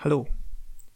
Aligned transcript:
Hallo, 0.00 0.28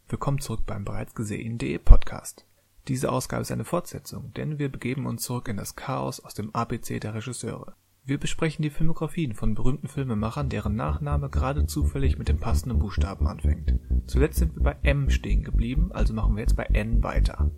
willkommen 0.08 0.39
zurück 0.39 0.60
beim 0.64 0.85
bereits 0.85 1.17
gesehen.de 1.17 1.77
Podcast. 1.79 2.47
Diese 2.86 3.10
Ausgabe 3.10 3.43
ist 3.43 3.51
eine 3.51 3.65
Fortsetzung, 3.65 4.32
denn 4.35 4.61
wir 4.61 4.71
begeben 4.71 5.06
uns 5.06 5.22
zurück 5.25 5.48
in 5.48 5.56
das 5.56 5.75
Chaos 5.75 6.21
aus 6.21 6.35
dem 6.35 6.54
ABC 6.54 7.00
der 7.00 7.12
Regisseure. 7.12 7.74
Wir 8.04 8.20
besprechen 8.20 8.62
die 8.62 8.70
Filmografien 8.70 9.34
von 9.34 9.56
berühmten 9.56 9.88
Filmemachern, 9.88 10.50
deren 10.50 10.76
Nachname 10.76 11.30
gerade 11.30 11.66
zufällig 11.66 12.16
mit 12.16 12.28
dem 12.28 12.38
passenden 12.38 12.78
Buchstaben 12.78 13.26
anfängt. 13.26 13.74
Zuletzt 14.06 14.38
sind 14.38 14.54
wir 14.54 14.62
bei 14.62 14.76
M 14.85 15.10
stehen 15.10 15.42
geblieben, 15.42 15.90
also 15.90 16.14
machen 16.14 16.37
wir 16.37 16.43
jetzt 16.43 16.55
bei 16.55 16.66
N 16.66 17.03
weiter. 17.03 17.50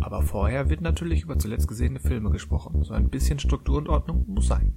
Aber 0.00 0.22
vorher 0.22 0.70
wird 0.70 0.80
natürlich 0.80 1.20
über 1.20 1.38
zuletzt 1.38 1.68
gesehene 1.68 2.00
Filme 2.00 2.30
gesprochen. 2.30 2.82
So 2.82 2.94
ein 2.94 3.10
bisschen 3.10 3.38
Struktur 3.38 3.76
und 3.76 3.90
Ordnung 3.90 4.24
muss 4.26 4.48
sein. 4.48 4.72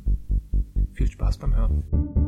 Viel 0.92 1.08
Spaß 1.08 1.38
beim 1.38 1.56
Hören. 1.56 2.21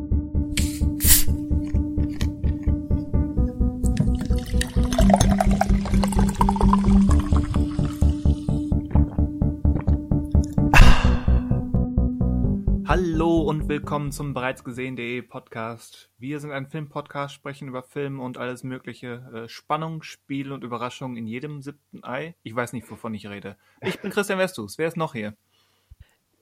Und 13.63 13.69
willkommen 13.69 14.11
zum 14.11 14.33
bereits 14.33 14.65
gesehen.de 14.65 15.21
Podcast. 15.21 16.09
Wir 16.17 16.41
sind 16.41 16.51
ein 16.51 16.67
Filmpodcast, 16.67 17.33
sprechen 17.33 17.69
über 17.69 17.81
Filme 17.81 18.21
und 18.21 18.37
alles 18.37 18.63
mögliche. 18.63 19.23
Äh, 19.33 19.47
Spannung, 19.47 20.03
Spiel 20.03 20.51
und 20.51 20.65
Überraschung 20.65 21.15
in 21.15 21.27
jedem 21.27 21.61
siebten 21.61 22.03
Ei. 22.03 22.35
Ich 22.43 22.53
weiß 22.53 22.73
nicht, 22.73 22.91
wovon 22.91 23.13
ich 23.13 23.27
rede. 23.27 23.55
Ich 23.79 24.01
bin 24.01 24.11
Christian 24.11 24.37
Westus. 24.37 24.77
Wer 24.77 24.89
ist 24.89 24.97
noch 24.97 25.13
hier? 25.13 25.37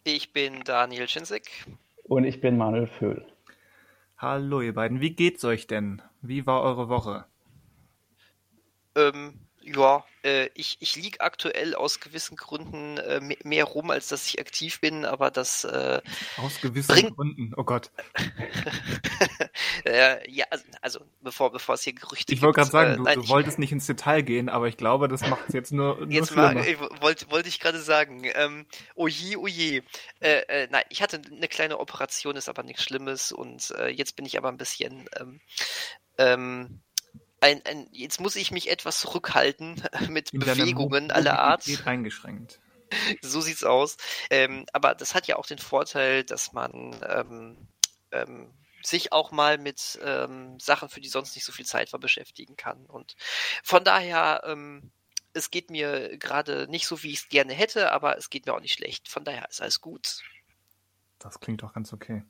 Ich 0.03 0.34
bin 0.34 0.63
Daniel 0.63 1.07
Schinzig. 1.07 1.44
Und 2.05 2.23
ich 2.23 2.41
bin 2.41 2.57
Manuel 2.57 2.88
Föhl. 2.88 3.23
Hallo 4.17 4.61
ihr 4.61 4.73
beiden. 4.73 4.99
Wie 4.99 5.13
geht's 5.13 5.45
euch 5.45 5.67
denn? 5.67 6.02
Wie 6.23 6.47
war 6.47 6.63
eure 6.63 6.89
Woche? 6.89 7.25
Ähm, 8.95 9.35
ja, 9.63 10.03
äh, 10.23 10.49
ich, 10.53 10.77
ich 10.79 10.95
liege 10.95 11.22
aktuell 11.22 11.75
aus 11.75 11.99
gewissen 11.99 12.36
Gründen 12.36 12.97
äh, 12.97 13.19
mehr 13.44 13.66
rum, 13.66 13.89
als 13.89 14.08
dass 14.08 14.27
ich 14.27 14.39
aktiv 14.39 14.80
bin, 14.80 15.05
aber 15.05 15.31
das. 15.31 15.63
Äh, 15.63 16.02
aus 16.38 16.61
gewissen 16.61 16.94
bringt... 16.94 17.16
Gründen, 17.16 17.53
oh 17.58 17.63
Gott. 17.63 17.91
äh, 19.86 20.30
ja, 20.31 20.45
also, 20.49 20.63
also, 20.81 20.99
bevor, 21.21 21.52
bevor 21.52 21.75
es 21.75 21.83
hier 21.83 21.94
Gerüchte 21.94 22.33
Ich 22.33 22.41
wollte 22.41 22.59
gerade 22.61 22.71
sagen, 22.71 22.94
äh, 22.94 22.97
du, 22.97 23.03
nein, 23.03 23.16
du 23.16 23.23
ich, 23.23 23.30
wolltest 23.30 23.59
nicht 23.59 23.71
ins 23.71 23.86
Detail 23.86 24.21
gehen, 24.21 24.49
aber 24.49 24.67
ich 24.67 24.77
glaube, 24.77 25.08
das 25.08 25.27
macht 25.27 25.45
es 25.47 25.53
jetzt 25.53 25.71
nur. 25.71 25.97
nur 25.97 26.09
jetzt 26.09 26.36
mal, 26.36 26.55
wollte 26.99 27.30
wollt 27.31 27.47
ich 27.47 27.59
gerade 27.59 27.80
sagen, 27.80 28.23
ähm, 28.36 28.66
oje, 28.95 29.38
oje. 29.39 29.83
Äh, 30.19 30.41
äh, 30.47 30.67
nein, 30.71 30.83
ich 30.89 31.02
hatte 31.02 31.21
eine 31.31 31.47
kleine 31.47 31.80
Operation, 31.80 32.36
ist 32.36 32.49
aber 32.49 32.64
nichts 32.64 32.83
Schlimmes 32.83 33.31
und 33.31 33.71
äh, 33.77 33.89
jetzt 33.89 34.16
bin 34.16 34.25
ich 34.25 34.38
aber 34.38 34.49
ein 34.49 34.58
bisschen. 34.58 35.08
Ähm, 35.19 35.39
ähm, 36.17 36.81
ein, 37.42 37.61
ein, 37.66 37.88
jetzt 37.92 38.22
muss 38.22 38.36
ich 38.36 38.52
mich 38.52 38.70
etwas 38.70 39.00
zurückhalten 39.00 39.84
mit 40.09 40.31
In 40.31 40.39
Bewegungen 40.39 41.11
aller 41.11 41.39
Art. 41.39 41.66
eingeschränkt. 41.86 42.59
So 43.22 43.42
sieht's 43.42 43.64
aus. 43.64 43.98
Ähm, 44.30 44.66
aber 44.73 44.95
das 44.95 45.16
hat 45.16 45.28
ja 45.28 45.38
auch 45.38 45.45
den 45.45 45.58
Vorteil, 45.59 46.23
dass 46.23 46.53
man 46.53 46.95
ähm, 47.08 47.67
ähm, 48.11 48.53
sich 48.83 49.11
auch 49.11 49.31
mal 49.31 49.58
mit 49.58 50.00
ähm, 50.03 50.59
Sachen, 50.59 50.89
für 50.89 51.02
die 51.02 51.08
sonst 51.09 51.36
nicht 51.36 51.45
so 51.45 51.52
viel 51.52 51.66
Zeit 51.66 51.94
war, 51.94 52.00
beschäftigen 52.00 52.56
kann. 52.56 52.86
Und 52.86 53.16
von 53.64 53.83
daher, 53.83 54.44
ähm, 54.45 54.92
es 55.33 55.52
geht 55.52 55.70
mir 55.70 56.17
gerade 56.17 56.67
nicht 56.67 56.88
so, 56.88 57.02
wie 57.03 57.11
ich 57.11 57.20
es 57.20 57.30
gerne 57.30 57.53
hätte, 57.53 57.92
aber 57.92 58.17
es 58.17 58.30
geht 58.30 58.45
mir 58.45 58.53
auch 58.53 58.59
nicht 58.59 58.73
schlecht. 58.73 59.08
Von 59.08 59.23
daher 59.23 59.48
ist 59.50 59.61
alles 59.61 59.80
gut. 59.80 60.22
Das 61.20 61.39
klingt 61.39 61.64
doch 61.64 61.73
ganz 61.73 61.94
okay. 61.94 62.23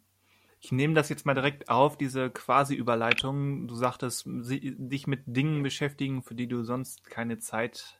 Ich 0.64 0.72
nehme 0.72 0.94
das 0.94 1.10
jetzt 1.10 1.26
mal 1.26 1.34
direkt 1.34 1.70
auf, 1.70 1.98
diese 1.98 2.30
Quasi-Überleitung. 2.30 3.68
Du 3.68 3.74
sagtest, 3.74 4.26
dich 4.28 5.08
mit 5.08 5.24
Dingen 5.26 5.64
beschäftigen, 5.64 6.22
für 6.22 6.36
die 6.36 6.48
du 6.48 6.64
sonst 6.64 7.10
keine 7.10 7.40
Zeit 7.40 8.00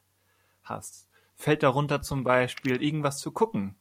hast. 0.64 1.10
Fällt 1.36 1.64
darunter 1.64 2.04
zum 2.04 2.24
Beispiel 2.24 2.82
irgendwas 2.82 3.18
zu 3.18 3.32
gucken? 3.32 3.76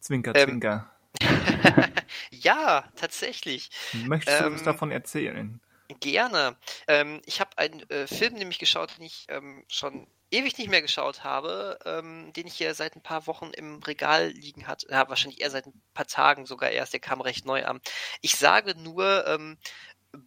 Zwinker, 0.00 0.34
ähm, 0.36 0.48
zwinker. 0.48 0.90
ja, 2.30 2.84
tatsächlich. 2.94 3.70
Möchtest 4.06 4.38
du 4.38 4.44
ähm, 4.44 4.52
uns 4.52 4.62
davon 4.64 4.90
erzählen? 4.90 5.58
Gerne. 6.00 6.56
Ähm, 6.88 7.22
ich 7.24 7.40
habe 7.40 7.56
einen 7.56 7.88
äh, 7.88 8.06
Film 8.06 8.34
nämlich 8.34 8.58
geschaut, 8.58 8.98
den 8.98 9.04
ich 9.04 9.24
ähm, 9.30 9.64
schon 9.68 10.06
ewig 10.30 10.56
nicht 10.58 10.70
mehr 10.70 10.82
geschaut 10.82 11.24
habe, 11.24 11.78
ähm, 11.84 12.32
den 12.32 12.46
ich 12.46 12.54
hier 12.54 12.74
seit 12.74 12.96
ein 12.96 13.02
paar 13.02 13.26
Wochen 13.26 13.50
im 13.52 13.82
Regal 13.82 14.28
liegen 14.28 14.66
hat, 14.66 14.84
ja, 14.88 15.08
wahrscheinlich 15.08 15.40
eher 15.40 15.50
seit 15.50 15.66
ein 15.66 15.82
paar 15.94 16.06
Tagen 16.06 16.46
sogar 16.46 16.70
erst, 16.70 16.92
der 16.92 17.00
kam 17.00 17.20
recht 17.20 17.44
neu 17.44 17.64
an. 17.64 17.80
Ich 18.20 18.36
sage 18.36 18.74
nur, 18.76 19.26
ähm, 19.26 19.58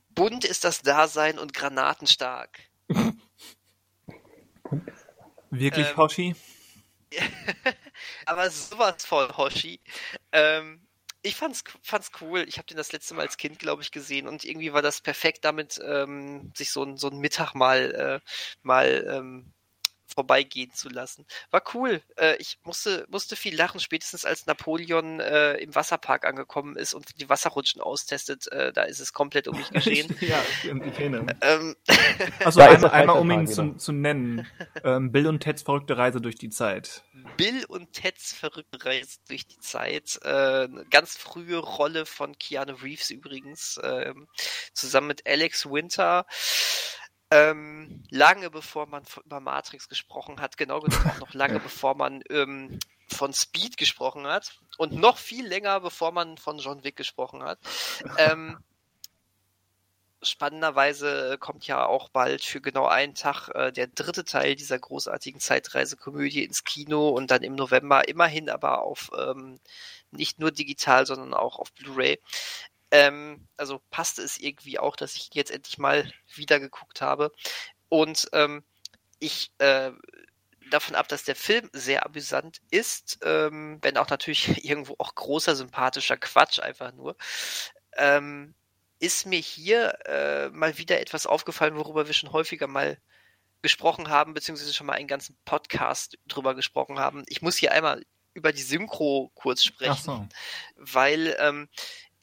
bunt 0.09 0.45
ist 0.45 0.63
das 0.63 0.81
Dasein 0.81 1.39
und 1.39 1.53
granatenstark. 1.53 2.59
Wirklich, 5.49 5.89
ähm, 5.89 5.97
Hoshi? 5.97 6.35
aber 8.25 8.49
sowas 8.49 9.05
von 9.05 9.37
Hoshi. 9.37 9.79
Ähm, 10.31 10.87
ich 11.21 11.35
fand's, 11.35 11.63
fand's 11.81 12.11
cool. 12.21 12.43
Ich 12.47 12.57
habe 12.57 12.65
den 12.65 12.77
das 12.77 12.91
letzte 12.91 13.13
Mal 13.13 13.21
als 13.21 13.37
Kind, 13.37 13.59
glaube 13.59 13.81
ich, 13.81 13.91
gesehen 13.91 14.27
und 14.27 14.43
irgendwie 14.43 14.73
war 14.73 14.81
das 14.81 14.99
perfekt 14.99 15.45
damit, 15.45 15.79
ähm, 15.83 16.51
sich 16.55 16.71
so 16.71 16.83
ein, 16.83 16.97
so 16.97 17.07
ein 17.09 17.19
Mittag 17.19 17.53
mal, 17.53 18.21
äh, 18.23 18.29
mal 18.61 19.05
ähm, 19.09 19.53
vorbeigehen 20.07 20.71
zu 20.73 20.89
lassen. 20.89 21.25
War 21.51 21.63
cool. 21.73 22.01
Äh, 22.17 22.35
ich 22.37 22.57
musste, 22.63 23.05
musste 23.09 23.35
viel 23.35 23.55
lachen, 23.55 23.79
spätestens 23.79 24.25
als 24.25 24.45
Napoleon 24.45 25.19
äh, 25.19 25.55
im 25.55 25.73
Wasserpark 25.75 26.25
angekommen 26.25 26.75
ist 26.75 26.93
und 26.93 27.19
die 27.19 27.29
Wasserrutschen 27.29 27.81
austestet. 27.81 28.51
Äh, 28.51 28.73
da 28.73 28.83
ist 28.83 28.99
es 28.99 29.13
komplett 29.13 29.47
um 29.47 29.57
mich 29.57 29.69
geschehen. 29.71 30.15
ja, 30.21 30.41
ich 30.63 30.99
erinnere 30.99 31.23
mich. 31.23 31.35
Ähm, 31.41 31.75
also 32.45 32.61
einmal, 32.61 32.91
einmal 32.91 33.19
um 33.19 33.31
ihn 33.31 33.47
zu, 33.47 33.73
zu 33.75 33.91
nennen. 33.91 34.47
Ähm, 34.83 35.11
Bill 35.11 35.27
und 35.27 35.39
Teds 35.39 35.63
verrückte 35.63 35.97
Reise 35.97 36.21
durch 36.21 36.35
die 36.35 36.49
Zeit. 36.49 37.03
Bill 37.37 37.65
und 37.65 37.93
Teds 37.93 38.33
verrückte 38.33 38.83
Reise 38.85 39.17
durch 39.27 39.47
die 39.47 39.59
Zeit. 39.59 40.19
Äh, 40.23 40.67
ganz 40.89 41.17
frühe 41.17 41.57
Rolle 41.57 42.05
von 42.05 42.37
Keanu 42.37 42.73
Reeves 42.75 43.09
übrigens. 43.09 43.77
Äh, 43.77 44.13
zusammen 44.73 45.07
mit 45.07 45.27
Alex 45.27 45.65
Winter. 45.65 46.25
Ähm, 47.33 48.03
lange 48.11 48.51
bevor 48.51 48.85
man 48.85 49.03
über 49.25 49.39
Matrix 49.39 49.89
gesprochen 49.89 50.39
hat, 50.39 50.55
genau 50.55 50.81
genommen 50.81 51.09
auch 51.09 51.19
noch 51.19 51.33
lange 51.33 51.59
bevor 51.59 51.95
man 51.95 52.23
ähm, 52.29 52.79
von 53.07 53.33
Speed 53.33 53.75
gesprochen 53.77 54.27
hat 54.27 54.59
und 54.77 54.93
noch 54.93 55.17
viel 55.17 55.47
länger 55.47 55.79
bevor 55.79 56.11
man 56.11 56.37
von 56.37 56.59
John 56.59 56.83
Wick 56.83 56.95
gesprochen 56.95 57.41
hat. 57.41 57.57
Ähm, 58.19 58.59
spannenderweise 60.21 61.37
kommt 61.39 61.65
ja 61.65 61.87
auch 61.87 62.09
bald 62.09 62.43
für 62.43 62.61
genau 62.61 62.85
einen 62.85 63.15
Tag 63.15 63.49
äh, 63.49 63.71
der 63.71 63.87
dritte 63.87 64.25
Teil 64.25 64.55
dieser 64.55 64.77
großartigen 64.77 65.39
Zeitreisekomödie 65.39 66.43
ins 66.43 66.63
Kino 66.63 67.09
und 67.09 67.31
dann 67.31 67.41
im 67.41 67.55
November 67.55 68.07
immerhin 68.07 68.47
aber 68.47 68.83
auf 68.83 69.09
ähm, 69.17 69.59
nicht 70.11 70.37
nur 70.37 70.51
digital, 70.51 71.07
sondern 71.07 71.33
auch 71.33 71.57
auf 71.57 71.73
Blu-ray. 71.73 72.19
Ähm, 72.93 73.47
also 73.57 73.81
passte 73.89 74.21
es 74.21 74.37
irgendwie 74.37 74.77
auch, 74.77 74.95
dass 74.95 75.15
ich 75.15 75.31
jetzt 75.33 75.49
endlich 75.49 75.79
mal 75.79 76.13
wieder 76.35 76.59
geguckt 76.59 77.01
habe. 77.01 77.31
Und 77.89 78.29
ähm, 78.33 78.63
ich 79.17 79.51
äh, 79.57 79.91
davon 80.69 80.93
ab, 80.93 81.07
dass 81.07 81.23
der 81.23 81.35
Film 81.35 81.71
sehr 81.73 82.05
amüsant 82.05 82.61
ist, 82.69 83.17
ähm, 83.23 83.79
wenn 83.81 83.97
auch 83.97 84.09
natürlich 84.09 84.63
irgendwo 84.63 84.93
auch 84.99 85.15
großer 85.15 85.55
sympathischer 85.55 86.17
Quatsch 86.17 86.59
einfach 86.59 86.93
nur, 86.93 87.15
ähm, 87.97 88.53
ist 88.99 89.25
mir 89.25 89.39
hier 89.39 89.97
äh, 90.05 90.49
mal 90.49 90.77
wieder 90.77 91.01
etwas 91.01 91.25
aufgefallen, 91.25 91.75
worüber 91.75 92.05
wir 92.05 92.13
schon 92.13 92.31
häufiger 92.31 92.67
mal 92.67 92.99
gesprochen 93.63 94.09
haben, 94.09 94.35
beziehungsweise 94.35 94.71
schon 94.71 94.85
mal 94.85 94.93
einen 94.93 95.07
ganzen 95.07 95.35
Podcast 95.45 96.19
drüber 96.27 96.53
gesprochen 96.53 96.99
haben. 96.99 97.23
Ich 97.27 97.41
muss 97.41 97.57
hier 97.57 97.71
einmal 97.71 98.05
über 98.35 98.51
die 98.51 98.61
Synchro 98.61 99.31
kurz 99.33 99.63
sprechen, 99.63 100.03
so. 100.03 100.27
weil 100.75 101.35
ähm, 101.39 101.69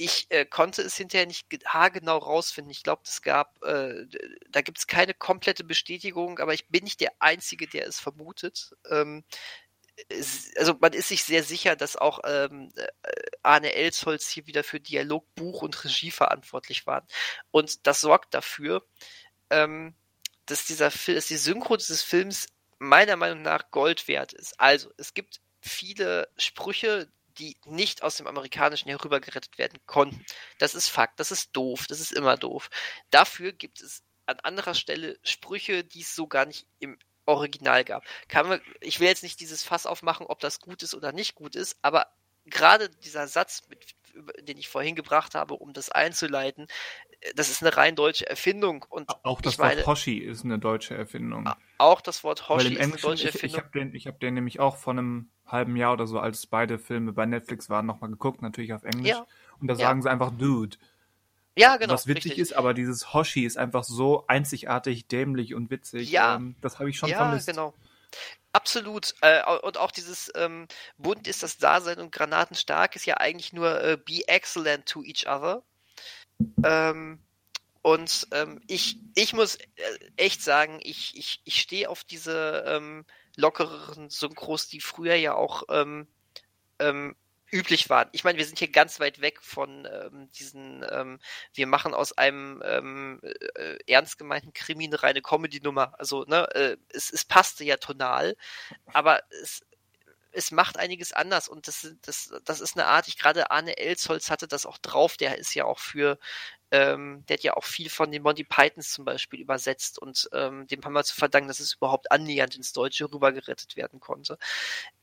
ich 0.00 0.30
äh, 0.30 0.46
konnte 0.46 0.80
es 0.80 0.96
hinterher 0.96 1.26
nicht 1.26 1.46
haargenau 1.66 2.16
rausfinden. 2.16 2.70
Ich 2.70 2.82
glaube, 2.82 3.02
es 3.04 3.20
gab, 3.20 3.62
äh, 3.62 4.06
da 4.48 4.62
gibt 4.62 4.78
es 4.78 4.86
keine 4.86 5.12
komplette 5.12 5.62
Bestätigung, 5.62 6.38
aber 6.38 6.54
ich 6.54 6.68
bin 6.68 6.84
nicht 6.84 7.02
der 7.02 7.12
Einzige, 7.18 7.66
der 7.66 7.86
es 7.86 8.00
vermutet. 8.00 8.74
Ähm, 8.88 9.24
also 10.56 10.74
man 10.80 10.94
ist 10.94 11.08
sich 11.08 11.24
sehr 11.24 11.42
sicher, 11.42 11.76
dass 11.76 11.96
auch 11.96 12.20
ähm, 12.24 12.72
äh, 12.76 12.86
Arne 13.42 13.74
Elsholz 13.74 14.30
hier 14.30 14.46
wieder 14.46 14.64
für 14.64 14.80
Dialog, 14.80 15.26
Buch 15.34 15.60
und 15.60 15.84
Regie 15.84 16.10
verantwortlich 16.10 16.86
waren. 16.86 17.06
Und 17.50 17.86
das 17.86 18.00
sorgt 18.00 18.32
dafür, 18.32 18.86
ähm, 19.50 19.94
dass 20.46 20.64
dieser 20.64 20.90
Film, 20.90 21.16
dass 21.16 21.26
die 21.26 21.36
Synchro 21.36 21.76
dieses 21.76 22.02
Films 22.02 22.46
meiner 22.78 23.16
Meinung 23.16 23.42
nach 23.42 23.70
Gold 23.70 24.08
wert 24.08 24.32
ist. 24.32 24.58
Also, 24.58 24.90
es 24.96 25.12
gibt 25.12 25.42
viele 25.60 26.30
Sprüche, 26.38 27.12
die 27.38 27.56
nicht 27.64 28.02
aus 28.02 28.16
dem 28.16 28.26
Amerikanischen 28.26 28.88
herübergerettet 28.88 29.58
werden 29.58 29.78
konnten. 29.86 30.24
Das 30.58 30.74
ist 30.74 30.88
Fakt, 30.88 31.20
das 31.20 31.30
ist 31.30 31.50
doof, 31.52 31.86
das 31.88 32.00
ist 32.00 32.12
immer 32.12 32.36
doof. 32.36 32.70
Dafür 33.10 33.52
gibt 33.52 33.80
es 33.80 34.02
an 34.26 34.38
anderer 34.40 34.74
Stelle 34.74 35.18
Sprüche, 35.22 35.84
die 35.84 36.00
es 36.02 36.14
so 36.14 36.26
gar 36.26 36.46
nicht 36.46 36.66
im 36.78 36.98
Original 37.26 37.84
gab. 37.84 38.04
Man, 38.32 38.60
ich 38.80 39.00
will 39.00 39.08
jetzt 39.08 39.22
nicht 39.22 39.40
dieses 39.40 39.62
Fass 39.62 39.86
aufmachen, 39.86 40.26
ob 40.26 40.40
das 40.40 40.60
gut 40.60 40.82
ist 40.82 40.94
oder 40.94 41.12
nicht 41.12 41.34
gut 41.34 41.54
ist, 41.54 41.76
aber 41.82 42.06
gerade 42.46 42.88
dieser 42.88 43.28
Satz 43.28 43.62
mit 43.68 43.94
den 44.42 44.58
ich 44.58 44.68
vorhin 44.68 44.94
gebracht 44.94 45.34
habe, 45.34 45.54
um 45.54 45.72
das 45.72 45.90
einzuleiten, 45.90 46.66
äh, 47.20 47.32
das 47.34 47.50
ist 47.50 47.62
eine 47.62 47.76
rein 47.76 47.96
deutsche 47.96 48.28
Erfindung. 48.28 48.84
Und 48.88 49.08
auch 49.24 49.40
das 49.40 49.54
ich 49.54 49.58
meine, 49.58 49.76
Wort 49.78 49.86
Hoshi 49.86 50.18
ist 50.18 50.44
eine 50.44 50.58
deutsche 50.58 50.94
Erfindung. 50.94 51.48
Auch 51.78 52.00
das 52.00 52.24
Wort 52.24 52.48
Hoshi 52.48 52.74
ist 52.74 52.80
eine 52.80 52.96
deutsche 52.96 53.28
ich, 53.28 53.34
ich 53.34 53.42
Erfindung. 53.42 53.60
habe 53.60 53.78
den, 53.78 53.94
ich 53.94 54.06
hab 54.06 54.20
den 54.20 54.34
nämlich 54.34 54.60
auch 54.60 54.76
vor 54.76 54.92
einem 54.92 55.30
halben 55.46 55.76
Jahr 55.76 55.92
oder 55.94 56.06
so, 56.06 56.18
als 56.18 56.46
beide 56.46 56.78
Filme 56.78 57.12
bei 57.12 57.26
Netflix 57.26 57.68
waren, 57.70 57.86
nochmal 57.86 58.10
geguckt, 58.10 58.42
natürlich 58.42 58.72
auf 58.72 58.84
Englisch. 58.84 59.08
Ja. 59.08 59.26
Und 59.60 59.66
da 59.68 59.74
Ja. 59.74 59.80
sagen 59.80 60.02
sie 60.02 60.10
einfach 60.10 60.30
Dude. 60.30 60.76
Ja, 61.56 61.76
genau. 61.76 61.92
was 61.92 62.06
witzig 62.06 62.26
richtig. 62.26 62.38
ist, 62.38 62.52
aber 62.52 62.74
dieses 62.74 63.12
Hoshi 63.12 63.44
ist 63.44 63.58
einfach 63.58 63.82
so 63.84 64.24
einzigartig, 64.28 65.08
dämlich 65.08 65.54
und 65.54 65.70
witzig. 65.70 66.10
Ja. 66.10 66.36
Ähm, 66.36 66.54
das 66.60 66.78
habe 66.78 66.88
ich 66.88 66.96
schon 66.96 67.10
ja, 67.10 67.16
vermisst. 67.18 67.48
genau. 67.48 67.74
Absolut. 68.52 69.14
Äh, 69.20 69.42
und 69.62 69.78
auch 69.78 69.90
dieses 69.92 70.30
ähm, 70.34 70.66
bunt 70.98 71.28
ist 71.28 71.42
das 71.42 71.58
Dasein 71.58 71.98
und 72.00 72.10
granatenstark 72.12 72.96
ist 72.96 73.06
ja 73.06 73.16
eigentlich 73.18 73.52
nur 73.52 73.80
äh, 73.82 73.96
be 73.96 74.26
excellent 74.26 74.86
to 74.86 75.02
each 75.04 75.26
other. 75.28 75.62
Ähm, 76.64 77.20
und 77.82 78.28
ähm, 78.32 78.60
ich, 78.66 78.98
ich 79.14 79.32
muss 79.32 79.56
äh, 79.56 79.66
echt 80.16 80.42
sagen, 80.42 80.80
ich, 80.82 81.16
ich, 81.16 81.40
ich 81.44 81.60
stehe 81.60 81.88
auf 81.88 82.04
diese 82.04 82.64
ähm, 82.66 83.06
lockereren 83.36 84.10
Synchros, 84.10 84.68
die 84.68 84.80
früher 84.80 85.14
ja 85.14 85.34
auch 85.34 85.64
ähm, 85.70 86.06
ähm, 86.78 87.16
üblich 87.52 87.90
waren. 87.90 88.08
Ich 88.12 88.24
meine, 88.24 88.38
wir 88.38 88.46
sind 88.46 88.58
hier 88.58 88.70
ganz 88.70 89.00
weit 89.00 89.20
weg 89.20 89.40
von 89.42 89.88
ähm, 89.90 90.30
diesen, 90.32 90.84
ähm, 90.90 91.18
wir 91.54 91.66
machen 91.66 91.94
aus 91.94 92.16
einem 92.16 92.62
ähm, 92.64 93.20
äh, 93.22 93.76
ernst 93.86 94.18
gemeinten 94.18 94.52
Krimi 94.52 94.84
eine 94.84 95.02
reine 95.02 95.22
Comedy-Nummer. 95.22 95.94
Also, 95.98 96.24
ne, 96.24 96.48
äh, 96.54 96.76
es, 96.88 97.12
es 97.12 97.24
passte 97.24 97.64
ja 97.64 97.76
tonal, 97.76 98.36
aber 98.92 99.22
es, 99.42 99.62
es 100.32 100.50
macht 100.50 100.78
einiges 100.78 101.12
anders 101.12 101.48
und 101.48 101.66
das, 101.66 101.94
das, 102.02 102.32
das 102.44 102.60
ist 102.60 102.76
eine 102.76 102.86
Art, 102.86 103.08
ich 103.08 103.18
gerade 103.18 103.50
Arne 103.50 103.76
Elsholz 103.78 104.30
hatte 104.30 104.46
das 104.46 104.66
auch 104.66 104.78
drauf, 104.78 105.16
der 105.16 105.38
ist 105.38 105.54
ja 105.54 105.64
auch 105.64 105.78
für, 105.78 106.18
ähm, 106.70 107.24
der 107.28 107.34
hat 107.36 107.42
ja 107.42 107.56
auch 107.56 107.64
viel 107.64 107.90
von 107.90 108.10
den 108.10 108.22
Monty 108.22 108.44
Pythons 108.44 108.92
zum 108.92 109.04
Beispiel 109.04 109.40
übersetzt 109.40 109.98
und 109.98 110.28
ähm, 110.32 110.66
dem 110.68 110.84
haben 110.84 110.92
wir 110.92 111.04
zu 111.04 111.16
verdanken, 111.16 111.48
dass 111.48 111.60
es 111.60 111.74
überhaupt 111.74 112.12
annähernd 112.12 112.56
ins 112.56 112.72
Deutsche 112.72 113.10
rübergerettet 113.12 113.76
werden 113.76 114.00
konnte. 114.00 114.38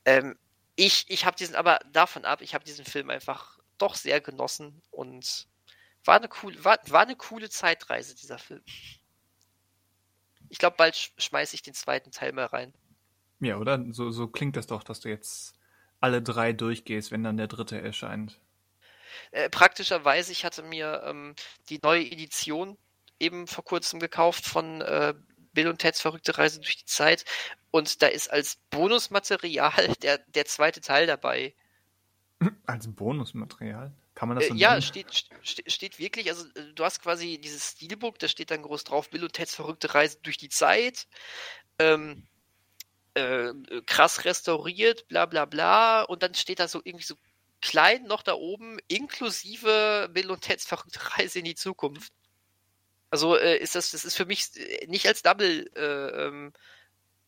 Ähm, 0.04 0.38
ich 0.78 1.06
ich 1.08 1.24
habe 1.26 1.36
diesen, 1.36 1.56
aber 1.56 1.80
davon 1.92 2.24
ab, 2.24 2.40
ich 2.40 2.54
habe 2.54 2.64
diesen 2.64 2.84
Film 2.84 3.10
einfach 3.10 3.58
doch 3.78 3.96
sehr 3.96 4.20
genossen 4.20 4.80
und 4.90 5.48
war 6.04 6.16
eine 6.16 6.28
coole, 6.28 6.64
war, 6.64 6.78
war 6.86 7.02
eine 7.02 7.16
coole 7.16 7.50
Zeitreise, 7.50 8.14
dieser 8.14 8.38
Film. 8.38 8.62
Ich 10.48 10.58
glaube, 10.58 10.76
bald 10.76 10.94
sch 10.94 11.12
schmeiße 11.18 11.56
ich 11.56 11.62
den 11.62 11.74
zweiten 11.74 12.12
Teil 12.12 12.32
mal 12.32 12.46
rein. 12.46 12.72
Ja, 13.40 13.56
oder? 13.56 13.84
So, 13.90 14.10
so 14.12 14.28
klingt 14.28 14.56
das 14.56 14.68
doch, 14.68 14.84
dass 14.84 15.00
du 15.00 15.08
jetzt 15.08 15.54
alle 16.00 16.22
drei 16.22 16.52
durchgehst, 16.52 17.10
wenn 17.10 17.24
dann 17.24 17.36
der 17.36 17.48
dritte 17.48 17.80
erscheint. 17.80 18.38
Äh, 19.32 19.50
praktischerweise, 19.50 20.30
ich 20.30 20.44
hatte 20.44 20.62
mir 20.62 21.02
ähm, 21.04 21.34
die 21.70 21.80
neue 21.82 22.06
Edition 22.06 22.78
eben 23.18 23.48
vor 23.48 23.64
kurzem 23.64 23.98
gekauft 23.98 24.46
von 24.46 24.80
äh, 24.80 25.14
Bill 25.52 25.66
und 25.66 25.78
Teds 25.78 26.00
verrückte 26.00 26.38
Reise 26.38 26.60
durch 26.60 26.76
die 26.76 26.84
Zeit 26.84 27.24
und 27.70 28.02
da 28.02 28.08
ist 28.08 28.30
als 28.30 28.56
Bonusmaterial 28.70 29.94
der, 30.02 30.18
der 30.28 30.46
zweite 30.46 30.80
Teil 30.80 31.06
dabei. 31.06 31.54
Als 32.66 32.86
Bonusmaterial? 32.94 33.92
Kann 34.14 34.28
man 34.28 34.36
das 34.36 34.46
Äh, 34.46 34.48
so 34.48 34.54
ja, 34.54 34.80
nennen? 34.80 34.80
steht, 34.80 35.10
st- 35.10 35.68
steht 35.70 35.98
wirklich, 35.98 36.28
also 36.30 36.46
äh, 36.54 36.72
du 36.74 36.84
hast 36.84 37.00
quasi 37.02 37.38
dieses 37.40 37.72
Steelbook, 37.72 38.18
da 38.18 38.28
steht 38.28 38.50
dann 38.50 38.62
groß 38.62 38.84
drauf, 38.84 39.10
Bill 39.10 39.24
und 39.24 39.32
Teds 39.32 39.54
verrückte 39.54 39.94
Reise 39.94 40.18
durch 40.22 40.36
die 40.38 40.48
Zeit, 40.48 41.08
ähm, 41.80 42.28
äh, 43.14 43.52
krass 43.86 44.24
restauriert, 44.24 45.08
bla 45.08 45.26
bla 45.26 45.44
bla, 45.46 46.02
und 46.04 46.22
dann 46.22 46.34
steht 46.34 46.60
da 46.60 46.68
so 46.68 46.80
irgendwie 46.84 47.04
so 47.06 47.16
klein 47.62 48.04
noch 48.04 48.22
da 48.22 48.34
oben, 48.34 48.78
inklusive 48.88 50.10
Bill 50.12 50.30
und 50.30 50.42
Teds 50.42 50.66
verrückte 50.66 51.00
Reise 51.18 51.40
in 51.40 51.44
die 51.46 51.56
Zukunft. 51.56 52.12
Also 53.10 53.36
äh, 53.36 53.56
ist 53.58 53.74
das, 53.74 53.90
das 53.90 54.04
ist 54.04 54.16
für 54.16 54.26
mich 54.26 54.56
äh, 54.56 54.86
nicht 54.86 55.06
als 55.06 55.22
Double 55.22 55.70
äh, 55.76 56.26
ähm, 56.26 56.52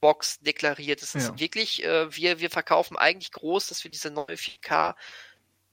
Box 0.01 0.41
deklariert. 0.41 1.03
Es 1.03 1.15
ist 1.15 1.29
Ja. 1.29 1.39
wirklich, 1.39 1.85
äh, 1.85 2.15
wir, 2.17 2.41
wir 2.41 2.51
verkaufen 2.51 2.97
eigentlich 2.97 3.33
groß, 3.33 3.69
dass 3.69 3.85
wir 3.85 3.91
diese 3.91 4.11
neue 4.11 4.37
4K 4.37 4.95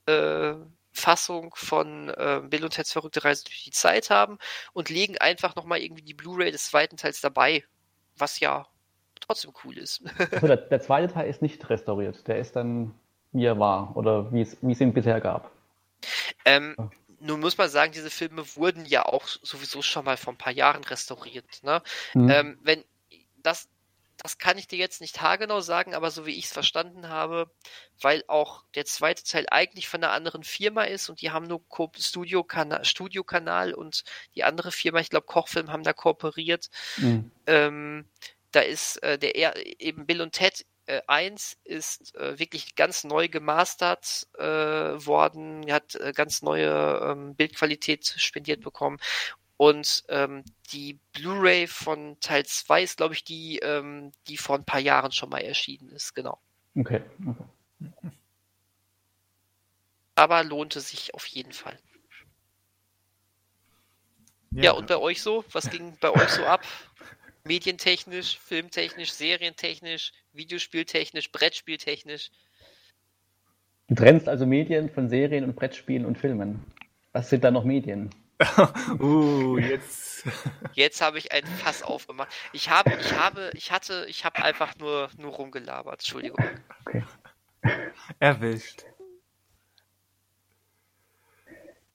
äh, 0.06 0.54
Fassung 0.92 1.54
von 1.54 2.08
äh, 2.08 2.40
Bill 2.44 2.64
und 2.64 2.70
Ted's 2.74 2.92
verrückte 2.92 3.24
Reise 3.24 3.44
durch 3.44 3.62
die 3.64 3.70
Zeit 3.70 4.10
haben 4.10 4.38
und 4.72 4.88
legen 4.88 5.16
einfach 5.18 5.54
nochmal 5.54 5.78
irgendwie 5.80 6.02
die 6.02 6.14
Blu-ray 6.14 6.50
des 6.50 6.66
zweiten 6.66 6.96
Teils 6.96 7.20
dabei, 7.20 7.64
was 8.16 8.40
ja 8.40 8.66
trotzdem 9.20 9.52
cool 9.64 9.78
ist. 9.78 10.02
Also 10.32 10.46
der, 10.46 10.56
der 10.56 10.80
zweite 10.80 11.12
Teil 11.12 11.28
ist 11.28 11.42
nicht 11.42 11.68
restauriert. 11.70 12.26
Der 12.26 12.38
ist 12.38 12.56
dann, 12.56 12.94
wie 13.32 13.44
er 13.44 13.58
war 13.58 13.96
oder 13.96 14.32
wie 14.32 14.40
es, 14.42 14.56
wie 14.60 14.72
es 14.72 14.80
ihn 14.80 14.92
bisher 14.94 15.20
gab. 15.20 15.50
ähm, 16.44 16.74
Ja. 16.78 16.90
nun 17.20 17.40
muss 17.40 17.58
man 17.58 17.68
sagen, 17.68 17.92
diese 17.92 18.10
Filme 18.10 18.44
wurden 18.56 18.84
ja 18.84 19.04
auch 19.06 19.26
sowieso 19.28 19.82
schon 19.82 20.04
mal 20.04 20.16
vor 20.16 20.32
ein 20.32 20.38
paar 20.38 20.52
Jahren 20.52 20.82
restauriert. 20.84 21.62
Ne? 21.62 21.82
Hm. 22.12 22.28
Ähm, 22.30 22.58
wenn 22.62 22.84
das, 23.42 23.68
das 24.18 24.38
kann 24.38 24.58
ich 24.58 24.66
dir 24.66 24.78
jetzt 24.78 25.00
nicht 25.00 25.20
haargenau 25.20 25.60
sagen, 25.60 25.94
aber 25.94 26.10
so 26.10 26.26
wie 26.26 26.36
ich 26.36 26.46
es 26.46 26.52
verstanden 26.52 27.08
habe, 27.08 27.50
weil 28.00 28.24
auch 28.26 28.64
der 28.74 28.84
zweite 28.84 29.22
Teil 29.22 29.46
eigentlich 29.50 29.88
von 29.88 30.02
einer 30.02 30.12
anderen 30.12 30.42
Firma 30.42 30.84
ist 30.84 31.08
und 31.08 31.20
die 31.20 31.30
haben 31.30 31.46
nur 31.46 31.64
Studio-Kanal 31.96 32.84
Studio-Kanal 32.84 33.74
und 33.74 34.04
die 34.34 34.44
andere 34.44 34.72
Firma, 34.72 34.98
ich 34.98 35.10
glaube 35.10 35.26
Kochfilm, 35.26 35.70
haben 35.70 35.84
da 35.84 35.92
kooperiert. 35.92 36.68
Hm. 36.96 37.30
Ähm, 37.46 38.08
da 38.50 38.60
ist 38.60 39.02
äh, 39.02 39.18
der 39.18 39.36
er 39.36 39.54
eben 39.80 40.06
Bill 40.06 40.20
und 40.20 40.32
Ted 40.32 40.66
äh, 40.86 41.02
1 41.06 41.58
ist 41.64 42.14
äh, 42.16 42.38
wirklich 42.38 42.74
ganz 42.74 43.04
neu 43.04 43.28
gemastert 43.28 44.26
äh, 44.38 44.44
worden, 44.44 45.70
hat 45.70 45.94
äh, 45.94 46.12
ganz 46.12 46.42
neue 46.42 47.00
ähm, 47.04 47.36
Bildqualität 47.36 48.14
spendiert 48.16 48.62
bekommen. 48.62 48.98
Und 49.58 50.04
ähm, 50.08 50.44
die 50.72 51.00
Blu-ray 51.12 51.66
von 51.66 52.16
Teil 52.20 52.46
2 52.46 52.82
ist, 52.84 52.96
glaube 52.96 53.14
ich, 53.14 53.24
die, 53.24 53.58
ähm, 53.58 54.12
die 54.28 54.36
vor 54.36 54.56
ein 54.56 54.64
paar 54.64 54.78
Jahren 54.78 55.10
schon 55.10 55.30
mal 55.30 55.40
erschienen 55.40 55.88
ist, 55.90 56.14
genau. 56.14 56.38
Okay. 56.76 57.02
okay. 57.26 58.10
Aber 60.14 60.44
lohnte 60.44 60.80
sich 60.80 61.12
auf 61.12 61.26
jeden 61.26 61.52
Fall. 61.52 61.76
Ja, 64.52 64.72
und 64.72 64.86
bei 64.86 64.96
euch 64.96 65.22
so? 65.22 65.44
Was 65.50 65.68
ging 65.70 65.96
bei 66.00 66.10
euch 66.10 66.28
so 66.30 66.44
ab? 66.44 66.64
Medientechnisch, 67.42 68.38
filmtechnisch, 68.38 69.12
serientechnisch, 69.12 70.12
Videospieltechnisch, 70.32 71.32
Brettspieltechnisch. 71.32 72.30
Du 73.88 73.96
trennst 73.96 74.28
also 74.28 74.46
Medien 74.46 74.88
von 74.88 75.08
Serien 75.08 75.42
und 75.44 75.56
Brettspielen 75.56 76.06
und 76.06 76.16
Filmen. 76.16 76.64
Was 77.12 77.28
sind 77.28 77.42
da 77.42 77.50
noch 77.50 77.64
Medien? 77.64 78.10
uh, 79.00 79.58
jetzt. 79.58 80.26
Jetzt 80.72 81.00
habe 81.00 81.18
ich 81.18 81.32
ein 81.32 81.46
Fass 81.46 81.82
aufgemacht. 81.82 82.28
Ich 82.52 82.70
habe, 82.70 82.96
ich 83.00 83.14
habe, 83.14 83.50
ich 83.54 83.72
hatte, 83.72 84.06
ich 84.08 84.24
habe 84.24 84.42
einfach 84.42 84.76
nur, 84.76 85.10
nur 85.16 85.32
rumgelabert. 85.32 85.94
Entschuldigung. 85.94 86.44
Okay. 86.84 87.04
Erwischt. 88.18 88.84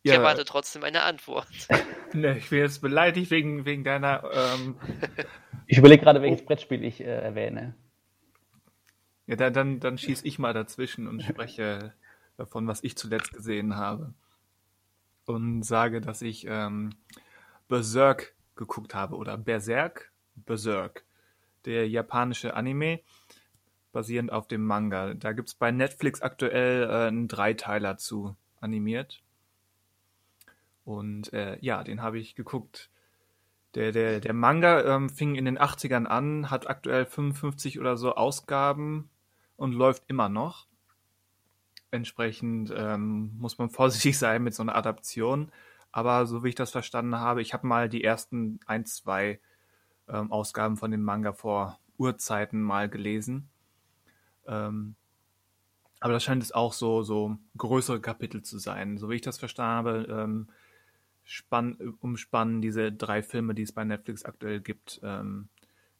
Ich 0.04 0.12
erwarte 0.12 0.44
trotzdem 0.44 0.84
eine 0.84 1.04
Antwort. 1.04 1.48
ne, 2.14 2.38
ich 2.38 2.50
bin 2.50 2.60
jetzt 2.60 2.82
beleidigt 2.82 3.32
wegen, 3.32 3.66
wegen 3.66 3.84
deiner. 3.84 4.24
Ähm, 4.34 4.78
Ich 5.66 5.78
überlege 5.78 6.04
gerade, 6.04 6.22
welches 6.22 6.46
Brettspiel 6.46 6.84
ich 6.84 7.00
äh, 7.00 7.06
erwähne. 7.06 7.74
ja, 9.28 9.38
dann, 9.38 9.54
dann, 9.54 9.80
dann 9.80 9.98
schieß 9.98 10.24
ich 10.24 10.38
mal 10.38 10.54
dazwischen 10.54 11.08
und 11.08 11.24
spreche 11.24 11.94
davon, 12.36 12.68
was 12.68 12.84
ich 12.84 12.98
zuletzt 12.98 13.32
gesehen 13.34 13.78
habe. 13.78 14.14
Und 15.26 15.64
sage, 15.64 16.02
dass 16.02 16.22
ich 16.22 16.46
ähm, 16.50 16.92
Berserk 17.68 18.36
geguckt 18.56 18.94
habe 18.94 19.16
oder 19.16 19.38
Berserk, 19.38 20.12
Berserk, 20.36 21.06
der 21.66 21.88
japanische 21.88 22.56
Anime, 22.56 23.00
basierend 23.92 24.32
auf 24.32 24.48
dem 24.48 24.66
Manga. 24.66 25.14
Da 25.14 25.32
gibt's 25.32 25.54
bei 25.54 25.72
Netflix 25.72 26.22
aktuell 26.22 26.90
äh, 26.90 27.08
einen 27.08 27.28
Dreiteiler 27.28 27.98
zu 27.98 28.36
animiert. 28.60 29.24
Und 30.84 31.32
äh, 31.32 31.58
ja, 31.62 31.84
den 31.84 32.02
habe 32.02 32.20
ich 32.20 32.36
geguckt. 32.36 32.90
Der, 33.76 33.92
der, 33.92 34.20
der 34.20 34.34
Manga 34.34 34.96
ähm, 34.96 35.10
fing 35.10 35.36
in 35.36 35.46
den 35.46 35.58
80ern 35.58 36.06
an, 36.06 36.52
hat 36.52 36.70
aktuell 36.70 37.06
55 37.06 37.80
oder 37.80 37.98
so 37.98 38.16
Ausgaben 38.16 39.10
und 39.56 39.74
läuft 39.74 40.04
immer 40.08 40.30
noch. 40.30 40.68
Entsprechend 41.94 42.74
ähm, 42.76 43.32
muss 43.38 43.58
man 43.58 43.70
vorsichtig 43.70 44.18
sein 44.18 44.44
mit 44.44 44.54
so 44.54 44.64
einer 44.64 44.76
Adaption. 44.76 45.52
Aber 45.92 46.26
so 46.26 46.44
wie 46.44 46.50
ich 46.50 46.56
das 46.56 46.72
verstanden 46.72 47.18
habe, 47.18 47.42
ich 47.42 47.54
habe 47.54 47.68
mal 47.68 47.88
die 47.88 48.04
ersten 48.04 48.60
ein, 48.66 48.86
zwei 48.86 49.40
ähm, 50.08 50.32
Ausgaben 50.32 50.76
von 50.76 50.90
dem 50.90 51.04
Manga 51.04 51.34
vor 51.34 51.80
Urzeiten 51.98 52.62
mal 52.62 52.90
gelesen. 52.90 53.50
Ähm, 54.48 54.96
aber 56.00 56.14
das 56.14 56.24
scheint 56.24 56.44
es 56.44 56.52
auch 56.52 56.74
so, 56.74 57.04
so 57.04 57.38
größere 57.58 58.02
Kapitel 58.02 58.42
zu 58.42 58.58
sein. 58.58 58.98
So 58.98 59.10
wie 59.10 59.16
ich 59.16 59.22
das 59.22 59.38
verstanden 59.38 59.76
habe, 59.76 60.08
ähm, 60.10 60.48
spann, 61.24 61.78
umspannen 62.02 62.62
diese 62.62 62.92
drei 62.92 63.24
Filme, 63.24 63.54
die 63.54 63.62
es 63.62 63.72
bei 63.72 63.84
Netflix 63.84 64.26
aktuell 64.26 64.60
gibt, 64.62 65.00
ähm, 65.04 65.48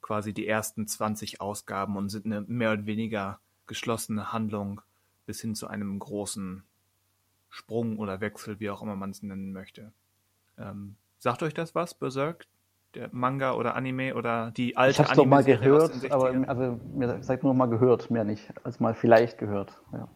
quasi 0.02 0.34
die 0.34 0.48
ersten 0.48 0.88
20 0.88 1.40
Ausgaben 1.40 1.96
und 1.96 2.10
sind 2.10 2.26
eine 2.26 2.42
mehr 2.42 2.74
oder 2.74 2.86
weniger 2.86 3.40
geschlossene 3.68 4.34
Handlung 4.34 4.82
bis 5.26 5.42
hin 5.42 5.56
zu 5.56 5.68
einem 5.68 6.00
großen 6.00 6.64
Sprung 7.50 7.98
oder 7.98 8.22
Wechsel, 8.22 8.60
wie 8.60 8.70
auch 8.70 8.82
immer 8.82 8.96
man 8.96 9.12
es 9.12 9.22
nennen 9.22 9.54
möchte. 9.54 9.94
Ähm, 10.58 10.96
sagt 11.20 11.44
euch 11.44 11.54
das 11.54 11.76
was, 11.76 11.94
Berserk? 11.94 12.46
Der 12.96 13.10
Manga 13.12 13.54
oder 13.54 13.76
Anime 13.76 14.14
oder 14.16 14.52
die 14.52 14.78
alte 14.78 14.92
Ich 14.92 15.00
habe 15.00 15.10
es 15.10 15.16
doch 15.16 15.26
mal 15.26 15.44
gehört, 15.44 16.12
aber 16.12 16.48
also 16.48 16.80
mir 16.94 17.24
sagt 17.24 17.44
nur 17.44 17.56
mal 17.56 17.66
gehört, 17.66 18.12
mehr 18.12 18.24
nicht. 18.24 18.54
Also 18.64 18.84
mal 18.84 18.94
vielleicht 18.94 19.40
gehört. 19.40 19.80
Ja. 19.92 20.08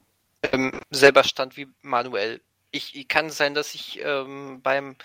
Ähm, 0.52 0.72
selber 0.92 1.24
Stand 1.24 1.58
wie 1.58 1.68
Manuel. 1.82 2.42
Ich, 2.70 2.96
ich 2.96 3.08
kann 3.08 3.32
sein, 3.32 3.56
dass 3.56 3.74
ich 3.74 4.00
ähm, 4.04 4.62
beim 4.62 4.96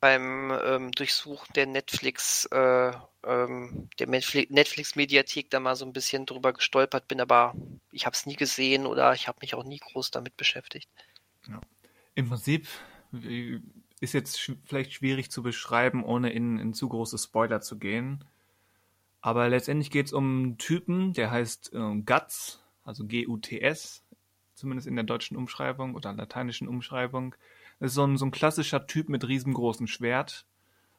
beim 0.00 0.50
ähm, 0.64 0.92
Durchsuchen 0.92 1.52
der 1.54 1.66
Netflix, 1.66 2.46
äh, 2.46 2.92
ähm, 3.24 3.88
der 3.98 4.08
Netflix-Mediathek 4.08 5.50
da 5.50 5.60
mal 5.60 5.76
so 5.76 5.84
ein 5.84 5.92
bisschen 5.92 6.26
drüber 6.26 6.54
gestolpert 6.54 7.06
bin, 7.06 7.20
aber 7.20 7.54
ich 7.92 8.06
habe 8.06 8.14
es 8.14 8.26
nie 8.26 8.36
gesehen 8.36 8.86
oder 8.86 9.12
ich 9.12 9.28
habe 9.28 9.38
mich 9.42 9.54
auch 9.54 9.64
nie 9.64 9.78
groß 9.78 10.10
damit 10.10 10.36
beschäftigt. 10.36 10.88
Ja. 11.46 11.60
Im 12.14 12.28
Prinzip 12.28 12.66
ist 14.00 14.14
jetzt 14.14 14.40
sch 14.40 14.52
vielleicht 14.64 14.92
schwierig 14.94 15.30
zu 15.30 15.42
beschreiben, 15.42 16.02
ohne 16.02 16.32
in, 16.32 16.58
in 16.58 16.74
zu 16.74 16.88
große 16.88 17.18
Spoiler 17.18 17.60
zu 17.60 17.78
gehen. 17.78 18.24
Aber 19.20 19.48
letztendlich 19.50 19.90
geht 19.90 20.06
es 20.06 20.12
um 20.14 20.24
einen 20.24 20.58
Typen, 20.58 21.12
der 21.12 21.30
heißt 21.30 21.74
äh, 21.74 21.96
Guts, 22.06 22.64
also 22.84 23.04
G-U-T-S, 23.04 24.02
zumindest 24.54 24.88
in 24.88 24.96
der 24.96 25.04
deutschen 25.04 25.36
Umschreibung 25.36 25.94
oder 25.94 26.14
lateinischen 26.14 26.68
Umschreibung. 26.68 27.34
Ist 27.80 27.94
so 27.94 28.04
ein, 28.04 28.16
so 28.16 28.26
ein 28.26 28.30
klassischer 28.30 28.86
Typ 28.86 29.08
mit 29.08 29.26
riesengroßem 29.26 29.86
Schwert. 29.86 30.46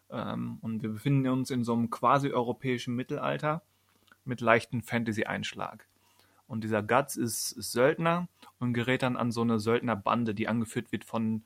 Ähm, 0.09 0.57
und 0.61 0.81
wir 0.81 0.89
befinden 0.89 1.27
uns 1.29 1.51
in 1.51 1.63
so 1.63 1.73
einem 1.73 1.89
quasi 1.89 2.31
europäischen 2.31 2.95
Mittelalter 2.95 3.61
mit 4.25 4.41
leichten 4.41 4.81
Fantasy-Einschlag. 4.81 5.87
Und 6.47 6.63
dieser 6.63 6.83
Guts 6.83 7.15
ist, 7.15 7.53
ist 7.53 7.71
Söldner 7.71 8.27
und 8.59 8.73
gerät 8.73 9.03
dann 9.03 9.15
an 9.15 9.31
so 9.31 9.41
eine 9.41 9.59
Söldnerbande, 9.59 10.35
die 10.35 10.49
angeführt 10.49 10.91
wird 10.91 11.05
von, 11.05 11.43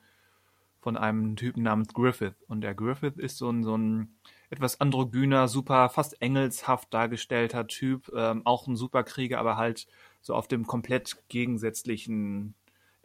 von 0.80 0.96
einem 0.96 1.36
Typen 1.36 1.62
namens 1.62 1.94
Griffith. 1.94 2.34
Und 2.48 2.62
der 2.62 2.74
Griffith 2.74 3.16
ist 3.16 3.38
so 3.38 3.48
ein, 3.48 3.62
so 3.62 3.76
ein 3.76 4.16
etwas 4.50 4.80
androgyner, 4.80 5.46
super, 5.46 5.90
fast 5.90 6.20
engelshaft 6.20 6.92
dargestellter 6.92 7.68
Typ, 7.68 8.10
ähm, 8.16 8.42
auch 8.44 8.66
ein 8.66 8.74
Superkrieger, 8.74 9.38
aber 9.38 9.56
halt 9.56 9.86
so 10.22 10.34
auf 10.34 10.48
dem 10.48 10.66
komplett 10.66 11.16
gegensätzlichen 11.28 12.54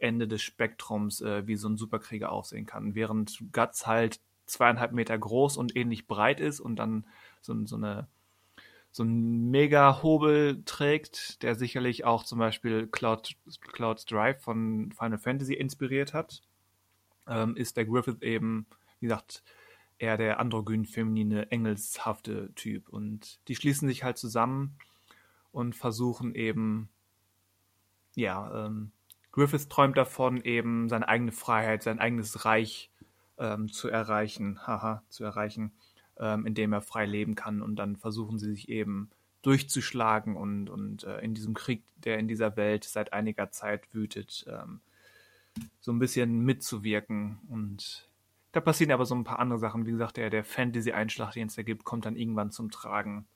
Ende 0.02 0.28
des 0.28 0.42
Spektrums, 0.42 1.20
äh, 1.20 1.46
wie 1.46 1.56
so 1.56 1.68
ein 1.68 1.76
Superkrieger 1.76 2.32
aussehen 2.32 2.66
kann. 2.66 2.94
Während 2.94 3.38
Guts 3.52 3.86
halt 3.86 4.20
zweieinhalb 4.46 4.92
Meter 4.92 5.16
groß 5.16 5.56
und 5.56 5.76
ähnlich 5.76 6.06
breit 6.06 6.40
ist 6.40 6.60
und 6.60 6.76
dann 6.76 7.06
so, 7.40 7.64
so 7.66 7.76
eine 7.76 8.08
so 8.94 9.04
ein 9.04 9.50
Mega-Hobel 9.50 10.64
trägt, 10.66 11.42
der 11.42 11.54
sicherlich 11.54 12.04
auch 12.04 12.24
zum 12.24 12.38
Beispiel 12.38 12.86
Cloud, 12.86 13.36
Cloud's 13.72 14.04
Drive 14.04 14.42
von 14.42 14.92
Final 14.92 15.18
Fantasy 15.18 15.54
inspiriert 15.54 16.12
hat, 16.12 16.42
ähm, 17.26 17.56
ist 17.56 17.78
der 17.78 17.86
Griffith 17.86 18.20
eben, 18.20 18.66
wie 19.00 19.06
gesagt, 19.06 19.42
eher 19.98 20.18
der 20.18 20.40
androgyn-feminine, 20.40 21.50
engelshafte 21.50 22.52
Typ. 22.54 22.90
Und 22.90 23.40
die 23.48 23.56
schließen 23.56 23.88
sich 23.88 24.04
halt 24.04 24.18
zusammen 24.18 24.76
und 25.52 25.74
versuchen 25.74 26.34
eben, 26.34 26.90
ja, 28.14 28.66
ähm, 28.66 28.92
Griffith 29.32 29.68
träumt 29.68 29.96
davon, 29.96 30.42
eben 30.42 30.88
seine 30.88 31.08
eigene 31.08 31.32
Freiheit, 31.32 31.82
sein 31.82 31.98
eigenes 31.98 32.44
Reich 32.44 32.90
ähm, 33.38 33.72
zu 33.72 33.88
erreichen, 33.88 34.60
haha, 34.66 35.02
zu 35.08 35.24
erreichen 35.24 35.72
ähm, 36.18 36.46
in 36.46 36.54
dem 36.54 36.72
er 36.72 36.82
frei 36.82 37.06
leben 37.06 37.34
kann. 37.34 37.62
Und 37.62 37.76
dann 37.76 37.96
versuchen 37.96 38.38
sie 38.38 38.50
sich 38.50 38.68
eben 38.68 39.10
durchzuschlagen 39.42 40.36
und, 40.36 40.70
und 40.70 41.04
äh, 41.04 41.18
in 41.20 41.34
diesem 41.34 41.54
Krieg, 41.54 41.82
der 41.96 42.18
in 42.18 42.28
dieser 42.28 42.56
Welt 42.56 42.84
seit 42.84 43.12
einiger 43.12 43.50
Zeit 43.50 43.92
wütet, 43.92 44.44
ähm, 44.48 44.80
so 45.80 45.92
ein 45.92 45.98
bisschen 45.98 46.40
mitzuwirken. 46.40 47.40
Und 47.48 48.08
da 48.52 48.60
passieren 48.60 48.92
aber 48.92 49.04
so 49.04 49.14
ein 49.14 49.24
paar 49.24 49.40
andere 49.40 49.58
Sachen. 49.58 49.86
Wie 49.86 49.90
gesagt, 49.90 50.16
der, 50.16 50.30
der 50.30 50.44
Fantasy-Einschlag, 50.44 51.32
den 51.32 51.48
es 51.48 51.56
da 51.56 51.62
gibt, 51.62 51.84
kommt 51.84 52.06
dann 52.06 52.16
irgendwann 52.16 52.52
zum 52.52 52.70
Tragen 52.70 53.26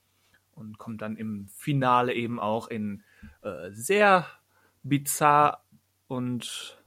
und 0.55 0.77
kommt 0.77 1.01
dann 1.01 1.17
im 1.17 1.47
Finale 1.49 2.13
eben 2.13 2.39
auch 2.39 2.67
in 2.67 3.03
äh, 3.41 3.69
sehr 3.71 4.25
bizarr 4.83 5.65
und 6.07 6.81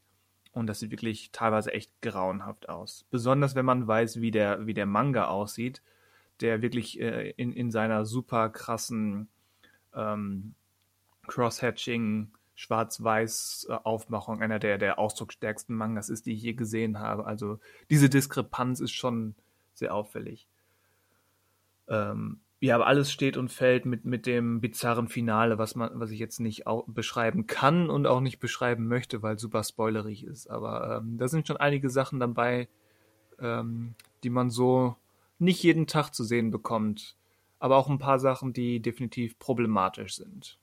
Und 0.52 0.68
das 0.68 0.80
sieht 0.80 0.92
wirklich 0.92 1.32
teilweise 1.32 1.74
echt 1.74 1.92
grauenhaft 2.02 2.70
aus. 2.70 3.06
Besonders 3.12 3.56
wenn 3.56 3.66
man 3.66 3.88
weiß, 3.88 4.22
wie 4.22 4.32
der, 4.32 4.66
wie 4.68 4.74
der 4.74 4.86
Manga 4.86 5.28
aussieht 5.28 5.82
der 6.42 6.62
wirklich 6.62 7.00
äh, 7.00 7.32
in, 7.32 7.54
in 7.54 7.72
seiner 7.72 8.06
super 8.06 8.50
krassen 8.50 9.30
ähm, 9.94 10.56
Crosshatching, 11.28 12.32
schwarz-weiß 12.56 13.68
Aufmachung 13.84 14.42
einer 14.42 14.60
der, 14.60 14.78
der 14.78 15.00
ausdrucksstärksten 15.00 15.76
Mangas 15.76 16.10
ist, 16.10 16.26
die 16.26 16.34
ich 16.34 16.44
je 16.44 16.54
gesehen 16.54 17.00
habe. 17.00 17.26
Also 17.26 17.60
diese 17.90 18.10
Diskrepanz 18.10 18.80
ist 18.80 18.94
schon 18.94 19.36
sehr 19.74 19.94
auffällig. 19.94 20.48
Ähm, 21.88 22.40
ja, 22.62 22.76
aber 22.76 22.88
alles 22.88 23.12
steht 23.12 23.38
und 23.38 23.52
fällt 23.52 23.86
mit, 23.86 24.06
mit 24.06 24.26
dem 24.26 24.62
bizarren 24.62 25.08
Finale, 25.08 25.58
was 25.58 25.76
man, 25.76 25.92
was 25.94 26.12
ich 26.12 26.20
jetzt 26.20 26.40
nicht 26.40 26.64
beschreiben 26.88 27.48
kann 27.48 27.90
und 27.90 28.08
auch 28.08 28.22
nicht 28.22 28.40
beschreiben 28.40 28.88
möchte, 28.88 29.22
weil 29.22 29.38
super 29.38 29.64
spoilerig 29.64 30.24
ist. 30.24 30.48
Aber 30.48 30.98
ähm, 30.98 31.18
da 31.18 31.28
sind 31.28 31.48
schon 31.48 31.58
einige 31.58 31.90
Sachen 31.90 32.20
dabei, 32.20 32.68
ähm, 33.40 33.96
die 34.24 34.30
man 34.30 34.50
so 34.50 34.96
nicht 35.38 35.62
jeden 35.64 35.86
Tag 35.86 36.12
zu 36.12 36.24
sehen 36.24 36.50
bekommt, 36.50 37.18
aber 37.60 37.78
auch 37.78 37.90
ein 37.90 38.00
paar 38.00 38.20
Sachen, 38.20 38.54
die 38.54 38.80
definitiv 38.80 39.38
problematisch 39.38 40.16
sind. 40.16 40.58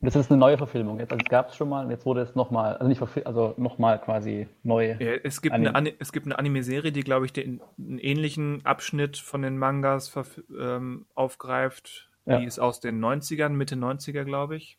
Das 0.00 0.14
ist 0.14 0.30
eine 0.30 0.38
neue 0.38 0.58
Verfilmung. 0.58 0.98
Jetzt, 1.00 1.12
also 1.12 1.24
gab 1.28 1.48
es 1.48 1.56
schon 1.56 1.68
mal 1.68 1.84
und 1.84 1.90
jetzt 1.90 2.04
wurde 2.04 2.20
es 2.20 2.34
nochmal, 2.34 2.76
also 2.76 2.88
nicht 2.88 3.26
also 3.26 3.54
nochmal 3.56 4.00
quasi 4.00 4.46
neu. 4.62 4.96
Ja, 4.98 5.12
es 5.22 5.40
gibt 5.40 5.54
Anime. 5.54 5.74
eine, 5.74 5.94
es 5.98 6.12
gibt 6.12 6.26
eine 6.26 6.38
Anime-Serie, 6.38 6.92
die, 6.92 7.02
glaube 7.02 7.24
ich, 7.24 7.32
den, 7.32 7.60
einen 7.78 7.98
ähnlichen 7.98 8.64
Abschnitt 8.64 9.16
von 9.16 9.42
den 9.42 9.56
Mangas 9.56 10.12
ähm, 10.58 11.06
aufgreift. 11.14 12.10
Ja. 12.26 12.38
Die 12.38 12.44
ist 12.44 12.58
aus 12.58 12.80
den 12.80 13.02
90ern, 13.02 13.50
Mitte 13.50 13.76
90er, 13.76 14.24
glaube 14.24 14.56
ich. 14.56 14.78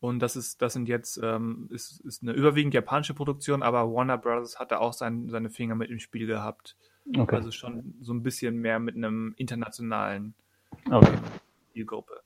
Und 0.00 0.20
das 0.20 0.36
ist, 0.36 0.62
das 0.62 0.72
sind 0.72 0.88
jetzt, 0.88 1.20
ähm, 1.22 1.68
ist, 1.70 2.00
ist 2.00 2.22
eine 2.22 2.32
überwiegend 2.32 2.74
japanische 2.74 3.14
Produktion, 3.14 3.62
aber 3.62 3.92
Warner 3.92 4.18
Brothers 4.18 4.58
hat 4.58 4.70
da 4.70 4.78
auch 4.78 4.92
sein, 4.92 5.28
seine 5.28 5.50
Finger 5.50 5.74
mit 5.74 5.90
im 5.90 5.98
Spiel 5.98 6.26
gehabt. 6.26 6.76
Okay. 7.16 7.36
Also 7.36 7.50
schon 7.50 7.94
so 8.00 8.12
ein 8.12 8.22
bisschen 8.22 8.56
mehr 8.58 8.78
mit 8.78 8.96
einem 8.96 9.34
internationalen 9.36 10.34
okay. 10.90 11.12
Zielgruppe. 11.72 12.22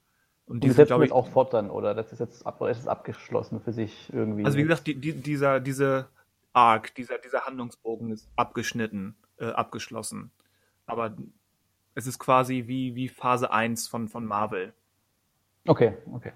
Und 0.50 0.64
die 0.64 0.70
setzen 0.70 1.00
ich, 1.02 1.12
auch 1.12 1.28
fort 1.28 1.54
dann, 1.54 1.70
oder 1.70 1.94
das 1.94 2.12
ist 2.12 2.18
jetzt 2.18 2.44
ab, 2.44 2.60
ist 2.62 2.88
abgeschlossen 2.88 3.60
für 3.60 3.72
sich 3.72 4.12
irgendwie. 4.12 4.44
Also 4.44 4.58
wie 4.58 4.62
gesagt, 4.62 4.84
die, 4.88 4.96
die, 4.96 5.12
dieser, 5.12 5.60
diese 5.60 6.08
Arc, 6.52 6.92
dieser, 6.96 7.18
dieser 7.18 7.46
Handlungsbogen 7.46 8.10
ist 8.10 8.28
abgeschnitten, 8.34 9.14
äh, 9.38 9.44
abgeschlossen. 9.44 10.32
Aber 10.86 11.16
es 11.94 12.08
ist 12.08 12.18
quasi 12.18 12.64
wie, 12.66 12.96
wie 12.96 13.08
Phase 13.08 13.52
1 13.52 13.86
von, 13.86 14.08
von 14.08 14.26
Marvel. 14.26 14.72
Okay, 15.68 15.96
okay. 16.12 16.32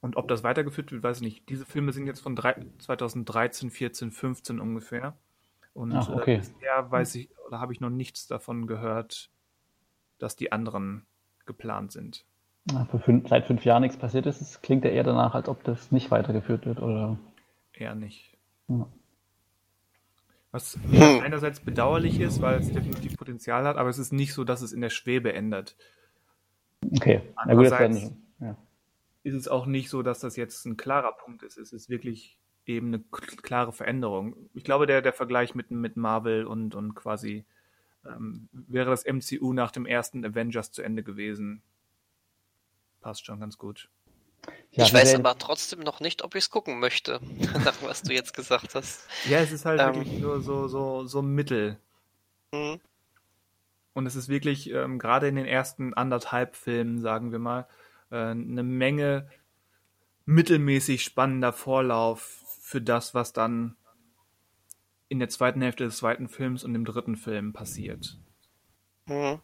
Und 0.00 0.16
ob 0.16 0.28
das 0.28 0.44
weitergeführt 0.44 0.92
wird, 0.92 1.02
weiß 1.02 1.16
ich 1.16 1.22
nicht. 1.24 1.48
Diese 1.48 1.66
Filme 1.66 1.92
sind 1.92 2.06
jetzt 2.06 2.20
von 2.20 2.36
drei, 2.36 2.54
2013, 2.78 3.72
14, 3.72 4.12
15 4.12 4.60
ungefähr. 4.60 5.16
Und 5.72 5.90
Ach, 5.90 6.08
okay. 6.08 6.36
äh, 6.36 6.38
bisher 6.38 6.88
weiß 6.88 7.16
ich, 7.16 7.30
oder 7.48 7.58
habe 7.58 7.72
ich 7.72 7.80
noch 7.80 7.90
nichts 7.90 8.28
davon 8.28 8.68
gehört, 8.68 9.28
dass 10.20 10.36
die 10.36 10.52
anderen 10.52 11.04
geplant 11.46 11.90
sind. 11.90 12.24
Fünf, 13.04 13.28
seit 13.28 13.46
fünf 13.46 13.64
Jahren 13.64 13.82
nichts 13.82 13.98
passiert 13.98 14.24
ist, 14.26 14.40
es 14.40 14.62
klingt 14.62 14.84
ja 14.84 14.90
eher 14.90 15.04
danach, 15.04 15.34
als 15.34 15.48
ob 15.48 15.62
das 15.64 15.92
nicht 15.92 16.10
weitergeführt 16.10 16.64
wird, 16.64 16.80
oder? 16.80 17.18
Eher 17.74 17.94
nicht. 17.94 18.36
Ja. 18.68 18.88
Was 20.50 20.78
ja 20.90 21.20
einerseits 21.20 21.60
bedauerlich 21.60 22.20
ist, 22.20 22.40
weil 22.40 22.60
es 22.60 22.72
definitiv 22.72 23.16
Potenzial 23.18 23.64
hat, 23.66 23.76
aber 23.76 23.90
es 23.90 23.98
ist 23.98 24.12
nicht 24.12 24.32
so, 24.32 24.44
dass 24.44 24.62
es 24.62 24.72
in 24.72 24.80
der 24.80 24.88
Schwebe 24.90 25.32
ändert. 25.34 25.76
Okay, 26.96 27.20
na 27.44 27.54
gut, 27.54 27.66
das 27.66 27.72
Andererseits- 27.72 28.02
werden, 28.02 28.22
ja. 28.40 28.56
Ist 29.24 29.34
es 29.34 29.48
auch 29.48 29.66
nicht 29.66 29.90
so, 29.90 30.02
dass 30.02 30.20
das 30.20 30.36
jetzt 30.36 30.64
ein 30.64 30.76
klarer 30.76 31.12
Punkt 31.12 31.42
ist. 31.42 31.56
Es 31.58 31.72
ist 31.72 31.88
wirklich 31.88 32.38
eben 32.66 32.88
eine 32.88 32.98
klare 33.00 33.72
Veränderung. 33.72 34.36
Ich 34.54 34.64
glaube, 34.64 34.86
der, 34.86 35.02
der 35.02 35.12
Vergleich 35.12 35.54
mit, 35.54 35.70
mit 35.70 35.96
Marvel 35.96 36.46
und, 36.46 36.74
und 36.74 36.94
quasi 36.94 37.44
ähm, 38.06 38.48
wäre 38.52 38.90
das 38.90 39.04
MCU 39.04 39.52
nach 39.52 39.70
dem 39.70 39.86
ersten 39.86 40.24
Avengers 40.24 40.72
zu 40.72 40.82
Ende 40.82 41.02
gewesen. 41.02 41.62
Passt 43.04 43.26
schon 43.26 43.38
ganz 43.38 43.58
gut. 43.58 43.90
Ja, 44.70 44.86
ich 44.86 44.94
weiß 44.94 45.16
aber 45.16 45.36
trotzdem 45.36 45.80
noch 45.80 46.00
nicht, 46.00 46.24
ob 46.24 46.34
ich 46.36 46.44
es 46.44 46.50
gucken 46.50 46.80
möchte, 46.80 47.20
nach 47.62 47.82
was 47.82 48.00
du 48.00 48.14
jetzt 48.14 48.32
gesagt 48.32 48.74
hast. 48.74 49.06
Ja, 49.28 49.40
es 49.40 49.52
ist 49.52 49.66
halt 49.66 49.78
Ähm. 49.78 49.96
wirklich 49.96 50.20
nur 50.20 50.40
so, 50.40 50.68
so, 50.68 51.04
so 51.04 51.20
Mittel. 51.20 51.78
Hm. 52.54 52.80
Und 53.92 54.06
es 54.06 54.16
ist 54.16 54.30
wirklich, 54.30 54.70
ähm, 54.70 54.98
gerade 54.98 55.28
in 55.28 55.36
den 55.36 55.44
ersten 55.44 55.92
anderthalb 55.92 56.56
Filmen, 56.56 57.02
sagen 57.02 57.30
wir 57.30 57.38
mal, 57.38 57.68
äh, 58.10 58.30
eine 58.30 58.62
Menge 58.62 59.28
mittelmäßig 60.24 61.02
spannender 61.02 61.52
Vorlauf 61.52 62.22
für 62.62 62.80
das, 62.80 63.12
was 63.12 63.34
dann 63.34 63.76
in 65.10 65.18
der 65.18 65.28
zweiten 65.28 65.60
Hälfte 65.60 65.84
des 65.84 65.98
zweiten 65.98 66.26
Films 66.30 66.64
und 66.64 66.74
im 66.74 66.86
dritten 66.86 67.16
Film 67.16 67.52
passiert. 67.52 68.18
Hm. 69.08 69.42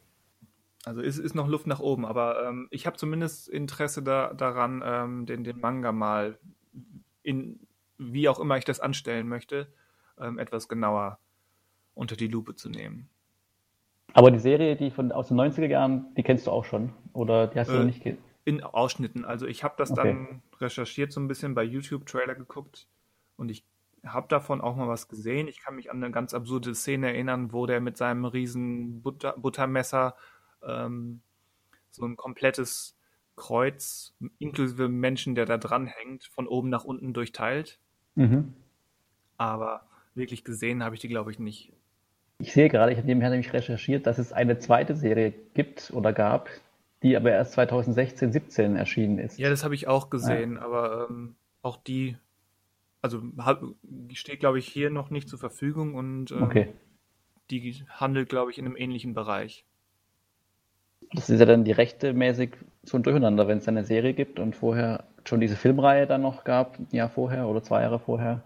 Also 0.84 1.02
es 1.02 1.18
ist 1.18 1.34
noch 1.34 1.46
Luft 1.48 1.66
nach 1.66 1.80
oben, 1.80 2.06
aber 2.06 2.46
ähm, 2.48 2.68
ich 2.70 2.86
habe 2.86 2.96
zumindest 2.96 3.48
Interesse 3.48 4.02
da, 4.02 4.32
daran, 4.32 4.82
ähm, 4.84 5.26
den, 5.26 5.44
den 5.44 5.60
Manga 5.60 5.92
mal 5.92 6.38
in 7.22 7.60
wie 7.98 8.28
auch 8.30 8.40
immer 8.40 8.56
ich 8.56 8.64
das 8.64 8.80
anstellen 8.80 9.28
möchte, 9.28 9.72
ähm, 10.18 10.38
etwas 10.38 10.68
genauer 10.68 11.18
unter 11.94 12.16
die 12.16 12.28
Lupe 12.28 12.54
zu 12.56 12.70
nehmen. 12.70 13.10
Aber 14.12 14.30
die 14.30 14.38
Serie, 14.38 14.76
die 14.76 14.90
von 14.90 15.12
aus 15.12 15.28
den 15.28 15.36
90er 15.36 15.66
Jahren, 15.68 16.14
die 16.16 16.22
kennst 16.22 16.46
du 16.46 16.50
auch 16.50 16.64
schon? 16.64 16.92
Oder 17.12 17.46
die 17.46 17.58
hast 17.58 17.74
du 17.74 17.76
Äh, 17.76 17.78
noch 17.78 17.84
nicht 17.84 18.02
ge 18.02 18.16
In 18.44 18.62
Ausschnitten. 18.62 19.24
Also 19.24 19.46
ich 19.46 19.62
habe 19.64 19.74
das 19.78 19.90
Okay. 19.90 19.96
dann 19.96 20.42
recherchiert, 20.60 21.12
so 21.12 21.20
ein 21.20 21.28
bisschen 21.28 21.54
bei 21.54 21.62
YouTube 21.62 22.06
Trailer 22.06 22.34
geguckt 22.34 22.88
und 23.36 23.50
ich 23.50 23.64
habe 24.04 24.28
davon 24.28 24.60
auch 24.62 24.76
mal 24.76 24.88
was 24.88 25.08
gesehen. 25.08 25.46
Ich 25.48 25.60
kann 25.62 25.76
mich 25.76 25.90
an 25.90 26.02
eine 26.02 26.10
ganz 26.10 26.32
absurde 26.34 26.74
Szene 26.74 27.08
erinnern, 27.08 27.52
wo 27.52 27.66
der 27.66 27.80
mit 27.80 27.96
seinem 27.98 28.24
riesen 28.24 29.02
Butter 29.02 29.34
Buttermesser 29.36 30.16
ähm, 30.66 31.22
so 31.90 32.04
ein 32.04 32.16
komplettes 32.16 32.96
Kreuz 33.36 34.14
inklusive 34.38 34.88
Menschen, 34.88 35.34
der 35.34 35.46
da 35.46 35.56
dran 35.56 35.86
hängt, 35.86 36.24
von 36.24 36.46
oben 36.46 36.68
nach 36.68 36.84
unten 36.84 37.12
durchteilt. 37.12 37.78
Mhm. 38.14 38.54
Aber 39.38 39.86
wirklich 40.14 40.44
gesehen 40.44 40.84
habe 40.84 40.94
ich 40.94 41.00
die, 41.00 41.08
glaube 41.08 41.30
ich, 41.30 41.38
nicht. 41.38 41.72
Ich 42.38 42.52
sehe 42.52 42.68
gerade, 42.68 42.92
ich 42.92 42.98
habe 42.98 43.06
nebenher 43.06 43.30
nämlich 43.30 43.52
recherchiert, 43.52 44.06
dass 44.06 44.18
es 44.18 44.32
eine 44.32 44.58
zweite 44.58 44.96
Serie 44.96 45.32
gibt 45.54 45.90
oder 45.94 46.12
gab, 46.12 46.48
die 47.02 47.16
aber 47.16 47.30
erst 47.30 47.52
2016, 47.52 48.32
17 48.32 48.76
erschienen 48.76 49.18
ist. 49.18 49.38
Ja, 49.38 49.50
das 49.50 49.64
habe 49.64 49.74
ich 49.74 49.88
auch 49.88 50.10
gesehen, 50.10 50.58
aber 50.58 51.08
ähm, 51.10 51.36
auch 51.62 51.76
die, 51.76 52.16
also 53.02 53.22
hab, 53.38 53.62
steht, 54.12 54.40
glaube 54.40 54.58
ich, 54.58 54.66
hier 54.66 54.90
noch 54.90 55.10
nicht 55.10 55.28
zur 55.28 55.38
Verfügung 55.38 55.94
und 55.94 56.30
ähm, 56.30 56.42
Okay. 56.42 56.68
die 57.50 57.84
handelt, 57.88 58.28
glaube 58.28 58.50
ich, 58.50 58.58
in 58.58 58.66
einem 58.66 58.76
ähnlichen 58.76 59.14
Bereich. 59.14 59.64
Das 61.12 61.28
ist 61.28 61.40
ja 61.40 61.46
dann 61.46 61.64
die 61.64 61.72
Rechte 61.72 62.12
mäßig 62.12 62.56
so 62.82 62.96
ein 62.96 63.02
Durcheinander, 63.02 63.48
wenn 63.48 63.58
es 63.58 63.68
eine 63.68 63.84
Serie 63.84 64.14
gibt 64.14 64.38
und 64.38 64.54
vorher 64.54 65.04
schon 65.24 65.40
diese 65.40 65.56
Filmreihe 65.56 66.06
dann 66.06 66.22
noch 66.22 66.44
gab, 66.44 66.78
ein 66.78 66.88
Jahr 66.92 67.10
vorher 67.10 67.48
oder 67.48 67.62
zwei 67.62 67.82
Jahre 67.82 67.98
vorher. 67.98 68.42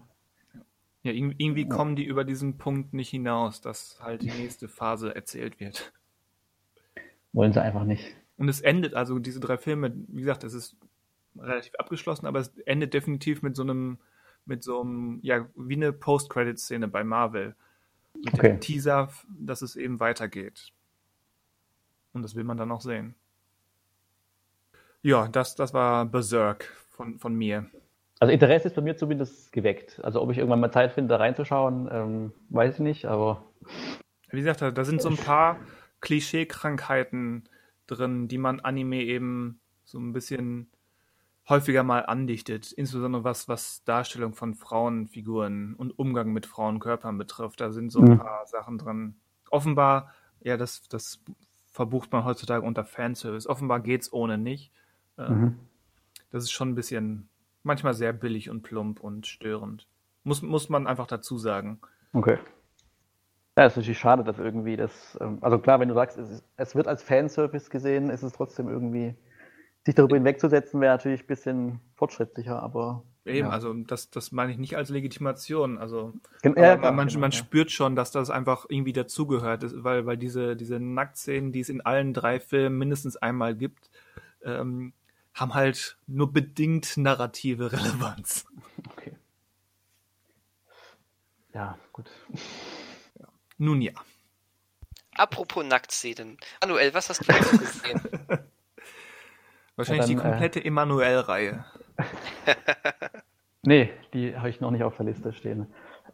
Ja, 1.03 1.12
irg- 1.12 1.35
irgendwie 1.37 1.68
kommen 1.68 1.94
die 1.94 2.05
über 2.05 2.24
diesen 2.24 2.57
Punkt 2.57 2.94
nicht 2.94 3.11
hinaus, 3.11 3.61
dass 3.61 3.98
halt 4.00 4.22
die 4.22 4.31
nächste 4.31 4.68
Phase 4.68 5.14
erzählt 5.14 5.61
wird. 5.61 5.92
Wollen 7.33 7.53
sie 7.53 7.62
einfach 7.62 7.85
nicht. 7.85 8.16
Und 8.38 8.48
es 8.48 8.61
endet, 8.62 8.94
also 8.94 9.18
diese 9.18 9.40
drei 9.40 9.59
Filme, 9.59 9.92
wie 10.09 10.22
gesagt, 10.22 10.42
es 10.44 10.55
ist 10.55 10.77
relativ 11.37 11.74
abgeschlossen, 11.77 12.27
aber 12.27 12.40
es 12.40 12.48
endet 12.64 12.94
definitiv 12.94 13.42
mit 13.42 13.55
so 13.55 13.62
einem, 13.62 13.98
mit 14.46 14.64
so 14.64 14.81
einem, 14.81 15.20
ja, 15.22 15.46
wie 15.55 15.74
eine 15.74 15.92
Post-Credit-Szene 15.92 16.88
bei 16.88 17.05
Marvel. 17.05 17.55
Mit 18.14 18.35
Okay. 18.35 18.48
dem 18.48 18.61
Teaser, 18.61 19.11
dass 19.29 19.62
es 19.62 19.77
eben 19.77 20.00
weitergeht. 20.00 20.72
Und 22.14 22.22
das 22.22 22.35
will 22.37 22.44
man 22.44 22.57
dann 22.57 22.72
auch 22.72 22.81
sehen. 22.81 23.14
Ja, 25.03 25.29
das, 25.29 25.55
das 25.57 25.74
war 25.74 26.07
Berserk 26.07 26.64
von, 26.90 27.18
von 27.18 27.35
mir. 27.35 27.66
Also 28.20 28.33
Interesse 28.33 28.68
ist 28.68 28.74
bei 28.77 28.83
mir 28.83 28.96
zumindest 28.96 29.53
geweckt. 29.53 30.00
Also 30.03 30.22
ob 30.22 30.31
ich 30.31 30.38
irgendwann 30.38 30.61
mal 30.61 30.72
Zeit 30.72 30.92
finde, 30.92 31.11
da 31.11 31.16
reinzuschauen, 31.18 31.88
ähm, 31.92 32.33
weiß 32.50 32.74
ich 32.74 32.81
nicht, 32.81 33.05
aber 33.07 33.44
Wie 34.31 34.38
gesagt, 34.38 34.62
da, 34.62 34.85
sind 34.85 35.03
so 35.03 35.11
ein 35.11 35.16
paar 35.18 35.59
Klischee-Krankheiten 36.00 37.44
drin, 37.87 38.29
die 38.29 38.38
man 38.38 38.61
Anime 38.61 39.03
eben 39.03 39.61
so 39.85 39.98
ein 39.98 40.12
bisschen 40.12 40.70
häufiger 41.48 41.83
mal 41.83 42.00
andichtet. 42.07 42.72
Insbesondere 42.72 43.24
was, 43.24 43.48
was 43.48 43.85
Darstellung 43.85 44.35
von 44.35 44.55
Frauenfiguren 44.55 45.74
und 45.74 45.98
Umgang 45.98 46.33
mit 46.33 46.46
Frauenkörpern 46.46 47.18
betrifft. 47.18 47.61
Da 47.61 47.70
sind 47.72 47.90
so 47.90 48.00
ein 48.00 48.11
Mhm. 48.12 48.18
paar 48.18 48.46
Sachen 48.46 48.79
drin. 48.79 49.16
Offenbar, 49.50 50.12
ja, 50.40 50.57
das, 50.57 50.88
das 50.88 51.20
verbucht 51.74 52.12
man 52.12 52.24
heutzutage 52.24 52.64
unter 52.64 52.84
Fanservice. 52.84 53.48
Offenbar 53.48 53.80
geht's 53.80 54.12
ohne 54.12 54.38
nicht. 54.38 54.70
Ähm, 55.18 55.40
Mhm. 55.40 55.58
Das 56.30 56.44
ist 56.44 56.52
schon 56.52 56.70
ein 56.70 56.74
bisschen, 56.74 57.28
manchmal 57.64 57.94
sehr 57.94 58.12
billig 58.12 58.48
und 58.48 58.62
plump 58.62 59.00
und 59.00 59.26
störend. 59.26 59.87
Muss, 60.22 60.40
muss 60.40 60.68
man 60.68 60.87
einfach 60.87 61.06
dazu 61.06 61.37
sagen. 61.37 61.80
okay. 62.12 62.38
Ja, 63.56 63.66
es 63.66 63.72
ist 63.72 63.76
natürlich 63.76 63.98
schade, 64.00 64.24
dass 64.24 64.38
irgendwie 64.38 64.76
das, 64.76 65.16
ähm, 65.20 65.38
also 65.40 65.58
klar, 65.60 65.78
wenn 65.78 65.88
du 65.88 65.94
sagst, 65.94 66.18
es, 66.18 66.42
es 66.56 66.74
wird 66.74 66.88
als 66.88 67.02
Fanservice 67.04 67.70
gesehen, 67.70 68.10
ist 68.10 68.24
es 68.24 68.32
trotzdem 68.32 68.68
irgendwie, 68.68 69.14
sich 69.85 69.94
darüber 69.94 70.16
hinwegzusetzen, 70.16 70.81
wäre 70.81 70.94
natürlich 70.94 71.23
ein 71.23 71.27
bisschen 71.27 71.81
fortschrittlicher, 71.94 72.62
aber 72.62 73.03
Eben, 73.27 73.47
ja. 73.47 73.53
also 73.53 73.73
das, 73.73 74.11
das 74.11 74.33
meine 74.33 74.53
ich 74.53 74.59
nicht 74.59 74.77
als 74.77 74.90
Legitimation. 74.90 75.79
Also 75.79 76.12
Gen- 76.42 76.53
aber 76.53 76.62
ja, 76.62 76.73
man, 76.73 76.81
klar, 76.81 76.92
man, 76.92 77.09
genau, 77.09 77.20
man 77.20 77.31
ja. 77.31 77.38
spürt 77.38 77.70
schon, 77.70 77.97
dass 77.97 78.11
das 78.11 78.29
einfach 78.29 78.66
irgendwie 78.68 78.92
dazugehört, 78.92 79.62
ist, 79.62 79.83
weil, 79.83 80.05
weil 80.05 80.18
diese, 80.18 80.57
diese 80.57 80.79
Nacktszenen, 80.79 81.51
die 81.51 81.61
es 81.61 81.70
in 81.70 81.81
allen 81.81 82.12
drei 82.12 82.38
Filmen 82.38 82.77
mindestens 82.77 83.16
einmal 83.16 83.55
gibt, 83.55 83.90
ähm, 84.42 84.92
haben 85.33 85.55
halt 85.55 85.97
nur 86.07 86.33
bedingt 86.33 86.97
narrative 86.97 87.73
Relevanz. 87.73 88.47
Okay. 88.97 89.16
Ja, 91.55 91.79
gut. 91.92 92.11
Nun 93.57 93.81
ja. 93.81 93.92
Apropos 95.16 95.64
Nacktszenen. 95.64 96.37
Manuel, 96.61 96.92
was 96.92 97.09
hast 97.09 97.20
du 97.20 97.59
gesehen? 97.59 98.01
Wahrscheinlich 99.76 100.06
Ja, 100.06 100.08
die 100.08 100.14
dann, 100.16 100.26
äh, 100.26 100.30
komplette 100.30 100.64
Emanuel-Reihe. 100.64 101.64
Nee, 103.66 103.90
die 104.12 104.37
habe 104.37 104.50
ich 104.50 104.60
noch 104.60 104.70
nicht 104.70 104.84
auf 104.84 104.96
der 104.96 105.06
Liste 105.06 105.32
stehen. 105.32 105.68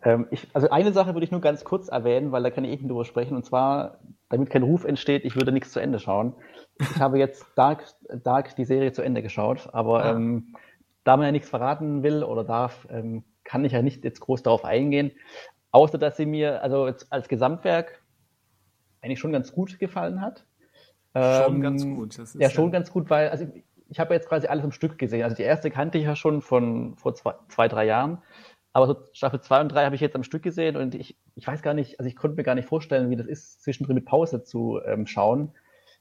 Ähm, 0.05 0.29
ich, 0.31 0.47
also 0.55 0.71
eine 0.71 0.93
Sache 0.93 1.15
würde 1.15 1.25
ich 1.25 1.33
nur 1.33 1.41
ganz 1.41 1.65
kurz 1.65 1.89
erwähnen, 1.89 2.31
weil 2.31 2.45
da 2.45 2.51
kann 2.51 2.65
ich 2.65 2.71
eben 2.71 2.87
drüber 2.89 3.05
sprechen, 3.05 3.35
und 3.37 3.45
zwar, 3.45 3.99
damit 4.29 4.51
kein 4.51 4.63
Ruf 4.63 4.85
entsteht, 4.85 5.25
ich 5.25 5.35
würde 5.35 5.51
nichts 5.51 5.73
zu 5.73 5.81
Ende 5.81 5.99
schauen. 5.99 6.35
Ich 6.79 7.01
habe 7.01 7.19
jetzt 7.19 7.45
Dark, 7.57 7.85
Dark 8.09 8.55
die 8.55 8.65
Serie 8.65 8.93
zu 8.93 9.03
Ende 9.03 9.21
geschaut, 9.21 9.69
aber 9.73 10.05
Ah. 10.05 10.13
ähm, 10.13 10.55
da 11.03 11.17
man 11.17 11.27
ja 11.27 11.33
nichts 11.33 11.49
verraten 11.51 12.03
will 12.05 12.23
oder 12.23 12.45
darf, 12.45 12.87
ähm, 12.89 13.25
kann 13.43 13.65
ich 13.65 13.73
ja 13.73 13.83
nicht 13.83 14.05
jetzt 14.05 14.21
groß 14.21 14.45
darauf 14.45 14.65
eingehen, 14.65 15.11
außer 15.73 15.99
dass 15.99 16.17
sie 16.17 16.27
mir 16.27 16.63
also 16.63 16.87
jetzt 16.87 17.13
als 17.13 17.27
Gesamtwerk 17.27 18.01
eigentlich 19.03 19.19
schon 19.19 19.33
ganz 19.33 19.53
gut 19.53 19.79
gefallen 19.81 20.21
hat. 20.21 20.45
Schon 21.15 21.57
Ähm, 21.57 21.61
ganz 21.61 21.85
gut. 21.85 22.17
Ja, 22.35 22.51
schon 22.51 22.71
ganz 22.71 22.93
gut, 22.93 23.11
weil, 23.11 23.29
also 23.31 23.45
ich, 23.45 23.65
ich 23.89 23.99
habe 24.01 24.15
jetzt 24.15 24.29
quasi 24.29 24.47
alles 24.47 24.65
im 24.65 24.73
Stück 24.73 24.99
gesehen. 24.99 25.25
Also 25.25 25.37
die 25.37 25.43
erste 25.43 25.71
kannte 25.71 25.99
ich 25.99 26.05
ja 26.05 26.15
schon 26.17 26.43
von 26.43 26.97
vor 26.97 27.15
zwei, 27.15 27.35
zwei 27.49 27.69
drei 27.69 27.87
Jahren. 27.87 28.19
Aber 28.73 28.87
so 28.87 28.97
Staffel 29.13 29.41
2 29.41 29.63
und 29.63 29.69
3 29.71 29.85
habe 29.85 29.97
ich 29.97 30.01
jetzt 30.01 30.15
am 30.15 30.23
Stück 30.23 30.45
gesehen 30.45 30.77
und 30.77 30.95
ich, 30.95 31.17
ich 31.35 31.45
weiß 31.47 31.61
gar 31.63 31.75
nicht, 31.75 31.99
also 31.99 32.09
ich 32.09 32.15
konnte 32.15 32.37
mir 32.37 32.45
gar 32.45 32.55
nicht 32.55 32.69
vorstellen, 32.69 33.11
wie 33.11 33.17
das 33.17 33.27
ist, 33.27 33.63
zwischendrin 33.63 33.97
mit 33.97 34.05
Pause 34.05 34.45
zu 34.45 34.81
ähm, 34.87 35.07
schauen. 35.09 35.53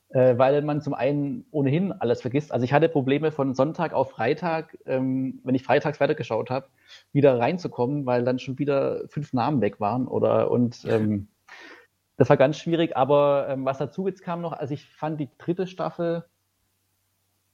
äh, 0.09 0.37
weil 0.37 0.61
man 0.63 0.81
zum 0.81 0.93
einen 0.93 1.45
ohnehin 1.51 1.91
alles 1.91 2.21
vergisst. 2.21 2.51
Also 2.51 2.63
ich 2.63 2.73
hatte 2.73 2.89
Probleme 2.89 3.31
von 3.31 3.53
Sonntag 3.53 3.93
auf 3.93 4.11
Freitag, 4.11 4.77
ähm, 4.85 5.39
wenn 5.43 5.55
ich 5.55 5.63
freitags 5.63 5.99
weitergeschaut 5.99 6.49
habe, 6.49 6.67
wieder 7.11 7.39
reinzukommen, 7.39 8.05
weil 8.05 8.23
dann 8.23 8.39
schon 8.39 8.57
wieder 8.59 9.07
fünf 9.07 9.33
Namen 9.33 9.61
weg 9.61 9.79
waren 9.79 10.07
oder 10.07 10.49
und 10.51 10.85
ähm, 10.87 11.27
das 12.19 12.29
war 12.29 12.37
ganz 12.37 12.57
schwierig. 12.57 12.97
Aber 12.97 13.47
ähm, 13.49 13.65
was 13.65 13.77
dazu 13.77 14.05
jetzt 14.05 14.21
kam 14.21 14.41
noch, 14.41 14.51
also 14.51 14.73
ich 14.73 14.85
fand 14.89 15.19
die 15.19 15.29
dritte 15.37 15.65
Staffel 15.65 16.25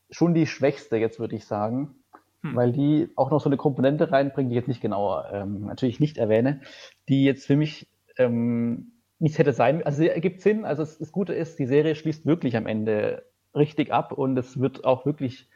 schon 0.09 0.33
die 0.33 0.47
schwächste, 0.47 0.97
jetzt 0.97 1.19
würde 1.19 1.35
ich 1.35 1.45
sagen, 1.45 1.95
hm. 2.41 2.55
weil 2.55 2.71
die 2.71 3.09
auch 3.15 3.29
noch 3.29 3.39
so 3.39 3.47
eine 3.47 3.57
Komponente 3.57 4.11
reinbringt, 4.11 4.49
die 4.49 4.55
ich 4.55 4.61
jetzt 4.61 4.67
nicht 4.67 4.81
genauer 4.81 5.29
ähm, 5.31 5.67
natürlich 5.67 5.99
nicht 5.99 6.17
erwähne, 6.17 6.61
die 7.07 7.23
jetzt 7.23 7.45
für 7.45 7.55
mich 7.55 7.87
ähm, 8.17 8.93
nicht 9.19 9.37
hätte 9.37 9.53
sein. 9.53 9.85
Also 9.85 9.99
sie 9.99 10.09
ergibt 10.09 10.41
Sinn. 10.41 10.65
Also 10.65 10.83
das 10.83 11.11
Gute 11.11 11.33
ist, 11.33 11.59
die 11.59 11.67
Serie 11.67 11.93
schließt 11.93 12.25
wirklich 12.25 12.57
am 12.57 12.65
Ende 12.65 13.23
richtig 13.53 13.93
ab 13.93 14.13
und 14.13 14.35
es 14.35 14.59
wird 14.59 14.83
auch 14.83 15.05
wirklich, 15.05 15.47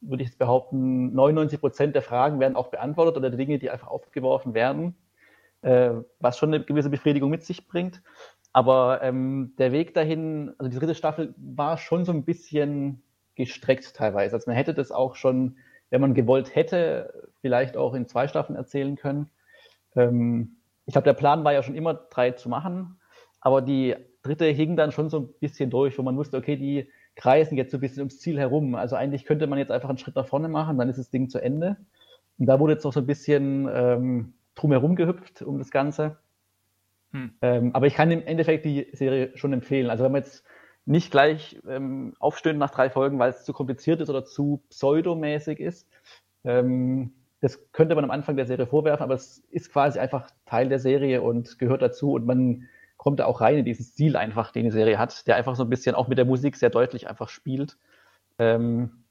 würde 0.00 0.22
ich 0.22 0.30
jetzt 0.30 0.38
behaupten, 0.38 1.12
99 1.14 1.58
Prozent 1.58 1.94
der 1.96 2.02
Fragen 2.02 2.38
werden 2.38 2.54
auch 2.54 2.68
beantwortet 2.68 3.16
oder 3.16 3.30
die 3.30 3.36
Dinge, 3.36 3.58
die 3.58 3.70
einfach 3.70 3.88
aufgeworfen 3.88 4.54
werden, 4.54 4.94
äh, 5.62 5.94
was 6.20 6.38
schon 6.38 6.54
eine 6.54 6.64
gewisse 6.64 6.90
Befriedigung 6.90 7.28
mit 7.28 7.44
sich 7.44 7.66
bringt. 7.66 8.02
Aber 8.52 9.00
ähm, 9.02 9.54
der 9.58 9.72
Weg 9.72 9.94
dahin, 9.94 10.52
also 10.58 10.70
die 10.70 10.78
dritte 10.78 10.94
Staffel 10.94 11.34
war 11.36 11.78
schon 11.78 12.04
so 12.04 12.12
ein 12.12 12.24
bisschen 12.24 13.02
gestreckt 13.34 13.94
teilweise. 13.94 14.36
Also 14.36 14.50
man 14.50 14.56
hätte 14.56 14.74
das 14.74 14.92
auch 14.92 15.16
schon, 15.16 15.56
wenn 15.90 16.00
man 16.00 16.14
gewollt 16.14 16.54
hätte, 16.54 17.30
vielleicht 17.40 17.76
auch 17.76 17.94
in 17.94 18.06
zwei 18.06 18.28
Staffeln 18.28 18.56
erzählen 18.56 18.96
können. 18.96 19.30
Ähm, 19.96 20.56
ich 20.84 20.92
glaube, 20.92 21.04
der 21.04 21.14
Plan 21.14 21.44
war 21.44 21.52
ja 21.52 21.62
schon 21.62 21.74
immer, 21.74 21.94
drei 21.94 22.32
zu 22.32 22.48
machen, 22.48 23.00
aber 23.40 23.62
die 23.62 23.96
dritte 24.22 24.46
hing 24.46 24.76
dann 24.76 24.92
schon 24.92 25.08
so 25.08 25.20
ein 25.20 25.28
bisschen 25.40 25.70
durch, 25.70 25.98
wo 25.98 26.02
man 26.02 26.16
wusste, 26.16 26.36
okay, 26.36 26.56
die 26.56 26.88
kreisen 27.16 27.56
jetzt 27.56 27.72
so 27.72 27.78
ein 27.78 27.80
bisschen 27.80 28.00
ums 28.00 28.18
Ziel 28.20 28.38
herum. 28.38 28.74
Also 28.74 28.96
eigentlich 28.96 29.24
könnte 29.24 29.46
man 29.46 29.58
jetzt 29.58 29.70
einfach 29.70 29.88
einen 29.88 29.98
Schritt 29.98 30.16
nach 30.16 30.26
vorne 30.26 30.48
machen, 30.48 30.78
dann 30.78 30.88
ist 30.88 30.98
das 30.98 31.10
Ding 31.10 31.28
zu 31.28 31.38
Ende. 31.38 31.76
Und 32.38 32.46
da 32.46 32.60
wurde 32.60 32.74
jetzt 32.74 32.84
noch 32.84 32.92
so 32.92 33.00
ein 33.00 33.06
bisschen 33.06 33.68
ähm, 33.72 34.34
drumherum 34.54 34.96
gehüpft 34.96 35.42
um 35.42 35.58
das 35.58 35.70
Ganze. 35.70 36.18
Hm. 37.12 37.34
Ähm, 37.42 37.74
aber 37.74 37.86
ich 37.86 37.94
kann 37.94 38.10
im 38.10 38.26
Endeffekt 38.26 38.64
die 38.64 38.88
Serie 38.92 39.36
schon 39.36 39.52
empfehlen. 39.52 39.90
Also 39.90 40.04
wenn 40.04 40.12
man 40.12 40.22
jetzt 40.22 40.44
nicht 40.84 41.10
gleich 41.10 41.60
ähm, 41.68 42.14
aufstöhnt 42.18 42.58
nach 42.58 42.70
drei 42.70 42.90
Folgen, 42.90 43.18
weil 43.18 43.30
es 43.30 43.44
zu 43.44 43.52
kompliziert 43.52 44.00
ist 44.00 44.10
oder 44.10 44.24
zu 44.24 44.62
pseudomäßig 44.70 45.60
ist, 45.60 45.88
ähm, 46.44 47.12
das 47.40 47.72
könnte 47.72 47.94
man 47.94 48.04
am 48.04 48.10
Anfang 48.10 48.36
der 48.36 48.46
Serie 48.46 48.66
vorwerfen, 48.66 49.02
aber 49.02 49.14
es 49.14 49.38
ist 49.50 49.72
quasi 49.72 49.98
einfach 49.98 50.30
Teil 50.46 50.68
der 50.68 50.78
Serie 50.78 51.22
und 51.22 51.58
gehört 51.58 51.82
dazu 51.82 52.12
und 52.12 52.24
man 52.24 52.68
kommt 52.96 53.18
da 53.18 53.26
auch 53.26 53.40
rein 53.40 53.58
in 53.58 53.64
diesen 53.64 53.84
Stil 53.84 54.16
einfach, 54.16 54.52
den 54.52 54.64
die 54.64 54.70
Serie 54.70 54.96
hat, 54.96 55.26
der 55.26 55.36
einfach 55.36 55.56
so 55.56 55.64
ein 55.64 55.68
bisschen 55.68 55.96
auch 55.96 56.06
mit 56.06 56.18
der 56.18 56.24
Musik 56.24 56.56
sehr 56.56 56.70
deutlich 56.70 57.08
einfach 57.08 57.28
spielt. 57.28 57.76
Ähm, 58.38 59.04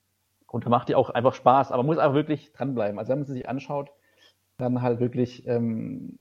und 0.48 0.66
da 0.66 0.70
macht 0.70 0.90
die 0.90 0.96
auch 0.96 1.10
einfach 1.10 1.34
Spaß, 1.34 1.72
aber 1.72 1.84
man 1.84 1.88
muss 1.88 1.98
einfach 1.98 2.16
wirklich 2.16 2.54
dranbleiben. 2.54 3.00
Also 3.00 3.12
wenn 3.12 3.20
man 3.20 3.26
sie 3.26 3.34
sich 3.34 3.50
anschaut, 3.50 3.92
dann 4.58 4.82
halt 4.82 5.02
wirklich 5.02 5.46
ähm, 5.48 6.20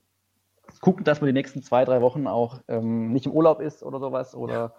gucken, 0.79 1.03
dass 1.03 1.21
man 1.21 1.27
die 1.27 1.33
nächsten 1.33 1.61
zwei, 1.61 1.85
drei 1.85 2.01
Wochen 2.01 2.27
auch 2.27 2.61
ähm, 2.67 3.11
nicht 3.11 3.25
im 3.25 3.31
Urlaub 3.31 3.59
ist 3.59 3.83
oder 3.83 3.99
sowas 3.99 4.35
oder 4.35 4.53
ja. 4.53 4.73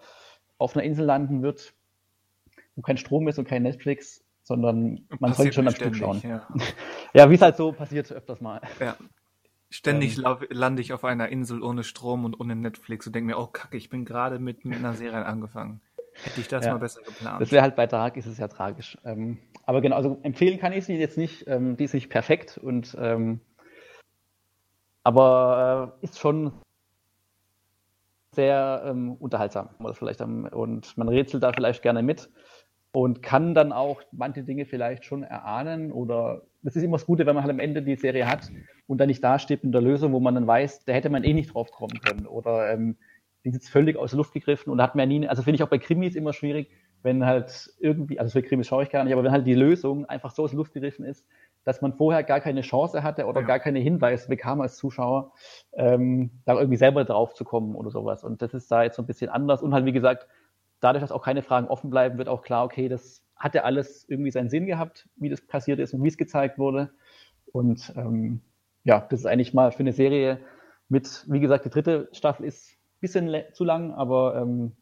auf 0.59 0.74
einer 0.74 0.85
Insel 0.85 1.05
landen 1.05 1.42
wird, 1.42 1.74
wo 2.74 2.83
kein 2.83 2.96
Strom 2.96 3.28
ist 3.28 3.38
und 3.38 3.46
kein 3.46 3.62
Netflix, 3.62 4.24
sondern 4.42 5.07
man 5.18 5.35
sollte 5.35 5.52
schon 5.52 5.68
am 5.68 5.74
Stück 5.74 5.94
schauen. 5.94 6.20
Ja, 6.24 6.46
ja 7.14 7.31
wie 7.31 7.35
es 7.35 7.42
halt 7.42 7.57
so 7.57 7.72
passiert 7.72 8.11
öfters 8.11 8.40
mal. 8.40 8.61
Ja. 8.81 8.96
Ständig 9.70 10.18
ähm, 10.18 10.37
lande 10.50 10.83
ich 10.83 10.92
auf 10.92 11.02
einer 11.02 11.31
Insel 11.31 11.62
ohne 11.62 11.83
Strom 11.83 12.26
und 12.26 12.38
ohne 12.38 12.55
Netflix 12.55 13.07
und 13.07 13.14
denke 13.14 13.28
mir, 13.28 13.38
oh 13.38 13.46
Kacke, 13.46 13.78
ich 13.78 13.88
bin 13.88 14.05
gerade 14.05 14.38
mit, 14.38 14.66
mit 14.66 14.78
einer 14.78 14.92
Serie 14.92 15.24
angefangen. 15.24 15.81
Hätte 16.12 16.40
ich 16.42 16.48
das 16.48 16.66
ja, 16.66 16.72
mal 16.72 16.78
besser 16.78 17.00
geplant. 17.00 17.40
Das 17.40 17.52
wäre 17.52 17.62
halt 17.62 17.74
bei 17.74 17.87
Dark, 17.87 18.18
ist 18.18 18.26
es 18.26 18.37
ja 18.37 18.48
tragisch. 18.48 18.98
Ähm, 19.05 19.38
aber 19.64 19.81
genau, 19.81 19.96
also 19.96 20.18
empfehlen 20.22 20.59
kann 20.59 20.74
ich 20.74 20.85
sie 20.85 20.96
jetzt 20.96 21.16
nicht. 21.16 21.46
Ähm, 21.46 21.78
die 21.78 21.85
ist 21.85 21.94
nicht 21.94 22.11
perfekt 22.11 22.59
und 22.59 22.94
ähm, 23.00 23.40
aber 25.05 25.99
äh, 26.01 26.05
ist 26.05 26.19
schon 26.19 26.53
sehr 28.35 28.83
ähm, 28.87 29.12
unterhaltsam. 29.12 29.71
Oder 29.79 29.95
vielleicht, 29.95 30.21
und 30.21 30.97
man 30.97 31.09
rätselt 31.09 31.43
da 31.43 31.53
vielleicht 31.53 31.83
gerne 31.83 32.03
mit 32.03 32.31
und 32.93 33.23
kann 33.23 33.55
dann 33.55 33.73
auch 33.73 34.03
manche 34.12 34.43
Dinge 34.43 34.67
vielleicht 34.67 35.05
schon 35.05 35.23
erahnen 35.23 35.93
oder 35.93 36.43
das 36.62 36.77
ist 36.77 36.83
immer 36.83 36.97
das 36.99 37.07
Gute, 37.07 37.27
wenn 37.27 37.35
man 37.35 37.43
halt 37.43 37.53
am 37.53 37.59
Ende 37.59 37.83
die 37.83 37.97
Serie 37.97 38.29
hat 38.29 38.51
und 38.87 38.99
dann 38.99 39.09
nicht 39.09 39.25
dasteht 39.25 39.65
mit 39.65 39.75
der 39.75 39.81
Lösung, 39.81 40.12
wo 40.12 40.21
man 40.21 40.35
dann 40.35 40.47
weiß, 40.47 40.85
da 40.85 40.93
hätte 40.93 41.11
man 41.11 41.25
eh 41.25 41.33
nicht 41.33 41.55
drauf 41.55 41.71
kommen 41.73 41.99
können 42.01 42.27
oder 42.27 42.71
ähm, 42.71 42.97
die 43.45 43.51
ist 43.51 43.69
völlig 43.69 43.97
aus 43.97 44.11
der 44.11 44.19
Luft 44.19 44.33
gegriffen 44.33 44.71
und 44.71 44.81
hat 44.81 44.95
mir 44.95 45.07
nie, 45.07 45.27
also 45.27 45.43
finde 45.43 45.57
ich 45.57 45.62
auch 45.62 45.69
bei 45.69 45.79
Krimis 45.79 46.15
immer 46.15 46.33
schwierig, 46.33 46.71
wenn 47.03 47.27
halt 47.27 47.75
irgendwie, 47.81 48.19
also 48.21 48.31
für 48.31 48.43
Krimis 48.43 48.69
schaue 48.69 48.85
ich 48.85 48.91
gar 48.91 49.03
nicht, 49.03 49.12
aber 49.12 49.25
wenn 49.25 49.33
halt 49.33 49.47
die 49.47 49.55
Lösung 49.55 50.05
einfach 50.05 50.31
so 50.31 50.45
aus 50.45 50.51
der 50.51 50.59
Luft 50.59 50.73
gegriffen 50.73 51.05
ist, 51.05 51.27
dass 51.64 51.81
man 51.81 51.92
vorher 51.94 52.25
gar 52.25 52.40
keine 52.40 52.62
Chance 52.62 53.03
hatte 53.03 53.27
oder 53.27 53.42
ja. 53.42 53.46
gar 53.46 53.59
keine 53.59 53.79
Hinweise 53.79 54.29
bekam 54.29 54.61
als 54.61 54.77
Zuschauer, 54.77 55.33
ähm, 55.75 56.31
da 56.44 56.55
irgendwie 56.55 56.77
selber 56.77 57.05
drauf 57.05 57.35
zu 57.35 57.44
kommen 57.44 57.75
oder 57.75 57.90
sowas. 57.90 58.25
Und 58.25 58.42
das 58.42 58.55
ist 58.55 58.70
da 58.70 58.83
jetzt 58.83 58.96
so 58.96 59.03
ein 59.03 59.07
bisschen 59.07 59.31
anders 59.31 59.62
und 59.62 59.72
halt, 59.72 59.85
wie 59.85 59.92
gesagt, 59.92 60.27
dadurch, 60.81 61.03
dass 61.03 61.12
auch 61.12 61.22
keine 61.22 61.42
Fragen 61.42 61.68
offen 61.68 61.90
bleiben, 61.90 62.18
wird 62.18 62.29
auch 62.29 62.42
klar, 62.42 62.64
okay, 62.64 62.88
das 62.88 63.22
hat 63.37 63.55
ja 63.55 63.62
alles 63.62 64.09
irgendwie 64.09 64.31
seinen 64.31 64.51
Sinn 64.51 64.66
gehabt, 64.66 65.09
wie 65.16 65.29
das 65.29 65.40
passiert 65.40 65.79
ist 65.79 65.94
und 65.94 66.03
wie 66.03 66.09
es 66.09 66.16
gezeigt 66.16 66.59
wurde. 66.59 66.90
Und 67.53 67.92
ähm, 67.96 68.40
ja, 68.85 69.01
das 69.09 69.20
ist 69.20 69.27
eigentlich 69.27 69.55
mal 69.55 69.72
für 69.72 69.81
eine 69.81 69.92
Serie 69.92 70.38
mit, 70.88 71.25
wie 71.29 71.40
gesagt, 71.40 71.64
die 71.64 71.70
dritte 71.70 72.09
Staffel 72.12 72.46
ist 72.46 72.72
ein 72.72 73.01
bisschen 73.01 73.35
zu 73.53 73.64
lang, 73.64 73.92
aber 73.92 74.37
ähm, 74.37 74.72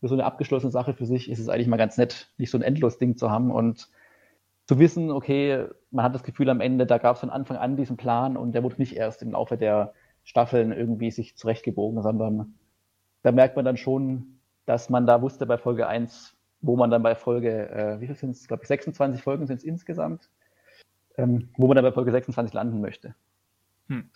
für 0.00 0.08
so 0.08 0.14
eine 0.14 0.24
abgeschlossene 0.24 0.72
Sache 0.72 0.94
für 0.94 1.06
sich 1.06 1.30
ist 1.30 1.38
es 1.38 1.48
eigentlich 1.48 1.68
mal 1.68 1.76
ganz 1.76 1.96
nett, 1.96 2.32
nicht 2.36 2.50
so 2.50 2.58
ein 2.58 2.62
endlos 2.62 2.98
Ding 2.98 3.16
zu 3.16 3.30
haben 3.30 3.50
und 3.50 3.88
zu 4.72 4.78
wissen, 4.78 5.10
okay, 5.10 5.66
man 5.90 6.02
hat 6.02 6.14
das 6.14 6.22
Gefühl 6.22 6.48
am 6.48 6.62
Ende, 6.62 6.86
da 6.86 6.96
gab 6.96 7.16
es 7.16 7.20
von 7.20 7.28
Anfang 7.28 7.58
an 7.58 7.76
diesen 7.76 7.98
Plan 7.98 8.38
und 8.38 8.52
der 8.52 8.62
wurde 8.62 8.76
nicht 8.78 8.96
erst 8.96 9.20
im 9.20 9.32
Laufe 9.32 9.58
der 9.58 9.92
Staffeln 10.24 10.72
irgendwie 10.72 11.10
sich 11.10 11.36
zurechtgebogen, 11.36 12.02
sondern 12.02 12.54
da 13.22 13.32
merkt 13.32 13.54
man 13.54 13.66
dann 13.66 13.76
schon, 13.76 14.38
dass 14.64 14.88
man 14.88 15.06
da 15.06 15.20
wusste 15.20 15.44
bei 15.44 15.58
Folge 15.58 15.88
1, 15.88 16.34
wo 16.62 16.76
man 16.76 16.90
dann 16.90 17.02
bei 17.02 17.14
Folge, 17.14 17.68
äh, 17.68 18.00
wie 18.00 18.06
viel 18.06 18.16
sind 18.16 18.30
es, 18.30 18.48
glaube 18.48 18.62
ich, 18.62 18.68
26 18.68 19.22
Folgen 19.22 19.46
sind 19.46 19.58
es 19.58 19.64
insgesamt, 19.64 20.30
ähm, 21.18 21.50
wo 21.58 21.66
man 21.66 21.74
dann 21.74 21.84
bei 21.84 21.92
Folge 21.92 22.12
26 22.12 22.54
landen 22.54 22.80
möchte. 22.80 23.14
Hm. 23.88 24.08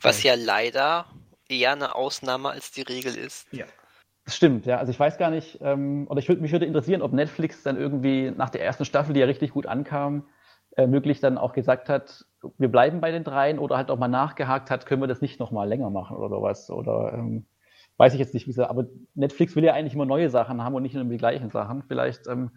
Was 0.00 0.22
ja 0.22 0.34
leider 0.34 1.04
eher 1.46 1.72
eine 1.72 1.94
Ausnahme 1.94 2.48
als 2.48 2.72
die 2.72 2.82
Regel 2.82 3.14
ist. 3.16 3.52
Ja. 3.52 3.66
Das 4.24 4.36
stimmt, 4.36 4.66
ja. 4.66 4.78
Also 4.78 4.90
ich 4.90 5.00
weiß 5.00 5.18
gar 5.18 5.30
nicht, 5.30 5.58
ähm, 5.62 6.06
oder 6.08 6.18
ich 6.18 6.28
würd, 6.28 6.40
mich 6.40 6.52
würde 6.52 6.66
interessieren, 6.66 7.02
ob 7.02 7.12
Netflix 7.12 7.62
dann 7.62 7.76
irgendwie 7.76 8.30
nach 8.30 8.50
der 8.50 8.62
ersten 8.62 8.84
Staffel, 8.84 9.14
die 9.14 9.20
ja 9.20 9.26
richtig 9.26 9.52
gut 9.52 9.66
ankam, 9.66 10.28
äh, 10.76 10.86
möglich 10.86 11.20
dann 11.20 11.38
auch 11.38 11.52
gesagt 11.52 11.88
hat, 11.88 12.26
wir 12.58 12.68
bleiben 12.68 13.00
bei 13.00 13.10
den 13.10 13.24
dreien 13.24 13.58
oder 13.58 13.76
halt 13.76 13.90
auch 13.90 13.98
mal 13.98 14.08
nachgehakt 14.08 14.70
hat, 14.70 14.86
können 14.86 15.02
wir 15.02 15.08
das 15.08 15.20
nicht 15.20 15.40
nochmal 15.40 15.68
länger 15.68 15.90
machen 15.90 16.16
oder 16.16 16.28
sowas. 16.28 16.70
Oder 16.70 17.12
ähm, 17.14 17.46
weiß 17.96 18.14
ich 18.14 18.20
jetzt 18.20 18.34
nicht, 18.34 18.46
wie 18.46 18.52
sie, 18.52 18.68
aber 18.68 18.86
Netflix 19.14 19.56
will 19.56 19.64
ja 19.64 19.74
eigentlich 19.74 19.94
immer 19.94 20.06
neue 20.06 20.30
Sachen 20.30 20.62
haben 20.62 20.74
und 20.74 20.82
nicht 20.82 20.94
nur 20.94 21.04
die 21.04 21.16
gleichen 21.16 21.50
Sachen. 21.50 21.82
Vielleicht 21.82 22.26
ähm, 22.28 22.50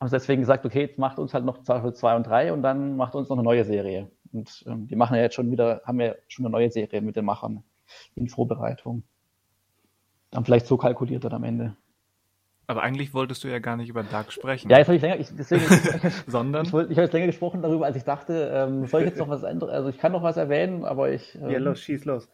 haben 0.00 0.08
sie 0.08 0.16
deswegen 0.16 0.42
gesagt, 0.42 0.64
okay, 0.64 0.82
jetzt 0.82 0.98
macht 0.98 1.18
uns 1.18 1.34
halt 1.34 1.44
noch 1.44 1.62
Staffel 1.62 1.92
2 1.92 2.16
und 2.16 2.26
3 2.26 2.52
und 2.52 2.62
dann 2.62 2.96
macht 2.96 3.14
uns 3.14 3.28
noch 3.28 3.36
eine 3.36 3.44
neue 3.44 3.64
Serie. 3.64 4.10
Und 4.32 4.64
ähm, 4.66 4.86
die 4.86 4.96
machen 4.96 5.16
ja 5.16 5.22
jetzt 5.22 5.34
schon 5.34 5.50
wieder, 5.50 5.82
haben 5.84 6.00
ja 6.00 6.14
schon 6.28 6.44
eine 6.44 6.52
neue 6.52 6.70
Serie 6.70 7.02
mit 7.02 7.16
den 7.16 7.24
Machern 7.24 7.62
in 8.14 8.28
Vorbereitung. 8.28 9.02
Dann 10.30 10.44
vielleicht 10.44 10.66
so 10.66 10.76
kalkuliert 10.76 11.24
hat 11.24 11.32
am 11.32 11.44
Ende. 11.44 11.76
Aber 12.66 12.82
eigentlich 12.82 13.14
wolltest 13.14 13.42
du 13.44 13.48
ja 13.48 13.60
gar 13.60 13.78
nicht 13.78 13.88
über 13.88 14.02
Dark 14.02 14.30
sprechen. 14.30 14.70
Ja, 14.70 14.76
jetzt 14.76 14.88
habe 14.88 14.96
ich 14.96 15.02
länger, 15.02 15.18
ich, 15.18 15.28
deswegen, 15.34 15.62
sondern 16.26 16.66
ich, 16.66 16.72
wollte, 16.72 16.92
ich 16.92 16.98
habe 16.98 17.06
jetzt 17.06 17.14
länger 17.14 17.26
gesprochen 17.26 17.62
darüber, 17.62 17.86
als 17.86 17.96
ich 17.96 18.04
dachte, 18.04 18.50
ähm, 18.52 18.84
soll 18.84 19.02
ich 19.02 19.08
jetzt 19.08 19.18
noch 19.18 19.30
was 19.30 19.42
anderes, 19.42 19.72
also 19.72 19.88
ich 19.88 19.96
kann 19.96 20.12
noch 20.12 20.22
was 20.22 20.36
erwähnen, 20.36 20.84
aber 20.84 21.10
ich. 21.10 21.34
Ähm, 21.36 21.48
ja, 21.48 21.58
los, 21.58 21.80
schieß 21.80 22.04
los. 22.04 22.28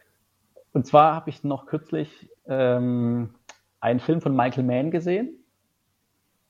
Und 0.73 0.89
zwar 0.89 1.15
habe 1.15 1.31
ich 1.31 1.45
noch 1.45 1.67
kürzlich 1.67 2.29
ähm, 2.49 3.33
einen 3.81 4.01
Film 4.01 4.21
von 4.21 4.35
Michael 4.35 4.65
Mann 4.65 4.91
gesehen. 4.91 5.39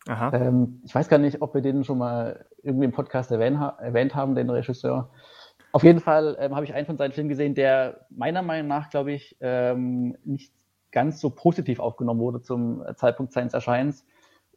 Aha. 0.09 0.33
Ähm, 0.35 0.81
ich 0.85 0.95
weiß 0.95 1.09
gar 1.09 1.19
nicht, 1.19 1.43
ob 1.43 1.53
wir 1.55 1.61
den 1.61 1.85
schon 1.85 1.99
mal 1.99 2.47
irgendwie 2.63 2.87
im 2.87 2.93
Podcast 2.93 3.31
erwähnt, 3.31 3.59
erwähnt 3.79 4.15
haben, 4.15 4.35
den 4.35 4.49
Regisseur. 4.49 5.11
Auf 5.73 5.83
jeden 5.83 6.01
Fall 6.01 6.37
ähm, 6.39 6.55
habe 6.55 6.65
ich 6.65 6.73
einen 6.73 6.87
von 6.87 6.97
seinen 6.97 7.13
Filmen 7.13 7.29
gesehen, 7.29 7.55
der 7.55 8.07
meiner 8.09 8.41
Meinung 8.41 8.69
nach, 8.69 8.89
glaube 8.89 9.13
ich, 9.13 9.37
ähm, 9.41 10.17
nicht 10.25 10.53
ganz 10.95 11.21
so 11.21 11.29
positiv 11.29 11.81
aufgenommen 11.81 12.21
wurde 12.21 12.41
zum 12.41 12.83
Zeitpunkt 12.97 13.33
seines 13.33 13.53
Erscheinens 13.53 14.07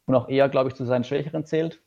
und 0.06 0.14
auch 0.14 0.28
eher, 0.28 0.48
glaube 0.48 0.70
ich, 0.70 0.74
zu 0.74 0.86
seinen 0.86 1.04
Schwächeren 1.04 1.44
zählt. 1.44 1.82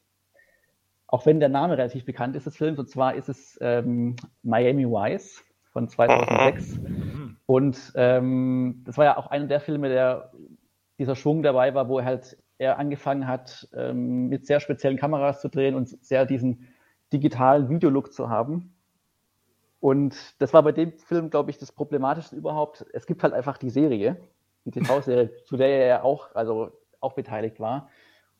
Auch 1.07 1.25
wenn 1.25 1.39
der 1.39 1.49
Name 1.49 1.77
relativ 1.77 2.05
bekannt 2.05 2.35
ist 2.35 2.45
des 2.45 2.55
Films, 2.55 2.77
und 2.77 2.89
zwar 2.89 3.15
ist 3.15 3.29
es 3.29 3.57
ähm, 3.61 4.15
Miami 4.43 4.85
Vice 4.85 5.43
von 5.71 5.87
2006. 5.87 6.77
Mhm. 6.77 7.37
Und 7.45 7.93
ähm, 7.95 8.83
das 8.85 8.97
war 8.97 9.05
ja 9.05 9.17
auch 9.17 9.27
einer 9.27 9.47
der 9.47 9.59
Filme, 9.59 9.89
der 9.89 10.31
dieser 10.99 11.15
Schwung 11.15 11.41
dabei 11.41 11.73
war, 11.73 11.89
wo 11.89 11.99
er 11.99 12.05
halt 12.05 12.37
er 12.57 12.77
angefangen 12.77 13.27
hat, 13.27 13.67
ähm, 13.73 14.27
mit 14.27 14.45
sehr 14.45 14.59
speziellen 14.59 14.97
Kameras 14.97 15.41
zu 15.41 15.49
drehen 15.49 15.73
und 15.73 15.89
sehr 16.05 16.25
diesen 16.25 16.67
digitalen 17.11 17.69
Videolook 17.69 18.13
zu 18.13 18.29
haben. 18.29 18.75
Und 19.79 20.39
das 20.39 20.53
war 20.53 20.61
bei 20.61 20.71
dem 20.71 20.93
Film, 20.99 21.31
glaube 21.31 21.49
ich, 21.49 21.57
das 21.57 21.71
Problematischste 21.71 22.35
überhaupt. 22.35 22.85
Es 22.93 23.07
gibt 23.07 23.23
halt 23.23 23.33
einfach 23.33 23.57
die 23.57 23.71
Serie, 23.71 24.17
die 24.65 24.71
TV-Serie, 24.71 25.31
zu 25.45 25.57
der 25.57 25.67
er 25.67 25.87
ja 25.87 26.03
auch, 26.03 26.35
also 26.35 26.71
auch 26.99 27.13
beteiligt 27.13 27.59
war 27.59 27.89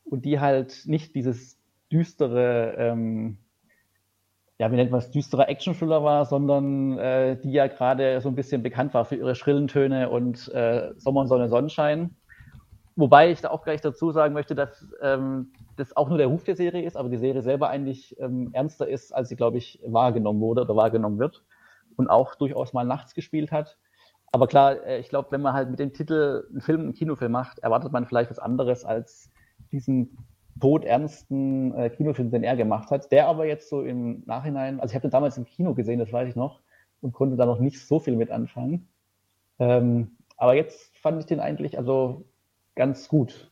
und 0.04 0.24
die 0.24 0.40
halt 0.40 0.82
nicht 0.86 1.14
dieses 1.14 1.58
düstere, 1.90 2.74
ähm, 2.78 3.38
ja, 4.58 4.70
wie 4.70 4.76
nennt 4.76 4.90
man 4.90 4.98
es, 4.98 5.10
düsterer 5.10 5.48
Action-Thriller 5.48 6.04
war, 6.04 6.24
sondern 6.24 6.98
äh, 6.98 7.36
die 7.40 7.52
ja 7.52 7.66
gerade 7.66 8.20
so 8.20 8.28
ein 8.28 8.34
bisschen 8.34 8.62
bekannt 8.62 8.94
war 8.94 9.04
für 9.04 9.16
ihre 9.16 9.34
schrillen 9.34 9.68
Töne 9.68 10.10
und 10.10 10.48
äh, 10.52 10.92
Sommer, 10.96 11.26
Sonne, 11.26 11.48
Sonnenschein. 11.48 12.16
Wobei 12.94 13.30
ich 13.30 13.40
da 13.40 13.50
auch 13.50 13.64
gleich 13.64 13.80
dazu 13.80 14.12
sagen 14.12 14.34
möchte, 14.34 14.54
dass 14.54 14.86
ähm, 15.00 15.52
das 15.76 15.96
auch 15.96 16.08
nur 16.08 16.18
der 16.18 16.26
Ruf 16.26 16.44
der 16.44 16.56
Serie 16.56 16.84
ist, 16.84 16.96
aber 16.96 17.08
die 17.08 17.16
Serie 17.16 17.42
selber 17.42 17.70
eigentlich 17.70 18.18
ähm, 18.20 18.50
ernster 18.52 18.86
ist, 18.86 19.12
als 19.12 19.30
sie, 19.30 19.36
glaube 19.36 19.58
ich, 19.58 19.80
wahrgenommen 19.84 20.40
wurde 20.40 20.62
oder 20.62 20.76
wahrgenommen 20.76 21.18
wird 21.18 21.42
und 21.96 22.08
auch 22.08 22.34
durchaus 22.34 22.72
mal 22.72 22.84
nachts 22.84 23.14
gespielt 23.14 23.50
hat. 23.50 23.78
Aber 24.32 24.46
klar, 24.46 24.84
äh, 24.84 24.98
ich 24.98 25.08
glaube, 25.08 25.30
wenn 25.30 25.42
man 25.42 25.52
halt 25.52 25.70
mit 25.70 25.78
dem 25.78 25.92
Titel 25.92 26.46
einen 26.50 26.60
Film, 26.60 26.80
einen 26.80 26.94
Kinofilm 26.94 27.30
macht, 27.30 27.60
erwartet 27.60 27.92
man 27.92 28.06
vielleicht 28.06 28.30
was 28.30 28.38
anderes 28.38 28.84
als 28.84 29.30
diesen 29.70 30.16
todernsten 30.60 31.74
äh, 31.74 31.90
Kinofilm, 31.90 32.30
den 32.30 32.42
er 32.42 32.56
gemacht 32.56 32.90
hat, 32.90 33.12
der 33.12 33.28
aber 33.28 33.46
jetzt 33.46 33.68
so 33.68 33.82
im 33.82 34.22
Nachhinein, 34.26 34.80
also 34.80 34.92
ich 34.92 34.94
habe 34.94 35.02
den 35.02 35.10
damals 35.10 35.36
im 35.36 35.44
Kino 35.44 35.74
gesehen, 35.74 35.98
das 35.98 36.12
weiß 36.12 36.28
ich 36.28 36.36
noch, 36.36 36.60
und 37.00 37.12
konnte 37.12 37.36
da 37.36 37.46
noch 37.46 37.58
nicht 37.58 37.84
so 37.84 38.00
viel 38.00 38.16
mit 38.16 38.30
anfangen. 38.30 38.88
Ähm, 39.58 40.16
aber 40.36 40.54
jetzt 40.54 40.96
fand 40.96 41.20
ich 41.20 41.26
den 41.26 41.40
eigentlich 41.40 41.78
also 41.78 42.24
ganz 42.74 43.08
gut. 43.08 43.50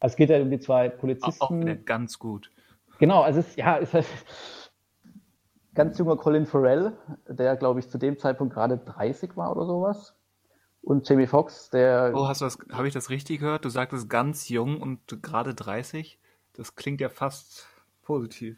Also 0.00 0.14
es 0.14 0.16
geht 0.16 0.30
ja 0.30 0.40
um 0.40 0.50
die 0.50 0.58
zwei 0.58 0.88
Polizisten. 0.88 1.42
Auch 1.42 1.50
nicht 1.50 1.86
ganz 1.86 2.18
gut. 2.18 2.50
Genau, 2.98 3.22
also 3.22 3.40
es 3.40 3.48
ist, 3.48 3.56
ja, 3.58 3.76
ist 3.76 3.94
halt 3.94 4.06
ganz 5.74 5.98
junger 5.98 6.16
Colin 6.16 6.46
Farrell, 6.46 6.92
der 7.28 7.56
glaube 7.56 7.80
ich 7.80 7.88
zu 7.88 7.98
dem 7.98 8.18
Zeitpunkt 8.18 8.54
gerade 8.54 8.78
30 8.78 9.36
war 9.36 9.54
oder 9.54 9.66
sowas. 9.66 10.15
Und 10.86 11.08
Jamie 11.08 11.26
Foxx, 11.26 11.68
der. 11.70 12.12
Oh, 12.14 12.28
hast 12.28 12.42
du 12.42 12.44
das, 12.44 12.58
habe 12.70 12.86
ich 12.86 12.94
das 12.94 13.10
richtig 13.10 13.40
gehört? 13.40 13.64
Du 13.64 13.68
sagtest 13.70 14.08
ganz 14.08 14.48
jung 14.48 14.80
und 14.80 15.20
gerade 15.20 15.52
30? 15.52 16.16
Das 16.52 16.76
klingt 16.76 17.00
ja 17.00 17.08
fast 17.08 17.66
positiv. 18.02 18.56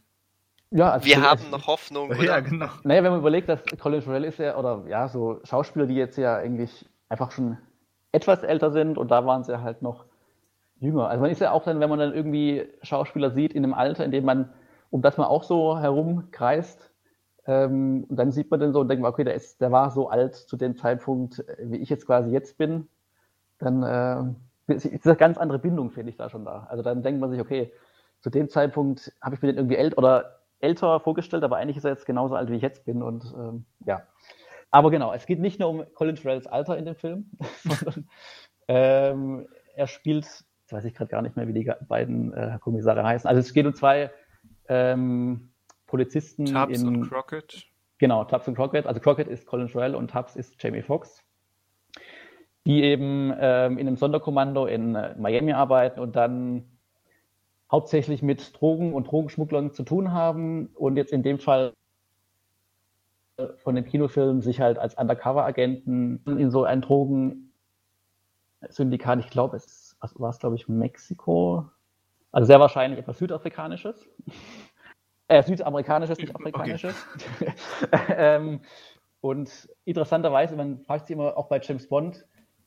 Ja, 0.70 0.90
also 0.90 1.06
wir 1.06 1.22
haben 1.22 1.48
noch 1.50 1.66
Hoffnung. 1.66 2.10
Oder? 2.10 2.22
Ja, 2.22 2.40
genau. 2.40 2.68
Naja, 2.84 3.02
wenn 3.02 3.12
man 3.12 3.20
überlegt, 3.20 3.48
dass 3.48 3.64
Colin 3.80 4.02
Farrell 4.02 4.24
ist 4.24 4.38
ja, 4.38 4.58
oder 4.58 4.84
ja, 4.88 5.08
so 5.08 5.40
Schauspieler, 5.44 5.86
die 5.86 5.94
jetzt 5.94 6.18
ja 6.18 6.36
eigentlich 6.36 6.84
einfach 7.08 7.30
schon 7.30 7.56
etwas 8.12 8.42
älter 8.42 8.72
sind 8.72 8.98
und 8.98 9.10
da 9.10 9.24
waren 9.24 9.42
sie 9.42 9.62
halt 9.62 9.80
noch 9.80 10.04
jünger. 10.80 11.08
Also 11.08 11.22
man 11.22 11.30
ist 11.30 11.40
ja 11.40 11.52
auch 11.52 11.64
dann, 11.64 11.80
wenn 11.80 11.88
man 11.88 11.98
dann 11.98 12.12
irgendwie 12.12 12.68
Schauspieler 12.82 13.30
sieht 13.30 13.54
in 13.54 13.64
einem 13.64 13.72
Alter, 13.72 14.04
in 14.04 14.10
dem 14.10 14.26
man, 14.26 14.52
um 14.90 15.00
das 15.00 15.16
man 15.16 15.28
auch 15.28 15.44
so 15.44 15.78
herumkreist, 15.78 16.90
ähm, 17.48 18.04
und 18.06 18.16
dann 18.16 18.30
sieht 18.30 18.50
man 18.50 18.60
dann 18.60 18.74
so 18.74 18.80
und 18.80 18.88
denkt, 18.88 19.04
okay, 19.06 19.24
der, 19.24 19.34
ist, 19.34 19.62
der 19.62 19.72
war 19.72 19.90
so 19.90 20.10
alt 20.10 20.34
zu 20.34 20.58
dem 20.58 20.76
Zeitpunkt, 20.76 21.42
wie 21.58 21.78
ich 21.78 21.88
jetzt 21.88 22.06
quasi 22.06 22.30
jetzt 22.30 22.58
bin, 22.58 22.88
dann 23.58 23.82
äh, 24.68 24.74
ist 24.74 25.06
eine 25.06 25.16
ganz 25.16 25.38
andere 25.38 25.58
Bindung, 25.58 25.90
finde 25.90 26.10
ich, 26.10 26.18
da 26.18 26.28
schon 26.28 26.44
da. 26.44 26.66
Also 26.68 26.82
dann 26.82 27.02
denkt 27.02 27.22
man 27.22 27.30
sich, 27.30 27.40
okay, 27.40 27.72
zu 28.20 28.28
dem 28.28 28.50
Zeitpunkt 28.50 29.12
habe 29.22 29.34
ich 29.34 29.40
mir 29.40 29.48
den 29.48 29.56
irgendwie 29.56 29.76
älter 29.76 29.96
oder 29.96 30.40
älter 30.60 31.00
vorgestellt, 31.00 31.42
aber 31.42 31.56
eigentlich 31.56 31.78
ist 31.78 31.84
er 31.84 31.92
jetzt 31.92 32.04
genauso 32.04 32.34
alt, 32.34 32.50
wie 32.50 32.56
ich 32.56 32.62
jetzt 32.62 32.84
bin. 32.84 33.02
Und 33.02 33.24
ähm, 33.34 33.64
ja. 33.86 34.02
Aber 34.70 34.90
genau, 34.90 35.14
es 35.14 35.24
geht 35.24 35.40
nicht 35.40 35.58
nur 35.58 35.70
um 35.70 35.84
Colin 35.94 36.18
Farrells 36.18 36.46
Alter 36.46 36.76
in 36.76 36.84
dem 36.84 36.96
Film, 36.96 37.30
sondern 37.64 38.08
ähm, 38.68 39.48
er 39.74 39.86
spielt, 39.86 40.26
jetzt 40.26 40.72
weiß 40.72 40.84
ich 40.84 40.92
gerade 40.92 41.10
gar 41.10 41.22
nicht 41.22 41.36
mehr, 41.36 41.48
wie 41.48 41.54
die 41.54 41.72
beiden 41.88 42.34
äh, 42.34 42.58
Kommissare 42.60 43.04
heißen. 43.04 43.26
Also 43.26 43.40
es 43.40 43.54
geht 43.54 43.64
um 43.64 43.74
zwei 43.74 44.10
ähm, 44.68 45.48
Polizisten 45.88 46.46
Tubbs 46.46 46.80
in, 46.80 46.86
und 46.86 47.08
Crockett. 47.08 47.66
Genau, 47.98 48.24
Tubbs 48.24 48.46
und 48.46 48.54
Crockett. 48.54 48.86
Also 48.86 49.00
Crockett 49.00 49.26
ist 49.26 49.46
Colin 49.46 49.68
Farrell 49.68 49.96
und 49.96 50.12
Tubbs 50.12 50.36
ist 50.36 50.62
Jamie 50.62 50.82
Foxx 50.82 51.24
die 52.68 52.82
eben 52.82 53.32
ähm, 53.40 53.78
in 53.78 53.86
einem 53.86 53.96
Sonderkommando 53.96 54.66
in 54.66 54.94
äh, 54.94 55.14
Miami 55.18 55.54
arbeiten 55.54 56.00
und 56.00 56.16
dann 56.16 56.66
hauptsächlich 57.72 58.22
mit 58.22 58.60
Drogen 58.60 58.92
und 58.92 59.10
Drogenschmugglern 59.10 59.72
zu 59.72 59.84
tun 59.84 60.12
haben 60.12 60.66
und 60.74 60.96
jetzt 60.96 61.12
in 61.12 61.22
dem 61.22 61.38
Fall 61.38 61.72
von 63.56 63.74
dem 63.74 63.86
Kinofilm 63.86 64.42
sich 64.42 64.60
halt 64.60 64.78
als 64.78 64.98
Undercover-Agenten 64.98 66.22
in 66.26 66.50
so 66.50 66.64
ein 66.64 66.82
Drogensyndikat, 66.82 69.20
ich 69.20 69.30
glaube, 69.30 69.56
es 69.56 69.96
war 70.16 70.28
es, 70.28 70.38
glaube 70.38 70.56
ich, 70.56 70.68
Mexiko, 70.68 71.70
also 72.32 72.46
sehr 72.46 72.60
wahrscheinlich 72.60 72.98
etwas 72.98 73.16
Südafrikanisches. 73.16 74.06
Äh, 75.28 75.42
Südamerikanisches, 75.42 76.18
nicht 76.18 76.34
Afrikanisches. 76.34 76.94
Okay. 77.36 77.52
ähm, 78.16 78.60
und 79.20 79.68
interessanterweise, 79.84 80.56
man 80.56 80.80
fragt 80.80 81.06
sich 81.06 81.14
immer 81.14 81.36
auch 81.36 81.48
bei 81.48 81.60
James 81.60 81.88
Bond, 81.88 82.24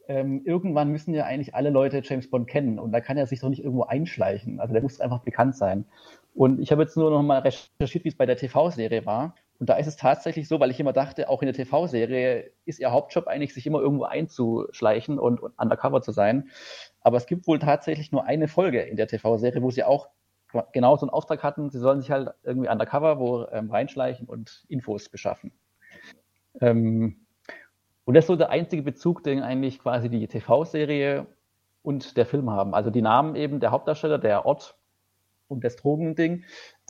ähm, 0.07 0.41
irgendwann 0.45 0.89
müssen 0.89 1.13
ja 1.13 1.25
eigentlich 1.25 1.55
alle 1.55 1.69
Leute 1.69 2.01
James 2.03 2.29
Bond 2.29 2.47
kennen 2.47 2.79
und 2.79 2.91
da 2.91 2.99
kann 2.99 3.17
er 3.17 3.27
sich 3.27 3.39
doch 3.39 3.49
nicht 3.49 3.63
irgendwo 3.63 3.83
einschleichen. 3.83 4.59
Also 4.59 4.73
der 4.73 4.81
muss 4.81 4.99
einfach 4.99 5.19
bekannt 5.19 5.55
sein. 5.55 5.85
Und 6.33 6.59
ich 6.59 6.71
habe 6.71 6.81
jetzt 6.81 6.97
nur 6.97 7.09
noch 7.11 7.21
mal 7.21 7.39
recherchiert, 7.39 8.03
wie 8.03 8.09
es 8.09 8.17
bei 8.17 8.25
der 8.25 8.37
TV-Serie 8.37 9.05
war. 9.05 9.35
Und 9.59 9.69
da 9.69 9.75
ist 9.75 9.87
es 9.87 9.95
tatsächlich 9.95 10.47
so, 10.47 10.59
weil 10.59 10.71
ich 10.71 10.79
immer 10.79 10.93
dachte, 10.93 11.29
auch 11.29 11.41
in 11.41 11.45
der 11.45 11.55
TV-Serie 11.55 12.51
ist 12.65 12.79
ihr 12.79 12.91
Hauptjob 12.91 13.27
eigentlich, 13.27 13.53
sich 13.53 13.67
immer 13.67 13.79
irgendwo 13.79 14.05
einzuschleichen 14.05 15.19
und, 15.19 15.41
und 15.41 15.53
undercover 15.57 16.01
zu 16.01 16.11
sein. 16.11 16.49
Aber 17.01 17.17
es 17.17 17.27
gibt 17.27 17.47
wohl 17.47 17.59
tatsächlich 17.59 18.11
nur 18.11 18.25
eine 18.25 18.47
Folge 18.47 18.81
in 18.81 18.97
der 18.97 19.07
TV-Serie, 19.07 19.61
wo 19.61 19.69
sie 19.69 19.83
auch 19.83 20.09
genau 20.73 20.95
so 20.97 21.05
einen 21.05 21.11
Auftrag 21.11 21.43
hatten, 21.43 21.69
sie 21.69 21.79
sollen 21.79 22.01
sich 22.01 22.11
halt 22.11 22.29
irgendwie 22.43 22.69
undercover 22.69 23.19
wo 23.19 23.45
ähm, 23.51 23.69
reinschleichen 23.71 24.27
und 24.27 24.65
Infos 24.67 25.09
beschaffen. 25.09 25.51
Ähm, 26.59 27.17
und 28.05 28.13
das 28.15 28.23
ist 28.23 28.27
so 28.27 28.35
der 28.35 28.49
einzige 28.49 28.81
Bezug, 28.81 29.23
den 29.23 29.41
eigentlich 29.41 29.79
quasi 29.79 30.09
die 30.09 30.27
TV-Serie 30.27 31.27
und 31.83 32.17
der 32.17 32.25
Film 32.25 32.49
haben. 32.49 32.73
Also 32.73 32.89
die 32.89 33.01
Namen 33.01 33.35
eben, 33.35 33.59
der 33.59 33.71
Hauptdarsteller, 33.71 34.17
der 34.17 34.45
Ort 34.45 34.75
und 35.47 35.63
das 35.63 35.75
Drogending. 35.75 36.43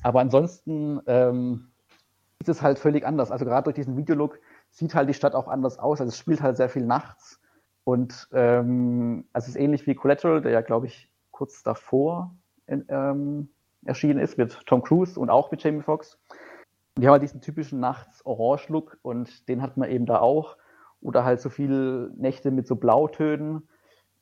Aber 0.03 0.19
ansonsten 0.19 0.99
ähm, 1.07 1.71
ist 2.39 2.49
es 2.49 2.61
halt 2.61 2.79
völlig 2.79 3.05
anders. 3.05 3.31
Also 3.31 3.45
gerade 3.45 3.65
durch 3.65 3.75
diesen 3.75 3.97
Videolook 3.97 4.39
sieht 4.69 4.95
halt 4.95 5.09
die 5.09 5.13
Stadt 5.13 5.35
auch 5.35 5.47
anders 5.47 5.79
aus. 5.79 6.01
Also 6.01 6.09
es 6.09 6.17
spielt 6.17 6.41
halt 6.41 6.57
sehr 6.57 6.69
viel 6.69 6.85
nachts. 6.85 7.39
Und 7.83 8.27
ähm, 8.31 9.25
also 9.33 9.45
es 9.45 9.55
ist 9.55 9.61
ähnlich 9.61 9.87
wie 9.87 9.95
Collateral, 9.95 10.41
der 10.41 10.51
ja, 10.51 10.61
glaube 10.61 10.87
ich, 10.87 11.09
kurz 11.31 11.63
davor 11.63 12.35
ähm, 12.89 13.49
erschienen 13.85 14.19
ist 14.19 14.37
mit 14.37 14.65
Tom 14.65 14.83
Cruise 14.83 15.19
und 15.19 15.29
auch 15.29 15.51
mit 15.51 15.63
Jamie 15.63 15.81
Foxx. 15.81 16.17
Die 16.97 17.05
haben 17.05 17.13
halt 17.13 17.23
diesen 17.23 17.41
typischen 17.41 17.79
Nachts-Orange-Look 17.79 18.99
und 19.01 19.47
den 19.47 19.61
hat 19.61 19.77
man 19.77 19.89
eben 19.89 20.05
da 20.05 20.19
auch 20.19 20.57
oder 21.01 21.23
halt 21.23 21.41
so 21.41 21.49
viele 21.49 22.11
Nächte 22.15 22.51
mit 22.51 22.67
so 22.67 22.75
Blautönen. 22.75 23.67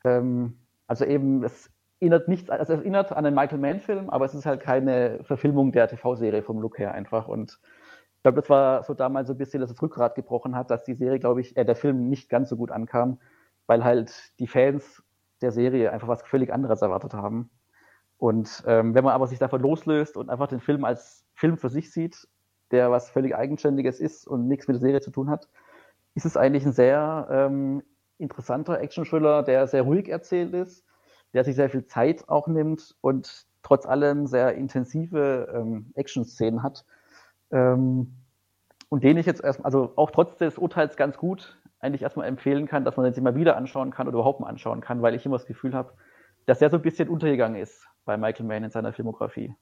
Ähm, 0.04 0.60
also 0.88 1.06
eben, 1.06 1.44
es 1.44 1.72
erinnert 2.00 2.28
nichts, 2.28 2.50
also 2.50 2.74
es 2.74 2.80
erinnert 2.80 3.12
an 3.12 3.26
einen 3.26 3.36
Michael 3.36 3.60
Mann-Film, 3.60 4.10
aber 4.10 4.26
es 4.26 4.34
ist 4.34 4.46
halt 4.46 4.62
keine 4.62 5.24
Verfilmung 5.24 5.72
der 5.72 5.88
TV-Serie 5.88 6.44
vom 6.44 6.60
Look 6.60 6.80
her 6.80 6.94
einfach. 6.94 7.28
Und 7.28 7.60
ich 8.16 8.24
glaube, 8.24 8.42
das 8.42 8.50
war 8.50 8.84
so 8.84 8.94
damals 8.94 9.28
so 9.28 9.34
ein 9.34 9.38
bisschen, 9.38 9.62
dass 9.62 9.72
das 9.72 9.82
Rückgrat 9.82 10.16
gebrochen 10.16 10.56
hat, 10.56 10.70
dass 10.70 10.84
die 10.84 10.94
Serie, 10.94 11.20
glaube 11.20 11.42
ich, 11.42 11.58
äh, 11.58 11.66
der 11.66 11.76
Film 11.76 12.10
nicht 12.10 12.30
ganz 12.30 12.50
so 12.50 12.56
gut 12.56 12.72
ankam, 12.72 13.20
weil 13.68 13.84
halt 13.84 14.38
die 14.40 14.48
Fans 14.48 15.04
der 15.42 15.52
Serie 15.52 15.92
einfach 15.92 16.08
was 16.08 16.22
völlig 16.24 16.52
anderes 16.54 16.82
erwartet 16.82 17.14
haben. 17.14 17.50
Und 18.20 18.64
ähm, 18.68 18.94
wenn 18.94 19.06
man 19.06 19.14
aber 19.14 19.28
sich 19.28 19.40
davon 19.40 19.62
loslöst 19.62 20.18
und 20.18 20.30
einfach 20.30 20.48
den 20.48 20.60
Film 20.60 20.84
als 20.84 21.26
Film 21.34 21.58
für 21.58 21.70
sich 21.70 21.92
sieht, 21.92 22.28
der 22.70 22.92
was 22.92 23.10
völlig 23.10 23.34
Eigenständiges 23.34 24.02
ist 24.02 24.28
und 24.28 24.48
nichts 24.48 24.68
mit 24.68 24.76
der 24.76 24.82
Serie 24.82 25.02
zu 25.02 25.10
tun 25.10 25.30
hat, 25.30 25.48
ist 26.16 26.26
es 26.26 26.36
eigentlich 26.36 26.66
ein 26.66 26.74
sehr 26.74 27.28
ähm, 27.32 27.82
interessanter 28.18 28.82
Action-Thriller, 28.82 29.42
der 29.44 29.68
sehr 29.68 29.84
ruhig 29.84 30.10
erzählt 30.10 30.54
ist, 30.54 30.86
der 31.34 31.46
sich 31.46 31.56
sehr 31.56 31.70
viel 31.70 31.86
Zeit 31.86 32.28
auch 32.28 32.48
nimmt 32.48 32.94
und 33.00 33.48
trotz 33.64 33.86
allem 33.86 34.28
sehr 34.28 34.54
intensive 34.56 35.48
ähm, 35.56 35.92
Action-Szenen 35.96 36.62
hat. 36.62 36.86
Ähm, 37.52 38.16
und 38.90 39.04
den 39.06 39.16
ich 39.16 39.28
jetzt 39.28 39.42
erstmal, 39.42 39.66
also 39.66 39.94
auch 39.96 40.12
trotz 40.12 40.36
des 40.36 40.58
Urteils 40.58 40.98
ganz 40.98 41.18
gut 41.18 41.58
eigentlich 41.80 42.02
erstmal 42.02 42.28
empfehlen 42.28 42.68
kann, 42.68 42.84
dass 42.84 42.98
man 42.98 43.06
den 43.06 43.14
sich 43.14 43.24
mal 43.24 43.36
wieder 43.36 43.56
anschauen 43.56 43.92
kann 43.92 44.10
oder 44.10 44.16
überhaupt 44.16 44.42
mal 44.42 44.48
anschauen 44.48 44.82
kann, 44.82 45.02
weil 45.02 45.16
ich 45.16 45.26
immer 45.26 45.38
das 45.38 45.48
Gefühl 45.48 45.74
habe, 45.74 45.94
dass 46.48 46.60
der 46.60 46.70
so 46.70 46.76
ein 46.76 46.82
bisschen 46.82 47.08
untergegangen 47.08 47.62
ist 47.62 47.89
bei 48.06 48.18
Michael 48.18 48.46
Mann 48.46 48.64
in 48.64 48.72
seiner 48.72 48.94
Filmografie. 48.94 49.54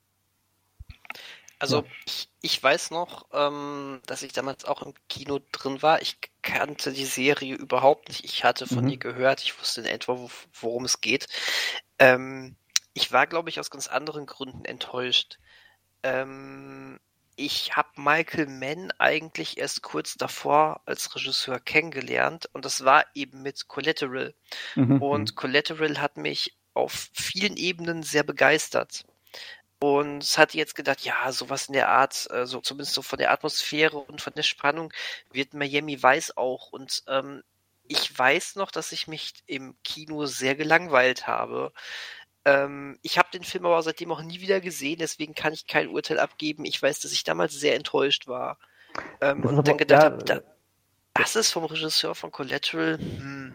Also 1.60 1.78
ja. 1.78 1.86
ich, 2.06 2.30
ich 2.42 2.64
weiß 2.64 2.92
noch, 2.92 3.26
ähm, 3.34 4.02
dass 4.06 4.22
ich 4.22 4.34
damals 4.34 4.66
auch 4.66 4.84
im 4.84 4.94
Kino 5.10 5.40
drin 5.52 5.82
war. 5.82 6.02
Ich 6.02 6.18
kannte 6.42 6.94
die 6.94 7.06
Serie 7.06 7.56
überhaupt 7.56 8.10
nicht. 8.10 8.24
Ich 8.24 8.44
hatte 8.44 8.68
von 8.68 8.86
mhm. 8.86 8.92
ihr 8.92 8.98
gehört. 8.98 9.42
Ich 9.42 9.60
wusste 9.60 9.82
in 9.82 9.88
etwa, 9.88 10.18
wo, 10.18 10.30
worum 10.54 10.86
es 10.86 11.02
geht. 11.02 11.28
Ähm, 12.00 12.56
ich 12.94 13.12
war, 13.12 13.28
glaube 13.28 13.50
ich, 13.50 13.60
aus 13.60 13.72
ganz 13.72 13.88
anderen 13.88 14.26
Gründen 14.26 14.66
enttäuscht. 14.66 15.40
Ähm, 16.04 17.00
ich 17.36 17.76
habe 17.76 17.90
Michael 17.96 18.48
Mann 18.48 18.92
eigentlich 18.98 19.58
erst 19.58 19.84
kurz 19.84 20.16
davor 20.16 20.82
als 20.86 21.16
Regisseur 21.16 21.60
kennengelernt 21.60 22.50
und 22.54 22.66
das 22.66 22.84
war 22.84 23.06
eben 23.14 23.44
mit 23.44 23.68
Collateral. 23.68 24.34
Mhm. 24.76 25.02
Und. 25.02 25.36
Collateral 25.36 26.02
hat 26.02 26.18
mich 26.18 26.58
auf 26.78 27.10
vielen 27.14 27.58
Ebenen 27.58 28.04
sehr 28.04 28.24
begeistert. 28.24 29.04
Und 29.80 30.24
hatte 30.38 30.58
jetzt 30.58 30.76
gedacht, 30.76 31.02
ja, 31.02 31.32
sowas 31.32 31.68
in 31.68 31.74
der 31.74 31.90
Art, 31.90 32.28
äh, 32.32 32.48
so 32.48 32.62
zumindest 32.62 32.96
so 32.96 33.04
von 33.04 33.20
der 33.20 33.32
Atmosphäre 33.32 33.98
und 33.98 34.22
von 34.22 34.34
der 34.34 34.44
Spannung 34.44 34.92
wird 35.32 35.54
Miami 35.54 36.02
Weiß 36.02 36.36
auch. 36.36 36.72
Und 36.72 37.04
ähm, 37.08 37.44
ich 37.88 38.18
weiß 38.18 38.56
noch, 38.56 38.72
dass 38.72 38.92
ich 38.92 39.08
mich 39.08 39.34
im 39.46 39.76
Kino 39.84 40.26
sehr 40.26 40.56
gelangweilt 40.56 41.28
habe. 41.28 41.74
Ähm, 42.44 42.98
ich 43.04 43.20
habe 43.20 43.30
den 43.32 43.44
Film 43.44 43.66
aber 43.68 43.84
seitdem 43.84 44.12
auch 44.12 44.22
nie 44.22 44.42
wieder 44.42 44.62
gesehen, 44.62 44.98
deswegen 45.00 45.36
kann 45.36 45.54
ich 45.54 45.68
kein 45.68 45.90
Urteil 45.90 46.18
abgeben. 46.18 46.66
Ich 46.66 46.82
weiß, 46.82 47.02
dass 47.02 47.12
ich 47.12 47.24
damals 47.24 47.54
sehr 47.54 47.76
enttäuscht 47.76 48.28
war. 48.28 48.58
Ähm, 49.22 49.44
und 49.44 49.68
dann 49.68 49.78
gedacht 49.78 50.04
ja, 50.04 50.12
habe, 50.12 50.24
da, 50.24 50.42
das 51.14 51.36
ist 51.36 51.52
vom 51.52 51.66
Regisseur 51.66 52.16
von 52.16 52.32
Collateral. 52.32 52.98
Hm. 52.98 53.54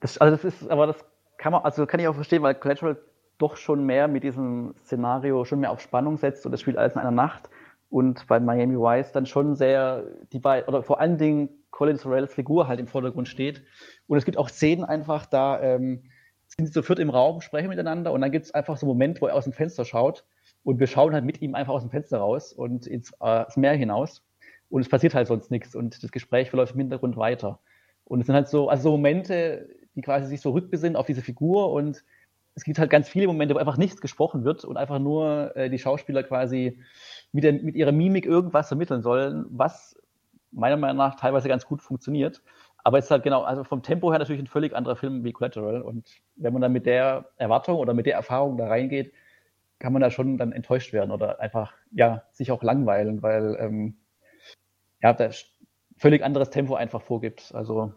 Das, 0.00 0.16
also 0.18 0.36
das 0.36 0.54
ist, 0.54 0.70
aber 0.70 0.86
das 0.86 1.04
kann 1.46 1.52
man, 1.52 1.62
also 1.62 1.86
kann 1.86 2.00
ich 2.00 2.08
auch 2.08 2.14
verstehen, 2.16 2.42
weil 2.42 2.56
Collateral 2.56 2.96
doch 3.38 3.56
schon 3.56 3.86
mehr 3.86 4.08
mit 4.08 4.24
diesem 4.24 4.74
Szenario 4.82 5.44
schon 5.44 5.60
mehr 5.60 5.70
auf 5.70 5.80
Spannung 5.80 6.16
setzt 6.16 6.44
und 6.44 6.50
das 6.50 6.60
spielt 6.60 6.76
alles 6.76 6.94
in 6.94 6.98
einer 6.98 7.12
Nacht. 7.12 7.48
Und 7.88 8.26
bei 8.26 8.40
Miami 8.40 8.76
Vice 8.76 9.12
dann 9.12 9.26
schon 9.26 9.54
sehr 9.54 10.02
die 10.32 10.40
beiden 10.40 10.68
oder 10.68 10.82
vor 10.82 10.98
allen 10.98 11.18
Dingen 11.18 11.50
Colin 11.70 11.98
Sorrells 11.98 12.34
Figur 12.34 12.66
halt 12.66 12.80
im 12.80 12.88
Vordergrund 12.88 13.28
steht. 13.28 13.62
Und 14.08 14.18
es 14.18 14.24
gibt 14.24 14.38
auch 14.38 14.48
Szenen 14.48 14.82
einfach 14.82 15.24
da 15.24 15.62
ähm, 15.62 16.10
sind 16.48 16.66
sie 16.66 16.72
zu 16.72 16.82
viert 16.82 16.98
im 16.98 17.10
Raum 17.10 17.40
sprechen 17.40 17.68
miteinander 17.68 18.12
und 18.12 18.22
dann 18.22 18.32
gibt 18.32 18.46
es 18.46 18.52
einfach 18.52 18.76
so 18.76 18.84
einen 18.86 18.94
Moment 18.94 19.20
wo 19.20 19.28
er 19.28 19.36
aus 19.36 19.44
dem 19.44 19.52
Fenster 19.52 19.84
schaut 19.84 20.24
und 20.64 20.80
wir 20.80 20.88
schauen 20.88 21.14
halt 21.14 21.24
mit 21.24 21.42
ihm 21.42 21.54
einfach 21.54 21.74
aus 21.74 21.82
dem 21.82 21.92
Fenster 21.92 22.18
raus 22.18 22.52
und 22.52 22.88
ins, 22.88 23.12
äh, 23.20 23.44
Meer 23.54 23.74
hinaus. 23.74 24.24
Und 24.68 24.80
es 24.80 24.88
passiert 24.88 25.14
halt 25.14 25.28
sonst 25.28 25.52
nichts 25.52 25.76
und 25.76 26.02
das 26.02 26.10
Gespräch 26.10 26.50
verläuft 26.50 26.74
im 26.74 26.80
Hintergrund 26.80 27.16
weiter. 27.16 27.60
Und 28.02 28.18
es 28.18 28.26
sind 28.26 28.34
halt 28.34 28.48
so 28.48 28.68
also 28.68 28.82
so 28.82 28.90
Momente 28.90 29.68
die 29.96 30.02
quasi 30.02 30.26
sich 30.28 30.40
so 30.40 30.50
rückbesinnen 30.50 30.96
auf 30.96 31.06
diese 31.06 31.22
Figur 31.22 31.72
und 31.72 32.04
es 32.54 32.64
gibt 32.64 32.78
halt 32.78 32.90
ganz 32.90 33.08
viele 33.08 33.26
Momente, 33.26 33.54
wo 33.54 33.58
einfach 33.58 33.76
nichts 33.76 34.00
gesprochen 34.00 34.44
wird 34.44 34.64
und 34.64 34.76
einfach 34.76 34.98
nur 34.98 35.54
äh, 35.56 35.68
die 35.68 35.78
Schauspieler 35.78 36.22
quasi 36.22 36.78
mit, 37.32 37.44
der, 37.44 37.52
mit 37.52 37.74
ihrer 37.74 37.92
Mimik 37.92 38.24
irgendwas 38.24 38.68
vermitteln 38.68 39.02
sollen, 39.02 39.44
was 39.50 39.96
meiner 40.52 40.78
Meinung 40.78 40.96
nach 40.96 41.16
teilweise 41.16 41.48
ganz 41.48 41.66
gut 41.66 41.82
funktioniert. 41.82 42.42
Aber 42.82 42.98
es 42.98 43.06
ist 43.06 43.10
halt 43.10 43.24
genau, 43.24 43.42
also 43.42 43.64
vom 43.64 43.82
Tempo 43.82 44.10
her 44.10 44.18
natürlich 44.18 44.40
ein 44.40 44.46
völlig 44.46 44.74
anderer 44.74 44.96
Film 44.96 45.24
wie 45.24 45.32
Collateral. 45.32 45.82
Und 45.82 46.08
wenn 46.36 46.52
man 46.52 46.62
dann 46.62 46.72
mit 46.72 46.86
der 46.86 47.30
Erwartung 47.36 47.78
oder 47.78 47.92
mit 47.94 48.06
der 48.06 48.14
Erfahrung 48.14 48.56
da 48.56 48.68
reingeht, 48.68 49.12
kann 49.78 49.92
man 49.92 50.00
da 50.00 50.10
schon 50.10 50.38
dann 50.38 50.52
enttäuscht 50.52 50.92
werden 50.92 51.10
oder 51.10 51.40
einfach, 51.40 51.74
ja, 51.90 52.22
sich 52.32 52.50
auch 52.52 52.62
langweilen, 52.62 53.22
weil, 53.22 53.56
ähm, 53.60 53.96
ja, 55.02 55.12
das 55.12 55.44
völlig 55.98 56.22
anderes 56.22 56.50
Tempo 56.50 56.74
einfach 56.74 57.02
vorgibt. 57.02 57.54
Also, 57.54 57.92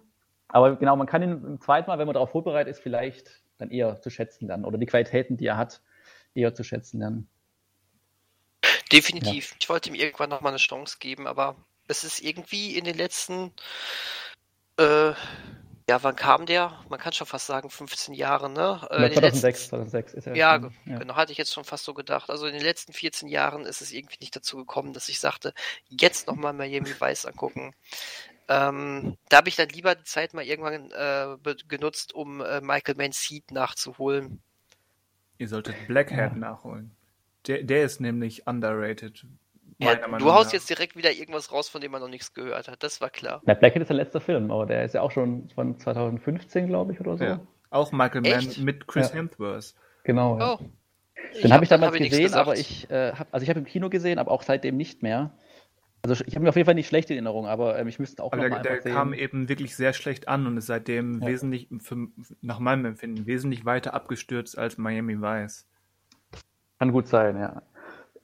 aber 0.50 0.76
genau, 0.76 0.96
man 0.96 1.08
kann 1.08 1.22
ihn 1.22 1.32
im 1.32 1.62
zweiten 1.62 1.90
Mal, 1.90 2.00
wenn 2.00 2.08
man 2.08 2.16
darauf 2.16 2.32
vorbereitet 2.32 2.72
ist, 2.72 2.82
vielleicht 2.82 3.42
dann 3.58 3.72
eher 3.72 4.02
zu 4.02 4.10
schätzen 4.10 4.48
lernen 4.48 4.66
oder 4.66 4.78
die 4.78 4.86
Qualitäten, 4.86 5.38
die 5.38 5.46
er 5.46 5.58
hat, 5.58 5.82
eher 6.34 6.54
zu 6.54 6.64
schätzen 6.64 7.00
lernen. 7.00 7.30
Definitiv. 8.92 9.52
Ja. 9.52 9.58
Ich 9.60 9.70
wollte 9.70 9.90
ihm 9.90 9.96
irgendwann 9.96 10.30
nochmal 10.30 10.52
eine 10.52 10.58
Chance 10.58 10.98
geben, 11.00 11.28
aber 11.28 11.56
es 11.88 12.04
ist 12.04 12.22
irgendwie 12.22 12.76
in 12.76 12.86
den 12.86 12.98
letzten, 12.98 13.52
äh, 14.78 15.14
ja, 15.90 16.04
wann 16.04 16.16
kam 16.16 16.46
der? 16.46 16.80
Man 16.90 17.00
kann 17.00 17.14
schon 17.14 17.26
fast 17.26 17.48
sagen 17.48 17.70
15 17.70 18.14
Jahre, 18.14 18.50
ne? 18.50 18.80
Äh, 18.92 19.12
2006, 19.12 19.42
letzten, 19.42 19.70
2006 19.70 20.14
ist 20.14 20.28
er. 20.28 20.36
Ja, 20.36 20.62
ja, 20.86 20.98
genau, 21.00 21.16
hatte 21.16 21.32
ich 21.32 21.38
jetzt 21.38 21.54
schon 21.54 21.64
fast 21.64 21.84
so 21.84 21.94
gedacht. 21.94 22.30
Also 22.30 22.46
in 22.46 22.54
den 22.54 22.64
letzten 22.64 22.94
14 22.94 23.28
Jahren 23.28 23.66
ist 23.66 23.82
es 23.82 23.92
irgendwie 23.92 24.18
nicht 24.20 24.36
dazu 24.36 24.58
gekommen, 24.58 24.94
dass 24.94 25.10
ich 25.10 25.20
sagte, 25.20 25.54
jetzt 25.88 26.28
nochmal 26.28 26.54
Miami 26.54 26.94
Vice 27.00 27.26
angucken. 27.26 27.74
Ähm, 28.52 29.16
da 29.30 29.38
habe 29.38 29.50
ich 29.50 29.56
dann 29.56 29.70
lieber 29.70 29.94
die 29.94 30.04
Zeit 30.04 30.34
mal 30.34 30.44
irgendwann 30.44 30.90
äh, 30.92 31.56
genutzt, 31.68 32.16
um 32.16 32.42
äh, 32.42 32.62
Michael 32.62 32.96
Seed 33.14 33.52
nachzuholen. 33.52 34.42
Ihr 35.38 35.48
solltet 35.48 35.76
Blackhead 35.88 36.34
ja. 36.34 36.36
nachholen. 36.36 36.92
Der, 37.46 37.62
der 37.62 37.84
ist 37.84 38.02
nämlich 38.02 38.48
underrated. 38.48 39.24
Ja, 39.78 39.96
du 39.96 40.34
haust 40.34 40.48
nach. 40.48 40.54
jetzt 40.54 40.70
direkt 40.70 40.98
wieder 40.98 41.12
irgendwas 41.12 41.52
raus, 41.52 41.70
von 41.70 41.80
dem 41.80 41.92
man 41.92 42.02
noch 42.02 42.10
nichts 42.10 42.34
gehört 42.34 42.68
hat. 42.68 42.82
Das 42.82 43.00
war 43.00 43.12
klar. 43.12 43.42
Na, 43.46 43.54
Blackhead 43.54 43.84
ist 43.84 43.90
der 43.90 43.98
letzte 43.98 44.20
Film, 44.20 44.50
aber 44.50 44.66
der 44.66 44.84
ist 44.84 44.96
ja 44.96 45.02
auch 45.02 45.12
schon 45.12 45.50
von 45.54 45.80
2015, 45.80 46.68
glaube 46.68 46.94
ich, 46.94 47.00
oder 47.00 47.18
so. 47.18 47.24
Ja. 47.24 47.40
Auch 47.70 47.92
Michael 47.92 48.22
Mann 48.22 48.52
mit 48.66 48.88
Chris 48.88 49.10
ja. 49.10 49.16
Hemsworth. 49.16 49.76
Genau. 50.04 50.40
Ja. 50.40 50.54
Oh. 50.56 50.60
Den 51.44 51.54
habe 51.54 51.64
ich 51.64 51.70
damals 51.70 51.94
hab 51.94 52.02
ich 52.02 52.10
gesehen, 52.10 52.34
aber 52.34 52.58
ich 52.58 52.90
äh, 52.90 53.14
habe 53.14 53.28
also 53.32 53.44
ich 53.44 53.50
habe 53.50 53.60
im 53.60 53.66
Kino 53.66 53.90
gesehen, 53.90 54.18
aber 54.18 54.32
auch 54.32 54.42
seitdem 54.42 54.76
nicht 54.76 55.04
mehr. 55.04 55.32
Also 56.02 56.24
ich 56.26 56.36
habe 56.36 56.44
mir 56.44 56.50
auf 56.50 56.56
jeden 56.56 56.66
Fall 56.66 56.76
nicht 56.76 56.88
schlechte 56.88 57.14
Erinnerungen, 57.14 57.50
aber 57.50 57.78
ähm, 57.78 57.88
ich 57.88 58.00
müsste 58.00 58.24
auch 58.24 58.32
aber 58.32 58.48
noch 58.48 58.62
der, 58.62 58.74
mal 58.74 58.82
der 58.82 58.94
kam 58.94 59.14
eben 59.14 59.50
wirklich 59.50 59.76
sehr 59.76 59.94
schlecht 59.94 60.28
an 60.28 60.48
und 60.48 60.58
ist 60.58 60.68
seitdem 60.68 61.22
ja. 61.22 61.28
wesentlich, 61.28 61.68
für, 61.80 62.08
nach 62.42 62.60
meinem 62.60 62.86
Empfinden, 62.86 63.26
wesentlich 63.26 63.66
weiter 63.66 63.94
abgestürzt 63.94 64.58
als 64.58 64.78
Miami 64.78 65.22
Vice. 65.22 65.68
Kann 66.80 66.94
gut 66.94 67.08
sein, 67.08 67.38
ja. 67.38 67.62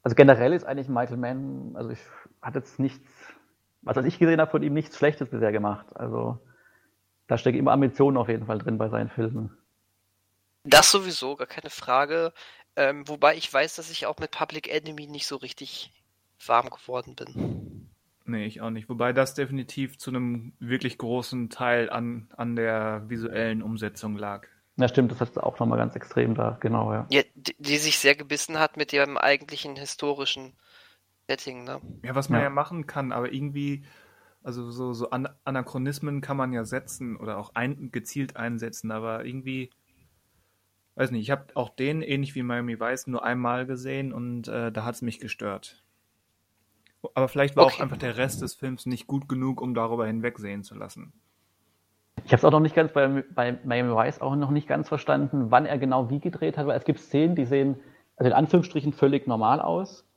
Also 0.04 0.16
generell 0.16 0.54
ist 0.54 0.64
eigentlich 0.66 0.88
Michael 0.88 1.18
Mann, 1.18 1.72
also 1.76 1.90
ich 1.90 2.00
hatte 2.42 2.60
jetzt 2.60 2.80
nichts, 2.80 3.10
was 3.82 4.06
ich 4.06 4.20
gesehen 4.20 4.40
habe 4.40 4.52
von 4.52 4.64
ihm, 4.64 4.74
nichts 4.74 4.98
Schlechtes 4.98 5.30
bisher 5.30 5.52
gemacht. 5.52 5.88
Also 5.96 6.40
da 7.28 7.38
steckt 7.38 7.58
immer 7.58 7.72
Ambitionen 7.72 8.18
auf 8.18 8.30
jeden 8.30 8.46
Fall 8.46 8.60
drin 8.60 8.78
bei 8.78 8.88
seinen 8.88 9.10
Filmen. 9.10 9.58
Das 10.64 10.92
sowieso, 10.92 11.36
gar 11.36 11.48
keine 11.48 11.70
Frage. 11.70 12.34
Ähm, 12.76 13.08
wobei 13.08 13.36
ich 13.36 13.52
weiß, 13.52 13.76
dass 13.76 13.90
ich 13.90 14.06
auch 14.06 14.18
mit 14.20 14.32
Public 14.32 14.68
Enemy 14.68 15.08
nicht 15.08 15.28
so 15.28 15.38
richtig 15.38 15.92
warm 16.46 16.70
geworden 16.70 17.16
bin. 17.16 17.65
Nee, 18.26 18.46
ich 18.46 18.62
auch 18.62 18.72
nicht. 18.72 18.90
Wobei 18.90 19.14
das 19.14 19.36
definitiv 19.36 19.98
zu 20.00 20.10
einem 20.10 20.54
wirklich 20.60 20.98
großen 20.98 21.50
Teil 21.50 21.90
an, 21.90 22.28
an 22.36 22.56
der 22.56 23.04
visuellen 23.08 23.62
Umsetzung 23.62 24.18
lag. 24.18 24.48
Ja, 24.78 24.88
stimmt, 24.88 25.12
das 25.12 25.22
hat 25.22 25.38
auch 25.38 25.60
nochmal 25.60 25.78
ganz 25.78 25.96
extrem 25.96 26.36
da, 26.36 26.58
genau, 26.60 26.92
ja. 26.92 27.08
ja 27.10 27.22
die, 27.36 27.56
die, 27.58 27.78
sich 27.78 27.98
sehr 27.98 28.16
gebissen 28.16 28.60
hat 28.60 28.76
mit 28.76 28.92
dem 28.92 29.18
eigentlichen 29.18 29.78
historischen 29.78 30.54
Setting, 31.30 31.64
ne? 31.64 31.80
Ja, 32.04 32.14
was 32.14 32.28
man 32.28 32.40
ja, 32.40 32.46
ja 32.46 32.50
machen 32.50 32.86
kann, 32.86 33.14
aber 33.14 33.32
irgendwie, 33.32 33.86
also 34.44 34.70
so, 34.72 34.92
so 34.92 35.12
An 35.12 35.30
Anachronismen 35.46 36.20
kann 36.20 36.36
man 36.36 36.52
ja 36.52 36.66
setzen 36.66 37.16
oder 37.16 37.38
auch 37.38 37.52
ein, 37.54 37.92
gezielt 37.92 38.36
einsetzen, 38.36 38.92
aber 38.92 39.24
irgendwie, 39.24 39.70
weiß 40.96 41.12
nicht, 41.12 41.22
ich 41.22 41.32
habe 41.32 41.56
auch 41.56 41.70
den, 41.70 42.02
ähnlich 42.02 42.36
wie 42.36 42.44
Miami 42.44 42.78
Vice, 42.78 43.08
nur 43.08 43.24
einmal 43.24 43.66
gesehen 43.66 44.12
und 44.12 44.50
äh, 44.50 44.74
da 44.74 44.84
hat 44.84 44.96
es 44.96 45.02
mich 45.02 45.20
gestört. 45.20 45.85
Aber 47.14 47.28
vielleicht 47.28 47.56
war 47.56 47.66
okay. 47.66 47.76
auch 47.76 47.80
einfach 47.82 47.98
der 47.98 48.18
Rest 48.18 48.42
des 48.42 48.56
Films 48.56 48.86
nicht 48.86 49.08
gut 49.08 49.30
genug, 49.30 49.62
um 49.62 49.74
darüber 49.74 50.08
hinwegsehen 50.08 50.64
zu 50.64 50.76
lassen. 50.76 51.14
Ich 52.24 52.32
habe 52.32 52.38
es 52.38 52.46
auch 52.46 52.52
noch 52.52 52.60
nicht 52.60 52.76
ganz 52.76 52.92
bei, 52.94 53.24
bei 53.34 53.60
Miami 53.64 53.94
Vice 53.94 54.22
auch 54.22 54.36
noch 54.36 54.50
nicht 54.50 54.68
ganz 54.68 54.88
verstanden, 54.88 55.52
wann 55.52 55.66
er 55.66 55.78
genau 55.78 56.10
wie 56.10 56.20
gedreht 56.20 56.58
hat, 56.58 56.66
weil 56.66 56.78
es 56.78 56.86
gibt 56.86 57.00
Szenen, 57.00 57.36
die 57.36 57.46
sehen 57.46 57.76
also 58.18 58.30
in 58.30 58.34
Anführungsstrichen 58.34 58.94
völlig 58.94 59.28
normal 59.28 59.62
aus. 59.62 60.08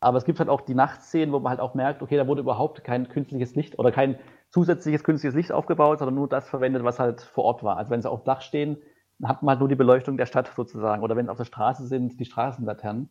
Aber 0.00 0.18
es 0.18 0.24
gibt 0.24 0.40
halt 0.40 0.48
auch 0.48 0.62
die 0.62 0.74
Nachtszenen, 0.74 1.32
wo 1.32 1.38
man 1.38 1.50
halt 1.50 1.60
auch 1.60 1.74
merkt, 1.74 2.02
okay, 2.02 2.16
da 2.16 2.26
wurde 2.26 2.40
überhaupt 2.40 2.82
kein 2.82 3.08
künstliches 3.08 3.54
Licht 3.54 3.78
oder 3.78 3.92
kein 3.92 4.18
zusätzliches 4.48 5.04
künstliches 5.04 5.36
Licht 5.36 5.52
aufgebaut, 5.52 6.00
sondern 6.00 6.16
nur 6.16 6.28
das 6.28 6.48
verwendet, 6.48 6.82
was 6.82 6.98
halt 6.98 7.20
vor 7.20 7.44
Ort 7.44 7.62
war. 7.62 7.76
Also 7.76 7.90
wenn 7.90 8.02
sie 8.02 8.10
auf 8.10 8.22
dem 8.22 8.26
Dach 8.26 8.40
stehen, 8.40 8.78
dann 9.18 9.28
hat 9.28 9.42
man 9.42 9.50
halt 9.50 9.60
nur 9.60 9.68
die 9.68 9.76
Beleuchtung 9.76 10.16
der 10.16 10.26
Stadt 10.26 10.50
sozusagen. 10.56 11.02
Oder 11.02 11.14
wenn 11.14 11.26
sie 11.26 11.30
auf 11.30 11.38
der 11.38 11.44
Straße 11.44 11.86
sind, 11.86 12.18
die 12.18 12.24
Straßenlaternen. 12.24 13.08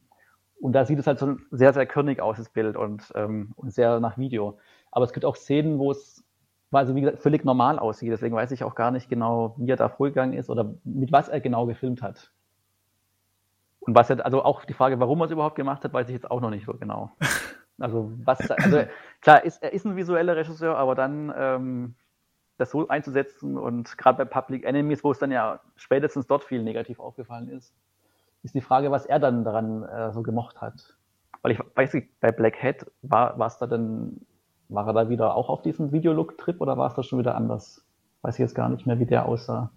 Und 0.61 0.73
da 0.73 0.85
sieht 0.85 0.99
es 0.99 1.07
halt 1.07 1.17
so 1.19 1.37
sehr, 1.49 1.73
sehr 1.73 1.87
körnig 1.87 2.21
aus, 2.21 2.37
das 2.37 2.49
Bild 2.49 2.77
und, 2.77 3.11
ähm, 3.15 3.53
und 3.55 3.73
sehr 3.73 3.99
nach 3.99 4.17
Video. 4.17 4.59
Aber 4.91 5.05
es 5.05 5.13
gibt 5.13 5.25
auch 5.25 5.35
Szenen, 5.35 5.79
wo 5.79 5.91
es 5.91 6.23
quasi, 6.69 6.93
wie 6.95 7.01
gesagt, 7.01 7.19
völlig 7.19 7.43
normal 7.43 7.79
aussieht. 7.79 8.11
Deswegen 8.11 8.35
weiß 8.35 8.51
ich 8.51 8.63
auch 8.63 8.75
gar 8.75 8.91
nicht 8.91 9.09
genau, 9.09 9.55
wie 9.57 9.71
er 9.71 9.75
da 9.75 9.89
vorgegangen 9.89 10.33
ist 10.33 10.49
oder 10.49 10.75
mit 10.83 11.11
was 11.11 11.29
er 11.29 11.41
genau 11.41 11.65
gefilmt 11.65 12.01
hat. 12.01 12.31
Und 13.79 13.95
was 13.95 14.11
er, 14.11 14.23
also 14.23 14.43
auch 14.43 14.63
die 14.63 14.73
Frage, 14.73 14.99
warum 14.99 15.19
er 15.21 15.25
es 15.25 15.31
überhaupt 15.31 15.55
gemacht 15.55 15.83
hat, 15.83 15.93
weiß 15.93 16.07
ich 16.09 16.13
jetzt 16.13 16.29
auch 16.29 16.41
noch 16.41 16.51
nicht 16.51 16.65
so 16.65 16.73
genau. 16.73 17.11
Also 17.79 18.11
was, 18.23 18.39
also 18.51 18.83
klar, 19.21 19.43
ist, 19.43 19.63
er 19.63 19.73
ist 19.73 19.85
ein 19.85 19.95
visueller 19.95 20.35
Regisseur, 20.35 20.77
aber 20.77 20.93
dann 20.93 21.33
ähm, 21.35 21.95
das 22.57 22.69
so 22.69 22.87
einzusetzen 22.87 23.57
und 23.57 23.97
gerade 23.97 24.23
bei 24.23 24.25
Public 24.25 24.65
Enemies, 24.65 25.03
wo 25.03 25.11
es 25.11 25.17
dann 25.17 25.31
ja 25.31 25.61
spätestens 25.77 26.27
dort 26.27 26.43
viel 26.43 26.61
negativ 26.61 26.99
aufgefallen 26.99 27.49
ist, 27.49 27.73
ist 28.43 28.55
die 28.55 28.61
Frage, 28.61 28.91
was 28.91 29.05
er 29.05 29.19
dann 29.19 29.43
daran 29.43 29.83
äh, 29.83 30.11
so 30.11 30.23
gemocht 30.23 30.61
hat. 30.61 30.97
Weil 31.41 31.53
ich 31.53 31.59
weiß 31.75 31.93
nicht, 31.93 32.19
bei 32.19 32.31
Black 32.31 32.61
Hat 32.61 32.85
war 33.01 33.39
es 33.39 33.57
da 33.57 33.67
denn, 33.67 34.25
war 34.69 34.87
er 34.87 34.93
da 34.93 35.09
wieder 35.09 35.35
auch 35.35 35.49
auf 35.49 35.61
diesem 35.61 35.91
Videolook-Trip 35.91 36.61
oder 36.61 36.77
war 36.77 36.87
es 36.87 36.95
da 36.95 37.03
schon 37.03 37.19
wieder 37.19 37.35
anders? 37.35 37.83
Weiß 38.21 38.35
ich 38.35 38.39
jetzt 38.39 38.55
gar 38.55 38.69
nicht 38.69 38.85
mehr, 38.85 38.99
wie 38.99 39.05
der 39.05 39.25
aussah. 39.25 39.71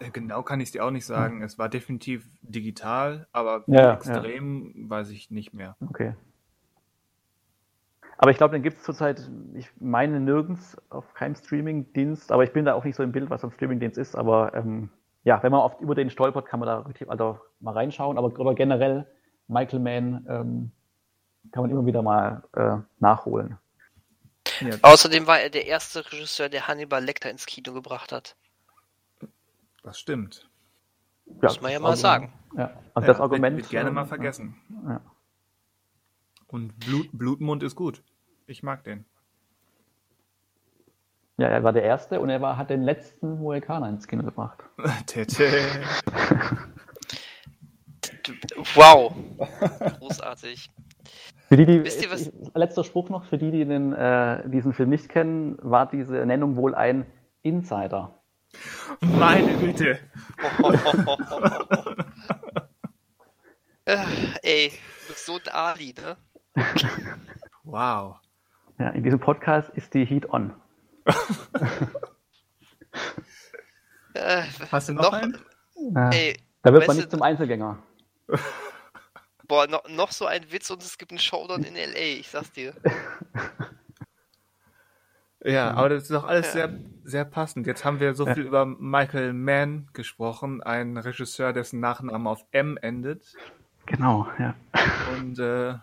Äh, 0.00 0.10
genau 0.10 0.42
kann 0.42 0.60
ich 0.60 0.68
es 0.68 0.72
dir 0.72 0.84
auch 0.84 0.90
nicht 0.90 1.06
sagen. 1.06 1.40
Ja. 1.40 1.46
Es 1.46 1.58
war 1.58 1.68
definitiv 1.68 2.28
digital, 2.42 3.26
aber 3.32 3.64
ja, 3.66 3.94
extrem 3.94 4.74
ja. 4.74 4.90
weiß 4.90 5.10
ich 5.10 5.30
nicht 5.30 5.54
mehr. 5.54 5.76
Okay. 5.88 6.14
Aber 8.20 8.32
ich 8.32 8.36
glaube, 8.36 8.52
den 8.52 8.64
gibt 8.64 8.78
es 8.78 8.82
zurzeit, 8.82 9.30
ich 9.54 9.70
meine 9.78 10.18
nirgends 10.18 10.76
auf 10.90 11.14
keinem 11.14 11.36
Streaming-Dienst, 11.36 12.32
aber 12.32 12.42
ich 12.42 12.52
bin 12.52 12.64
da 12.64 12.74
auch 12.74 12.82
nicht 12.82 12.96
so 12.96 13.04
im 13.04 13.12
Bild, 13.12 13.30
was 13.30 13.44
ein 13.44 13.52
Streaming-Dienst 13.52 13.96
ist, 13.96 14.16
aber 14.16 14.54
ähm, 14.54 14.90
ja, 15.28 15.42
wenn 15.42 15.52
man 15.52 15.60
oft 15.60 15.82
über 15.82 15.94
den 15.94 16.08
stolpert, 16.08 16.46
kann 16.46 16.58
man 16.58 16.66
da 16.68 16.78
relativ, 16.78 17.10
also 17.10 17.38
mal 17.60 17.72
reinschauen. 17.74 18.16
Aber, 18.16 18.28
aber 18.40 18.54
generell, 18.54 19.06
Michael 19.46 19.78
Mann 19.78 20.26
ähm, 20.26 20.72
kann 21.52 21.64
man 21.64 21.70
immer 21.70 21.84
wieder 21.84 22.00
mal 22.00 22.44
äh, 22.54 22.78
nachholen. 22.98 23.58
Ja. 24.60 24.70
Außerdem 24.80 25.26
war 25.26 25.38
er 25.38 25.50
der 25.50 25.66
erste 25.66 26.10
Regisseur, 26.10 26.48
der 26.48 26.66
Hannibal 26.66 27.04
Lecter 27.04 27.30
ins 27.30 27.44
Kino 27.44 27.74
gebracht 27.74 28.10
hat. 28.10 28.36
Das 29.82 29.98
stimmt. 29.98 30.48
Ja, 31.26 31.34
Muss 31.42 31.60
man 31.60 31.72
ja 31.72 31.78
mal 31.78 31.88
Argument, 31.88 32.00
sagen. 32.00 32.32
Ja, 32.56 32.70
also 32.94 33.06
das 33.06 33.20
Argument. 33.20 33.56
Wird, 33.56 33.64
wird 33.66 33.70
gerne 33.70 33.90
mal 33.90 34.06
vergessen. 34.06 34.56
Ja. 34.88 35.02
Und 36.46 36.78
Blut, 36.80 37.10
Blutmund 37.12 37.62
ist 37.62 37.76
gut. 37.76 38.02
Ich 38.46 38.62
mag 38.62 38.82
den. 38.82 39.04
Ja, 41.38 41.46
er 41.48 41.62
war 41.62 41.72
der 41.72 41.84
Erste 41.84 42.20
und 42.20 42.28
er 42.30 42.40
war, 42.40 42.56
hat 42.56 42.68
den 42.68 42.82
letzten 42.82 43.38
Mohikaner 43.38 43.88
ins 43.88 44.06
Kino 44.08 44.24
gebracht. 44.24 44.58
Tete. 45.06 45.48
Wow. 48.74 49.14
Großartig. 50.00 50.68
Für 51.48 51.56
die, 51.56 51.64
die, 51.64 51.82
Wisst 51.82 52.02
ihr, 52.02 52.10
was- 52.10 52.30
letzter 52.54 52.84
Spruch 52.84 53.08
noch, 53.08 53.24
für 53.24 53.38
die, 53.38 53.50
die 53.50 53.64
den, 53.64 53.94
äh, 53.94 54.46
diesen 54.50 54.74
Film 54.74 54.90
nicht 54.90 55.08
kennen, 55.08 55.56
war 55.62 55.88
diese 55.88 56.26
Nennung 56.26 56.56
wohl 56.56 56.74
ein 56.74 57.06
Insider. 57.40 58.20
Meine 59.00 59.56
Güte. 59.56 59.98
äh, 63.86 63.96
ey, 64.42 64.70
du 64.70 65.12
bist 65.12 65.24
so 65.24 65.36
ein 65.36 65.48
Ali, 65.52 65.94
ne? 65.96 66.16
Wow. 67.64 68.16
Ja, 68.78 68.90
in 68.90 69.02
diesem 69.02 69.20
Podcast 69.20 69.70
ist 69.70 69.94
die 69.94 70.04
Heat 70.04 70.30
on. 70.30 70.52
Äh, 74.14 74.42
Hast 74.72 74.88
du 74.88 74.94
noch, 74.94 75.12
einen? 75.12 75.38
Ja, 75.94 76.10
Ey, 76.10 76.36
da 76.62 76.72
wird 76.72 76.86
man 76.86 76.96
nicht 76.96 77.10
zum 77.10 77.22
Einzelgänger. 77.22 77.78
boah, 79.46 79.66
no, 79.68 79.80
noch 79.88 80.10
so 80.12 80.26
ein 80.26 80.50
Witz 80.50 80.70
und 80.70 80.82
es 80.82 80.98
gibt 80.98 81.12
einen 81.12 81.20
Showdown 81.20 81.62
in 81.62 81.76
L.A., 81.76 82.18
ich 82.20 82.28
sag's 82.28 82.52
dir. 82.52 82.72
Ja, 85.44 85.70
aber 85.70 85.88
das 85.90 86.02
ist 86.02 86.10
doch 86.10 86.24
alles 86.24 86.46
Ja. 86.46 86.52
sehr, 86.68 86.80
sehr 87.04 87.24
passend. 87.24 87.68
Jetzt 87.68 87.84
haben 87.84 88.00
wir 88.00 88.14
so 88.14 88.26
viel 88.26 88.42
über 88.42 88.66
Michael 88.66 89.32
Mann 89.32 89.88
gesprochen, 89.92 90.64
ein 90.64 90.96
Regisseur, 90.96 91.52
dessen 91.52 91.78
Nachname 91.78 92.28
auf 92.28 92.44
M 92.50 92.76
endet. 92.76 93.36
Genau, 93.86 94.26
ja. 94.40 94.56
Und 95.16 95.38
äh, 95.38 95.74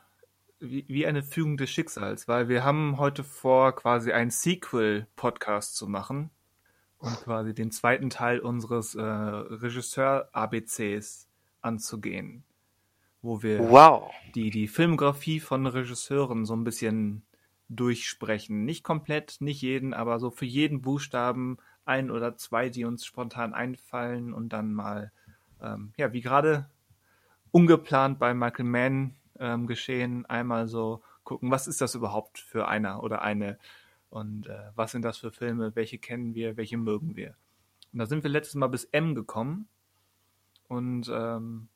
wie, 0.59 1.05
eine 1.05 1.23
Fügung 1.23 1.57
des 1.57 1.69
Schicksals, 1.69 2.27
weil 2.27 2.49
wir 2.49 2.63
haben 2.63 2.97
heute 2.97 3.23
vor, 3.23 3.75
quasi 3.75 4.11
einen 4.11 4.31
Sequel-Podcast 4.31 5.75
zu 5.75 5.87
machen 5.87 6.31
und 6.97 7.13
quasi 7.23 7.53
den 7.53 7.71
zweiten 7.71 8.09
Teil 8.09 8.39
unseres 8.39 8.95
äh, 8.95 9.01
Regisseur-ABCs 9.01 11.27
anzugehen, 11.61 12.43
wo 13.21 13.43
wir 13.43 13.69
Wow. 13.69 14.11
die, 14.33 14.49
die 14.49 14.67
Filmografie 14.67 15.39
von 15.39 15.67
Regisseuren 15.67 16.45
so 16.45 16.55
ein 16.55 16.63
bisschen 16.63 17.23
durchsprechen. 17.69 18.65
Nicht 18.65 18.83
komplett, 18.83 19.37
nicht 19.39 19.61
jeden, 19.61 19.93
aber 19.93 20.19
so 20.19 20.31
für 20.31 20.45
jeden 20.45 20.81
Buchstaben 20.81 21.57
ein 21.83 22.11
oder 22.11 22.37
zwei, 22.37 22.69
die 22.69 22.85
uns 22.85 23.05
spontan 23.05 23.53
einfallen 23.53 24.33
und 24.33 24.49
dann 24.49 24.73
mal, 24.73 25.11
ähm, 25.61 25.93
ja, 25.97 26.13
wie 26.13 26.21
gerade 26.21 26.69
ungeplant 27.51 28.19
bei 28.19 28.33
Michael 28.33 28.65
Mann 28.65 29.15
ähm, 29.39 29.67
geschehen, 29.67 30.25
einmal 30.25 30.67
so 30.67 31.01
gucken, 31.23 31.51
was 31.51 31.67
ist 31.67 31.81
das 31.81 31.95
überhaupt 31.95 32.39
für 32.39 32.67
einer 32.67 33.03
oder 33.03 33.21
eine 33.21 33.57
und 34.09 34.47
äh, 34.47 34.71
was 34.75 34.91
sind 34.91 35.03
das 35.03 35.17
für 35.17 35.31
Filme, 35.31 35.75
welche 35.75 35.97
kennen 35.97 36.35
wir, 36.35 36.57
welche 36.57 36.77
mögen 36.77 37.15
wir. 37.15 37.35
Und 37.91 37.99
da 37.99 38.05
sind 38.05 38.23
wir 38.23 38.29
letztes 38.29 38.55
Mal 38.55 38.67
bis 38.67 38.85
M 38.85 39.15
gekommen 39.15 39.67
und 40.67 41.09
ähm, 41.09 41.67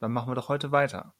dann 0.00 0.12
machen 0.12 0.30
wir 0.30 0.34
doch 0.34 0.48
heute 0.48 0.72
weiter. 0.72 1.12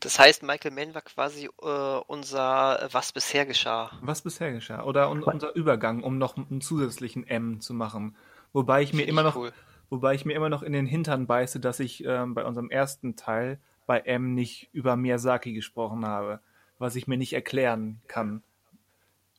Das 0.00 0.18
heißt, 0.18 0.42
Michael 0.42 0.72
Mann 0.72 0.94
war 0.94 1.02
quasi 1.02 1.46
äh, 1.62 2.00
unser 2.06 2.88
Was 2.92 3.12
bisher 3.12 3.46
geschah. 3.46 3.90
Was 4.02 4.22
bisher 4.22 4.52
geschah. 4.52 4.82
Oder 4.84 5.10
un 5.10 5.22
unser 5.22 5.54
Übergang, 5.54 6.02
um 6.02 6.18
noch 6.18 6.36
einen 6.36 6.60
zusätzlichen 6.60 7.26
M 7.26 7.60
zu 7.60 7.74
machen. 7.74 8.16
Wobei 8.52 8.82
ich 8.82 8.92
mir 8.92 9.06
immer 9.06 9.22
ich 9.22 9.26
noch, 9.26 9.36
cool. 9.36 9.52
wobei 9.90 10.14
ich 10.14 10.24
mir 10.24 10.34
immer 10.34 10.48
noch 10.48 10.62
in 10.62 10.72
den 10.72 10.86
Hintern 10.86 11.26
beiße, 11.26 11.60
dass 11.60 11.80
ich 11.80 12.04
ähm, 12.04 12.34
bei 12.34 12.44
unserem 12.44 12.70
ersten 12.70 13.16
Teil 13.16 13.60
bei 13.86 14.00
M 14.00 14.34
nicht 14.34 14.68
über 14.72 14.96
Miyazaki 14.96 15.52
gesprochen 15.52 16.06
habe, 16.06 16.40
was 16.78 16.96
ich 16.96 17.06
mir 17.06 17.16
nicht 17.16 17.32
erklären 17.32 18.00
kann. 18.06 18.42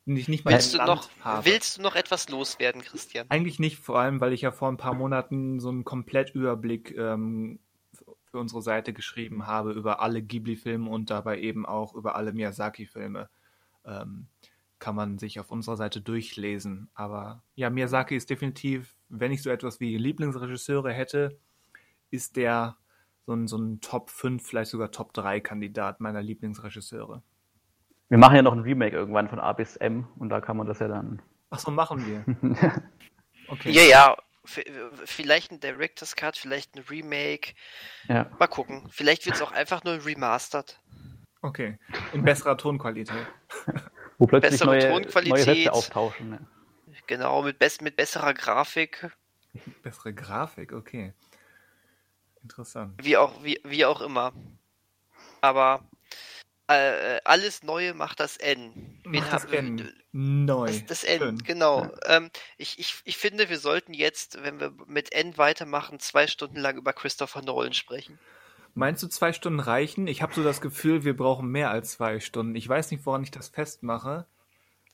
Nicht, 0.06 0.30
nicht 0.30 0.46
mal 0.46 0.54
Willst 0.54 0.76
du, 0.76 0.78
noch, 0.78 1.10
habe. 1.22 1.46
willst 1.46 1.78
du 1.78 1.82
noch 1.82 1.96
etwas 1.96 2.30
loswerden, 2.30 2.82
Christian? 2.82 3.26
Eigentlich 3.30 3.58
nicht, 3.58 3.78
vor 3.80 4.00
allem, 4.00 4.22
weil 4.22 4.34
ich 4.34 4.42
ja 4.42 4.52
vor 4.52 4.68
ein 4.68 4.78
paar 4.78 4.94
Monaten 4.94 5.60
so 5.60 5.70
einen 5.70 5.84
Komplettüberblick 5.84 6.96
ähm, 6.96 7.58
für 8.30 8.38
unsere 8.38 8.62
Seite 8.62 8.94
geschrieben 8.94 9.48
habe 9.48 9.72
über 9.72 10.02
alle 10.02 10.22
Ghibli-Filme 10.22 10.90
und 10.90 11.10
dabei 11.10 11.40
eben 11.40 11.66
auch 11.66 11.96
über 11.96 12.16
alle 12.16 12.34
Miyazaki-Filme. 12.34 13.30
Ähm, 13.86 14.28
kann 14.78 14.96
man 14.96 15.18
sich 15.18 15.40
auf 15.40 15.52
unserer 15.52 15.78
Seite 15.78 16.02
durchlesen. 16.02 16.90
Aber 16.94 17.42
ja, 17.56 17.70
Miyazaki 17.72 18.16
ist 18.16 18.30
definitiv, 18.30 18.96
wenn 19.10 19.32
ich 19.32 19.42
so 19.42 19.50
etwas 19.50 19.80
wie 19.80 19.98
Lieblingsregisseure 19.98 20.92
hätte, 20.92 21.38
ist 22.12 22.36
der 22.36 22.78
so 23.26 23.34
ein, 23.34 23.48
so 23.48 23.58
ein 23.58 23.82
Top 23.82 24.10
5, 24.10 24.46
vielleicht 24.46 24.72
sogar 24.72 24.92
Top 24.92 25.14
3 25.14 25.40
Kandidat 25.40 26.00
meiner 26.00 26.22
Lieblingsregisseure. 26.22 27.22
Wir 28.10 28.18
machen 28.18 28.36
ja 28.36 28.42
noch 28.42 28.54
ein 28.54 28.60
Remake 28.60 28.96
irgendwann 28.96 29.30
von 29.30 29.40
A 29.40 29.54
bis 29.54 29.76
M 29.78 30.08
und 30.18 30.30
da 30.30 30.42
kann 30.42 30.58
man 30.58 30.68
das 30.68 30.80
ja 30.80 30.88
dann. 30.88 31.22
Ach 31.50 31.60
so, 31.60 31.72
machen 31.72 32.06
wir. 32.06 32.82
Okay. 33.48 33.70
Ja, 33.70 33.84
ja. 33.84 34.18
Vielleicht 35.06 35.52
ein 35.52 35.60
Director's 35.60 36.16
Cut, 36.16 36.38
vielleicht 36.38 36.76
ein 36.76 36.84
Remake. 36.90 37.54
Ja. 38.08 38.30
Mal 38.40 38.48
gucken. 38.48 38.88
Vielleicht 38.90 39.26
wird 39.26 39.36
es 39.36 39.42
auch 39.42 39.52
einfach 39.52 39.84
nur 39.84 40.06
remastered. 40.06 40.80
Okay. 41.42 41.78
In 42.14 42.24
besserer 42.24 42.58
Tonqualität. 42.58 43.28
Wo 44.18 44.28
plötzlich 44.28 44.54
Bessere 44.54 44.70
neue, 44.70 45.04
Tonqualität. 45.04 45.30
neue 45.30 45.44
Sätze 45.44 45.74
auftauschen. 45.74 46.32
Ja. 46.32 46.96
Genau, 47.08 47.44
mit, 47.44 47.60
bess 47.60 47.82
mit 47.82 47.96
besserer 47.96 48.34
Grafik. 48.34 49.12
Bessere 49.84 50.14
Grafik, 50.14 50.74
okay. 50.74 51.14
Interessant. 52.46 52.94
Wie 53.04 53.18
auch, 53.18 53.44
wie, 53.44 53.60
wie 53.64 53.86
auch 53.86 54.02
immer. 54.02 54.32
Aber 55.42 55.84
äh, 56.68 57.20
alles 57.24 57.64
Neue 57.64 57.96
macht 57.96 58.20
das 58.20 58.38
N. 58.38 59.02
Wen 59.04 59.22
Macht 59.22 59.34
das 59.34 59.46
N 59.46 59.92
neu. 60.12 60.68
Das, 60.68 60.86
das 60.86 61.04
N, 61.04 61.20
Schön. 61.20 61.38
genau. 61.40 61.92
Ähm, 62.06 62.30
ich, 62.58 62.78
ich, 62.78 63.02
ich 63.04 63.18
finde, 63.18 63.50
wir 63.50 63.58
sollten 63.58 63.96
jetzt, 63.96 64.44
wenn 64.44 64.60
wir 64.60 64.74
mit 64.86 65.12
N 65.12 65.40
weitermachen, 65.40 66.00
zwei 66.00 66.28
Stunden 66.28 66.58
lang 66.58 66.78
über 66.78 66.94
Christopher 66.94 67.42
Nolan 67.42 67.74
sprechen. 67.74 68.20
Meinst 68.76 69.02
du, 69.02 69.08
zwei 69.08 69.34
Stunden 69.34 69.60
reichen? 69.60 70.06
Ich 70.06 70.22
habe 70.22 70.36
so 70.36 70.44
das 70.44 70.62
Gefühl, 70.62 71.04
wir 71.04 71.18
brauchen 71.18 71.50
mehr 71.50 71.72
als 71.72 71.94
zwei 71.94 72.20
Stunden. 72.20 72.56
Ich 72.56 72.70
weiß 72.70 72.92
nicht, 72.92 73.08
woran 73.08 73.24
ich 73.24 73.32
das 73.32 73.48
festmache, 73.48 74.28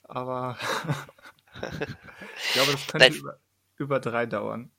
aber 0.04 0.58
ich 1.62 2.54
glaube, 2.54 2.72
das 2.72 2.88
könnte 2.88 3.18
über, 3.18 3.40
über 3.76 4.00
drei 4.00 4.26
dauern. 4.26 4.72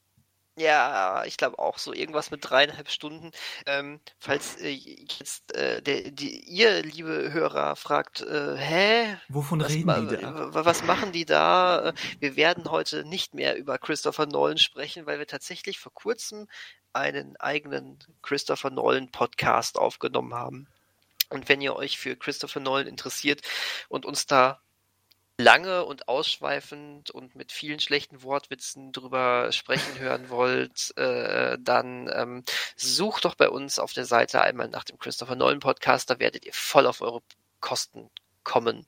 Ja, 0.56 1.24
ich 1.24 1.38
glaube 1.38 1.58
auch 1.58 1.78
so 1.78 1.94
irgendwas 1.94 2.30
mit 2.30 2.48
dreieinhalb 2.48 2.90
Stunden. 2.90 3.30
Ähm, 3.64 4.00
falls 4.18 4.56
äh, 4.60 4.68
jetzt 4.68 5.54
äh, 5.56 5.80
der, 5.80 6.10
die, 6.10 6.40
ihr, 6.40 6.82
liebe 6.82 7.32
Hörer, 7.32 7.74
fragt, 7.74 8.20
äh, 8.20 8.56
hä? 8.58 9.16
Wovon 9.28 9.60
Was, 9.60 9.70
reden 9.72 10.08
die 10.10 10.16
da? 10.18 10.52
wa- 10.54 10.64
was 10.66 10.82
machen 10.84 11.10
die 11.12 11.24
da? 11.24 11.88
Äh, 11.88 11.92
Wir 12.20 12.36
werden 12.36 12.70
heute 12.70 13.04
nicht 13.04 13.32
mehr 13.32 13.56
über 13.56 13.78
Christopher 13.78 14.26
Nolan 14.26 14.58
sprechen, 14.58 15.06
weil 15.06 15.18
wir 15.18 15.26
tatsächlich 15.26 15.78
vor 15.78 15.94
kurzem 15.94 16.46
einen 16.92 17.36
eigenen 17.38 17.98
Christopher 18.20 18.68
Nolan 18.68 19.10
Podcast 19.10 19.78
aufgenommen 19.78 20.34
haben. 20.34 20.68
Und 21.30 21.48
wenn 21.48 21.62
ihr 21.62 21.74
euch 21.74 21.98
für 21.98 22.14
Christopher 22.14 22.60
Nolan 22.60 22.86
interessiert 22.86 23.40
und 23.88 24.04
uns 24.04 24.26
da 24.26 24.60
lange 25.38 25.84
und 25.84 26.08
ausschweifend 26.08 27.10
und 27.10 27.34
mit 27.34 27.52
vielen 27.52 27.80
schlechten 27.80 28.22
Wortwitzen 28.22 28.92
drüber 28.92 29.50
sprechen 29.52 29.98
hören 29.98 30.28
wollt, 30.28 30.92
äh, 30.96 31.58
dann 31.60 32.10
ähm, 32.12 32.44
sucht 32.76 33.24
doch 33.24 33.34
bei 33.34 33.48
uns 33.48 33.78
auf 33.78 33.92
der 33.92 34.04
Seite 34.04 34.42
einmal 34.42 34.68
nach 34.68 34.84
dem 34.84 34.98
Christopher 34.98 35.36
Nolan 35.36 35.60
Podcast, 35.60 36.10
da 36.10 36.18
werdet 36.18 36.44
ihr 36.44 36.52
voll 36.52 36.86
auf 36.86 37.00
eure 37.00 37.22
Kosten 37.60 38.10
kommen. 38.44 38.86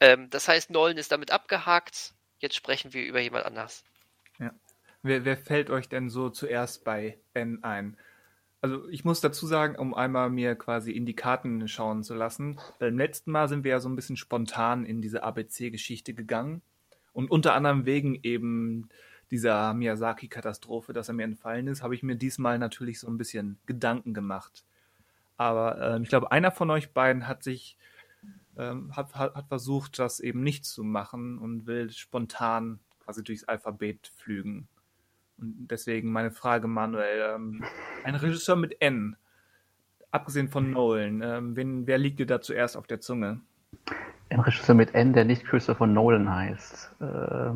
Ähm, 0.00 0.30
das 0.30 0.48
heißt, 0.48 0.70
Nolan 0.70 0.98
ist 0.98 1.12
damit 1.12 1.30
abgehakt. 1.30 2.14
Jetzt 2.38 2.54
sprechen 2.54 2.92
wir 2.92 3.04
über 3.04 3.20
jemand 3.20 3.44
anders. 3.46 3.84
Wer, 5.02 5.24
wer 5.24 5.36
fällt 5.36 5.70
euch 5.70 5.88
denn 5.88 6.10
so 6.10 6.28
zuerst 6.28 6.84
bei 6.84 7.18
N 7.34 7.62
ein? 7.62 7.96
Also 8.60 8.88
ich 8.88 9.04
muss 9.04 9.20
dazu 9.20 9.46
sagen, 9.46 9.76
um 9.76 9.94
einmal 9.94 10.30
mir 10.30 10.56
quasi 10.56 10.90
in 10.90 11.06
die 11.06 11.14
Karten 11.14 11.68
schauen 11.68 12.02
zu 12.02 12.14
lassen, 12.14 12.58
beim 12.78 12.98
letzten 12.98 13.30
Mal 13.30 13.48
sind 13.48 13.62
wir 13.62 13.72
ja 13.72 13.80
so 13.80 13.88
ein 13.88 13.94
bisschen 13.96 14.16
spontan 14.16 14.84
in 14.84 15.00
diese 15.00 15.22
ABC-Geschichte 15.22 16.12
gegangen 16.12 16.62
und 17.12 17.30
unter 17.30 17.54
anderem 17.54 17.86
wegen 17.86 18.18
eben 18.22 18.88
dieser 19.30 19.74
Miyazaki-Katastrophe, 19.74 20.92
dass 20.92 21.08
er 21.08 21.14
mir 21.14 21.24
entfallen 21.24 21.68
ist, 21.68 21.82
habe 21.82 21.94
ich 21.94 22.02
mir 22.02 22.16
diesmal 22.16 22.58
natürlich 22.58 22.98
so 22.98 23.08
ein 23.08 23.18
bisschen 23.18 23.58
Gedanken 23.66 24.14
gemacht. 24.14 24.64
Aber 25.36 25.80
ähm, 25.80 26.02
ich 26.02 26.08
glaube, 26.08 26.32
einer 26.32 26.50
von 26.50 26.70
euch 26.70 26.92
beiden 26.92 27.28
hat 27.28 27.44
sich 27.44 27.76
ähm, 28.58 28.94
hat, 28.96 29.14
hat, 29.14 29.34
hat 29.34 29.48
versucht, 29.48 29.98
das 29.98 30.20
eben 30.20 30.42
nicht 30.42 30.64
zu 30.64 30.82
machen 30.82 31.38
und 31.38 31.66
will 31.66 31.90
spontan 31.90 32.80
quasi 33.04 33.22
durchs 33.22 33.44
Alphabet 33.44 34.12
flügen. 34.16 34.68
Und 35.38 35.68
deswegen 35.68 36.10
meine 36.10 36.30
Frage, 36.30 36.68
Manuel, 36.68 37.34
ähm, 37.34 37.64
ein 38.04 38.14
Regisseur 38.14 38.56
mit 38.56 38.80
N, 38.80 39.16
abgesehen 40.10 40.48
von 40.48 40.70
Nolan, 40.70 41.22
ähm, 41.22 41.56
wen, 41.56 41.86
wer 41.86 41.98
liegt 41.98 42.18
dir 42.18 42.26
da 42.26 42.40
zuerst 42.40 42.76
auf 42.76 42.86
der 42.86 43.00
Zunge? 43.00 43.40
Ein 44.30 44.40
Regisseur 44.40 44.74
mit 44.74 44.94
N, 44.94 45.12
der 45.12 45.24
nicht 45.24 45.44
Christopher 45.44 45.86
Nolan 45.86 46.28
heißt. 46.28 46.94
Äh, 47.00 47.50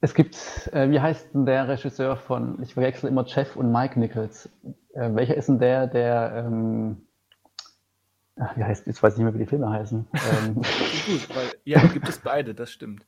es 0.00 0.14
gibt, 0.14 0.70
äh, 0.72 0.90
wie 0.90 1.00
heißt 1.00 1.34
denn 1.34 1.44
der 1.44 1.68
Regisseur 1.68 2.16
von, 2.16 2.62
ich 2.62 2.74
verwechsel 2.74 3.08
immer 3.08 3.24
Jeff 3.26 3.56
und 3.56 3.72
Mike 3.72 3.98
Nichols. 3.98 4.48
Äh, 4.94 5.10
welcher 5.14 5.36
ist 5.36 5.48
denn 5.48 5.58
der, 5.58 5.86
der, 5.88 6.44
ähm, 6.46 7.02
ach, 8.36 8.56
wie 8.56 8.64
heißt, 8.64 8.86
jetzt 8.86 9.02
weiß 9.02 9.14
ich 9.14 9.18
nicht 9.18 9.24
mehr, 9.24 9.34
wie 9.34 9.44
die 9.44 9.50
Filme 9.50 9.70
heißen. 9.70 10.06
Ähm, 10.14 10.54
Gut, 10.54 11.36
weil, 11.36 11.52
ja, 11.64 11.84
gibt 11.86 12.08
es 12.08 12.18
beide, 12.18 12.54
das 12.54 12.70
stimmt. 12.70 13.04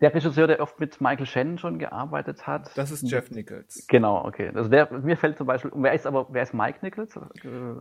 Der 0.00 0.14
Regisseur, 0.14 0.46
der 0.46 0.60
oft 0.60 0.78
mit 0.80 1.00
Michael 1.00 1.26
Shannon 1.26 1.58
schon 1.58 1.78
gearbeitet 1.78 2.46
hat. 2.46 2.76
Das 2.76 2.90
ist 2.90 3.02
Jeff 3.10 3.30
Nichols. 3.30 3.86
Genau, 3.88 4.24
okay. 4.24 4.50
Also 4.54 4.70
der, 4.70 4.92
mir 4.92 5.16
fällt 5.16 5.36
zum 5.36 5.46
Beispiel, 5.46 5.70
wer 5.74 5.92
ist 5.92 6.06
aber, 6.06 6.26
wer 6.30 6.42
ist 6.42 6.54
Mike 6.54 6.78
Nichols? 6.82 7.18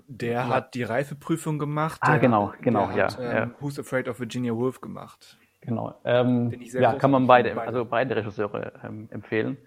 Der 0.07 0.31
Ja. 0.31 0.47
hat 0.47 0.73
die 0.73 0.83
Reifeprüfung 0.83 1.59
gemacht. 1.59 1.99
Ah, 2.01 2.11
der, 2.11 2.19
genau, 2.19 2.53
genau, 2.61 2.87
der 2.91 3.05
hat, 3.05 3.19
ja, 3.19 3.43
Ähm, 3.43 3.55
Who's 3.59 3.79
Afraid 3.79 4.07
of 4.07 4.19
Virginia 4.19 4.53
Woolf 4.53 4.81
gemacht. 4.81 5.37
Genau. 5.61 5.95
Ähm, 6.05 6.53
ja, 6.61 6.93
kann 6.93 7.11
man 7.11 7.27
beide, 7.27 7.53
beide. 7.53 7.67
also 7.67 7.85
beide 7.85 8.15
Regisseure 8.15 8.73
ähm, 8.83 9.07
empfehlen. 9.11 9.57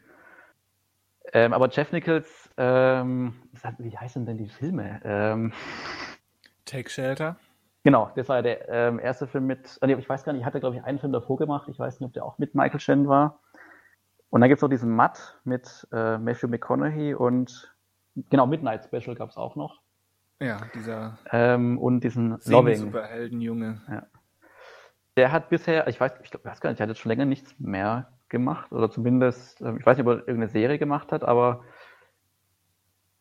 Ähm, 1.33 1.53
aber 1.53 1.69
Jeff 1.69 1.93
Nichols, 1.93 2.51
ähm, 2.57 3.35
wie 3.79 3.97
heißen 3.97 4.27
denn 4.27 4.39
die 4.39 4.49
Filme? 4.49 5.01
Ähm, 5.05 5.53
Take 6.65 6.89
Shelter. 6.91 7.37
Genau, 7.83 8.11
das 8.15 8.29
war 8.29 8.43
der 8.43 8.69
ähm, 8.69 8.99
erste 8.99 9.27
Film 9.27 9.47
mit, 9.47 9.79
nee, 9.83 9.95
ich 9.95 10.09
weiß 10.09 10.25
gar 10.25 10.33
nicht, 10.33 10.41
ich 10.41 10.47
hatte 10.47 10.61
glaube 10.61 10.77
ich 10.77 10.85
einen 10.85 10.99
Film 10.99 11.13
davor 11.13 11.37
gemacht, 11.37 11.69
ich 11.69 11.79
weiß 11.79 12.01
nicht, 12.01 12.07
ob 12.09 12.13
der 12.13 12.25
auch 12.25 12.39
mit 12.39 12.55
Michael 12.55 12.81
Shannon 12.81 13.09
war. 13.09 13.41
Und 14.31 14.41
dann 14.41 14.49
gibt 14.49 14.59
es 14.59 14.63
noch 14.63 14.71
diesen 14.71 14.95
Matt 14.95 15.41
mit 15.45 15.89
äh, 15.93 16.17
Matthew 16.19 16.49
McConaughey 16.49 17.15
und 17.15 17.75
genau, 18.31 18.47
Midnight 18.47 18.85
Special 18.85 19.17
gab 19.17 19.31
es 19.31 19.37
auch 19.37 19.57
noch. 19.57 19.81
Ja, 20.41 20.59
dieser 20.75 21.19
Ähm, 21.33 21.79
und 21.79 22.03
diesen 22.03 22.31
Loving. 22.47 22.77
Semi-Superheldenjunge. 22.77 24.07
Der 25.17 25.33
hat 25.33 25.51
bisher, 25.51 25.87
ich 25.89 26.01
weiß, 26.01 26.13
ich 26.23 26.31
glaub, 26.31 26.45
weiß 26.45 26.61
gar 26.61 26.71
nicht, 26.71 26.79
der 26.79 26.85
hat 26.85 26.91
jetzt 26.91 27.01
schon 27.01 27.11
länger 27.11 27.27
nichts 27.27 27.55
mehr 27.59 28.13
gemacht 28.29 28.73
oder 28.73 28.91
zumindest, 28.91 29.61
ähm, 29.61 29.77
ich 29.79 29.85
weiß 29.85 29.99
nicht, 29.99 30.07
ob 30.07 30.13
er 30.13 30.19
irgendeine 30.21 30.49
Serie 30.49 30.79
gemacht 30.79 31.13
hat, 31.13 31.25
aber 31.25 31.65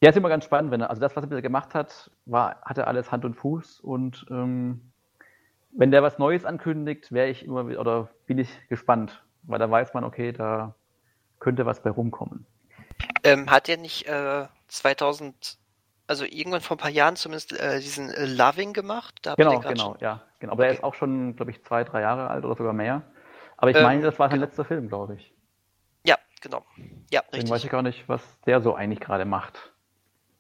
der 0.02 0.10
ist 0.12 0.16
immer 0.16 0.30
ganz 0.30 0.46
spannend, 0.46 0.72
wenn 0.72 0.82
er, 0.82 0.90
also 0.90 1.02
das, 1.02 1.16
was 1.16 1.24
er 1.24 1.28
bisher 1.28 1.42
gemacht 1.42 1.76
hat, 1.76 2.12
war, 2.26 2.62
hatte 2.64 2.88
alles 2.88 3.12
Hand 3.12 3.26
und 3.26 3.34
Fuß 3.36 3.80
und 3.82 4.26
ähm, 4.30 4.92
wenn 5.72 5.92
der 5.92 6.04
was 6.04 6.18
Neues 6.20 6.46
ankündigt, 6.46 7.12
wäre 7.12 7.28
ich 7.30 7.46
immer 7.46 7.66
oder 7.80 8.10
bin 8.26 8.38
ich 8.38 8.50
gespannt, 8.70 9.24
weil 9.44 9.60
da 9.60 9.70
weiß 9.70 9.94
man, 9.94 10.04
okay, 10.04 10.32
da 10.32 10.76
könnte 11.40 11.66
was 11.66 11.82
bei 11.84 11.90
rumkommen. 11.90 12.46
Ähm, 13.24 13.50
hat 13.52 13.70
er 13.70 13.78
nicht 13.78 14.08
äh, 14.08 14.48
2000, 14.68 15.58
also 16.08 16.26
irgendwann 16.26 16.62
vor 16.62 16.78
ein 16.78 16.80
paar 16.80 16.90
Jahren 16.90 17.16
zumindest 17.18 17.52
äh, 17.60 17.80
diesen 17.80 18.10
äh, 18.10 18.26
Loving 18.26 18.74
gemacht? 18.74 19.20
Genau, 19.38 19.60
genau, 19.60 19.92
schon- 19.92 19.98
ja, 20.00 20.22
genau. 20.40 20.54
Aber 20.54 20.66
er 20.66 20.72
Okay. 20.72 20.78
ist 20.80 20.84
auch 20.84 20.94
schon, 20.96 21.36
glaube 21.36 21.52
ich, 21.52 21.64
zwei, 21.64 21.84
drei 21.84 22.02
Jahre 22.02 22.30
alt 22.30 22.46
oder 22.46 22.56
sogar 22.56 22.74
mehr. 22.74 23.04
Aber 23.58 23.70
ich 23.72 23.78
Ähm, 23.78 23.84
meine, 23.84 24.02
das 24.02 24.18
war 24.18 24.30
sein 24.30 24.38
genau. 24.38 24.48
letzter 24.48 24.66
Film, 24.66 24.88
glaube 24.88 25.16
ich. 25.16 25.34
Ja, 26.06 26.18
genau. 26.42 26.66
Ja, 27.12 27.22
Deswegen 27.28 27.50
weiß 27.50 27.56
richtig. 27.56 27.66
ich 27.66 27.72
gar 27.72 27.82
nicht, 27.82 28.08
was 28.10 28.22
der 28.46 28.62
so 28.62 28.74
eigentlich 28.74 29.02
gerade 29.02 29.26
macht. 29.26 29.74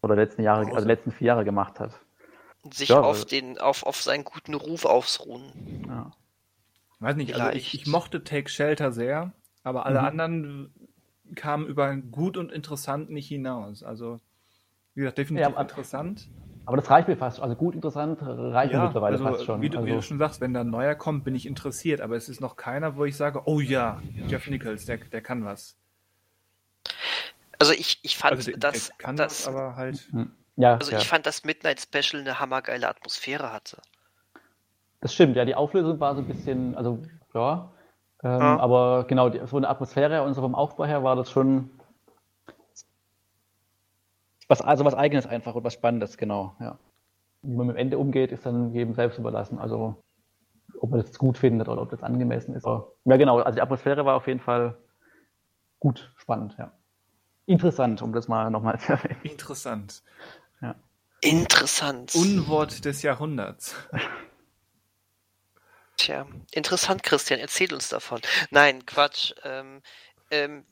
Oder 0.01 0.15
letzten 0.15 0.41
Jahre, 0.43 0.73
also 0.73 0.87
letzten 0.87 1.11
vier 1.11 1.27
Jahre 1.27 1.45
gemacht 1.45 1.79
hat. 1.79 1.99
Sich 2.73 2.89
Ja, 2.89 3.01
auf 3.01 3.25
den, 3.25 3.57
auf, 3.57 3.83
auf 3.83 4.01
seinen 4.01 4.23
guten 4.23 4.53
Ruf 4.53 4.85
ausruhen. 4.85 5.85
Ja. 5.87 6.11
Weiß 6.99 7.15
nicht, 7.15 7.33
also 7.35 7.55
ich, 7.55 7.73
ich 7.73 7.87
mochte 7.87 8.23
Take 8.23 8.49
Shelter 8.49 8.91
sehr, 8.91 9.31
aber 9.63 9.85
alle 9.85 9.99
Mhm. 9.99 10.05
anderen 10.05 10.73
kamen 11.35 11.65
über 11.67 11.95
gut 11.95 12.35
und 12.37 12.51
interessant 12.51 13.09
nicht 13.09 13.27
hinaus. 13.27 13.83
Also, 13.83 14.19
wie 14.95 15.01
gesagt, 15.01 15.17
definitiv 15.17 15.49
Ja, 15.49 15.55
aber- 15.55 15.61
interessant. 15.61 16.29
Aber 16.65 16.77
das 16.77 16.89
reicht 16.89 17.07
mir 17.07 17.17
fast. 17.17 17.39
Also 17.39 17.55
gut 17.55 17.73
interessant 17.73 18.19
reicht 18.21 18.73
mir 18.73 18.81
mittlerweile 18.83 19.13
also, 19.13 19.23
fast 19.23 19.45
schon. 19.45 19.61
Wie, 19.61 19.69
du, 19.69 19.83
wie 19.83 19.89
du 19.89 19.95
also, 19.95 20.07
schon 20.07 20.19
sagst, 20.19 20.39
wenn 20.39 20.53
da 20.53 20.61
ein 20.61 20.69
neuer 20.69 20.93
kommt, 20.93 21.23
bin 21.23 21.33
ich 21.33 21.47
interessiert, 21.47 21.99
aber 21.99 22.15
es 22.15 22.29
ist 22.29 22.41
noch 22.41 22.57
keiner, 22.57 22.95
wo 22.95 23.05
ich 23.05 23.15
sage, 23.17 23.41
oh 23.45 23.59
ja, 23.59 24.01
Jeff 24.27 24.47
Nichols, 24.47 24.85
der, 24.85 24.97
der 24.97 25.21
kann 25.21 25.43
was. 25.45 25.77
Also 27.59 27.73
ich, 27.73 27.99
ich 28.03 28.17
fand, 28.17 28.37
Also 28.37 28.51
der, 28.51 28.71
der 28.71 28.81
kann 28.97 29.17
dass, 29.17 29.45
was, 29.45 29.47
aber 29.47 29.75
halt. 29.75 29.97
hm. 30.11 30.31
ja, 30.55 30.75
also 30.75 30.91
ja, 30.91 30.97
ich 30.97 31.07
fand, 31.07 31.25
dass 31.25 31.43
Midnight 31.43 31.81
Special 31.81 32.21
eine 32.21 32.39
hammergeile 32.39 32.87
Atmosphäre 32.87 33.51
hatte. 33.51 33.81
das 35.01 35.13
stimmt. 35.13 35.35
Ja, 35.35 35.45
die 35.45 35.55
Auflösung 35.55 35.99
war 35.99 36.15
so 36.15 36.21
ein 36.21 36.27
bisschen, 36.27 36.75
also 36.75 37.03
ja. 37.33 37.71
Ähm, 38.23 38.39
Ja. 38.39 38.59
Aber 38.59 39.05
genau, 39.07 39.29
die, 39.29 39.45
so 39.45 39.57
eine 39.57 39.69
Atmosphäre 39.69 40.23
und 40.23 40.33
so 40.33 40.41
vom 40.41 40.55
Aufbau 40.55 40.85
her 40.85 41.03
war 41.03 41.15
das 41.15 41.29
schon 41.31 41.69
was, 44.49 44.61
also 44.61 44.83
was 44.83 44.95
Eigenes 44.95 45.27
einfach 45.27 45.53
und 45.55 45.63
was 45.63 45.73
Spannendes, 45.73 46.17
genau. 46.17 46.55
Ja. 46.59 46.77
Wie 47.43 47.55
man 47.55 47.67
mit 47.67 47.75
dem 47.75 47.79
Ende 47.79 47.97
umgeht, 47.99 48.31
ist 48.31 48.45
dann 48.45 48.73
jedem 48.73 48.93
selbst 48.95 49.19
überlassen. 49.19 49.59
Also 49.59 50.01
ob 50.79 50.89
man 50.89 51.01
das 51.01 51.17
gut 51.17 51.37
findet 51.37 51.69
oder 51.69 51.81
ob 51.81 51.89
das 51.89 52.03
angemessen 52.03 52.55
ist. 52.55 52.65
Aber, 52.65 52.91
ja, 53.05 53.17
genau. 53.17 53.39
Also 53.39 53.55
die 53.57 53.61
Atmosphäre 53.61 54.05
war 54.05 54.15
auf 54.15 54.27
jeden 54.27 54.39
Fall 54.39 54.75
gut, 55.79 56.11
spannend, 56.17 56.55
ja. 56.57 56.71
Interessant, 57.49 58.03
um 58.03 58.13
das 58.13 58.27
mal 58.27 58.51
nochmal 58.51 58.79
zu 58.79 58.91
erwähnen. 58.91 59.21
Interessant. 59.23 60.03
Interessant. 61.21 62.13
Unwort 62.13 62.85
des 62.85 63.01
Jahrhunderts. 63.01 63.73
Tja, 65.97 66.27
interessant, 66.51 67.01
Christian, 67.01 67.39
erzähl 67.39 67.73
uns 67.73 67.89
davon. 67.89 68.21
Nein, 68.51 68.85
Quatsch. 68.85 69.33
Ähm, 69.43 69.81
ähm, 70.29 70.63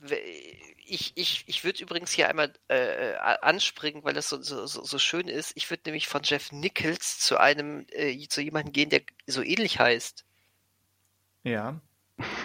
ich 0.85 1.13
ich, 1.15 1.45
ich 1.47 1.63
würde 1.63 1.81
übrigens 1.81 2.11
hier 2.11 2.29
einmal 2.29 2.53
äh, 2.67 3.15
anspringen, 3.15 4.03
weil 4.03 4.13
das 4.13 4.29
so, 4.29 4.39
so, 4.43 4.67
so 4.67 4.83
so 4.83 4.99
schön 4.99 5.27
ist. 5.27 5.53
Ich 5.55 5.71
würde 5.71 5.81
nämlich 5.87 6.07
von 6.07 6.21
Jeff 6.23 6.51
Nichols 6.51 7.17
zu 7.17 7.37
einem, 7.37 7.87
äh, 7.89 8.15
zu 8.27 8.41
jemandem 8.41 8.71
gehen, 8.71 8.91
der 8.91 9.01
so 9.25 9.41
ähnlich 9.41 9.79
heißt. 9.79 10.25
Ja. 11.43 11.81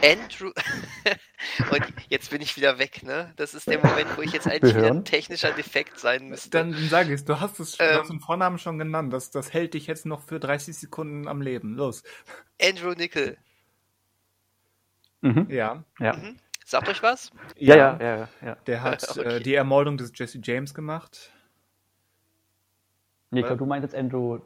Andrew. 0.03 0.51
Und 1.71 1.83
jetzt 2.09 2.31
bin 2.31 2.43
ich 2.43 2.57
wieder 2.57 2.79
weg, 2.79 3.03
ne? 3.03 3.33
Das 3.37 3.55
ist 3.55 3.67
der 3.67 3.79
Moment, 3.79 4.17
wo 4.17 4.23
ich 4.23 4.33
jetzt 4.33 4.47
eigentlich 4.47 4.75
wieder 4.77 4.89
ein 4.89 5.05
technischer 5.05 5.53
Defekt 5.53 5.99
sein 5.99 6.29
müsste. 6.29 6.51
Dann 6.51 6.75
sag 6.89 7.09
ich 7.09 7.25
du 7.25 7.41
hast 7.41 7.59
es 7.59 7.77
du 7.79 7.85
Ähm. 7.85 7.99
hast 8.01 8.11
den 8.11 8.21
Vornamen 8.21 8.59
schon 8.59 8.79
genannt. 8.79 9.13
Das, 9.13 9.31
das 9.31 9.53
hält 9.53 9.75
dich 9.75 9.87
jetzt 9.87 10.05
noch 10.05 10.21
für 10.23 10.39
30 10.39 10.77
Sekunden 10.77 11.27
am 11.27 11.41
Leben. 11.41 11.75
Los. 11.75 12.03
Andrew 12.61 12.93
Nickel. 12.93 13.39
Mhm. 15.23 15.47
Ja. 15.49 15.85
Ja. 15.99 16.17
Mhm. 16.17 16.37
Sagt 16.67 16.89
euch 16.89 17.03
was? 17.03 17.31
Ja, 17.57 17.77
ja, 17.77 17.99
ja, 18.01 18.17
ja, 18.17 18.29
ja. 18.45 18.55
Der 18.67 18.83
hat 18.83 19.09
Okay. 19.19 19.37
äh, 19.37 19.41
die 19.41 19.55
Ermordung 19.55 19.97
des 19.97 20.13
Jesse 20.15 20.39
James 20.43 20.75
gemacht. 20.75 21.33
Nee, 23.31 23.41
ich 23.41 23.47
glaube, 23.47 23.59
du 23.59 23.67
meinst 23.67 23.85
jetzt 23.85 23.95
Andrew. 23.99 24.39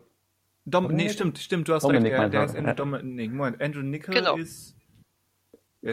Dom 0.65 0.85
nee, 0.85 0.89
Dominik? 0.91 1.13
stimmt, 1.13 1.39
stimmt, 1.39 1.69
du 1.69 1.75
hast 1.75 1.83
Dominik 1.83 2.13
recht. 2.13 2.23
Der, 2.23 2.29
der 2.29 2.41
du, 2.41 2.47
ist 2.47 2.57
Andrew 2.57 2.69
ja. 2.69 2.75
Dominik. 2.75 3.33
Moment, 3.33 3.61
Andrew 3.63 3.83
Nickel 3.83 4.15
Genau. 4.15 4.37
ist. 4.37 4.76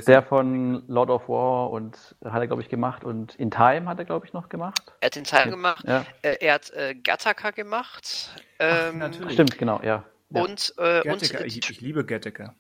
Der 0.01 0.23
von 0.23 0.83
Lord 0.87 1.09
of 1.09 1.29
War 1.29 1.69
und 1.71 2.15
hat 2.25 2.41
er, 2.41 2.47
glaube 2.47 2.61
ich, 2.61 2.69
gemacht 2.69 3.03
und 3.03 3.35
In 3.35 3.51
Time 3.51 3.85
hat 3.87 3.99
er, 3.99 4.05
glaube 4.05 4.25
ich, 4.25 4.33
noch 4.33 4.49
gemacht. 4.49 4.81
Er 5.01 5.05
hat 5.07 5.15
den 5.15 5.23
Teil 5.23 5.49
gemacht. 5.49 5.83
Ja, 5.87 6.05
Äh, 6.21 6.37
er 6.39 6.53
hat 6.55 6.71
äh, 6.71 6.95
Gattaca 6.95 7.51
gemacht. 7.51 8.31
Ähm, 8.59 8.97
natürlich. 8.97 9.33
stimmt, 9.33 9.57
genau, 9.57 9.79
ja. 9.83 10.03
ja. 10.29 10.41
Und, 10.41 10.73
äh, 10.77 11.01
und, 11.09 11.21
Gattaca. 11.21 11.43
äh, 11.43 11.47
Ich, 11.47 11.69
ich 11.69 11.81
liebe 11.81 12.05
Gattaca. 12.05 12.55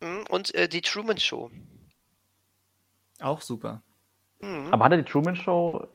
Tr- 0.00 0.28
und 0.30 0.54
äh, 0.54 0.68
die 0.68 0.80
Truman 0.80 1.18
Show. 1.18 1.50
Auch 3.20 3.40
super. 3.40 3.82
Mhm. 4.40 4.68
Aber 4.72 4.84
hat 4.84 4.92
er 4.92 4.98
die 4.98 5.04
Truman 5.10 5.36
Show 5.36 5.86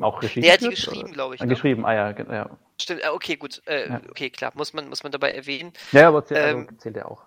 auch 0.00 0.22
Regie 0.22 0.40
Der 0.40 0.54
hat 0.54 0.60
die 0.62 0.68
geschrieben, 0.70 1.12
glaube 1.12 1.34
ich. 1.34 1.40
Ah, 1.40 1.44
Ne? 1.44 1.50
geschrieben, 1.50 1.84
ah 1.86 1.94
ja, 1.94 2.10
ja. 2.10 2.50
Stimmt, 2.80 3.02
äh, 3.04 3.08
okay, 3.08 3.36
gut. 3.36 3.62
Äh, 3.66 3.88
Ja. 3.88 4.00
Okay, 4.10 4.30
klar, 4.30 4.52
muss 4.54 4.72
man, 4.72 4.88
muss 4.88 5.02
man 5.02 5.12
dabei 5.12 5.30
erwähnen. 5.32 5.72
Ja, 5.92 6.08
aber 6.08 6.24
zählt, 6.24 6.40
Ähm, 6.40 6.66
also, 6.66 6.76
zählt 6.78 6.96
er 6.96 7.10
auch. 7.10 7.22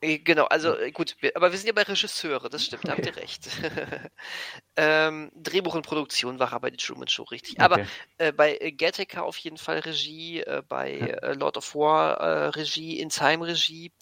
Äh, 0.00 0.18
Genau, 0.18 0.44
also 0.46 0.76
äh, 0.76 0.90
gut, 0.92 1.16
wir, 1.20 1.36
aber 1.36 1.50
wir 1.50 1.58
sind 1.58 1.66
ja 1.66 1.72
bei 1.72 1.82
Regisseure, 1.82 2.48
das 2.48 2.64
stimmt, 2.64 2.86
da 2.88 2.92
habt 2.92 3.06
ihr 3.06 3.16
recht. 3.16 3.48
ähm, 4.76 5.30
Drehbuch 5.34 5.74
und 5.74 5.86
Produktion 5.86 6.38
war 6.38 6.52
aber 6.52 6.70
die 6.70 6.76
Truman 6.76 7.08
Show 7.08 7.24
richtig. 7.24 7.60
Aber 7.60 7.76
Okay. 7.76 7.86
äh, 8.18 8.32
bei 8.32 8.56
äh, 8.56 8.72
Gattaca 8.72 9.22
auf 9.22 9.36
jeden 9.38 9.58
Fall 9.58 9.80
Regie, 9.80 10.40
äh, 10.40 10.62
bei 10.68 10.92
äh, 10.92 11.34
Lord 11.34 11.56
of 11.56 11.74
War 11.74 12.54
Regie, 12.56 12.98
In 13.00 13.08
Time 13.10 13.46
Regie. 13.46 13.92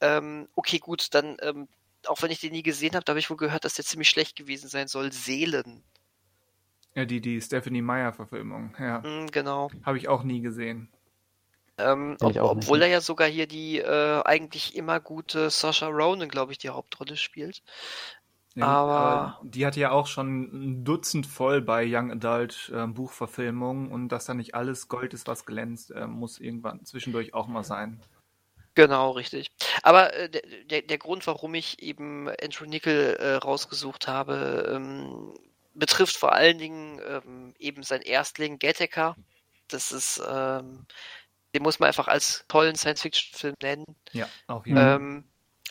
Ähm, 0.00 0.48
okay, 0.54 0.78
gut, 0.78 1.14
dann, 1.14 1.36
ähm, 1.40 1.68
auch 2.06 2.22
wenn 2.22 2.30
ich 2.30 2.40
den 2.40 2.52
nie 2.52 2.62
gesehen 2.62 2.94
habe, 2.94 3.04
da 3.04 3.12
habe 3.12 3.18
ich 3.20 3.30
wohl 3.30 3.36
gehört, 3.36 3.64
dass 3.64 3.74
der 3.74 3.84
ziemlich 3.84 4.08
schlecht 4.08 4.36
gewesen 4.36 4.68
sein 4.68 4.88
soll. 4.88 5.12
Seelen. 5.12 5.82
Ja, 6.94 7.04
die, 7.04 7.20
die 7.20 7.40
Stephanie 7.40 7.82
Meyer-Verfilmung. 7.82 8.74
Ja. 8.78 9.00
Mm, 9.00 9.26
genau. 9.30 9.70
Habe 9.84 9.98
ich 9.98 10.08
auch 10.08 10.22
nie 10.22 10.40
gesehen. 10.40 10.88
Ähm, 11.78 12.16
ob, 12.20 12.36
obwohl 12.36 12.82
er 12.82 12.88
ja 12.88 13.00
sogar 13.00 13.28
hier 13.28 13.46
die 13.46 13.78
äh, 13.78 14.22
eigentlich 14.24 14.74
immer 14.76 14.98
gute 15.00 15.50
Sasha 15.50 15.88
Ronan, 15.88 16.28
glaube 16.28 16.52
ich, 16.52 16.58
die 16.58 16.70
Hauptrolle 16.70 17.16
spielt. 17.16 17.62
Ja, 18.54 18.66
Aber- 18.66 19.40
die 19.42 19.66
hatte 19.66 19.80
ja 19.80 19.90
auch 19.90 20.06
schon 20.06 20.44
ein 20.44 20.84
Dutzend 20.84 21.26
voll 21.26 21.60
bei 21.60 21.84
Young 21.86 22.10
Adult 22.10 22.72
ähm, 22.74 22.94
Buchverfilmungen 22.94 23.92
und 23.92 24.08
dass 24.08 24.24
da 24.24 24.32
nicht 24.32 24.54
alles 24.54 24.88
Gold 24.88 25.12
ist, 25.12 25.26
was 25.26 25.44
glänzt, 25.44 25.90
äh, 25.90 26.06
muss 26.06 26.38
irgendwann 26.38 26.82
zwischendurch 26.86 27.34
auch 27.34 27.48
mal 27.48 27.64
sein. 27.64 28.00
Genau, 28.74 29.10
richtig. 29.12 29.50
Aber 29.82 30.14
äh, 30.14 30.30
der, 30.30 30.42
der, 30.64 30.82
der 30.82 30.98
Grund, 30.98 31.26
warum 31.26 31.54
ich 31.54 31.82
eben 31.82 32.28
Andrew 32.42 32.64
Nickel 32.66 33.16
äh, 33.18 33.34
rausgesucht 33.34 34.08
habe, 34.08 34.70
ähm, 34.74 35.34
betrifft 35.74 36.16
vor 36.16 36.32
allen 36.32 36.58
Dingen 36.58 37.00
ähm, 37.06 37.54
eben 37.58 37.82
sein 37.82 38.00
Erstling 38.02 38.58
Gattaca. 38.58 39.16
Das 39.68 39.92
ist, 39.92 40.22
ähm, 40.26 40.86
den 41.54 41.62
muss 41.62 41.78
man 41.78 41.88
einfach 41.88 42.08
als 42.08 42.44
tollen 42.48 42.76
Science-Fiction-Film 42.76 43.54
nennen. 43.62 43.84
Ja, 44.12 44.28
jeden 44.66 44.78
Fall. 44.78 44.94
Ähm, 44.96 45.24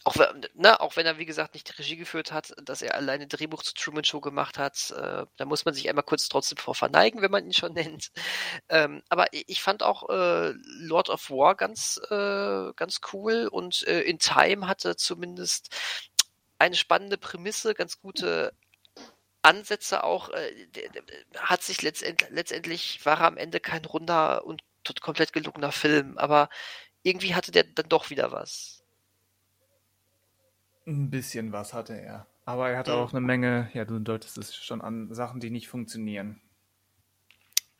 auch, 0.03 0.17
wenn- 0.17 0.45
ne, 0.53 0.79
auch 0.81 0.95
wenn 0.97 1.05
er, 1.07 1.17
wie 1.17 1.25
gesagt, 1.25 1.55
nicht 1.55 1.67
die 1.67 1.73
Regie 1.73 1.95
geführt 1.97 2.31
hat, 2.31 2.53
dass 2.63 2.83
er 2.83 2.93
alleine 2.93 3.25
Drehbuch 3.27 3.63
zur 3.63 3.73
Truman 3.73 4.03
Show 4.03 4.21
gemacht 4.21 4.59
hat, 4.59 4.91
äh, 4.91 5.25
da 5.35 5.45
muss 5.45 5.65
man 5.65 5.73
sich 5.73 5.89
einmal 5.89 6.03
kurz 6.03 6.29
trotzdem 6.29 6.57
vor 6.59 6.75
verneigen, 6.75 7.21
wenn 7.21 7.31
man 7.31 7.45
ihn 7.45 7.53
schon 7.53 7.73
nennt. 7.95 8.11
Ähm, 8.69 9.01
aber 9.09 9.27
ich 9.31 9.61
fand 9.63 9.81
auch 9.83 10.07
äh, 10.09 10.53
Lord 10.79 11.09
of 11.09 11.29
War 11.31 11.55
ganz, 11.55 11.99
äh, 12.11 12.71
ganz 12.75 13.01
cool 13.13 13.47
und 13.51 13.81
äh, 13.87 14.01
in 14.01 14.19
Time 14.19 14.67
hatte 14.67 14.95
zumindest 14.95 15.75
eine 16.59 16.75
spannende 16.75 17.17
Prämisse, 17.17 17.73
ganz 17.73 17.99
gute 17.99 18.53
Ansätze 19.41 20.03
auch. 20.03 20.29
Äh, 20.29 20.67
hat 21.37 21.63
sich 21.63 21.81
letztendlich, 21.81 22.29
letztendlich 22.31 23.05
war 23.05 23.21
er 23.21 23.27
am 23.27 23.37
Ende 23.37 23.59
kein 23.59 23.85
runder 23.85 24.45
und 24.45 24.61
komplett 24.93 25.33
gelungener 25.33 25.71
Film, 25.71 26.17
aber 26.17 26.49
irgendwie 27.03 27.35
hatte 27.35 27.51
der 27.51 27.63
dann 27.63 27.89
doch 27.89 28.09
wieder 28.09 28.31
was. 28.31 28.83
Ein 30.87 31.09
bisschen 31.09 31.51
was 31.51 31.73
hatte 31.73 31.99
er. 31.99 32.27
Aber 32.45 32.69
er 32.69 32.77
hatte 32.77 32.91
mhm. 32.93 32.97
auch 32.97 33.11
eine 33.11 33.21
Menge, 33.21 33.69
ja, 33.73 33.85
du 33.85 33.99
deutest 33.99 34.37
es 34.37 34.55
schon 34.55 34.81
an, 34.81 35.13
Sachen, 35.13 35.39
die 35.39 35.49
nicht 35.49 35.67
funktionieren. 35.67 36.41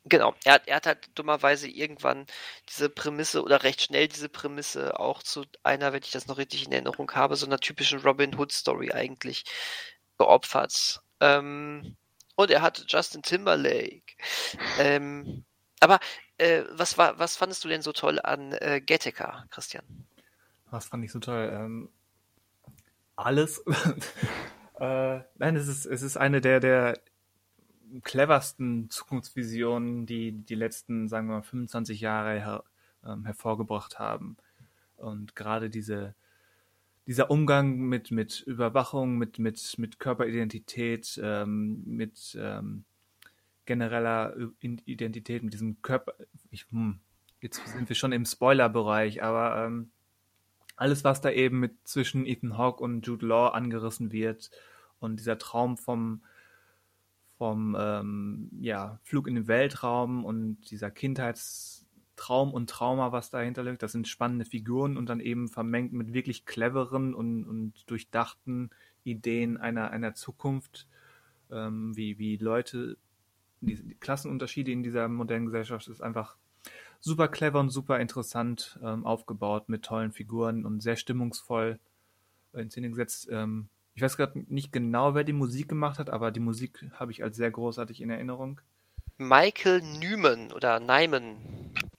Genau, 0.08 0.36
er 0.44 0.54
hat, 0.54 0.68
er 0.68 0.76
hat 0.76 0.86
halt 0.86 1.10
dummerweise 1.18 1.68
irgendwann 1.68 2.28
diese 2.70 2.90
Prämisse 2.90 3.42
oder 3.44 3.64
recht 3.64 3.82
schnell 3.82 4.08
diese 4.08 4.30
Prämisse 4.30 5.00
auch 5.00 5.24
zu 5.24 5.46
einer, 5.64 5.94
wenn 5.94 6.04
ich 6.04 6.12
das 6.12 6.28
noch 6.28 6.38
richtig 6.38 6.66
in 6.66 6.72
Erinnerung 6.72 7.12
habe, 7.14 7.36
so 7.36 7.48
einer 7.48 7.58
typischen 7.58 8.00
Robin 8.00 8.38
Hood 8.38 8.52
Story 8.52 8.92
eigentlich 8.92 9.46
geopfert. 10.20 11.02
Ähm, 11.22 11.98
und 12.36 12.52
er 12.52 12.62
hat 12.62 12.86
Justin 12.88 13.24
Timberlake. 13.24 14.04
Ähm, 14.80 15.45
aber 15.80 16.00
äh, 16.38 16.64
was 16.72 16.98
war, 16.98 17.20
was 17.20 17.36
fandest 17.36 17.64
du 17.64 17.68
denn 17.68 17.82
so 17.82 17.92
toll 17.92 18.20
an 18.20 18.54
äh, 18.54 18.82
Gattaca, 18.86 19.46
Christian? 19.50 19.84
Was 20.72 20.88
fand 20.88 21.04
ich 21.06 21.12
so 21.12 21.20
toll? 21.20 21.50
Ähm, 21.54 21.90
alles. 23.16 23.60
äh, 24.80 25.20
nein, 25.36 25.56
es 25.56 25.68
ist, 25.68 25.86
es 25.86 26.02
ist 26.02 26.18
eine 26.18 26.42
der, 26.42 26.60
der 26.60 27.00
cleversten 28.04 28.90
Zukunftsvisionen, 28.90 30.06
die 30.06 30.32
die 30.32 30.56
letzten, 30.56 31.08
sagen 31.08 31.28
wir 31.28 31.36
mal, 31.36 31.42
25 31.44 32.02
Jahre 32.02 32.40
her, 32.40 32.64
ähm, 33.06 33.26
hervorgebracht 33.26 34.00
haben. 34.00 34.38
Und 34.98 35.36
gerade 35.36 35.70
diese, 35.70 36.16
dieser 37.08 37.30
Umgang 37.30 37.78
mit, 37.78 38.12
mit 38.12 38.42
Überwachung, 38.42 39.18
mit, 39.18 39.40
mit, 39.40 39.76
mit 39.78 40.00
Körperidentität, 40.00 41.20
ähm, 41.24 41.84
mit 41.86 42.38
ähm, 42.40 42.86
genereller 43.66 44.36
Identität, 44.60 45.44
mit 45.44 45.54
diesem 45.54 45.82
Körper, 45.82 46.14
ich, 46.52 46.66
hm, 46.72 47.00
jetzt 47.42 47.66
sind 47.68 47.90
wir 47.90 47.96
schon 47.96 48.12
im 48.12 48.26
Spoiler-Bereich, 48.26 49.24
aber 49.24 49.66
ähm, 49.66 49.92
alles, 50.76 51.04
was 51.04 51.22
da 51.22 51.30
eben 51.32 51.60
mit 51.60 51.88
zwischen 51.88 52.26
Ethan 52.26 52.58
Hawke 52.58 52.84
und 52.84 53.06
Jude 53.06 53.26
Law 53.26 53.50
angerissen 53.50 54.12
wird 54.12 54.52
und 55.00 55.20
dieser 55.20 55.38
Traum 55.38 55.78
vom 55.78 56.22
vom 57.38 57.76
ähm, 57.78 58.50
ja, 58.60 59.00
Flug 59.04 59.28
in 59.28 59.36
den 59.36 59.48
Weltraum 59.48 60.24
und 60.24 60.72
dieser 60.72 60.90
Kindheitstraum 60.90 62.54
und 62.54 62.70
Trauma, 62.70 63.12
was 63.12 63.30
dahinter 63.30 63.64
liegt, 63.64 63.84
das 63.84 63.92
sind 63.92 64.08
spannende 64.08 64.46
Figuren 64.46 64.98
und 64.98 65.08
dann 65.10 65.20
eben 65.20 65.50
vermengt 65.50 65.92
mit 65.92 66.14
wirklich 66.14 66.46
cleveren 66.46 67.14
und, 67.14 67.44
und 67.44 67.74
durchdachten 67.88 68.70
Ideen 69.04 69.58
einer, 69.58 69.92
einer 69.92 70.14
Zukunft, 70.16 70.88
ähm, 71.52 71.96
wie, 71.98 72.18
wie 72.18 72.38
Leute, 72.38 72.98
die, 73.66 73.76
die 73.76 73.96
Klassenunterschiede 73.96 74.72
in 74.72 74.84
dieser 74.84 75.08
modernen 75.08 75.46
Gesellschaft 75.46 75.88
ist 75.88 76.02
einfach 76.02 76.38
super 77.00 77.28
clever 77.28 77.60
und 77.60 77.70
super 77.70 78.00
interessant 78.00 78.80
ähm, 78.84 79.06
aufgebaut 79.06 79.70
mit 79.70 79.84
tollen 79.84 80.12
Figuren 80.12 80.66
und 80.66 80.82
sehr 80.82 80.96
stimmungsvoll 80.96 81.80
in 82.54 82.70
Szene 82.70 82.90
gesetzt. 82.90 83.28
Ähm, 83.32 83.70
ich 83.94 84.02
weiß 84.02 84.18
gerade 84.18 84.44
nicht 84.48 84.72
genau, 84.72 85.16
wer 85.16 85.24
die 85.24 85.34
Musik 85.34 85.70
gemacht 85.70 86.00
hat, 86.00 86.10
aber 86.10 86.32
die 86.32 86.40
Musik 86.40 86.90
habe 86.94 87.12
ich 87.12 87.24
als 87.24 87.38
sehr 87.38 87.52
großartig 87.52 88.02
in 88.02 88.10
Erinnerung. 88.10 88.62
Michael 89.18 89.82
Nyman 89.82 90.52
oder 90.52 90.80
Nyman. 90.80 91.38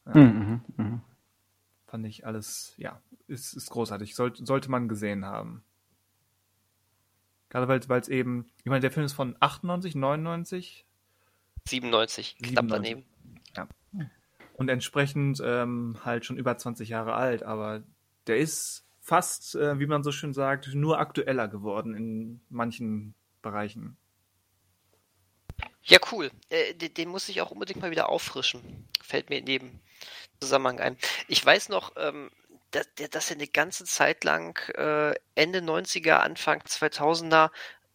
Ja. 0.06 0.14
Mhm, 0.14 0.60
mh. 0.76 1.00
Fand 1.86 2.06
ich 2.06 2.26
alles, 2.26 2.74
ja, 2.76 3.00
ist, 3.28 3.54
ist 3.54 3.70
großartig. 3.70 4.14
Soll, 4.14 4.34
sollte 4.36 4.70
man 4.70 4.88
gesehen 4.88 5.24
haben. 5.24 5.62
Gerade 7.48 7.68
weil 7.88 8.00
es 8.00 8.08
eben, 8.08 8.46
ich 8.58 8.66
meine, 8.66 8.80
der 8.80 8.90
Film 8.90 9.06
ist 9.06 9.12
von 9.12 9.36
98, 9.40 9.94
99? 9.94 10.85
97, 11.66 12.36
knapp 12.42 12.68
daneben. 12.68 13.04
Ja 13.56 13.68
und 14.56 14.68
entsprechend 14.68 15.40
ähm, 15.44 15.98
halt 16.04 16.24
schon 16.24 16.38
über 16.38 16.56
20 16.56 16.88
Jahre 16.88 17.14
alt, 17.14 17.42
aber 17.42 17.82
der 18.26 18.38
ist 18.38 18.84
fast, 19.00 19.54
äh, 19.54 19.78
wie 19.78 19.86
man 19.86 20.02
so 20.02 20.12
schön 20.12 20.32
sagt, 20.32 20.74
nur 20.74 20.98
aktueller 20.98 21.46
geworden 21.46 21.94
in 21.94 22.40
manchen 22.48 23.14
Bereichen. 23.42 23.96
Ja, 25.82 25.98
cool. 26.10 26.30
Äh, 26.48 26.74
den, 26.74 26.94
den, 26.94 27.08
muss 27.08 27.28
ich 27.28 27.40
auch 27.40 27.50
unbedingt 27.50 27.80
mal 27.80 27.90
wieder 27.90 28.08
auffrischen. 28.08 28.88
Fällt 29.00 29.30
mir 29.30 29.38
in 29.38 29.46
dem 29.46 29.80
Zusammenhang 30.40 30.80
ein. 30.80 30.96
Ich 31.28 31.44
weiß 31.44 31.68
noch, 31.68 31.92
ähm, 31.96 32.30
dass, 32.72 32.88
dass 33.10 33.30
er 33.30 33.36
eine 33.36 33.46
ganze 33.46 33.84
Zeit 33.84 34.24
lang 34.24 34.58
äh, 34.74 35.14
Ende 35.34 35.60
90er, 35.60 36.14
Anfang 36.14 36.62
2000er 36.62 37.50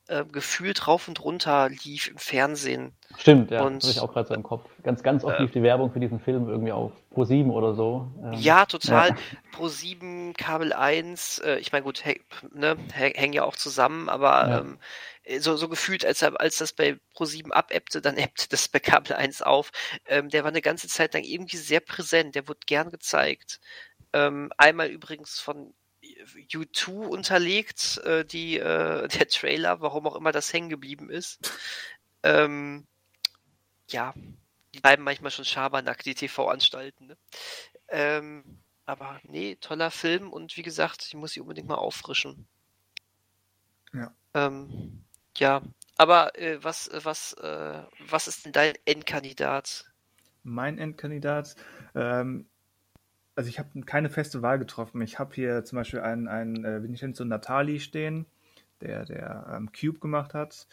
äh, 0.08 0.26
gefühlt 0.26 0.88
rauf 0.88 1.08
und 1.08 1.24
runter 1.24 1.70
lief 1.70 2.08
im 2.08 2.18
Fernsehen. 2.18 2.94
Stimmt, 3.18 3.52
ja, 3.52 3.62
und, 3.62 3.84
habe 3.84 3.92
ich 3.92 4.00
auch 4.00 4.12
gerade 4.12 4.28
so 4.28 4.34
im 4.34 4.44
Kopf. 4.44 4.66
Ganz, 4.84 5.04
ganz 5.04 5.24
oft 5.24 5.40
äh, 5.40 5.44
lief 5.44 5.52
die 5.52 5.64
Werbung 5.64 5.92
für 5.92 6.00
diesen 6.00 6.20
Film 6.20 6.50
irgendwie 6.50 6.72
auf 6.72 6.92
Pro7 7.14 7.50
oder 7.50 7.74
so. 7.74 8.12
Ähm, 8.24 8.34
ja, 8.34 8.66
total. 8.66 9.10
Ja. 9.10 9.16
Pro7, 9.56 10.36
Kabel 10.38 10.74
1, 10.74 11.40
äh, 11.40 11.56
ich 11.58 11.72
meine, 11.72 11.84
gut, 11.84 12.04
ne, 12.54 12.78
hängen 12.94 13.34
ja 13.34 13.44
auch 13.44 13.56
zusammen, 13.56 14.10
aber 14.10 14.50
ja. 14.50 14.60
ähm, 14.60 14.80
so, 15.40 15.56
so 15.56 15.70
gefühlt, 15.70 16.06
als, 16.06 16.24
als 16.24 16.58
das 16.58 16.74
bei 16.74 16.98
Pro7 17.16 17.52
abebbte, 17.52 18.02
dann 18.02 18.18
ebbte 18.18 18.50
das 18.50 18.68
bei 18.68 18.80
Kabel 18.80 19.16
1 19.16 19.42
auf. 19.42 19.72
Ähm, 20.08 20.30
der 20.30 20.44
war 20.44 20.50
eine 20.50 20.62
ganze 20.62 20.88
Zeit 20.88 21.14
lang 21.14 21.24
irgendwie 21.24 21.58
sehr 21.58 21.80
präsent, 21.80 22.36
der 22.36 22.48
wurde 22.48 22.60
gern 22.66 22.90
gezeigt. 22.90 23.60
Ähm, 24.14 24.52
einmal 24.58 24.90
übrigens 24.90 25.40
von 25.40 25.74
U2 26.52 27.08
unterlegt, 27.08 27.98
äh, 28.00 28.26
die, 28.26 28.58
äh, 28.58 29.08
der 29.08 29.28
Trailer, 29.28 29.82
warum 29.82 30.08
auch 30.08 30.16
immer 30.16 30.32
das 30.32 30.52
hängen 30.54 30.70
geblieben 30.70 31.10
ist. 31.10 31.52
Ähm, 32.24 32.86
ja, 33.90 34.14
die 34.74 34.80
bleiben 34.80 35.04
manchmal 35.04 35.32
schon 35.32 35.46
Schabernack, 35.46 36.04
die 36.04 36.16
TV-Anstalten. 36.16 37.08
Ne? 37.08 37.18
Ähm, 37.90 38.62
aber 38.86 39.20
nee, 39.24 39.56
toller 39.56 39.92
Film 39.92 40.32
und 40.32 40.58
wie 40.58 40.64
gesagt, 40.64 41.06
ich 41.08 41.14
muss 41.14 41.32
sie 41.32 41.42
unbedingt 41.42 41.68
mal 41.68 41.76
auffrischen. 41.76 42.48
Ja. 43.94 44.14
Ähm, 44.34 45.04
ja, 45.38 45.62
aber 45.98 46.38
äh, 46.40 46.64
was, 46.64 46.90
was, 46.94 47.34
äh, 47.34 47.84
was 48.00 48.28
ist 48.28 48.46
denn 48.46 48.54
dein 48.54 48.74
Endkandidat? 48.86 49.86
Mein 50.44 50.78
Endkandidat, 50.78 51.56
ähm, 51.94 52.50
also 53.36 53.50
ich 53.50 53.60
habe 53.60 53.82
keine 53.82 54.10
feste 54.10 54.42
Wahl 54.42 54.60
getroffen. 54.60 55.02
Ich 55.02 55.20
habe 55.20 55.34
hier 55.34 55.64
zum 55.64 55.78
Beispiel 55.78 56.02
einen, 56.02 56.28
einen 56.28 56.66
äh, 56.66 56.84
Vincenzo 56.84 57.24
Natali 57.24 57.80
stehen, 57.80 58.26
der, 58.82 59.06
der 59.06 59.48
ähm, 59.56 59.70
Cube 59.72 60.00
gemacht 60.00 60.34
hat. 60.34 60.68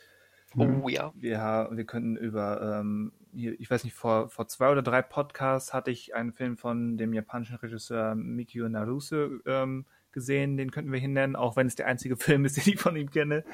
Oh 0.56 0.88
ja. 0.88 1.12
Wir, 1.14 1.68
wir 1.70 1.84
könnten 1.84 2.16
über, 2.16 2.80
ähm, 2.80 3.12
hier, 3.32 3.58
ich 3.60 3.70
weiß 3.70 3.84
nicht, 3.84 3.94
vor, 3.94 4.28
vor 4.30 4.48
zwei 4.48 4.70
oder 4.70 4.82
drei 4.82 5.02
Podcasts 5.02 5.74
hatte 5.74 5.90
ich 5.90 6.14
einen 6.14 6.32
Film 6.32 6.56
von 6.56 6.96
dem 6.96 7.12
japanischen 7.12 7.56
Regisseur 7.56 8.14
Mikio 8.14 8.68
Naruse 8.68 9.40
ähm, 9.46 9.84
gesehen, 10.12 10.56
den 10.56 10.70
könnten 10.70 10.90
wir 10.90 11.00
hinnennen, 11.00 11.36
auch 11.36 11.56
wenn 11.56 11.66
es 11.66 11.74
der 11.74 11.86
einzige 11.86 12.16
Film 12.18 12.44
ist, 12.44 12.56
den 12.56 12.72
ich 12.72 12.80
von 12.80 12.96
ihm 12.96 13.10
kenne. 13.10 13.44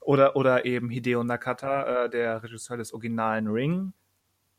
Oder, 0.00 0.36
oder 0.36 0.66
eben 0.66 0.90
Hideo 0.90 1.24
Nakata, 1.24 2.04
äh, 2.04 2.10
der 2.10 2.42
Regisseur 2.42 2.76
des 2.76 2.92
originalen 2.92 3.48
Ring. 3.48 3.94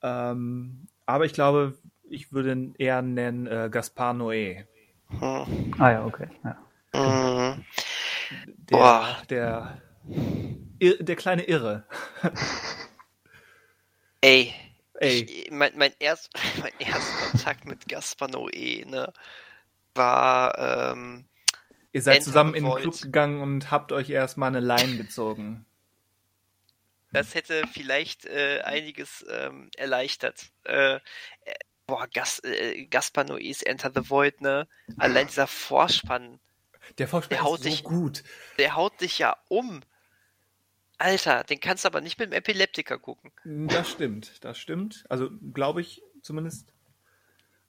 Ähm, 0.01 0.87
aber 1.05 1.25
ich 1.25 1.33
glaube, 1.33 1.77
ich 2.09 2.31
würde 2.31 2.51
ihn 2.51 2.75
eher 2.77 3.01
nennen 3.01 3.47
äh, 3.47 3.69
Gaspar 3.71 4.13
Noé. 4.13 4.65
Hm. 5.09 5.73
Ah 5.77 5.91
ja, 5.91 6.05
okay. 6.05 6.27
Ja. 6.43 6.57
Mhm. 6.93 7.65
Der, 8.69 8.77
Boah. 8.77 9.21
der, 9.29 9.81
der, 10.03 11.15
kleine 11.15 11.43
Irre. 11.43 11.85
Ey. 14.21 14.53
Ey. 14.95 15.23
Ich, 15.23 15.51
mein, 15.51 15.73
mein, 15.77 15.91
erst, 15.99 16.31
mein 16.61 16.71
erster 16.79 17.29
Kontakt 17.31 17.65
mit 17.65 17.87
Gaspar 17.87 18.29
Noé, 18.29 18.85
ne, 18.85 19.11
war, 19.93 20.93
ähm, 20.93 21.25
Ihr 21.91 22.01
seid 22.01 22.23
zusammen 22.23 22.53
in 22.55 22.65
den 22.65 22.75
Club 22.75 22.99
gegangen 22.99 23.41
und 23.41 23.71
habt 23.71 23.91
euch 23.91 24.09
erstmal 24.09 24.49
eine 24.49 24.59
Line 24.59 24.97
gezogen. 24.97 25.65
Das 27.13 27.33
hätte 27.33 27.63
vielleicht 27.71 28.25
äh, 28.25 28.59
einiges 28.65 29.25
ähm, 29.29 29.69
erleichtert. 29.77 30.51
Äh, 30.65 30.99
boah, 31.87 32.07
Gas, 32.07 32.39
äh, 32.43 32.85
Gaspar 32.85 33.25
Noés 33.25 33.63
Enter 33.63 33.91
the 33.93 34.09
Void, 34.09 34.41
ne? 34.41 34.67
Allein 34.97 35.27
dieser 35.27 35.47
Vorspann. 35.47 36.39
Der 36.97 37.07
Vorspann 37.07 37.37
der 37.37 37.43
haut 37.43 37.59
ist 37.59 37.63
so 37.63 37.69
dich, 37.69 37.83
gut. 37.83 38.23
Der 38.57 38.75
haut 38.75 38.99
dich 39.01 39.19
ja 39.19 39.37
um. 39.47 39.81
Alter, 40.97 41.43
den 41.43 41.59
kannst 41.59 41.83
du 41.83 41.87
aber 41.87 42.01
nicht 42.01 42.19
mit 42.19 42.31
dem 42.31 42.33
Epileptiker 42.33 42.97
gucken. 42.97 43.31
Das 43.43 43.89
stimmt, 43.89 44.43
das 44.43 44.57
stimmt. 44.57 45.03
Also 45.09 45.29
glaube 45.53 45.81
ich 45.81 46.01
zumindest. 46.21 46.73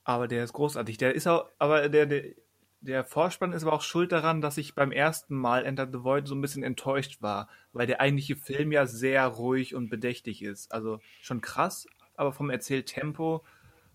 Aber 0.04 0.28
der 0.28 0.44
ist 0.44 0.52
großartig. 0.52 0.98
Der 0.98 1.14
ist 1.14 1.26
auch, 1.26 1.48
aber 1.58 1.88
der, 1.88 2.06
der, 2.06 2.34
der 2.80 3.04
Vorspann 3.04 3.52
ist 3.52 3.64
aber 3.64 3.72
auch 3.72 3.82
schuld 3.82 4.12
daran, 4.12 4.40
dass 4.40 4.58
ich 4.58 4.76
beim 4.76 4.92
ersten 4.92 5.34
Mal 5.34 5.64
Enter 5.64 5.88
the 5.90 6.04
Void 6.04 6.28
so 6.28 6.36
ein 6.36 6.40
bisschen 6.40 6.62
enttäuscht 6.62 7.20
war, 7.20 7.48
weil 7.72 7.88
der 7.88 8.00
eigentliche 8.00 8.36
Film 8.36 8.70
ja 8.70 8.86
sehr 8.86 9.26
ruhig 9.26 9.74
und 9.74 9.88
bedächtig 9.88 10.42
ist. 10.42 10.70
Also 10.72 11.00
schon 11.20 11.40
krass, 11.40 11.88
aber 12.14 12.32
vom 12.32 12.50
Erzähltempo 12.50 13.44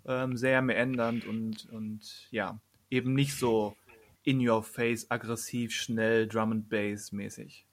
ähm, 0.05 0.37
sehr 0.37 0.61
meandernd 0.61 1.25
und, 1.25 1.69
und 1.71 2.27
ja, 2.31 2.59
eben 2.89 3.13
nicht 3.13 3.37
so 3.37 3.75
in 4.23 4.47
your 4.47 4.63
face, 4.63 5.09
aggressiv, 5.09 5.73
schnell, 5.73 6.27
Drum 6.27 6.51
and 6.51 6.69
Bass 6.69 7.11
mäßig. 7.11 7.65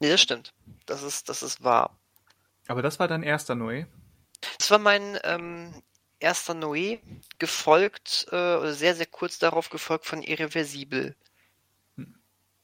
Nee, 0.00 0.10
das 0.10 0.20
stimmt. 0.20 0.52
Das 0.86 1.02
ist, 1.02 1.28
das 1.28 1.42
ist 1.42 1.62
wahr. 1.62 1.98
Aber 2.68 2.82
das 2.82 2.98
war 2.98 3.08
dein 3.08 3.22
erster 3.22 3.54
Noé? 3.54 3.86
Das 4.58 4.70
war 4.70 4.78
mein 4.78 5.18
ähm, 5.24 5.82
erster 6.18 6.54
Noé, 6.54 7.00
gefolgt, 7.38 8.26
äh, 8.30 8.56
oder 8.56 8.72
sehr, 8.72 8.94
sehr 8.94 9.06
kurz 9.06 9.38
darauf 9.38 9.70
gefolgt 9.70 10.06
von 10.06 10.22
Irreversibel. 10.22 11.14
Hm. 11.96 12.14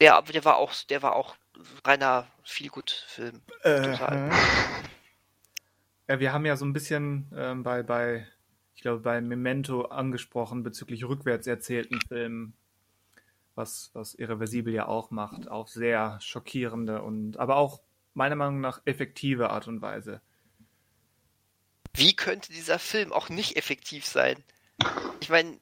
Der, 0.01 0.21
der 0.23 0.45
war 0.45 0.57
auch, 0.57 0.75
der 0.89 1.03
war 1.03 1.15
auch 1.15 1.37
reiner 1.85 2.27
Feelgood-Film. 2.45 3.41
Total. 3.63 4.31
Ja, 6.09 6.21
wir 6.21 6.33
haben 6.33 6.47
ja 6.47 6.57
so 6.57 6.65
ein 6.65 6.73
bisschen 6.73 7.31
ähm, 7.35 7.63
bei, 7.63 7.83
bei, 7.83 8.27
ich 8.75 8.83
glaube, 8.83 9.01
bei 9.01 9.21
Memento 9.21 9.83
angesprochen 9.83 10.63
bezüglich 10.63 11.05
rückwärts 11.05 11.47
erzählten 11.47 12.01
Filmen, 12.09 12.55
was, 13.55 13.91
was 13.95 14.15
Irreversibel 14.15 14.75
ja 14.75 14.87
auch 14.87 15.11
macht, 15.11 15.49
auf 15.49 15.69
sehr 15.69 16.19
schockierende 16.21 17.03
und 17.03 17.37
aber 17.39 17.57
auch 17.57 17.81
meiner 18.15 18.37
Meinung 18.37 18.61
nach 18.61 18.83
effektive 18.85 19.51
Art 19.51 19.69
und 19.69 19.81
Weise. 19.81 20.21
Wie 21.95 22.17
könnte 22.17 22.53
dieser 22.53 22.79
Film 22.79 23.13
auch 23.13 23.29
nicht 23.29 23.57
effektiv 23.57 24.07
sein? 24.07 24.43
Ich 25.21 25.29
meine, 25.29 25.59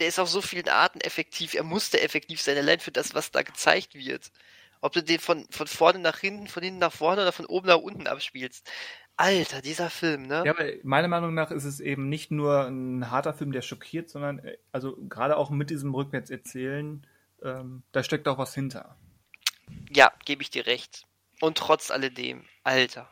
der 0.00 0.08
ist 0.08 0.18
auf 0.18 0.30
so 0.30 0.40
vielen 0.40 0.68
Arten 0.68 1.00
effektiv. 1.00 1.54
Er 1.54 1.62
musste 1.62 2.00
effektiv 2.00 2.40
sein, 2.40 2.56
allein 2.56 2.80
für 2.80 2.90
das, 2.90 3.14
was 3.14 3.30
da 3.30 3.42
gezeigt 3.42 3.94
wird. 3.94 4.32
Ob 4.80 4.94
du 4.94 5.02
den 5.02 5.20
von, 5.20 5.46
von 5.50 5.66
vorne 5.66 5.98
nach 5.98 6.18
hinten, 6.18 6.48
von 6.48 6.62
hinten 6.62 6.78
nach 6.78 6.92
vorne 6.92 7.22
oder 7.22 7.32
von 7.32 7.44
oben 7.44 7.68
nach 7.68 7.76
unten 7.76 8.06
abspielst. 8.06 8.70
Alter, 9.20 9.60
dieser 9.60 9.90
Film, 9.90 10.22
ne? 10.22 10.42
Ja, 10.46 10.52
aber 10.52 10.64
meiner 10.82 11.08
Meinung 11.08 11.34
nach 11.34 11.50
ist 11.50 11.64
es 11.64 11.78
eben 11.78 12.08
nicht 12.08 12.30
nur 12.30 12.66
ein 12.66 13.10
harter 13.10 13.34
Film, 13.34 13.52
der 13.52 13.60
schockiert, 13.60 14.08
sondern 14.08 14.38
äh, 14.38 14.56
also 14.72 14.96
gerade 15.10 15.36
auch 15.36 15.50
mit 15.50 15.68
diesem 15.68 15.94
Rückwärtserzählen, 15.94 17.06
ähm, 17.42 17.82
da 17.92 18.02
steckt 18.02 18.26
auch 18.28 18.38
was 18.38 18.54
hinter. 18.54 18.96
Ja, 19.90 20.10
gebe 20.24 20.40
ich 20.40 20.48
dir 20.48 20.66
recht. 20.66 21.06
Und 21.38 21.58
trotz 21.58 21.90
alledem, 21.90 22.44
Alter. 22.64 23.10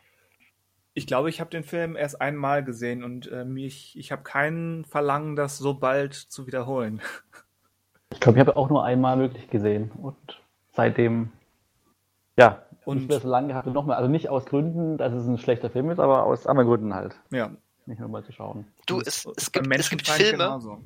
Ich 0.94 1.06
glaube, 1.06 1.28
ich 1.28 1.40
habe 1.40 1.50
den 1.50 1.62
Film 1.62 1.94
erst 1.94 2.22
einmal 2.22 2.64
gesehen 2.64 3.04
und 3.04 3.30
äh, 3.30 3.44
mich, 3.44 3.96
ich 3.98 4.10
habe 4.10 4.22
kein 4.22 4.86
Verlangen, 4.88 5.36
das 5.36 5.58
so 5.58 5.74
bald 5.74 6.14
zu 6.14 6.46
wiederholen. 6.46 7.02
Ich 8.10 8.20
glaube, 8.20 8.38
ich 8.38 8.40
habe 8.40 8.56
auch 8.56 8.70
nur 8.70 8.82
einmal 8.82 9.18
wirklich 9.18 9.50
gesehen 9.50 9.90
und 9.90 10.16
seitdem, 10.72 11.32
ja, 12.38 12.62
Und- 12.88 12.96
nicht 12.98 13.08
mehr 13.08 13.20
so 13.20 13.28
lange 13.28 13.48
gehabt 13.48 13.66
und 13.66 13.74
nochmal. 13.74 13.96
Also 13.96 14.08
nicht 14.08 14.28
aus 14.28 14.46
Gründen, 14.46 14.96
dass 14.96 15.12
es 15.12 15.26
ein 15.26 15.38
schlechter 15.38 15.68
Film 15.70 15.90
ist, 15.90 15.98
aber 15.98 16.24
aus 16.24 16.46
anderen 16.46 16.68
Gründen 16.68 16.94
halt. 16.94 17.14
Ja. 17.30 17.50
Nicht 17.86 18.00
nur 18.00 18.08
mal 18.08 18.24
zu 18.24 18.32
schauen. 18.32 18.66
Du, 18.86 19.00
es, 19.00 19.26
es, 19.36 19.52
gibt, 19.52 19.66
es 19.74 19.90
gibt 19.90 20.06
Filme, 20.08 20.44
genauso. 20.44 20.82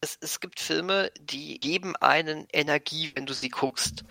es, 0.00 0.18
es 0.20 0.40
gibt 0.40 0.60
Filme, 0.60 1.10
die 1.20 1.58
geben 1.58 1.94
einen 1.96 2.46
Energie, 2.52 3.12
wenn 3.14 3.26
du 3.26 3.32
sie 3.32 3.48
guckst. 3.48 4.04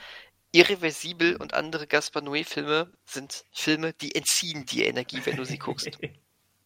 Irreversibel 0.51 1.35
und 1.35 1.53
andere 1.53 1.87
Gaspar 1.87 2.21
Noé-Filme 2.21 2.89
sind 3.05 3.43
Filme, 3.51 3.91
die 3.93 4.15
entziehen 4.15 4.65
dir 4.65 4.87
Energie, 4.87 5.19
wenn 5.25 5.35
du 5.35 5.43
sie 5.43 5.57
guckst. 5.57 5.97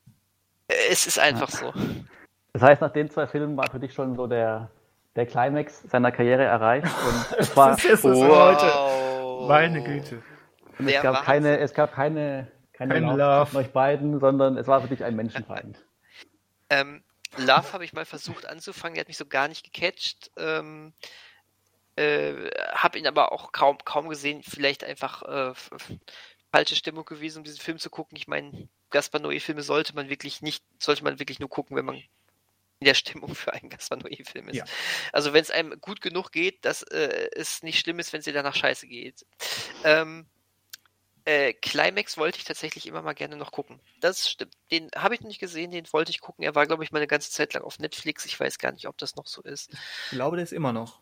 es 0.68 1.08
ist 1.08 1.18
einfach 1.18 1.50
so. 1.50 1.74
Das 2.54 2.62
heißt, 2.62 2.82
nach 2.82 2.92
den 2.94 3.10
zwei 3.10 3.26
Filmen 3.28 3.58
war 3.58 3.70
für 3.72 3.80
dich 3.80 3.94
schon 3.94 4.16
so 4.16 4.28
der, 4.28 4.70
der 5.16 5.26
Climax 5.26 5.82
seiner 5.90 6.12
Karriere 6.12 6.44
erreicht 6.44 6.86
und 6.86 7.38
es 7.40 7.56
war, 7.58 7.72
Das 7.72 7.86
ist 7.86 8.06
es 8.06 8.22
heute. 8.22 9.48
Meine 9.48 9.84
Güte. 9.84 10.22
Und 10.80 10.88
es 10.88 11.02
gab 11.02 11.24
keine, 11.24 11.60
es 11.60 11.74
gab 11.74 11.94
keine, 11.94 12.52
keine 12.74 12.94
Kein 12.94 13.04
Love 13.04 13.46
zwischen 13.46 13.58
euch 13.58 13.72
beiden, 13.72 14.20
sondern 14.20 14.58
es 14.58 14.68
war 14.68 14.82
für 14.82 14.88
dich 14.88 15.04
ein 15.04 15.16
Menschenfeind. 15.16 15.84
Ähm, 16.70 17.04
Love 17.38 17.74
habe 17.74 17.86
ich 17.86 17.94
mal 17.94 18.06
versucht 18.06 18.48
anzufangen, 18.48 18.96
der 18.96 19.02
hat 19.02 19.08
mich 19.08 19.18
so 19.18 19.26
gar 19.26 19.48
nicht 19.48 19.72
gecatcht. 19.72 20.32
Ähm, 20.38 20.94
äh, 21.96 22.50
habe 22.72 22.98
ihn 22.98 23.08
aber 23.08 23.32
auch 23.32 23.52
kaum, 23.52 23.78
kaum 23.84 24.08
gesehen. 24.08 24.42
Vielleicht 24.44 24.84
einfach 24.84 25.24
äh, 25.24 25.54
falsche 26.52 26.76
Stimmung 26.76 27.06
gewesen, 27.06 27.40
um 27.40 27.44
diesen 27.44 27.60
Film 27.60 27.78
zu 27.78 27.90
gucken. 27.90 28.16
Ich 28.18 28.28
meine, 28.28 28.70
Gaspar 28.90 29.22
Noé-Filme 29.22 29.62
sollte 29.62 29.94
man 29.94 30.10
wirklich 30.10 30.42
nicht, 30.42 30.64
sollte 30.80 31.04
man 31.04 31.20
wirklich 31.20 31.40
nur 31.40 31.50
gucken, 31.50 31.76
wenn 31.76 31.86
man 31.86 31.96
in 31.96 32.86
der 32.86 32.94
Stimmung 32.94 33.36
für 33.36 33.54
einen 33.54 33.70
Gaspar 33.70 33.98
Noé-Film 33.98 34.50
ist. 34.50 34.56
Ja. 34.56 34.66
Also 35.12 35.34
wenn 35.34 35.42
es 35.42 35.52
einem 35.52 35.80
gut 35.82 36.02
genug 36.02 36.32
geht, 36.32 36.64
dass 36.64 36.84
äh, 36.84 37.30
es 37.34 37.62
nicht 37.62 37.80
schlimm 37.80 38.00
ist, 38.00 38.14
wenn 38.14 38.20
es 38.20 38.26
dir 38.26 38.34
danach 38.34 38.56
scheiße 38.56 38.88
geht. 38.88 39.26
Ähm, 39.84 40.26
äh, 41.30 41.54
Climax 41.54 42.18
wollte 42.18 42.40
ich 42.40 42.44
tatsächlich 42.44 42.88
immer 42.88 43.04
mal 43.04 43.14
gerne 43.14 43.38
noch 43.38 43.52
gucken. 43.52 43.80
Das 44.00 44.28
stimmt. 44.28 44.54
Den 44.72 44.90
habe 44.96 45.14
ich 45.14 45.22
noch 45.22 45.28
nicht 45.28 45.40
gesehen, 45.40 45.70
den 45.70 45.86
wollte 45.94 46.10
ich 46.10 46.22
gucken. 46.22 46.44
Er 46.44 46.56
war, 46.56 46.66
glaube 46.66 46.84
ich, 46.84 46.92
mal 46.92 46.98
eine 46.98 47.08
ganze 47.08 47.30
Zeit 47.30 47.54
lang 47.54 47.62
auf 47.64 47.78
Netflix. 47.78 48.26
Ich 48.26 48.40
weiß 48.40 48.58
gar 48.58 48.72
nicht, 48.72 48.88
ob 48.88 48.98
das 48.98 49.16
noch 49.16 49.28
so 49.28 49.44
ist. 49.44 49.72
Ich 50.06 50.12
glaube, 50.12 50.38
der 50.38 50.44
ist 50.44 50.54
immer 50.54 50.74
noch. 50.74 51.00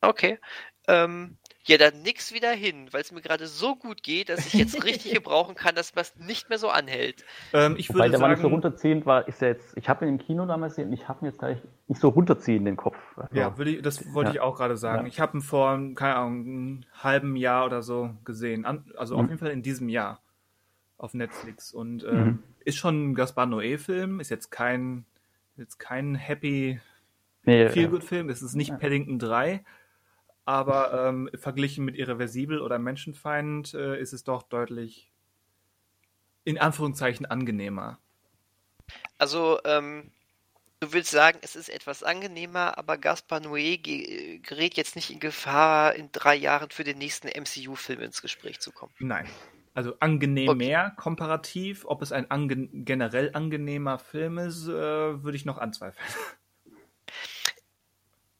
Okay. 0.00 0.40
Ähm, 0.88 1.38
ja, 1.66 1.76
dann 1.76 2.02
nix 2.02 2.32
wieder 2.32 2.50
hin, 2.50 2.88
weil 2.92 3.02
es 3.02 3.12
mir 3.12 3.20
gerade 3.20 3.46
so 3.46 3.76
gut 3.76 4.02
geht, 4.02 4.28
dass 4.28 4.46
ich 4.46 4.54
jetzt 4.54 4.82
richtig 4.84 5.12
gebrauchen 5.12 5.54
kann, 5.54 5.74
dass 5.74 5.92
es 5.94 6.16
nicht 6.16 6.48
mehr 6.48 6.58
so 6.58 6.68
anhält. 6.70 7.24
Ähm, 7.52 7.76
ich 7.78 7.88
Weil 7.90 7.96
würde 7.96 8.10
der 8.12 8.20
war 8.20 8.28
nicht 8.28 8.38
so 8.38 8.42
sagen, 8.44 8.54
runterziehend, 8.54 9.06
war, 9.06 9.28
ist 9.28 9.42
er 9.42 9.48
jetzt, 9.48 9.76
ich 9.76 9.88
habe 9.88 10.04
ihn 10.06 10.12
im 10.12 10.18
Kino 10.18 10.46
damals 10.46 10.74
gesehen 10.74 10.88
und 10.88 10.94
ich 10.94 11.06
habe 11.08 11.20
ihn 11.24 11.26
jetzt 11.26 11.38
gleich 11.38 11.58
nicht 11.88 12.00
so 12.00 12.08
runterziehen, 12.08 12.64
den 12.64 12.76
Kopf. 12.76 12.96
Also, 13.16 13.34
ja, 13.34 13.58
würde 13.58 13.70
ich, 13.72 13.82
das 13.82 14.12
wollte 14.14 14.28
Ja. 14.30 14.34
ich 14.34 14.40
auch 14.40 14.56
gerade 14.56 14.76
sagen. 14.76 15.02
Ja. 15.02 15.08
Ich 15.08 15.20
habe 15.20 15.36
ihn 15.38 15.42
vor, 15.42 15.78
keine 15.94 16.16
Ahnung, 16.16 16.40
einem 16.40 16.84
halben 16.94 17.36
Jahr 17.36 17.66
oder 17.66 17.82
so 17.82 18.10
gesehen. 18.24 18.64
An, 18.64 18.90
also 18.96 19.16
auf 19.16 19.22
Mhm. 19.22 19.28
jeden 19.28 19.38
Fall 19.38 19.50
in 19.50 19.62
diesem 19.62 19.88
Jahr 19.88 20.22
auf 20.96 21.14
Netflix. 21.14 21.72
Und 21.72 22.04
ähm, 22.04 22.24
Mhm. 22.26 22.42
ist 22.64 22.76
schon 22.78 23.10
ein 23.10 23.14
Gaspar 23.14 23.46
Noé-Film, 23.46 24.20
ist 24.20 24.30
jetzt 24.30 24.50
kein, 24.50 25.04
jetzt 25.56 25.78
kein 25.78 26.14
Happy 26.14 26.80
nee, 27.44 27.68
Feel-Good-Film, 27.68 28.28
es 28.28 28.42
ist 28.42 28.54
nicht 28.54 28.70
Ja. 28.70 28.76
Paddington 28.76 29.18
3, 29.18 29.64
aber 30.50 31.06
ähm, 31.06 31.30
verglichen 31.34 31.84
mit 31.84 31.96
Irreversibel 31.96 32.60
oder 32.60 32.80
Menschenfeind 32.80 33.72
äh, 33.72 34.00
ist 34.00 34.12
es 34.12 34.24
doch 34.24 34.42
deutlich 34.42 35.12
in 36.42 36.58
Anführungszeichen 36.58 37.24
angenehmer. 37.24 38.00
Also, 39.16 39.60
ähm, 39.64 40.10
du 40.80 40.92
willst 40.92 41.12
sagen, 41.12 41.38
es 41.42 41.54
ist 41.54 41.68
etwas 41.68 42.02
angenehmer, 42.02 42.78
aber 42.78 42.98
Gaspar 42.98 43.38
Noé 43.38 43.76
ge 43.76 44.38
gerät 44.38 44.74
jetzt 44.74 44.96
nicht 44.96 45.10
in 45.10 45.20
Gefahr, 45.20 45.94
in 45.94 46.10
drei 46.10 46.34
Jahren 46.34 46.70
für 46.70 46.82
den 46.82 46.98
nächsten 46.98 47.28
MCU-Film 47.28 48.00
ins 48.00 48.20
Gespräch 48.20 48.58
zu 48.58 48.72
kommen. 48.72 48.92
Nein. 48.98 49.28
Also 49.72 49.94
angenehm 50.00 50.48
Okay. 50.48 50.58
mehr 50.58 50.90
komparativ. 50.96 51.84
Ob 51.84 52.02
es 52.02 52.10
ein 52.10 52.28
ange 52.28 52.66
generell 52.72 53.30
angenehmer 53.34 54.00
Film 54.00 54.38
ist, 54.38 54.66
äh, 54.66 54.72
würde 55.22 55.36
ich 55.36 55.44
noch 55.44 55.58
anzweifeln. 55.58 56.04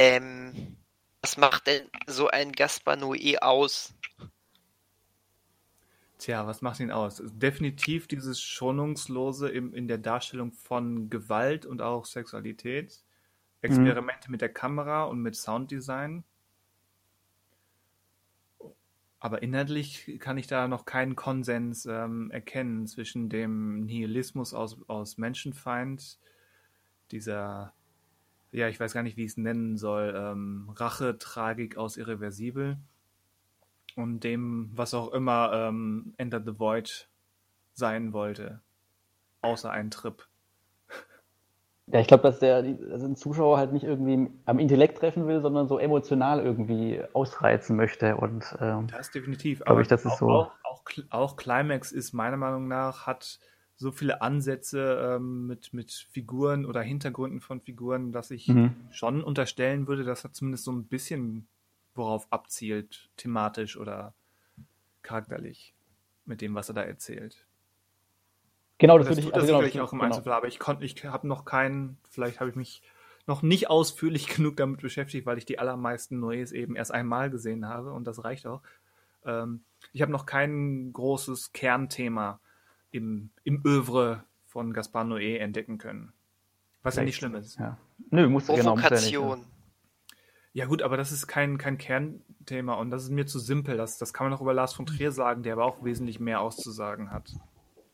Ähm, 0.01 0.80
was 1.23 1.37
macht 1.37 1.67
denn 1.67 1.89
so 2.07 2.29
ein 2.29 2.53
Gaspar 2.53 2.97
Noé 2.97 3.39
aus? 3.39 3.95
Tja, 6.19 6.47
was 6.47 6.61
macht 6.61 6.81
ihn 6.81 6.91
aus? 6.91 7.23
Definitiv 7.25 8.07
dieses 8.07 8.43
Schonungslose 8.43 9.49
im, 9.49 9.73
in 9.73 9.89
der 9.89 9.99
Darstellung 9.99 10.53
von 10.53 11.09
Gewalt 11.09 11.65
und 11.65 11.81
auch 11.81 12.05
Sexualität. 12.05 13.03
Experimente 13.63 14.31
mit 14.31 14.41
der 14.41 14.53
Kamera 14.53 15.05
und 15.05 15.21
mit 15.21 15.37
Sounddesign. 15.37 16.25
Aber 19.19 19.43
inhaltlich 19.43 20.19
kann 20.19 20.39
ich 20.39 20.47
da 20.47 20.67
noch 20.67 20.87
keinen 20.87 21.15
Konsens 21.15 21.85
ähm, 21.85 22.31
erkennen 22.31 22.87
zwischen 22.87 23.29
dem 23.29 23.81
Nihilismus 23.81 24.55
aus, 24.55 24.79
aus 24.89 25.19
Menschenfeind, 25.19 26.19
dieser, 27.11 27.75
ja, 28.53 28.69
ich 28.69 28.81
weiß 28.81 28.93
gar 28.93 29.03
nicht, 29.03 29.17
wie 29.17 29.25
ich 29.25 29.33
es 29.33 29.37
nennen 29.37 29.77
soll, 29.77 30.15
ähm, 30.17 30.71
Rache-Tragik 30.75 31.77
aus 31.77 31.97
Irreversibel 31.97 32.79
und 33.97 34.25
dem, 34.25 34.71
was 34.75 34.95
auch 34.95 35.13
immer 35.13 35.51
ähm, 35.53 36.15
Enter 36.17 36.43
the 36.45 36.59
Void 36.59 37.09
sein 37.75 38.13
wollte. 38.13 38.61
Außer 39.43 39.71
ein 39.71 39.91
Trip. 39.91 40.27
Ja, 41.93 41.99
ich 41.99 42.07
glaube, 42.07 42.23
dass 42.23 42.39
der 42.39 42.57
also 42.57 43.07
ein 43.07 43.17
Zuschauer 43.17 43.59
halt 43.59 43.73
nicht 43.73 43.85
irgendwie 43.85 44.31
am 44.45 44.59
Intellekt 44.61 44.99
treffen 44.99 45.27
will, 45.27 45.41
sondern 45.41 45.67
so 45.67 45.79
emotional 45.79 46.41
irgendwie 46.41 47.03
ausreizen 47.15 47.77
möchte. 47.77 48.17
Und 48.17 48.57
ähm, 48.61 48.87
Das 48.89 49.11
definitiv. 49.11 49.61
Glaub 49.61 49.81
ich, 49.81 49.89
das 49.89 50.05
ist 50.05 50.13
auch, 50.13 50.19
so. 50.19 50.31
Auch, 50.31 50.53
auch, 50.63 50.83
auch 51.11 51.37
Climax 51.37 51.91
ist 51.91 52.13
meiner 52.13 52.37
Meinung 52.37 52.69
nach, 52.69 53.07
hat 53.07 53.41
so 53.81 53.93
viele 53.93 54.21
Ansätze 54.23 55.17
ähm, 55.17 55.47
mit, 55.47 55.73
mit 55.73 55.91
Figuren 55.91 56.67
oder 56.67 56.83
Hintergründen 56.83 57.41
von 57.41 57.61
Figuren, 57.63 58.13
dass 58.13 58.31
ich 58.31 58.47
Mhm. 58.49 58.77
schon 58.91 59.25
unterstellen 59.25 59.87
würde, 59.89 60.05
dass 60.05 60.25
er 60.25 60.33
zumindest 60.33 60.65
so 60.65 60.73
ein 60.73 60.85
bisschen 60.87 61.49
worauf 61.95 62.31
abzielt, 62.33 63.11
thematisch 63.17 63.77
oder 63.79 64.15
charakterlich, 65.03 65.75
mit 66.27 66.41
dem, 66.41 66.55
was 66.55 66.69
er 66.71 66.75
da 66.75 66.83
erzählt. 66.83 67.47
genau, 68.79 68.99
das, 68.99 69.09
Das, 69.09 69.17
würde 69.17 69.21
ich 69.29 69.35
also 69.35 69.41
das 69.41 69.47
genau, 69.47 69.59
sicherlich 69.59 69.81
auch 69.81 69.93
im 69.93 70.01
genau. 70.01 70.15
Einzelfall, 70.17 70.33
aber 70.35 70.49
ich 70.49 70.59
konnte, 70.59 70.85
ich 70.85 71.05
habe 71.05 71.27
noch 71.27 71.45
keinen, 71.45 71.99
vielleicht 72.11 72.41
habe 72.41 72.51
ich 72.51 72.57
mich 72.57 72.83
noch 73.27 73.43
nicht 73.43 73.71
ausführlich 73.71 74.29
genug 74.37 74.57
damit 74.57 74.81
beschäftigt, 74.81 75.27
weil 75.27 75.39
ich 75.39 75.45
die 75.47 75.59
allermeisten 75.59 76.19
Neues 76.21 76.53
eben 76.53 76.77
erst 76.77 76.93
einmal 76.93 77.31
gesehen 77.31 77.67
habe 77.67 77.93
und 77.93 78.05
das 78.07 78.25
reicht 78.25 78.47
auch. 78.47 78.63
Ähm, 79.25 79.65
ich 79.93 80.03
habe 80.03 80.13
noch 80.13 80.27
kein 80.27 80.93
großes 80.93 81.53
Kernthema 81.53 82.41
im, 82.91 83.31
im 83.45 83.63
Övre 83.65 84.25
von 84.47 84.73
Gaspar 84.73 85.05
Noé 85.05 85.39
entdecken 85.39 85.79
können. 85.79 86.13
Was 86.83 86.97
ja 86.97 87.05
nicht 87.05 87.17
schlimm 87.17 87.35
ist. 87.35 87.59
Ja. 87.59 87.77
Nö, 88.11 88.29
muss 88.29 88.47
genau, 88.47 88.75
muss 88.75 88.83
ja 88.83 88.91
nicht. 88.91 89.15
Provokation. 89.15 89.47
Ja 90.53 90.65
gut, 90.67 90.83
aber 90.83 90.97
das 90.97 91.13
ist 91.13 91.27
kein, 91.29 91.59
kein 91.59 91.79
Kernthema 91.79 92.75
und 92.75 92.91
das 92.91 93.05
ist 93.05 93.11
mir 93.11 93.27
zu 93.27 93.39
simpel. 93.39 93.77
Das, 93.77 93.99
das 93.99 94.13
kann 94.13 94.29
man 94.29 94.37
auch 94.37 94.41
über 94.41 94.55
Lars 94.55 94.73
von 94.73 94.87
Trier 94.87 95.13
sagen, 95.13 95.43
der 95.45 95.53
aber 95.53 95.65
auch 95.65 95.85
wesentlich 95.85 96.19
mehr 96.19 96.41
auszusagen 96.41 97.13
hat. 97.13 97.31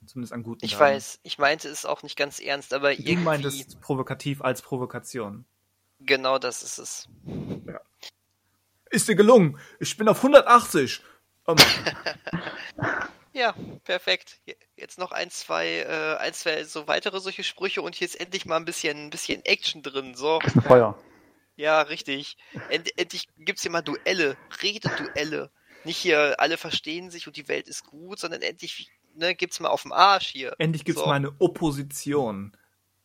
Zumindest 0.06 0.32
an 0.32 0.42
guten 0.44 0.64
Ich 0.64 0.72
Tagen. 0.74 0.94
weiß, 0.94 1.20
ich 1.24 1.38
meinte 1.38 1.68
es 1.68 1.84
auch 1.84 2.02
nicht 2.02 2.16
ganz 2.16 2.38
ernst, 2.40 2.72
aber 2.72 2.94
Du 2.94 3.02
irgendwie. 3.02 3.16
meintest 3.24 3.80
provokativ 3.80 4.40
als 4.40 4.62
Provokation. 4.62 5.44
Genau 6.00 6.38
das 6.38 6.62
ist 6.62 6.78
es. 6.78 7.08
Ist 8.90 9.08
dir 9.08 9.16
gelungen? 9.16 9.58
Ich 9.80 9.96
bin 9.96 10.08
auf 10.08 10.18
180. 10.18 11.02
Ähm, 11.48 11.56
Ja, 13.36 13.54
perfekt. 13.84 14.40
Jetzt 14.76 14.98
noch 14.98 15.12
ein, 15.12 15.28
zwei, 15.28 15.80
äh, 15.80 16.16
ein, 16.16 16.32
zwei 16.32 16.64
so 16.64 16.88
weitere 16.88 17.20
solche 17.20 17.44
Sprüche 17.44 17.82
und 17.82 17.94
hier 17.94 18.06
ist 18.06 18.18
endlich 18.18 18.46
mal 18.46 18.56
ein 18.56 18.64
bisschen, 18.64 18.96
ein 18.96 19.10
bisschen 19.10 19.44
Action 19.44 19.82
drin. 19.82 20.14
So. 20.14 20.40
Feuer. 20.66 20.98
Ja, 21.54 21.82
richtig. 21.82 22.38
End, 22.70 22.98
endlich 22.98 23.28
gibt's 23.36 23.60
hier 23.60 23.70
mal 23.70 23.82
Duelle, 23.82 24.38
Rededuelle. 24.62 25.50
Nicht 25.84 25.98
hier, 25.98 26.36
alle 26.38 26.56
verstehen 26.56 27.10
sich 27.10 27.26
und 27.26 27.36
die 27.36 27.46
Welt 27.46 27.68
ist 27.68 27.84
gut, 27.84 28.18
sondern 28.18 28.40
endlich 28.40 28.90
ne, 29.14 29.34
gibt's 29.34 29.60
mal 29.60 29.68
auf 29.68 29.82
dem 29.82 29.92
Arsch 29.92 30.28
hier. 30.28 30.54
endlich 30.58 30.86
gibt's 30.86 31.02
So. 31.02 31.06
mal 31.06 31.16
eine 31.16 31.34
Opposition. 31.38 32.56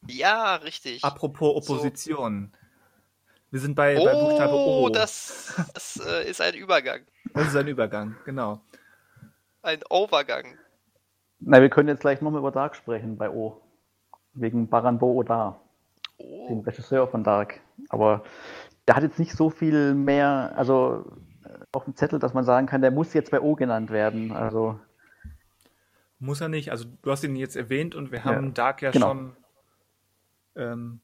Ja, 0.07 0.55
richtig. 0.55 1.03
Apropos 1.03 1.57
Opposition. 1.57 2.53
Wir 3.49 3.59
sind 3.59 3.75
bei, 3.75 3.95
bei 3.95 4.13
Buchstabe 4.13 4.53
oh, 4.53 4.85
O. 4.85 4.89
das, 4.89 5.55
das 5.73 5.97
äh, 5.97 6.29
ist 6.29 6.39
ein 6.39 6.53
Übergang. 6.53 7.01
das 7.33 7.49
ist 7.49 7.55
ein 7.57 7.67
Übergang, 7.67 8.15
genau. 8.23 8.61
Ein 9.63 9.79
Overgang. 9.89 10.57
Na, 11.39 11.61
wir 11.61 11.69
können 11.69 11.89
jetzt 11.89 12.01
gleich 12.01 12.21
nochmal 12.21 12.39
über 12.39 12.51
Dark 12.51 12.75
sprechen 12.75 13.17
bei 13.17 13.29
O. 13.29 13.61
Wegen 14.33 14.67
Baran 14.69 14.97
Bo 14.99 15.13
Odar, 15.13 15.59
dem 16.19 16.59
Oh, 16.59 16.61
Regisseur 16.61 17.07
von 17.07 17.23
Dark. 17.23 17.59
Aber 17.89 18.23
der 18.87 18.95
hat 18.95 19.03
jetzt 19.03 19.19
nicht 19.19 19.33
so 19.33 19.49
viel 19.49 19.93
mehr, 19.93 20.53
also 20.55 21.05
äh, 21.43 21.49
auf 21.73 21.83
dem 21.83 21.95
Zettel, 21.95 22.19
dass 22.19 22.33
man 22.33 22.43
sagen 22.45 22.67
kann, 22.67 22.81
der 22.81 22.91
muss 22.91 23.13
jetzt 23.13 23.31
bei 23.31 23.41
O 23.41 23.55
genannt 23.55 23.89
werden. 23.89 24.31
Also 24.31 24.79
Muss 26.19 26.39
er 26.41 26.49
nicht. 26.49 26.71
Also 26.71 26.85
du 27.01 27.11
hast 27.11 27.23
ihn 27.23 27.35
jetzt 27.35 27.55
erwähnt 27.55 27.93
und 27.95 28.11
wir 28.11 28.23
haben 28.23 28.47
Ja, 28.47 28.51
Dark 28.51 28.81
ja 28.81 28.91
genau. 28.91 29.07
schon 29.09 29.35
ähm, 30.55 31.01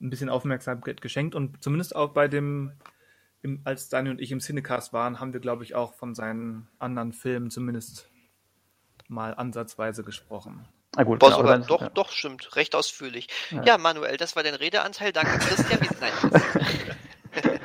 ein 0.00 0.10
bisschen 0.10 0.28
Aufmerksamkeit 0.28 1.00
geschenkt 1.00 1.34
und 1.34 1.62
zumindest 1.62 1.96
auch 1.96 2.10
bei 2.10 2.28
dem, 2.28 2.72
im, 3.42 3.60
als 3.64 3.88
Daniel 3.88 4.14
und 4.14 4.20
ich 4.20 4.32
im 4.32 4.40
Cinecast 4.40 4.92
waren, 4.92 5.20
haben 5.20 5.32
wir, 5.32 5.40
glaube 5.40 5.64
ich, 5.64 5.74
auch 5.74 5.94
von 5.94 6.14
seinen 6.14 6.68
anderen 6.78 7.12
Filmen 7.12 7.50
zumindest 7.50 8.10
mal 9.08 9.34
ansatzweise 9.34 10.04
gesprochen. 10.04 10.66
na 10.96 11.04
gut, 11.04 11.18
boah, 11.18 11.42
genau, 11.42 11.58
doch, 11.66 11.80
ja. 11.80 11.88
doch, 11.90 12.10
stimmt. 12.10 12.56
Recht 12.56 12.74
ausführlich. 12.74 13.28
Ja. 13.50 13.62
Ja. 13.64 13.78
Manuel, 13.78 14.16
das 14.16 14.36
war 14.36 14.42
dein 14.42 14.54
Redeanteil. 14.54 15.12
Danke, 15.12 15.38
Christian. 15.38 15.80
Nein, 16.00 16.42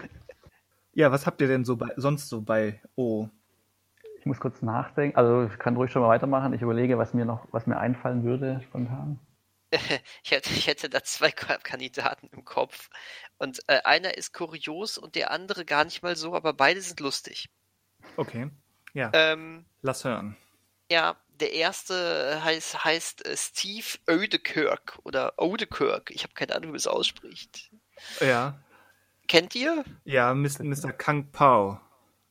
Ja, 0.95 1.11
was 1.11 1.25
habt 1.25 1.41
ihr 1.41 1.47
denn 1.47 1.65
so 1.65 1.75
bei, 1.75 1.91
sonst 1.97 2.29
so 2.29 2.41
bei 2.41 2.79
O? 2.95 3.27
Ich 4.19 4.25
muss 4.27 4.39
kurz 4.39 4.61
nachdenken. 4.61 5.17
Also 5.17 5.49
ich 5.51 5.57
kann 5.57 5.75
ruhig 5.75 5.91
schon 5.91 6.03
mal 6.03 6.07
weitermachen. 6.07 6.53
Ich 6.53 6.61
überlege, 6.61 6.99
was 6.99 7.15
mir 7.15 7.25
noch, 7.25 7.47
was 7.51 7.65
mir 7.65 7.77
einfallen 7.77 8.23
würde 8.23 8.61
spontan. 8.63 9.19
ich, 10.23 10.31
hätte, 10.31 10.49
ich 10.51 10.67
hätte 10.67 10.89
da 10.89 11.03
zwei 11.03 11.31
Ka- 11.31 11.57
Kandidaten 11.57 12.27
im 12.31 12.45
Kopf. 12.45 12.89
Und 13.37 13.61
äh, 13.67 13.81
einer 13.83 14.17
ist 14.17 14.33
kurios 14.33 14.97
und 14.97 15.15
der 15.15 15.31
andere 15.31 15.65
gar 15.65 15.83
nicht 15.85 16.03
mal 16.03 16.15
so, 16.15 16.33
aber 16.35 16.53
beide 16.53 16.81
sind 16.81 16.99
lustig. 16.99 17.49
Okay. 18.17 18.49
Ja, 18.93 19.09
Ähm, 19.13 19.65
lass 19.81 20.03
hören. 20.05 20.37
ja, 20.91 21.17
der 21.39 21.53
erste 21.53 22.41
heißt, 22.43 22.83
heißt 22.85 23.25
äh, 23.25 23.35
Steve 23.35 23.87
Oedekirk 24.07 24.99
oder 25.03 25.33
Oedekirk. 25.37 26.11
Ich 26.11 26.23
habe 26.23 26.33
keine 26.33 26.53
Ahnung, 26.55 26.65
wie 26.69 26.71
man 26.73 26.75
es 26.77 26.87
ausspricht. 26.87 27.71
Ja. 28.21 28.59
Kennt 29.27 29.55
ihr? 29.55 29.83
Ja, 30.05 30.31
Mis- 30.33 30.61
Mr. 30.61 30.91
Kang 30.93 31.31
Pao, 31.31 31.79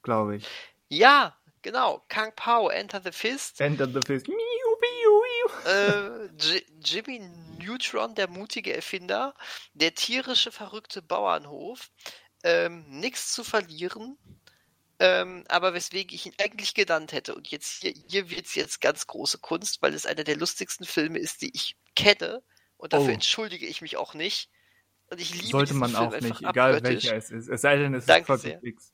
glaube 0.02 0.36
ich. 0.36 0.46
Ja, 0.88 1.36
genau. 1.62 2.04
Kang 2.08 2.32
Pao, 2.36 2.68
Enter 2.68 3.00
the 3.02 3.10
Fist. 3.12 3.60
Enter 3.60 3.86
the 3.88 4.00
Fist. 4.06 4.28
Miu. 4.28 4.36
äh, 5.66 6.28
Jimmy 6.84 7.20
Neutron, 7.58 8.14
der 8.14 8.28
mutige 8.28 8.74
Erfinder, 8.74 9.34
der 9.74 9.94
tierische, 9.94 10.52
verrückte 10.52 11.02
Bauernhof, 11.02 11.90
ähm, 12.44 12.84
nichts 12.88 13.32
zu 13.32 13.44
verlieren, 13.44 14.18
ähm, 14.98 15.44
aber 15.48 15.74
weswegen 15.74 16.14
ich 16.14 16.26
ihn 16.26 16.34
eigentlich 16.40 16.74
genannt 16.74 17.12
hätte. 17.12 17.34
Und 17.34 17.48
jetzt 17.48 17.80
hier, 17.82 17.92
hier 18.08 18.30
wird 18.30 18.46
es 18.46 18.54
jetzt 18.54 18.80
ganz 18.80 19.06
große 19.06 19.38
Kunst, 19.38 19.82
weil 19.82 19.94
es 19.94 20.06
einer 20.06 20.24
der 20.24 20.36
lustigsten 20.36 20.86
Filme 20.86 21.18
ist, 21.18 21.42
die 21.42 21.50
ich 21.54 21.76
kenne. 21.96 22.42
Und 22.76 22.92
dafür 22.92 23.10
Oh. 23.10 23.14
entschuldige 23.14 23.66
ich 23.66 23.80
mich 23.80 23.96
auch 23.96 24.14
nicht. 24.14 24.50
Und 25.06 25.20
ich 25.20 25.34
liebe 25.34 25.46
Sollte 25.48 25.74
man 25.74 25.90
Film 25.90 26.02
auch 26.02 26.20
nicht, 26.20 26.40
egal 26.42 26.76
abgöttisch. 26.76 27.04
welcher 27.04 27.16
es 27.16 27.30
ist. 27.30 27.48
Es 27.48 27.60
sei 27.60 27.76
denn, 27.76 27.94
es 27.94 28.06
Danke 28.06 28.32
ist 28.34 28.42
sehr. 28.42 28.58
Project 28.58 28.64
X. 28.64 28.92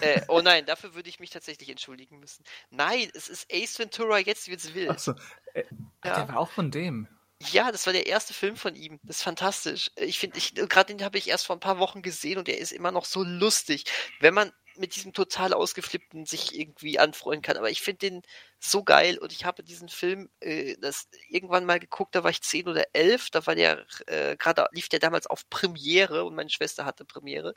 Äh, 0.00 0.22
oh 0.28 0.40
nein, 0.40 0.66
dafür 0.66 0.94
würde 0.94 1.08
ich 1.08 1.20
mich 1.20 1.30
tatsächlich 1.30 1.68
entschuldigen 1.68 2.18
müssen. 2.18 2.44
Nein, 2.70 3.10
es 3.14 3.28
ist 3.28 3.46
Ace 3.52 3.78
Ventura, 3.78 4.18
jetzt 4.18 4.48
wird's 4.48 4.74
wild. 4.74 4.90
Achso. 4.90 5.14
Äh, 5.54 5.64
Ja. 6.04 6.16
Der 6.16 6.28
war 6.28 6.38
auch 6.38 6.50
von 6.50 6.70
dem. 6.70 7.06
Ja, 7.50 7.72
das 7.72 7.86
war 7.86 7.92
der 7.92 8.06
erste 8.06 8.34
Film 8.34 8.56
von 8.56 8.74
ihm. 8.76 9.00
Das 9.02 9.16
ist 9.18 9.22
fantastisch. 9.22 9.90
Ich 9.96 10.18
finde, 10.18 10.38
ich, 10.38 10.54
gerade 10.54 10.94
den 10.94 11.04
habe 11.04 11.18
ich 11.18 11.28
erst 11.28 11.46
vor 11.46 11.56
ein 11.56 11.60
paar 11.60 11.78
Wochen 11.78 12.02
gesehen 12.02 12.38
und 12.38 12.48
er 12.48 12.58
ist 12.58 12.72
immer 12.72 12.92
noch 12.92 13.04
so 13.04 13.24
lustig, 13.24 13.84
wenn 14.20 14.34
man 14.34 14.52
mit 14.76 14.96
diesem 14.96 15.12
total 15.12 15.52
ausgeflippten 15.54 16.26
sich 16.26 16.58
irgendwie 16.58 16.98
anfreunden 16.98 17.42
kann. 17.42 17.56
Aber 17.56 17.70
ich 17.70 17.82
finde 17.82 17.98
den 18.10 18.22
so 18.58 18.82
geil 18.84 19.18
und 19.18 19.32
ich 19.32 19.44
habe 19.44 19.62
diesen 19.62 19.88
Film 19.88 20.30
äh, 20.40 20.76
das 20.80 21.08
irgendwann 21.28 21.64
mal 21.64 21.80
geguckt, 21.80 22.14
da 22.14 22.22
war 22.24 22.30
ich 22.30 22.42
zehn 22.42 22.68
oder 22.68 22.84
elf, 22.92 23.30
da 23.30 23.46
war 23.46 23.54
der 23.54 23.84
äh, 24.06 24.36
gerade 24.36 24.68
lief 24.72 24.88
der 24.88 25.00
damals 25.00 25.26
auf 25.26 25.48
Premiere 25.50 26.24
und 26.24 26.34
meine 26.34 26.50
Schwester 26.50 26.84
hatte 26.84 27.04
Premiere 27.04 27.56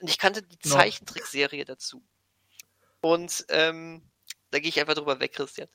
und 0.00 0.08
ich 0.10 0.18
kannte 0.18 0.42
die 0.42 0.58
No. 0.64 0.76
Zeichentrickserie 0.76 1.64
dazu. 1.64 2.02
Und 3.00 3.44
ähm, 3.48 4.02
da 4.50 4.58
gehe 4.60 4.68
ich 4.68 4.80
einfach 4.80 4.94
drüber 4.94 5.20
weg, 5.20 5.32
Christian. 5.34 5.68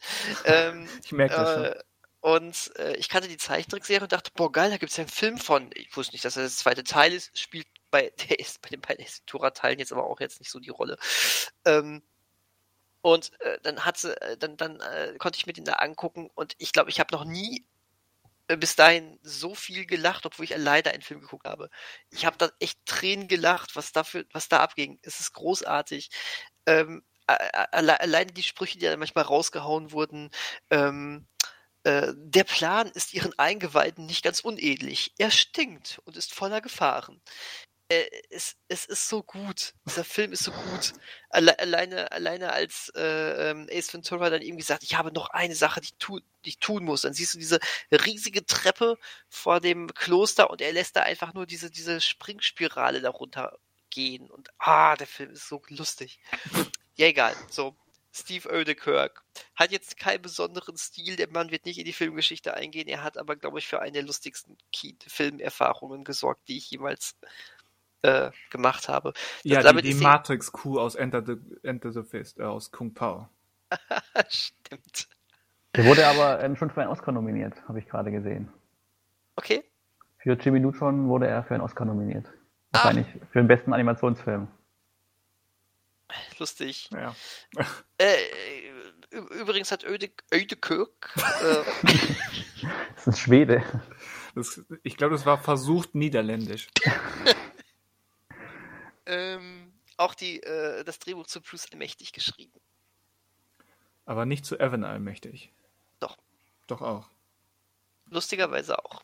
Ähm, 0.46 0.90
Ich 1.04 1.12
merke 1.12 1.36
das 1.36 1.54
schon. 1.54 1.66
äh, 1.66 1.84
und 2.22 2.72
äh, 2.78 2.96
ich 2.98 3.10
kannte 3.10 3.28
die 3.28 3.38
Zeichentrickserie 3.38 4.04
und 4.04 4.12
dachte, 4.12 4.32
boah, 4.36 4.52
geil, 4.52 4.70
da 4.72 4.78
gibt 4.78 4.92
es 4.92 4.98
ja 4.98 5.04
einen 5.04 5.12
Film 5.12 5.38
von. 5.38 5.70
Ich 5.76 5.96
wusste 5.96 6.14
nicht, 6.14 6.26
dass 6.26 6.34
das 6.34 6.52
der 6.52 6.58
zweite 6.58 6.84
Teil 6.84 7.14
ist. 7.14 7.38
Spielt 7.38 7.68
bei, 7.92 8.12
der 8.30 8.40
ist 8.40 8.62
bei 8.62 8.70
den 8.70 8.82
beiden 8.82 9.06
Ventura-Teilen 9.06 9.80
jetzt 9.80 9.92
aber 9.92 10.06
auch 10.06 10.20
jetzt 10.20 10.40
nicht 10.40 10.52
so 10.52 10.60
die 10.60 10.70
Rolle. 10.70 10.98
Ähm, 11.66 12.04
und 13.02 13.32
äh, 13.42 13.60
dann 13.64 13.86
hat 13.86 13.98
sie, 13.98 14.20
äh, 14.22 14.38
dann, 14.38 14.58
dann 14.58 14.80
äh, 14.82 15.16
konnte 15.18 15.38
ich 15.38 15.46
mir 15.46 15.54
den 15.54 15.66
da 15.66 15.74
angucken 15.74 16.30
und 16.36 16.56
ich 16.58 16.74
glaube, 16.74 16.90
ich 16.90 17.00
habe 17.00 17.16
noch 17.16 17.26
nie 17.26 17.66
äh, 18.48 18.58
bis 18.58 18.76
dahin 18.76 19.20
so 19.24 19.56
viel 19.56 19.86
gelacht, 19.86 20.26
obwohl 20.26 20.46
ich 20.46 20.56
leider 20.56 20.92
einen 20.92 21.02
Film 21.02 21.22
geguckt 21.22 21.48
habe. 21.48 21.70
Ich 22.12 22.26
habe 22.26 22.38
da 22.38 22.50
echt 22.60 22.86
Tränen 22.86 23.28
gelacht, 23.28 23.76
was 23.76 23.92
dafür, 23.92 24.26
was 24.32 24.50
da 24.50 24.60
abging. 24.60 25.00
Es 25.04 25.20
ist 25.20 25.34
großartig. 25.34 26.10
Ähm, 26.66 27.04
alle, 27.28 28.00
alleine 28.00 28.32
die 28.32 28.44
Sprüche, 28.44 28.80
die 28.80 28.86
da 28.86 28.96
manchmal 28.96 29.26
rausgehauen 29.26 29.92
wurden, 29.92 30.30
ähm, 30.70 31.28
äh, 31.84 32.14
der 32.16 32.44
Plan 32.46 32.88
ist 32.90 33.14
ihren 33.14 33.38
Eingeweiden 33.38 34.06
nicht 34.06 34.24
ganz 34.24 34.40
unähnlich. 34.42 35.14
Er 35.18 35.32
stinkt 35.32 36.02
und 36.06 36.18
ist 36.18 36.34
voller 36.34 36.62
Gefahren. 36.62 37.22
Äh, 37.90 38.06
es, 38.30 38.58
es 38.68 38.86
ist 38.86 39.08
so 39.08 39.24
gut. 39.24 39.74
Dieser 39.88 40.04
Film 40.04 40.34
ist 40.34 40.44
so 40.44 40.52
gut. 40.52 40.94
Alle, 41.30 41.58
alleine, 41.60 42.12
alleine 42.12 42.52
als 42.52 42.92
äh, 42.96 43.52
ähm, 43.52 43.68
Ace 43.72 43.94
Ventura 43.94 44.30
dann 44.30 44.42
irgendwie 44.42 44.64
sagt, 44.64 44.84
ich 44.84 44.96
habe 44.96 45.12
noch 45.14 45.30
eine 45.30 45.56
Sache, 45.56 45.80
die, 45.80 45.94
tu, 45.98 46.20
die 46.44 46.50
ich 46.50 46.60
tun 46.60 46.84
muss. 46.84 47.02
Dann 47.02 47.14
siehst 47.14 47.34
du 47.34 47.38
diese 47.38 47.60
riesige 47.92 48.46
Treppe 48.46 48.98
vor 49.30 49.62
dem 49.62 49.94
Kloster 49.94 50.50
und 50.50 50.62
er 50.62 50.74
lässt 50.74 50.98
da 50.98 51.04
einfach 51.04 51.34
nur 51.34 51.46
diese, 51.46 51.72
diese 51.72 52.02
Springspirale 52.02 53.02
darunter 53.02 53.58
gehen. 53.90 54.30
Und 54.30 54.50
ah, 54.58 54.96
der 54.98 55.08
Film 55.08 55.32
ist 55.32 55.48
so 55.48 55.62
lustig. 55.70 56.20
Ja, 56.96 57.08
egal. 57.08 57.36
So, 57.50 57.78
Steve 58.12 58.50
Oedekirk 58.50 59.24
hat 59.56 59.72
jetzt 59.72 59.98
keinen 59.98 60.24
besonderen 60.24 60.76
Stil. 60.76 61.16
Der 61.16 61.30
Mann 61.30 61.52
wird 61.52 61.66
nicht 61.66 61.78
in 61.78 61.86
die 61.86 61.94
Filmgeschichte 61.94 62.54
eingehen. 62.54 62.88
Er 62.88 63.04
hat 63.04 63.18
aber, 63.18 63.36
glaube 63.36 63.60
ich, 63.60 63.68
für 63.68 63.80
eine 63.80 63.92
der 63.92 64.04
lustigsten 64.04 64.58
Filmerfahrungen 65.08 66.04
gesorgt, 66.04 66.48
die 66.48 66.58
ich 66.58 66.72
jemals 66.72 67.16
äh, 68.08 68.32
gemacht 68.50 68.90
habe. 68.90 69.14
Ja, 69.44 69.60
die, 69.60 69.64
damit 69.64 69.86
die 69.86 69.94
die- 69.94 70.04
Matrix-Kuh 70.04 70.80
aus 70.80 70.96
Enter 70.96 71.24
the, 71.26 71.38
Enter 71.64 71.92
the 71.92 72.04
Fist, 72.04 72.40
äh, 72.40 72.44
aus 72.44 72.72
Kung 72.72 72.94
Pao. 72.94 73.30
Stimmt. 74.30 75.08
Der 75.76 75.86
wurde 75.86 76.08
aber 76.08 76.42
ähm, 76.44 76.56
schon 76.56 76.72
für 76.72 76.82
einen 76.82 76.90
Oscar 76.90 77.12
nominiert, 77.12 77.56
habe 77.68 77.80
ich 77.80 77.88
gerade 77.88 78.12
gesehen. 78.12 78.52
Okay. 79.36 79.64
Für 80.18 80.34
Jimmy 80.34 80.60
Neutron 80.60 81.08
wurde 81.08 81.28
er 81.28 81.44
für 81.44 81.54
einen 81.54 81.64
Oscar 81.64 81.86
nominiert. 81.86 82.26
Ah. 82.72 82.86
Wahrscheinlich 82.86 83.08
für 83.32 83.40
den 83.40 83.48
besten 83.48 83.74
Animationsfilm. 83.74 84.48
Lustig. 86.40 86.90
Ja. 86.92 87.14
Äh, 87.98 88.16
übrigens 89.40 89.72
hat 89.72 89.84
Öde, 89.84 90.10
Ödekirk 90.34 91.14
äh, 91.42 91.88
Das 92.96 93.08
ist 93.08 93.20
Schwede. 93.20 93.64
Das, 94.36 94.62
ich 94.84 94.98
glaube, 94.98 95.16
das 95.16 95.26
war 95.26 95.38
versucht 95.38 95.96
niederländisch. 95.96 96.68
ähm, 99.08 99.74
auch 99.98 100.14
die, 100.14 100.42
äh, 100.44 100.84
das 100.84 101.00
Drehbuch 101.00 101.28
zu 101.28 101.42
Bruce 101.42 101.68
Allmächtig 101.72 102.14
geschrieben. 102.14 102.60
Aber 104.06 104.26
nicht 104.26 104.46
zu 104.46 104.60
Evan 104.60 104.84
allmächtig. 104.84 105.52
Doch. 106.00 106.18
Doch 106.68 106.82
auch. 106.82 107.10
Lustigerweise 108.10 108.78
auch. 108.84 109.04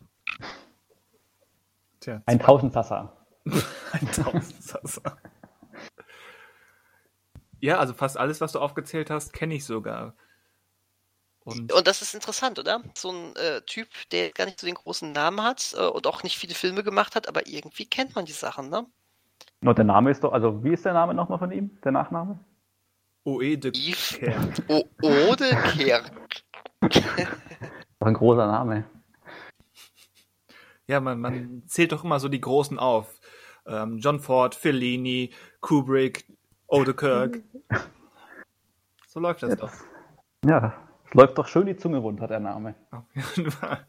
Tja, 2.00 2.22
Ein 2.26 2.40
Tausendsasser. 2.40 3.26
Ein 3.92 4.12
Tausendsasser. 4.12 5.18
Ja, 7.60 7.80
also 7.80 7.94
fast 7.94 8.18
alles, 8.18 8.42
was 8.42 8.52
du 8.52 8.60
aufgezählt 8.60 9.10
hast, 9.10 9.34
kenne 9.34 9.56
ich 9.56 9.66
sogar. 9.66 10.16
Und, 11.46 11.74
und, 11.74 11.88
das 11.88 12.02
ist 12.02 12.14
interessant, 12.14 12.60
oder? 12.60 12.82
So 12.94 13.12
ein 13.12 13.36
äh, 13.36 13.62
Typ, 13.64 13.90
der 14.12 14.32
gar 14.32 14.46
nicht 14.46 14.60
so 14.60 14.66
den 14.66 14.76
großen 14.76 15.12
Namen 15.12 15.42
hat 15.44 15.74
äh, 15.78 15.86
und 15.86 16.08
auch 16.08 16.24
nicht 16.24 16.38
viele 16.38 16.56
Filme 16.56 16.84
gemacht 16.84 17.16
hat, 17.16 17.28
aber 17.28 17.48
irgendwie 17.48 17.86
kennt 17.86 18.16
man 18.16 18.26
die 18.26 18.32
Sachen, 18.32 18.70
ne? 18.70 18.86
No, 19.62 19.74
der 19.74 19.86
Name 19.86 20.12
ist 20.12 20.24
doch, 20.24 20.34
also 20.34 20.64
wie 20.64 20.74
ist 20.74 20.86
der 20.86 20.94
Name 20.94 21.14
nochmal 21.14 21.40
von 21.40 21.52
ihm? 21.52 21.80
Der 21.84 21.92
Nachname? 21.92 22.40
Oe 23.26 23.58
de 23.58 23.72
Kerk. 23.72 24.64
O 24.68 25.36
de 25.36 25.56
Kerk. 25.56 26.12
Doch 28.00 28.08
ein 28.08 28.14
großer 28.14 28.46
Name. 28.46 28.84
Ja, 30.88 31.00
man, 31.00 31.22
man 31.22 31.64
zählt 31.66 31.94
doch 31.94 32.04
immer 32.04 32.20
so 32.20 32.28
die 32.28 32.42
Großen 32.42 32.78
auf. 32.78 33.22
Ähm, 33.66 34.00
John 34.00 34.20
Ford, 34.20 34.56
Fellini, 34.56 35.32
Kubrick, 35.62 36.26
Odenkirk. 36.68 37.42
So 39.08 39.20
läuft 39.20 39.44
das 39.44 39.52
ja, 39.52 39.56
doch. 39.58 39.72
Ja, 40.44 40.74
es 41.06 41.14
läuft 41.14 41.38
doch 41.38 41.48
schön 41.48 41.68
die 41.68 41.78
Zunge 41.78 42.00
runter, 42.00 42.26
der 42.26 42.40
Name. 42.40 42.74
Auf 42.90 43.04
jeden 43.36 43.52
Fall. 43.52 43.86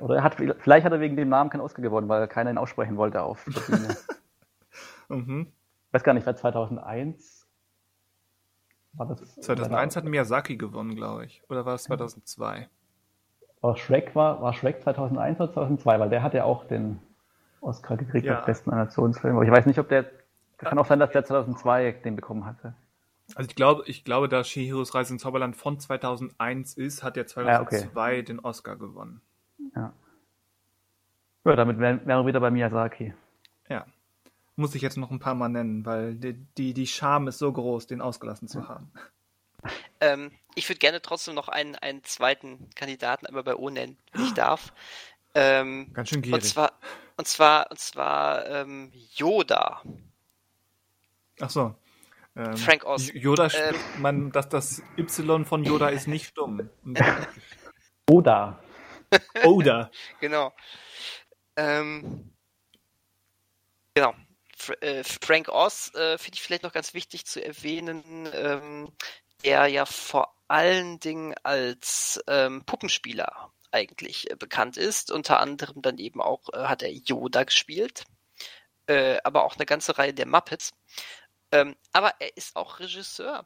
Oder 0.00 0.16
er 0.16 0.22
hat, 0.22 0.36
vielleicht 0.36 0.84
hat 0.84 0.92
er 0.92 1.00
wegen 1.00 1.16
dem 1.16 1.28
Namen 1.28 1.50
keinen 1.50 1.60
Oscar 1.60 1.82
gewonnen, 1.82 2.08
weil 2.08 2.26
keiner 2.28 2.50
ihn 2.50 2.58
aussprechen 2.58 2.96
wollte 2.96 3.22
auf 3.22 3.44
der 3.46 3.60
Bühne. 3.60 3.96
mhm. 5.08 5.52
Ich 5.88 5.94
weiß 5.94 6.04
gar 6.04 6.14
nicht, 6.14 6.26
war 6.26 6.36
2001? 6.36 7.48
War 8.92 9.06
das 9.06 9.40
2001 9.40 9.96
hat 9.96 10.04
Miyazaki 10.04 10.56
gewonnen, 10.56 10.96
glaube 10.96 11.24
ich. 11.24 11.42
Oder 11.48 11.64
war 11.64 11.74
es 11.74 11.84
2002? 11.84 12.68
War 13.60 13.76
Shrek, 13.76 14.14
war, 14.14 14.40
war 14.40 14.52
Shrek 14.52 14.82
2001 14.82 15.40
oder 15.40 15.52
2002? 15.52 16.00
Weil 16.00 16.10
der 16.10 16.22
hat 16.22 16.34
ja 16.34 16.44
auch 16.44 16.64
den 16.64 16.98
Oscar 17.60 17.96
gekriegt 17.96 18.26
ja. 18.26 18.36
als 18.36 18.46
besten 18.46 18.70
Animationsfilm. 18.70 19.36
Aber 19.36 19.44
ich 19.44 19.50
weiß 19.50 19.66
nicht, 19.66 19.78
ob 19.78 19.88
der. 19.88 20.06
Kann 20.56 20.78
auch 20.78 20.86
sein, 20.86 20.98
dass 20.98 21.10
der 21.10 21.24
2002 21.24 21.92
den 22.04 22.16
bekommen 22.16 22.44
hatte. 22.44 22.74
Also 23.34 23.48
ich 23.48 23.56
glaube, 23.56 23.84
ich 23.86 24.04
glaube, 24.04 24.28
da 24.28 24.44
Shihiros 24.44 24.94
Reise 24.94 25.14
ins 25.14 25.22
Zauberland 25.22 25.56
von 25.56 25.78
2001 25.78 26.74
ist, 26.74 27.02
hat 27.02 27.16
er 27.16 27.26
2002 27.26 28.12
ja, 28.12 28.18
okay. 28.18 28.22
den 28.24 28.40
Oscar 28.40 28.76
gewonnen. 28.76 29.22
Ja. 29.74 29.92
Ja, 31.44 31.56
damit 31.56 31.78
wären 31.78 32.06
wir 32.06 32.26
wieder 32.26 32.40
bei 32.40 32.50
Miyazaki. 32.50 33.14
Ja. 33.68 33.86
Muss 34.56 34.74
ich 34.74 34.82
jetzt 34.82 34.98
noch 34.98 35.10
ein 35.10 35.20
paar 35.20 35.34
Mal 35.34 35.48
nennen, 35.48 35.86
weil 35.86 36.14
die, 36.14 36.34
die, 36.58 36.74
die 36.74 36.86
Scham 36.86 37.28
ist 37.28 37.38
so 37.38 37.50
groß, 37.50 37.86
den 37.86 38.00
ausgelassen 38.00 38.46
zu 38.46 38.68
haben. 38.68 38.92
Ähm, 40.00 40.30
ich 40.54 40.68
würde 40.68 40.78
gerne 40.78 41.00
trotzdem 41.02 41.34
noch 41.34 41.48
einen, 41.48 41.76
einen 41.76 42.04
zweiten 42.04 42.68
Kandidaten 42.74 43.26
einmal 43.26 43.42
bei 43.42 43.56
O 43.56 43.70
nennen, 43.70 43.96
wenn 44.12 44.24
ich 44.24 44.34
darf. 44.34 44.72
Ähm, 45.34 45.92
Ganz 45.92 46.08
schön 46.08 46.22
gierig. 46.22 46.34
Und 46.34 46.44
zwar, 46.44 46.72
und 47.16 47.28
zwar, 47.28 47.70
und 47.70 47.78
zwar 47.78 48.46
ähm, 48.46 48.92
Yoda. 49.14 49.82
Ach 51.40 51.50
so. 51.50 51.74
Ähm, 52.36 52.56
Frank 52.56 52.84
Oz. 52.84 53.12
Yoda 53.12 53.48
ähm, 53.52 53.76
man, 53.98 54.32
dass 54.32 54.48
das 54.48 54.82
Y 54.96 55.44
von 55.44 55.64
Yoda 55.64 55.88
ist 55.88 56.06
nicht 56.06 56.26
stumm. 56.26 56.68
Oda. 58.10 58.58
Oda. 59.44 59.90
genau. 60.20 60.52
Ähm, 61.56 62.32
genau. 63.94 64.14
Äh, 64.80 65.04
Frank 65.04 65.48
Oz 65.48 65.92
äh, 65.94 66.18
finde 66.18 66.36
ich 66.36 66.42
vielleicht 66.42 66.62
noch 66.62 66.72
ganz 66.72 66.94
wichtig 66.94 67.26
zu 67.26 67.44
erwähnen, 67.44 68.28
ähm, 68.34 68.92
der 69.44 69.66
ja 69.68 69.86
vor 69.86 70.34
allen 70.48 71.00
Dingen 71.00 71.34
als 71.42 72.22
ähm, 72.26 72.64
Puppenspieler 72.66 73.52
eigentlich 73.72 74.30
äh, 74.30 74.36
bekannt 74.36 74.76
ist. 74.76 75.10
Unter 75.10 75.40
anderem 75.40 75.80
dann 75.82 75.98
eben 75.98 76.20
auch 76.20 76.48
äh, 76.52 76.64
hat 76.64 76.82
er 76.82 76.92
Yoda 76.92 77.44
gespielt, 77.44 78.04
äh, 78.86 79.18
aber 79.24 79.44
auch 79.44 79.56
eine 79.56 79.66
ganze 79.66 79.96
Reihe 79.96 80.12
der 80.14 80.26
Muppets. 80.26 80.72
Ähm, 81.52 81.76
aber 81.92 82.14
er 82.20 82.36
ist 82.36 82.56
auch 82.56 82.80
Regisseur. 82.80 83.44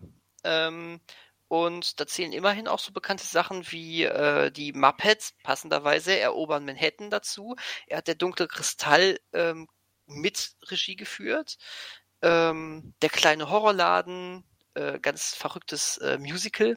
Und 1.55 2.00
da 2.00 2.07
zählen 2.09 2.32
immerhin 2.32 2.66
auch 2.66 2.80
so 2.80 2.92
bekannte 2.92 3.24
Sachen 3.24 3.70
wie 3.70 4.02
äh, 4.02 4.50
die 4.50 4.72
Muppets, 4.72 5.34
passenderweise, 5.44 6.18
erobern 6.18 6.64
Manhattan 6.64 7.11
dazu. 7.11 7.55
Er 7.86 7.98
hat 7.98 8.09
der 8.09 8.16
dunkle 8.16 8.48
Kristall 8.48 9.20
ähm, 9.32 9.68
mit 10.07 10.57
Regie 10.64 10.96
geführt. 10.96 11.59
Ähm, 12.22 12.92
der 13.02 13.09
kleine 13.09 13.50
Horrorladen, 13.50 14.42
äh, 14.74 14.98
ganz 14.98 15.36
verrücktes 15.36 15.98
äh, 15.98 16.18
Musical. 16.18 16.76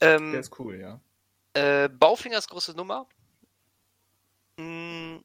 Ähm, 0.00 0.32
der 0.32 0.40
ist 0.40 0.58
cool, 0.58 0.80
ja. 0.80 1.00
Äh, 1.52 1.88
Baufingers 1.88 2.48
große 2.48 2.72
Nummer. 2.72 3.08
Hm, 4.58 5.22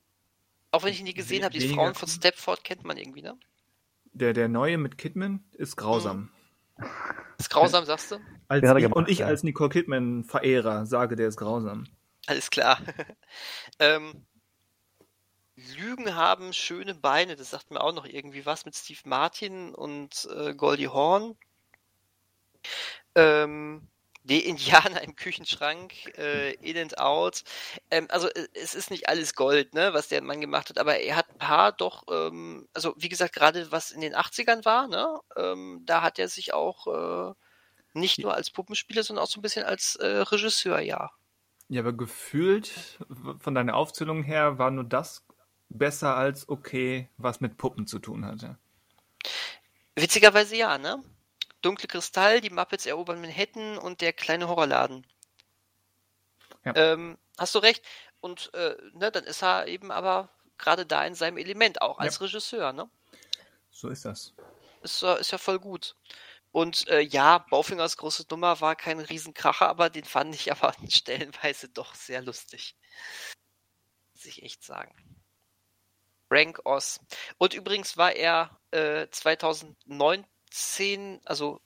auch 0.70 0.84
wenn 0.84 0.94
ich 0.94 1.00
ihn 1.00 1.06
nie 1.06 1.16
gesehen 1.16 1.44
habe, 1.44 1.58
die 1.58 1.68
Frauen 1.68 1.96
von 1.96 2.08
Stepford 2.08 2.64
kennt 2.64 2.84
man 2.84 2.98
irgendwie, 2.98 3.24
ne? 3.24 3.40
Der, 4.12 4.34
der 4.34 4.50
neue 4.50 4.78
mit 4.78 5.00
Kidman 5.00 5.44
ist 5.54 5.78
grausam. 5.78 6.16
Hm. 6.18 6.43
Ist 7.38 7.50
grausam, 7.50 7.86
sagst 7.86 8.12
du? 8.12 8.20
Als 8.48 8.64
ich, 8.64 8.76
gemacht, 8.76 8.96
und 8.96 9.10
ich 9.10 9.20
ja. 9.20 9.28
als 9.28 9.44
Nicole 9.44 9.70
Kidman-Verehrer 9.70 10.86
sage, 10.86 11.16
der 11.16 11.28
ist 11.28 11.38
grausam. 11.38 11.86
Alles 12.28 12.50
klar. 12.50 12.80
ähm, 13.80 14.26
Lügen 15.56 16.16
haben 16.16 16.54
schöne 16.54 16.96
Beine, 16.96 17.36
das 17.36 17.52
sagt 17.52 17.72
mir 17.72 17.82
auch 17.82 17.94
noch 17.94 18.06
irgendwie 18.06 18.46
was 18.46 18.66
mit 18.66 18.76
Steve 18.76 19.02
Martin 19.06 19.74
und 19.76 20.28
äh, 20.36 20.56
Goldie 20.56 20.88
Horn. 20.88 21.38
Ähm, 23.16 23.88
die 24.24 24.46
Indianer 24.46 25.02
im 25.02 25.16
Küchenschrank, 25.16 25.94
äh, 26.18 26.54
In 26.56 26.78
and 26.78 26.98
Out. 26.98 27.44
Ähm, 27.92 28.08
also 28.10 28.28
äh, 28.30 28.48
es 28.54 28.74
ist 28.74 28.90
nicht 28.90 29.10
alles 29.10 29.36
Gold, 29.36 29.74
ne, 29.74 29.94
was 29.94 30.08
der 30.08 30.22
Mann 30.22 30.42
gemacht 30.42 30.70
hat, 30.70 30.78
aber 30.78 31.00
er 31.00 31.16
hat 31.16 31.30
ein 31.30 31.38
paar 31.38 31.72
doch, 31.72 32.04
ähm, 32.10 32.68
also 32.74 32.94
wie 32.98 33.10
gesagt, 33.10 33.34
gerade 33.34 33.72
was 33.72 33.92
in 33.92 34.02
den 34.02 34.16
80ern 34.16 34.66
war, 34.66 34.88
ne, 34.88 35.20
ähm, 35.36 35.82
da 35.86 36.02
hat 36.02 36.20
er 36.20 36.30
sich 36.30 36.54
auch 36.54 36.88
äh, 36.88 37.34
nicht 37.94 38.20
nur 38.20 38.34
als 38.34 38.50
Puppenspieler, 38.50 39.04
sondern 39.04 39.24
auch 39.24 39.30
so 39.30 39.40
ein 39.40 39.44
bisschen 39.44 39.66
als 39.66 39.96
äh, 39.98 40.08
Regisseur, 40.08 40.80
ja. 40.80 41.12
Ja, 41.70 41.82
aber 41.82 41.94
gefühlt, 41.94 43.00
von 43.40 43.56
deiner 43.56 43.76
Aufzählung 43.76 44.24
her, 44.24 44.58
war 44.58 44.72
nur 44.72 44.84
das 44.84 45.26
besser 45.70 46.16
als 46.16 46.48
okay, 46.50 47.10
was 47.18 47.42
mit 47.42 47.58
Puppen 47.58 47.88
zu 47.88 48.00
tun 48.00 48.26
hatte. 48.26 48.58
Witzigerweise 49.96 50.56
ja, 50.56 50.78
ne? 50.78 51.04
Dunkle 51.64 51.88
Kristall, 51.88 52.42
die 52.42 52.50
Muppets 52.50 52.86
erobern 52.86 53.22
Manhattan 53.22 53.78
und 53.78 54.02
der 54.02 54.14
kleine 54.14 54.48
Horrorladen. 54.48 55.08
Ja. 56.66 56.76
Ähm, 56.76 57.18
hast 57.38 57.56
du 57.56 57.60
recht. 57.60 57.84
Und 58.22 58.54
äh, 58.54 58.76
ne, 58.94 59.12
dann 59.12 59.24
ist 59.24 59.44
er 59.44 59.68
eben 59.68 59.92
aber 59.92 60.30
gerade 60.58 60.86
da 60.86 61.06
in 61.06 61.16
seinem 61.16 61.38
Element, 61.38 61.82
auch 61.82 62.00
als 62.00 62.20
ja. 62.20 62.26
Regisseur, 62.26 62.74
ne? 62.74 62.90
So 63.72 63.90
ist 63.90 64.06
das. 64.06 64.34
Ist, 64.82 65.04
ist 65.04 65.32
ja 65.32 65.38
voll 65.38 65.60
gut. 65.60 65.96
Und 66.52 66.88
äh, 66.88 67.02
ja, 67.02 67.40
Baufingers 67.40 67.98
große 67.98 68.26
Nummer 68.30 68.62
war 68.62 68.76
kein 68.76 69.00
Riesenkracher, 69.00 69.68
aber 69.68 69.90
den 69.90 70.06
fand 70.06 70.36
ich 70.36 70.52
aber 70.52 70.74
stellenweise 70.88 71.70
doch 71.70 71.96
sehr 71.96 72.22
lustig. 72.22 72.76
Muss 74.14 74.26
ich 74.26 74.44
echt 74.44 74.64
sagen. 74.64 74.94
Frank 76.30 76.62
Oz. 76.64 77.00
Und 77.38 77.54
übrigens 77.54 77.98
war 77.98 78.14
er 78.14 78.60
äh, 78.72 79.08
2009 79.10 80.26
10, 80.54 81.20
also 81.26 81.60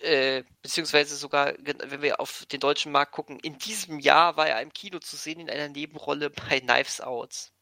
äh, 0.00 0.44
beziehungsweise 0.60 1.16
sogar, 1.16 1.54
wenn 1.62 2.02
wir 2.02 2.20
auf 2.20 2.44
den 2.46 2.60
deutschen 2.60 2.92
Markt 2.92 3.12
gucken, 3.12 3.40
in 3.40 3.56
diesem 3.56 3.98
Jahr 3.98 4.36
war 4.36 4.48
er 4.48 4.60
im 4.60 4.72
Kino 4.72 4.98
zu 4.98 5.16
sehen 5.16 5.40
in 5.40 5.48
einer 5.48 5.68
Nebenrolle 5.68 6.28
bei 6.28 6.60
Knives 6.60 7.00
Out. 7.00 7.52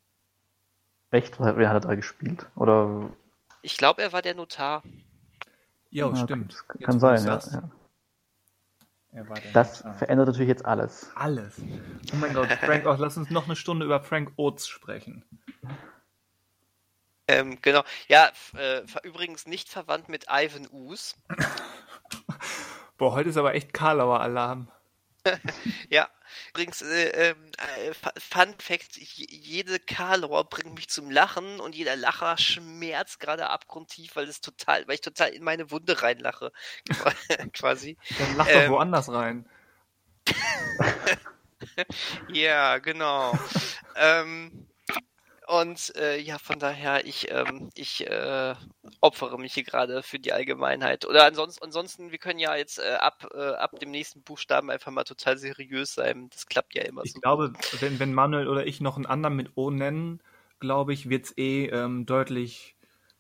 Echt? 1.13 1.39
Wer 1.39 1.69
hat 1.69 1.85
er 1.85 1.89
da 1.89 1.95
gespielt? 1.95 2.47
Oder? 2.57 3.11
Ich 3.63 3.77
glaube, 3.77 4.03
er 4.03 4.13
war 4.13 4.23
der 4.23 4.35
Notar. 4.35 4.83
Jo, 5.91 6.11
ja, 6.11 6.17
stimmt. 6.25 6.65
Kann, 6.67 6.81
kann 6.81 7.01
sein, 7.01 7.25
ja. 7.25 7.39
ja. 9.13 9.25
Das 9.53 9.85
Notar. 9.85 9.99
verändert 9.99 10.27
natürlich 10.27 10.49
jetzt 10.49 10.65
alles. 10.65 11.13
Alles. 11.15 11.61
Oh 12.13 12.17
mein 12.17 12.35
Gott, 12.35 12.51
Frank, 12.51 12.87
auch 12.87 12.99
lass 12.99 13.17
uns 13.17 13.31
noch 13.31 13.45
eine 13.45 13.55
Stunde 13.55 13.87
über 13.87 14.01
Frank 14.01 14.33
Oates 14.37 14.67
sprechen. 14.67 15.25
Ähm, 17.29 17.59
genau. 17.61 17.83
Ja, 18.09 18.31
äh, 18.57 18.83
übrigens 19.03 19.47
nicht 19.47 19.69
verwandt 19.69 20.09
mit 20.09 20.27
Ivan 20.31 20.69
Us. 20.71 21.17
Boah, 22.99 23.13
heute 23.13 23.31
ist 23.31 23.37
aber 23.37 23.55
echt 23.55 23.75
Karlauer 23.75 24.21
Alarm. 24.21 24.71
ja, 25.91 26.09
übrigens, 26.51 26.83
äh, 26.83 27.31
äh, 27.31 27.35
Fun 28.19 28.55
Fact: 28.59 28.97
jede 28.97 29.81
Karlauer 29.81 30.49
bringt 30.49 30.75
mich 30.75 30.89
zum 30.89 31.11
Lachen 31.11 31.61
und 31.61 31.75
jeder 31.75 31.97
Lacher 31.97 32.39
schmerzt 32.39 33.21
gerade 33.21 33.51
abgrundtief, 33.51 34.15
weil 34.17 34.29
es 34.29 34.41
total, 34.41 34.87
weil 34.87 34.95
ich 34.95 35.01
total 35.01 35.31
in 35.31 35.43
meine 35.43 35.71
Wunde 35.71 36.01
reinlache. 36.03 36.53
quasi. 37.53 37.99
Dann 38.19 38.37
lach 38.37 38.47
doch 38.47 38.55
ähm, 38.55 38.71
woanders 38.71 39.11
rein. 39.11 39.49
ja, 42.29 42.79
genau. 42.79 43.37
ähm, 43.97 44.69
und 45.47 45.95
äh, 45.97 46.19
ja, 46.19 46.39
von 46.39 46.59
daher, 46.59 47.07
ich, 47.07 47.31
ähm, 47.31 47.71
ich 47.75 48.07
äh, 48.07 48.55
opfere 49.01 49.39
mich 49.39 49.55
hier 49.55 49.63
gerade 49.63 50.03
für 50.03 50.19
die 50.19 50.33
Allgemeinheit. 50.33 51.07
Oder 51.07 51.25
ansonsten, 51.25 51.65
ansonsten, 51.65 52.11
wir 52.11 52.19
können 52.19 52.41
ja 52.41 52.57
jetzt 52.57 52.81
äh, 52.81 52.97
ab, 53.01 53.29
äh, 53.33 53.51
ab 53.53 53.79
dem 53.79 53.93
nächsten 53.93 54.23
Buchstaben 54.23 54.71
einfach 54.71 54.91
mal 54.91 55.05
total 55.05 55.39
seriös 55.39 55.95
sein. 55.95 56.29
Das 56.31 56.47
klappt 56.47 56.75
ja 56.75 56.83
immer 56.83 57.03
ich 57.05 57.13
so. 57.13 57.19
Ich 57.19 57.23
glaube, 57.23 57.53
wenn, 57.79 58.01
wenn 58.01 58.13
Manuel 58.13 58.49
oder 58.49 58.67
ich 58.67 58.81
noch 58.81 58.97
einen 58.97 59.07
anderen 59.07 59.37
mit 59.37 59.57
O 59.57 59.71
nennen, 59.71 60.21
glaube 60.59 60.93
ich, 60.93 61.09
wird 61.09 61.27
es 61.27 61.39
eh 61.39 61.67
ähm, 61.67 62.07
deutlich, 62.07 62.75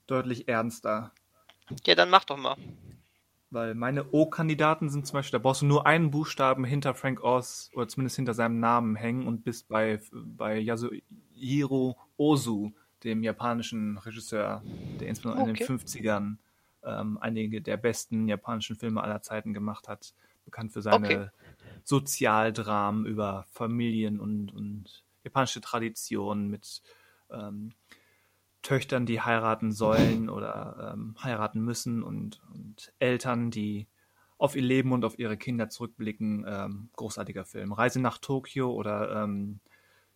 deutlich 0.08 0.48
ernster. 0.48 1.12
Ja, 1.84 1.94
dann 1.94 2.10
mach 2.10 2.24
doch 2.24 2.36
mal. 2.36 2.56
Weil 3.50 3.76
meine 3.76 4.10
O-Kandidaten 4.10 4.90
sind 4.90 5.06
zum 5.06 5.18
Beispiel, 5.18 5.38
da 5.38 5.42
brauchst 5.42 5.62
du 5.62 5.66
nur 5.66 5.86
einen 5.86 6.10
Buchstaben 6.10 6.64
hinter 6.64 6.94
Frank 6.94 7.22
Oz 7.22 7.70
oder 7.74 7.86
zumindest 7.86 8.16
hinter 8.16 8.34
seinem 8.34 8.58
Namen 8.58 8.96
hängen 8.96 9.28
und 9.28 9.44
bist 9.44 9.68
bei, 9.68 10.00
bei 10.12 10.58
Yasuhiro 11.36 11.96
Ozu, 12.16 12.72
dem 13.04 13.22
japanischen 13.22 13.98
Regisseur, 13.98 14.62
der 15.00 15.08
insbesondere 15.08 15.50
okay. 15.50 15.62
in 15.62 15.66
den 15.66 15.78
50ern 15.78 16.36
ähm, 16.82 17.18
einige 17.20 17.60
der 17.60 17.76
besten 17.76 18.28
japanischen 18.28 18.76
Filme 18.76 19.02
aller 19.02 19.22
Zeiten 19.22 19.52
gemacht 19.52 19.88
hat. 19.88 20.14
Bekannt 20.44 20.72
für 20.72 20.82
seine 20.82 21.06
okay. 21.06 21.28
Sozialdramen 21.84 23.04
über 23.06 23.46
Familien 23.50 24.20
und, 24.20 24.52
und 24.52 25.04
japanische 25.24 25.60
Traditionen 25.60 26.48
mit 26.48 26.82
ähm, 27.30 27.72
Töchtern, 28.62 29.06
die 29.06 29.20
heiraten 29.20 29.72
sollen 29.72 30.28
oder 30.28 30.92
ähm, 30.94 31.14
heiraten 31.22 31.60
müssen 31.60 32.02
und, 32.02 32.40
und, 32.52 32.92
Eltern, 32.98 33.50
die 33.50 33.86
auf 34.38 34.56
ihr 34.56 34.62
Leben 34.62 34.92
und 34.92 35.04
auf 35.04 35.18
ihre 35.18 35.36
Kinder 35.36 35.68
zurückblicken. 35.68 36.44
Ähm, 36.48 36.88
großartiger 36.96 37.44
Film. 37.44 37.72
Reise 37.72 38.00
nach 38.00 38.18
Tokio 38.18 38.72
oder 38.72 39.22
ähm, 39.22 39.60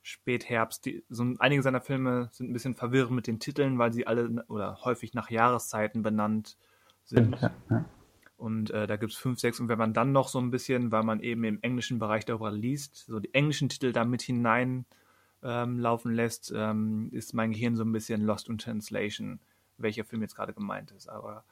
Spätherbst. 0.02 0.84
Die, 0.86 1.04
so 1.08 1.34
einige 1.38 1.62
seiner 1.62 1.80
Filme 1.80 2.28
sind 2.32 2.50
ein 2.50 2.52
bisschen 2.52 2.74
verwirrend 2.74 3.12
mit 3.12 3.26
den 3.26 3.40
Titeln, 3.40 3.78
weil 3.78 3.92
sie 3.92 4.06
alle 4.06 4.44
oder 4.48 4.78
häufig 4.84 5.14
nach 5.14 5.30
Jahreszeiten 5.30 6.02
benannt 6.02 6.56
sind. 7.04 7.40
Ja, 7.40 7.52
ja. 7.70 7.84
Und 8.36 8.70
äh, 8.70 8.86
da 8.86 8.96
gibt 8.96 9.12
es 9.12 9.18
fünf, 9.18 9.38
sechs. 9.38 9.60
Und 9.60 9.68
wenn 9.68 9.78
man 9.78 9.92
dann 9.92 10.12
noch 10.12 10.28
so 10.28 10.38
ein 10.38 10.50
bisschen, 10.50 10.90
weil 10.90 11.02
man 11.02 11.20
eben 11.20 11.44
im 11.44 11.58
englischen 11.60 11.98
Bereich 11.98 12.24
darüber 12.24 12.50
liest, 12.50 13.04
so 13.06 13.20
die 13.20 13.34
englischen 13.34 13.68
Titel 13.68 13.92
da 13.92 14.06
mit 14.06 14.22
hinein 14.22 14.86
ähm, 15.42 15.78
laufen 15.78 16.14
lässt, 16.14 16.50
ähm, 16.56 17.10
ist 17.12 17.34
mein 17.34 17.52
Gehirn 17.52 17.76
so 17.76 17.84
ein 17.84 17.92
bisschen 17.92 18.22
lost 18.22 18.48
in 18.48 18.56
translation, 18.56 19.40
welcher 19.76 20.04
Film 20.04 20.22
jetzt 20.22 20.36
gerade 20.36 20.54
gemeint 20.54 20.90
ist. 20.92 21.08
Aber 21.08 21.44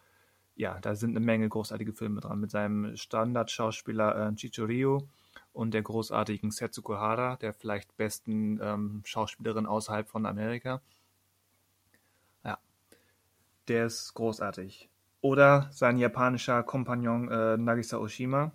ja, 0.58 0.80
da 0.80 0.96
sind 0.96 1.10
eine 1.10 1.24
Menge 1.24 1.48
großartige 1.48 1.92
Filme 1.92 2.20
dran 2.20 2.40
mit 2.40 2.50
seinem 2.50 2.96
Standardschauspieler 2.96 4.28
äh, 4.28 4.34
Chichuryu 4.34 5.06
und 5.52 5.72
der 5.72 5.82
großartigen 5.82 6.50
Setsuko 6.50 6.96
Hara, 6.96 7.36
der 7.36 7.54
vielleicht 7.54 7.96
besten 7.96 8.58
ähm, 8.60 9.02
Schauspielerin 9.04 9.66
außerhalb 9.66 10.08
von 10.08 10.26
Amerika. 10.26 10.82
Ja, 12.44 12.58
der 13.68 13.86
ist 13.86 14.12
großartig. 14.14 14.90
Oder 15.20 15.68
sein 15.70 15.96
japanischer 15.96 16.64
Kompagnon 16.64 17.30
äh, 17.30 17.56
Nagisa 17.56 17.98
Oshima, 17.98 18.50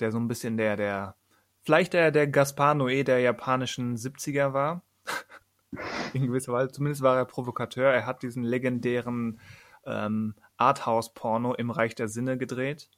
der 0.00 0.10
so 0.10 0.18
ein 0.18 0.26
bisschen 0.26 0.56
der, 0.56 0.76
der 0.76 1.14
vielleicht 1.62 1.92
der, 1.92 2.10
der 2.10 2.26
Gaspar 2.26 2.74
Noé 2.74 3.04
der 3.04 3.20
japanischen 3.20 3.96
70er 3.96 4.52
war. 4.52 4.82
In 6.12 6.26
gewisser 6.26 6.52
Weise. 6.52 6.72
Zumindest 6.72 7.02
war 7.02 7.16
er 7.16 7.24
Provokateur. 7.24 7.92
Er 7.92 8.04
hat 8.04 8.24
diesen 8.24 8.42
legendären 8.42 9.38
ähm, 9.84 10.34
Arthouse-Porno 10.60 11.54
im 11.54 11.70
Reich 11.70 11.94
der 11.94 12.08
Sinne 12.08 12.38
gedreht, 12.38 12.90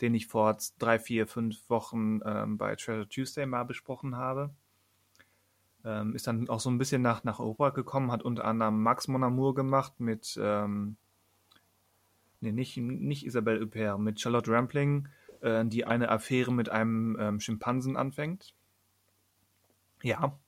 den 0.00 0.14
ich 0.14 0.26
vor 0.26 0.56
drei, 0.78 0.98
vier, 0.98 1.26
fünf 1.26 1.68
Wochen 1.68 2.20
ähm, 2.24 2.58
bei 2.58 2.76
Treasure 2.76 3.08
Tuesday 3.08 3.46
mal 3.46 3.64
besprochen 3.64 4.16
habe. 4.16 4.50
Ähm, 5.84 6.14
ist 6.14 6.26
dann 6.26 6.48
auch 6.48 6.60
so 6.60 6.70
ein 6.70 6.78
bisschen 6.78 7.02
nach, 7.02 7.24
nach 7.24 7.40
Europa 7.40 7.70
gekommen, 7.70 8.12
hat 8.12 8.22
unter 8.22 8.44
anderem 8.44 8.82
Max 8.82 9.08
Mon 9.08 9.24
Amour 9.24 9.54
gemacht 9.54 9.98
mit, 9.98 10.38
ähm, 10.40 10.96
nee, 12.40 12.52
nicht, 12.52 12.76
nicht 12.76 13.26
Isabelle 13.26 13.60
Huppert, 13.60 13.98
mit 13.98 14.20
Charlotte 14.20 14.50
Rampling 14.50 15.08
äh, 15.42 15.66
die 15.66 15.84
eine 15.84 16.08
Affäre 16.08 16.52
mit 16.52 16.68
einem 16.70 17.16
ähm, 17.20 17.40
Schimpansen 17.40 17.96
anfängt. 17.96 18.54
Ja. 20.02 20.38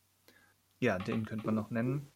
Ja, 0.81 0.99
den 0.99 1.25
könnte 1.25 1.47
man 1.47 1.55
noch 1.55 1.71
nennen. 1.71 2.11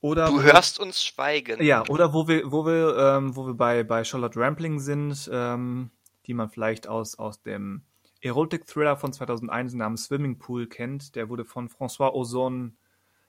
Oder 0.00 0.26
du 0.26 0.42
hörst 0.42 0.78
wir, 0.78 0.86
uns 0.86 1.04
schweigen. 1.04 1.62
Ja, 1.62 1.84
oder 1.88 2.14
wo 2.14 2.26
wir, 2.26 2.50
wo 2.50 2.64
wir, 2.64 2.96
ähm, 2.96 3.36
wo 3.36 3.46
wir 3.46 3.54
bei, 3.54 3.82
bei 3.82 4.02
Charlotte 4.04 4.38
Rampling 4.40 4.80
sind, 4.80 5.28
ähm, 5.32 5.90
die 6.26 6.34
man 6.34 6.48
vielleicht 6.48 6.86
aus, 6.88 7.18
aus 7.18 7.42
dem 7.42 7.82
Erotic-Thriller 8.22 8.96
von 8.96 9.12
2001 9.12 9.74
namens 9.74 10.04
Swimming 10.04 10.38
Pool 10.38 10.66
kennt. 10.66 11.16
Der 11.16 11.28
wurde 11.28 11.44
von 11.44 11.68
François 11.68 12.12
Ozon 12.12 12.76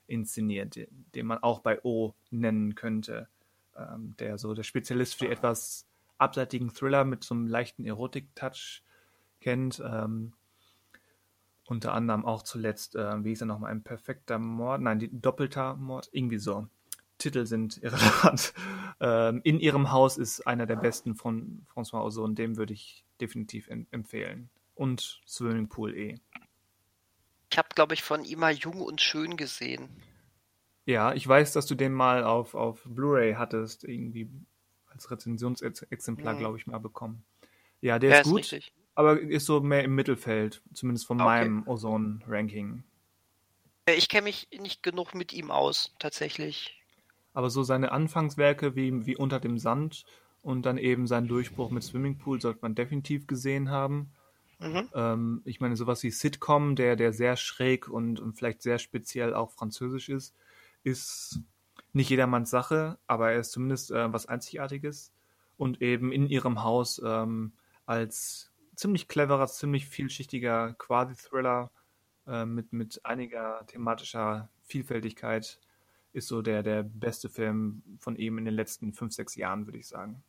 inszeniert, 0.06 0.78
den 1.14 1.26
man 1.26 1.38
auch 1.38 1.60
bei 1.60 1.82
O 1.82 2.14
nennen 2.30 2.74
könnte. 2.74 3.28
Ähm, 3.76 4.14
der 4.18 4.38
so 4.38 4.52
der 4.54 4.64
Spezialist 4.64 5.14
für 5.14 5.28
etwas 5.28 5.86
abseitigen 6.18 6.72
Thriller 6.72 7.04
mit 7.04 7.24
so 7.24 7.34
einem 7.34 7.46
leichten 7.46 7.84
Erotik-Touch 7.84 8.82
kennt. 9.40 9.82
Ähm, 9.84 10.34
unter 11.66 11.94
anderem 11.94 12.24
auch 12.24 12.42
zuletzt, 12.42 12.96
äh, 12.96 13.24
wie 13.24 13.30
hieß 13.30 13.42
er 13.42 13.46
nochmal, 13.46 13.70
ein 13.70 13.82
perfekter 13.82 14.38
Mord, 14.38 14.80
nein, 14.80 14.98
die, 14.98 15.10
doppelter 15.12 15.74
Mord, 15.76 16.08
irgendwie 16.12 16.38
so. 16.38 16.66
Titel 17.18 17.46
sind 17.46 17.78
irrelevant. 17.82 18.52
Ähm, 19.00 19.40
in 19.44 19.60
ihrem 19.60 19.92
Haus 19.92 20.18
ist 20.18 20.46
einer 20.46 20.66
der 20.66 20.76
besten 20.76 21.14
von 21.14 21.66
François 21.72 22.04
Ozon, 22.04 22.34
dem 22.34 22.56
würde 22.56 22.72
ich 22.72 23.04
definitiv 23.20 23.68
empfehlen. 23.68 24.50
Und 24.74 25.20
Swimming 25.26 25.68
Pool 25.68 25.94
eh. 25.96 26.18
Ich 27.50 27.58
habe, 27.58 27.68
glaube 27.74 27.94
ich, 27.94 28.02
von 28.02 28.24
ihm 28.24 28.40
mal 28.40 28.54
Jung 28.54 28.80
und 28.80 29.00
Schön 29.00 29.36
gesehen. 29.36 29.88
Ja, 30.86 31.12
ich 31.12 31.26
weiß, 31.26 31.52
dass 31.52 31.66
du 31.66 31.74
den 31.74 31.92
mal 31.92 32.24
auf, 32.24 32.54
auf 32.54 32.82
Blu-ray 32.84 33.34
hattest, 33.34 33.84
irgendwie 33.84 34.28
als 34.86 35.10
Rezensionsexemplar, 35.10 36.34
mhm. 36.34 36.38
glaube 36.38 36.58
ich, 36.58 36.66
mal 36.66 36.78
bekommen. 36.78 37.24
Ja, 37.80 37.98
der 37.98 38.10
ja, 38.10 38.16
ist, 38.16 38.26
ist 38.26 38.30
gut, 38.30 38.40
richtig. 38.40 38.72
Aber 38.94 39.20
ist 39.20 39.46
so 39.46 39.60
mehr 39.60 39.84
im 39.84 39.94
Mittelfeld, 39.94 40.62
zumindest 40.72 41.06
von 41.06 41.20
okay. 41.20 41.26
meinem 41.26 41.66
Ozone-Ranking. 41.66 42.84
Ich 43.86 44.08
kenne 44.08 44.24
mich 44.24 44.48
nicht 44.58 44.82
genug 44.82 45.14
mit 45.14 45.32
ihm 45.32 45.50
aus, 45.50 45.94
tatsächlich. 45.98 46.80
Aber 47.34 47.50
so 47.50 47.62
seine 47.62 47.92
Anfangswerke 47.92 48.76
wie, 48.76 49.06
wie 49.06 49.16
Unter 49.16 49.40
dem 49.40 49.58
Sand 49.58 50.04
und 50.42 50.66
dann 50.66 50.78
eben 50.78 51.06
sein 51.06 51.26
Durchbruch 51.26 51.70
mit 51.70 51.82
Swimmingpool 51.82 52.40
sollte 52.40 52.60
man 52.62 52.74
definitiv 52.74 53.26
gesehen 53.26 53.70
haben. 53.70 54.12
Mhm. 54.58 54.88
Ähm, 54.94 55.42
ich 55.44 55.60
meine, 55.60 55.76
sowas 55.76 56.02
wie 56.02 56.10
Sitcom, 56.10 56.76
der, 56.76 56.94
der 56.94 57.12
sehr 57.12 57.36
schräg 57.36 57.88
und, 57.88 58.20
und 58.20 58.34
vielleicht 58.34 58.62
sehr 58.62 58.78
speziell 58.78 59.34
auch 59.34 59.50
französisch 59.50 60.08
ist, 60.08 60.34
ist 60.84 61.40
nicht 61.92 62.10
jedermanns 62.10 62.50
Sache, 62.50 62.98
aber 63.06 63.32
er 63.32 63.40
ist 63.40 63.52
zumindest 63.52 63.90
äh, 63.90 64.12
was 64.12 64.26
Einzigartiges 64.26 65.12
und 65.56 65.82
eben 65.82 66.12
in 66.12 66.26
ihrem 66.26 66.62
Haus 66.62 67.00
ähm, 67.04 67.52
als 67.86 68.51
ziemlich 68.82 69.08
cleverer, 69.08 69.46
ziemlich 69.46 69.86
vielschichtiger 69.86 70.74
Quasi-Thriller 70.74 71.70
äh, 72.26 72.44
mit, 72.44 72.72
mit 72.72 73.00
einiger 73.04 73.64
thematischer 73.66 74.48
Vielfältigkeit 74.62 75.60
ist 76.12 76.28
so 76.28 76.42
der, 76.42 76.62
der 76.62 76.82
beste 76.82 77.28
Film 77.28 77.82
von 77.98 78.16
ihm 78.16 78.36
in 78.38 78.44
den 78.44 78.54
letzten 78.54 78.92
fünf, 78.92 79.14
sechs 79.14 79.36
Jahren, 79.36 79.66
würde 79.66 79.78
ich 79.78 79.88
sagen. 79.88 80.22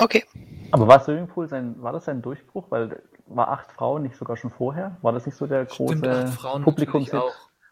Okay. 0.00 0.24
Aber 0.72 0.88
war 0.88 1.00
Swimmingpool 1.00 1.48
sein, 1.48 1.80
war 1.80 1.92
das 1.92 2.06
sein 2.06 2.22
Durchbruch? 2.22 2.70
Weil 2.70 3.02
war 3.26 3.48
acht 3.48 3.70
Frauen 3.70 4.02
nicht 4.02 4.16
sogar 4.16 4.36
schon 4.36 4.50
vorher? 4.50 4.96
War 5.02 5.12
das 5.12 5.26
nicht 5.26 5.36
so 5.36 5.46
der 5.46 5.66
große 5.66 6.32
Publikum? 6.64 7.06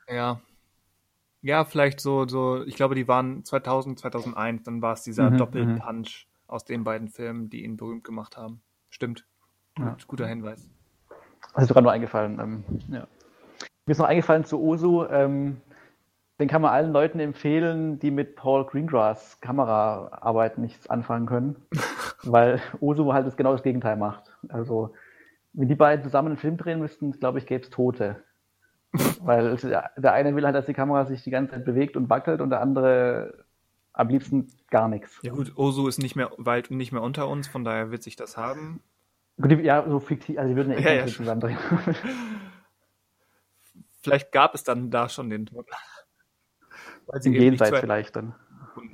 Ja, 0.08 0.40
ja, 1.42 1.64
vielleicht 1.64 2.00
so, 2.00 2.28
so, 2.28 2.62
ich 2.64 2.74
glaube, 2.74 2.94
die 2.94 3.08
waren 3.08 3.44
2000, 3.44 3.98
2001, 3.98 4.62
dann 4.64 4.82
war 4.82 4.92
es 4.92 5.02
dieser 5.02 5.30
mhm, 5.30 5.38
Doppelpunch 5.38 6.28
mhm. 6.28 6.50
aus 6.50 6.64
den 6.64 6.84
beiden 6.84 7.08
Filmen, 7.08 7.48
die 7.48 7.64
ihn 7.64 7.78
berühmt 7.78 8.04
gemacht 8.04 8.36
haben. 8.36 8.60
Stimmt. 8.90 9.24
Ja. 9.80 9.96
Guter 10.06 10.26
Hinweis. 10.26 10.70
Das 11.54 11.62
ist 11.62 11.68
sogar 11.68 11.82
nur 11.82 11.92
eingefallen. 11.92 12.38
Ähm, 12.38 12.64
ja. 12.88 13.06
Mir 13.86 13.92
ist 13.92 13.98
noch 13.98 14.06
eingefallen 14.06 14.44
zu 14.44 14.60
Osu, 14.60 15.04
ähm, 15.06 15.60
den 16.38 16.48
kann 16.48 16.62
man 16.62 16.72
allen 16.72 16.92
Leuten 16.92 17.20
empfehlen, 17.20 17.98
die 17.98 18.10
mit 18.10 18.34
Paul 18.34 18.64
Greengrass 18.64 19.40
Kameraarbeit 19.40 20.58
nichts 20.58 20.88
anfangen 20.88 21.26
können, 21.26 21.56
weil 22.22 22.60
Osu 22.80 23.12
halt 23.12 23.26
das 23.26 23.36
genau 23.36 23.52
das 23.52 23.62
Gegenteil 23.62 23.96
macht. 23.96 24.36
Also, 24.48 24.94
wenn 25.52 25.68
die 25.68 25.74
beiden 25.74 26.02
zusammen 26.02 26.28
einen 26.28 26.36
Film 26.38 26.56
drehen 26.56 26.78
müssten, 26.78 27.12
glaube 27.12 27.38
ich, 27.38 27.46
gäbe 27.46 27.62
es 27.64 27.70
Tote. 27.70 28.22
Weil 29.20 29.56
der 29.96 30.12
eine 30.12 30.34
will 30.34 30.44
halt, 30.44 30.54
dass 30.56 30.66
die 30.66 30.72
Kamera 30.72 31.04
sich 31.04 31.22
die 31.22 31.30
ganze 31.30 31.52
Zeit 31.52 31.64
bewegt 31.64 31.96
und 31.96 32.10
wackelt 32.10 32.40
und 32.40 32.50
der 32.50 32.60
andere 32.60 33.44
am 33.92 34.08
liebsten 34.08 34.48
gar 34.70 34.88
nichts. 34.88 35.18
Ja 35.22 35.32
gut, 35.32 35.56
Osu 35.56 35.88
ist 35.88 35.98
nicht 35.98 36.16
mehr 36.16 36.30
weit 36.38 36.70
und 36.70 36.76
nicht 36.76 36.92
mehr 36.92 37.02
unter 37.02 37.28
uns, 37.28 37.48
von 37.48 37.64
daher 37.64 37.90
wird 37.90 38.02
sich 38.02 38.16
das 38.16 38.36
haben. 38.36 38.82
Gut, 39.40 39.52
ja, 39.62 39.88
so 39.88 40.00
fiktiv, 40.00 40.38
also 40.38 40.50
die 40.50 40.56
würden 40.56 40.72
ja 40.72 40.78
eh 40.78 40.82
ja, 40.82 40.92
ja. 40.92 41.06
zusammendrehen. 41.06 41.58
Vielleicht 44.02 44.32
gab 44.32 44.54
es 44.54 44.64
dann 44.64 44.90
da 44.90 45.08
schon 45.08 45.30
den 45.30 45.46
Tod. 45.46 45.66
Weil 47.06 47.22
sie 47.22 47.34
Im 47.34 47.42
Jenseits 47.42 47.80
vielleicht 47.80 48.16
dann. 48.16 48.34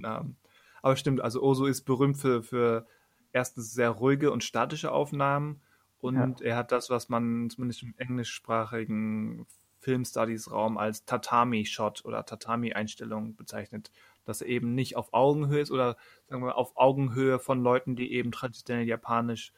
Haben. 0.02 0.36
Aber 0.82 0.96
stimmt, 0.96 1.20
also 1.20 1.42
Osu 1.42 1.66
ist 1.66 1.82
berühmt 1.82 2.16
für, 2.16 2.42
für 2.42 2.86
erstens 3.32 3.74
sehr 3.74 3.90
ruhige 3.90 4.30
und 4.30 4.42
statische 4.42 4.90
Aufnahmen 4.90 5.60
und 5.98 6.40
ja. 6.40 6.46
er 6.46 6.56
hat 6.56 6.72
das, 6.72 6.88
was 6.88 7.08
man 7.08 7.50
zumindest 7.50 7.82
im 7.82 7.94
englischsprachigen 7.98 9.46
Film-Studies-Raum 9.80 10.78
als 10.78 11.04
Tatami-Shot 11.04 12.04
oder 12.04 12.24
Tatami-Einstellung 12.24 13.36
bezeichnet, 13.36 13.90
dass 14.24 14.40
er 14.40 14.48
eben 14.48 14.74
nicht 14.74 14.96
auf 14.96 15.12
Augenhöhe 15.12 15.60
ist 15.60 15.70
oder 15.70 15.96
sagen 16.28 16.42
wir 16.42 16.56
auf 16.56 16.76
Augenhöhe 16.76 17.38
von 17.38 17.62
Leuten, 17.62 17.96
die 17.96 18.12
eben 18.12 18.32
traditionell 18.32 18.86
japanisch 18.86 19.52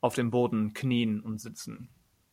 auf 0.00 0.14
dem 0.14 0.30
Boden 0.30 0.72
knien 0.72 1.20
und 1.20 1.40
sitzen. 1.40 1.88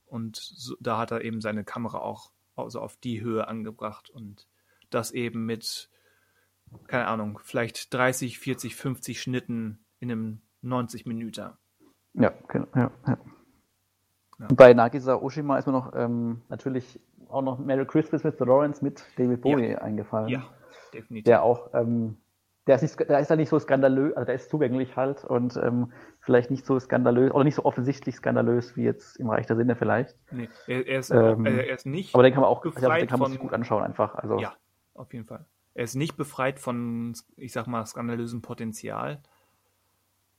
Und 0.05 0.35
so, 0.37 0.75
da 0.79 0.97
hat 0.97 1.11
er 1.11 1.23
eben 1.23 1.41
seine 1.41 1.63
Kamera 1.63 1.99
auch 1.99 2.31
also 2.55 2.81
auf 2.81 2.97
die 2.97 3.21
Höhe 3.21 3.47
angebracht 3.47 4.09
und 4.09 4.47
das 4.89 5.11
eben 5.11 5.45
mit, 5.45 5.89
keine 6.87 7.07
Ahnung, 7.07 7.39
vielleicht 7.43 7.93
30, 7.93 8.37
40, 8.37 8.75
50 8.75 9.21
Schnitten 9.21 9.83
in 9.99 10.11
einem 10.11 10.41
90 10.61 11.05
Minuten. 11.05 11.49
Ja, 12.13 12.31
genau. 12.47 12.67
Ja, 12.75 12.91
ja. 13.07 13.17
Ja. 14.39 14.47
Bei 14.55 14.73
Nagisa 14.73 15.15
Oshima 15.15 15.57
ist 15.57 15.67
mir 15.67 15.73
noch 15.73 15.93
ähm, 15.95 16.41
natürlich 16.49 16.99
auch 17.29 17.41
noch 17.41 17.59
Merry 17.59 17.85
Christmas 17.85 18.23
Mr. 18.23 18.45
Lawrence 18.45 18.83
mit 18.83 19.03
David 19.17 19.41
Bowie 19.41 19.75
eingefallen. 19.75 20.29
Ja, 20.29 20.43
definitiv. 20.93 21.25
Der 21.25 21.43
auch, 21.43 21.73
ähm, 21.73 22.17
der 22.67 22.75
ist, 22.75 22.81
nicht, 22.81 23.09
der 23.09 23.19
ist 23.19 23.29
halt 23.29 23.39
nicht 23.39 23.49
so 23.49 23.59
skandalös, 23.59 24.15
also 24.15 24.25
der 24.25 24.35
ist 24.35 24.49
zugänglich 24.49 24.95
halt 24.95 25.25
und 25.25 25.57
ähm, 25.57 25.91
vielleicht 26.19 26.49
nicht 26.49 26.65
so 26.65 26.79
skandalös 26.79 27.31
oder 27.31 27.43
nicht 27.43 27.55
so 27.55 27.65
offensichtlich 27.65 28.15
skandalös 28.15 28.77
wie 28.77 28.83
jetzt 28.83 29.17
im 29.17 29.29
Reich 29.29 29.45
der 29.47 29.57
Sinne 29.57 29.75
vielleicht. 29.75 30.15
Nee, 30.31 30.49
er, 30.67 30.87
er 30.87 30.99
ist, 30.99 31.09
ähm, 31.09 31.45
er 31.45 31.73
ist 31.73 31.85
nicht. 31.85 32.15
Aber 32.15 32.23
den 32.23 32.33
kann 32.33 32.41
man 32.41 32.49
auch 32.49 32.61
befreit 32.61 33.01
den 33.01 33.09
kann 33.09 33.19
man 33.19 33.31
sich 33.31 33.39
gut 33.39 33.53
anschauen 33.53 33.83
einfach. 33.83 34.15
Also. 34.15 34.39
Ja, 34.39 34.55
auf 34.93 35.11
jeden 35.13 35.25
Fall. 35.25 35.45
Er 35.73 35.83
ist 35.83 35.95
nicht 35.95 36.15
befreit 36.15 36.59
von, 36.59 37.13
ich 37.35 37.51
sag 37.51 37.67
mal, 37.67 37.85
skandalösem 37.85 38.41
Potenzial, 38.41 39.21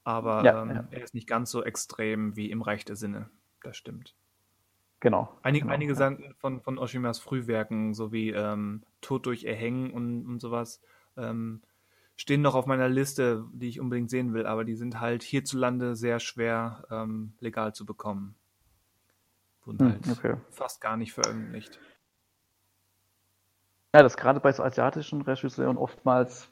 aber 0.05 0.45
ja, 0.45 0.63
ähm, 0.63 0.71
ja. 0.71 0.89
er 0.91 1.03
ist 1.03 1.15
nicht 1.15 1.29
ganz 1.29 1.51
so 1.51 1.63
extrem 1.63 2.37
wie 2.37 2.51
im 2.51 2.63
Reich 2.63 2.85
der 2.85 2.97
Sinne. 2.97 3.29
Das 3.63 3.77
stimmt. 3.77 4.15
Genau. 5.01 5.37
Einige, 5.43 5.65
genau, 5.65 5.75
einige 5.75 5.93
ja. 5.95 6.17
von, 6.39 6.63
von 6.63 6.79
Oshimas 6.79 7.19
Frühwerken, 7.19 7.93
so 7.93 8.13
wie 8.13 8.31
ähm, 8.31 8.85
Tod 9.03 9.27
durch 9.27 9.45
Erhängen 9.45 9.91
und, 9.91 10.25
und 10.27 10.41
sowas, 10.41 10.81
ähm, 11.19 11.63
stehen 12.17 12.43
noch 12.43 12.55
auf 12.55 12.67
meiner 12.67 12.89
Liste, 12.89 13.45
die 13.53 13.69
ich 13.69 13.81
unbedingt 13.81 14.11
sehen 14.11 14.33
will, 14.35 14.47
aber 14.47 14.65
die 14.65 14.75
sind 14.75 15.01
halt 15.01 15.23
hierzulande 15.23 15.97
sehr 15.97 16.21
schwer 16.21 16.85
ähm, 16.91 17.35
legal 17.41 17.75
zu 17.75 17.85
bekommen. 17.85 18.35
Wurden 19.65 19.79
hm, 19.79 19.93
halt 19.93 20.19
okay. 20.19 20.35
fast 20.51 20.81
gar 20.81 20.97
nicht 20.97 21.13
veröffentlicht. 21.13 21.79
Ja, 23.95 24.03
das 24.03 24.15
ist 24.15 24.17
gerade 24.17 24.41
bei 24.41 24.53
so 24.53 24.63
asiatischen 24.63 25.23
Regisseuren 25.23 25.77
oftmals 25.77 26.49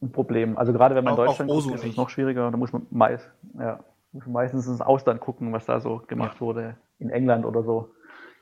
ein 0.00 0.12
Problem. 0.12 0.56
Also 0.56 0.72
gerade 0.72 0.94
wenn 0.94 1.04
man 1.04 1.14
in 1.14 1.24
Deutschland 1.24 1.50
guckt, 1.50 1.74
ist 1.74 1.84
es 1.84 1.96
noch 1.96 2.08
schwieriger. 2.10 2.50
Da 2.50 2.56
muss 2.56 2.72
man 2.72 2.86
meist, 2.90 3.30
ja, 3.58 3.84
muss 4.12 4.24
man 4.24 4.32
meistens 4.32 4.66
ins 4.66 4.80
Ausland 4.80 5.20
gucken, 5.20 5.52
was 5.52 5.66
da 5.66 5.80
so 5.80 6.02
gemacht 6.06 6.36
ja. 6.36 6.40
wurde, 6.40 6.76
in 6.98 7.10
England 7.10 7.44
oder 7.44 7.62
so. 7.62 7.94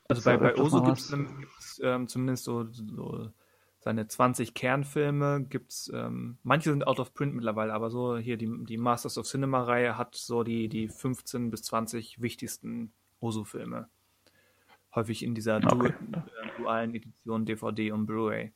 Also 0.09 0.23
bei, 0.24 0.36
bei 0.36 0.56
Oso 0.56 0.82
gibt 0.82 0.98
es 0.98 1.81
ähm, 1.82 2.09
zumindest 2.09 2.44
so, 2.44 2.64
so 2.70 3.31
seine 3.82 4.06
20 4.06 4.54
Kernfilme 4.54 5.42
gibt's, 5.42 5.90
ähm, 5.92 6.38
manche 6.44 6.70
sind 6.70 6.86
out 6.86 7.00
of 7.00 7.14
print 7.14 7.34
mittlerweile, 7.34 7.74
aber 7.74 7.90
so 7.90 8.16
hier 8.16 8.36
die, 8.36 8.48
die 8.64 8.78
Masters 8.78 9.18
of 9.18 9.26
Cinema 9.26 9.64
Reihe 9.64 9.98
hat 9.98 10.14
so 10.14 10.44
die, 10.44 10.68
die 10.68 10.88
15 10.88 11.50
bis 11.50 11.64
20 11.64 12.22
wichtigsten 12.22 12.92
Osu-Filme. 13.18 13.88
Häufig 14.94 15.24
in 15.24 15.34
dieser 15.34 15.56
okay. 15.56 15.88
äh, 16.12 16.59
dualen 16.59 16.94
Edition 16.94 17.44
DVD 17.44 17.90
und 17.90 18.06
Blu-ray. 18.06 18.52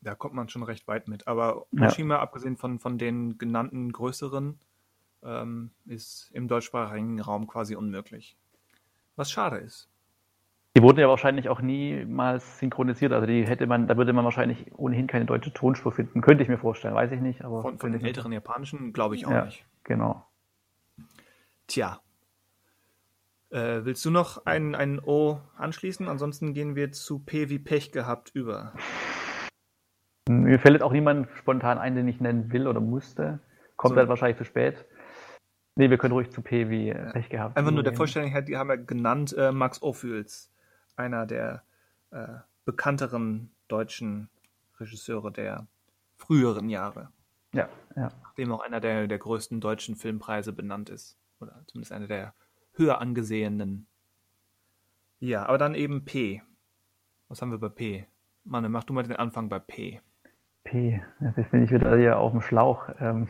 Da 0.00 0.14
kommt 0.14 0.34
man 0.34 0.48
schon 0.48 0.62
recht 0.62 0.88
weit 0.88 1.06
mit. 1.08 1.28
Aber 1.28 1.66
ja. 1.72 1.88
Oshima, 1.88 2.18
abgesehen 2.18 2.56
von, 2.56 2.78
von 2.78 2.96
den 2.96 3.36
genannten 3.36 3.92
größeren, 3.92 4.58
ähm, 5.22 5.70
ist 5.84 6.30
im 6.32 6.48
deutschsprachigen 6.48 7.20
Raum 7.20 7.46
quasi 7.46 7.76
unmöglich. 7.76 8.38
Was 9.16 9.30
schade 9.30 9.58
ist. 9.58 9.89
Die 10.80 10.84
wurden 10.84 10.98
ja 10.98 11.08
wahrscheinlich 11.08 11.50
auch 11.50 11.60
niemals 11.60 12.58
synchronisiert. 12.58 13.12
Also 13.12 13.26
die 13.26 13.46
hätte 13.46 13.66
man, 13.66 13.86
da 13.86 13.98
würde 13.98 14.14
man 14.14 14.24
wahrscheinlich 14.24 14.72
ohnehin 14.78 15.06
keine 15.06 15.26
deutsche 15.26 15.52
Tonspur 15.52 15.92
finden. 15.92 16.22
Könnte 16.22 16.42
ich 16.42 16.48
mir 16.48 16.56
vorstellen, 16.56 16.94
weiß 16.94 17.12
ich 17.12 17.20
nicht. 17.20 17.44
Aber 17.44 17.60
von, 17.60 17.78
von 17.78 17.92
den 17.92 18.02
älteren 18.02 18.32
japanischen 18.32 18.94
glaube 18.94 19.14
ich 19.14 19.26
auch 19.26 19.30
ja, 19.30 19.44
nicht. 19.44 19.66
Genau. 19.84 20.26
Tja. 21.66 22.00
Äh, 23.50 23.84
willst 23.84 24.02
du 24.06 24.10
noch 24.10 24.46
einen, 24.46 24.74
einen 24.74 25.00
O 25.00 25.42
anschließen? 25.58 26.08
Ansonsten 26.08 26.54
gehen 26.54 26.76
wir 26.76 26.92
zu 26.92 27.18
P 27.18 27.50
wie 27.50 27.58
Pech 27.58 27.92
gehabt 27.92 28.30
über. 28.32 28.72
Mir 30.30 30.58
fällt 30.58 30.82
auch 30.82 30.92
niemand 30.92 31.28
spontan 31.34 31.76
ein, 31.76 31.94
den 31.94 32.08
ich 32.08 32.22
nennen 32.22 32.52
will 32.52 32.66
oder 32.66 32.80
musste. 32.80 33.40
Kommt 33.76 33.96
so. 33.96 33.98
halt 33.98 34.08
wahrscheinlich 34.08 34.38
zu 34.38 34.44
spät. 34.44 34.86
Nee, 35.76 35.90
wir 35.90 35.98
können 35.98 36.14
ruhig 36.14 36.30
zu 36.30 36.40
P 36.40 36.70
wie 36.70 36.90
Pech 37.12 37.28
gehabt. 37.28 37.58
Einfach 37.58 37.70
nur 37.70 37.82
der 37.82 37.92
Vollständigkeit, 37.92 38.48
die 38.48 38.56
haben 38.56 38.70
wir 38.70 38.78
genannt 38.78 39.34
äh, 39.36 39.52
Max 39.52 39.82
Ophüls 39.82 40.49
einer 41.00 41.26
der 41.26 41.62
äh, 42.10 42.26
bekannteren 42.64 43.50
deutschen 43.68 44.28
Regisseure 44.78 45.32
der 45.32 45.66
früheren 46.16 46.68
Jahre. 46.68 47.08
Ja, 47.52 47.68
ja. 47.96 48.10
Dem 48.38 48.52
auch 48.52 48.60
einer 48.60 48.80
der, 48.80 49.08
der 49.08 49.18
größten 49.18 49.60
deutschen 49.60 49.96
Filmpreise 49.96 50.52
benannt 50.52 50.90
ist. 50.90 51.18
Oder 51.40 51.62
zumindest 51.66 51.92
einer 51.92 52.06
der 52.06 52.34
höher 52.74 53.00
angesehenen. 53.00 53.86
Ja, 55.18 55.46
aber 55.46 55.58
dann 55.58 55.74
eben 55.74 56.04
P. 56.04 56.42
Was 57.28 57.42
haben 57.42 57.50
wir 57.50 57.58
bei 57.58 57.68
P? 57.68 58.06
Manne, 58.44 58.68
mach 58.68 58.84
du 58.84 58.92
mal 58.92 59.02
den 59.02 59.16
Anfang 59.16 59.48
bei 59.48 59.58
P. 59.58 60.00
P, 60.64 61.02
jetzt 61.36 61.50
bin 61.50 61.64
ich 61.64 61.70
wieder 61.70 61.96
hier 61.96 62.18
auf 62.18 62.32
dem 62.32 62.40
Schlauch. 62.40 62.88
Ähm, 63.00 63.28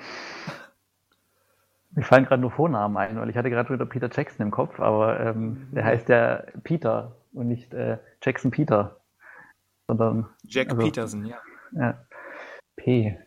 mir 1.93 2.03
fallen 2.03 2.25
gerade 2.25 2.41
nur 2.41 2.51
Vornamen 2.51 2.97
ein, 2.97 3.19
weil 3.19 3.31
ich 3.31 3.37
hatte 3.37 3.51
gerade 3.51 3.73
wieder 3.73 3.87
Peter 3.87 4.11
Jackson 4.13 4.47
im 4.47 4.51
Kopf, 4.51 4.81
aber 4.81 5.21
ähm, 5.21 5.69
der 5.73 5.85
heißt 5.85 6.09
ja 6.09 6.43
Peter 6.63 7.17
und 7.33 7.49
nicht 7.49 7.75
äh, 7.75 7.99
Jackson 8.23 8.51
Peter, 8.51 9.01
sondern 9.87 10.29
Jack 10.45 10.71
also, 10.71 10.83
Peterson, 10.83 11.27
ja. 11.27 11.39
ja. 11.73 12.07
P. 12.77 13.19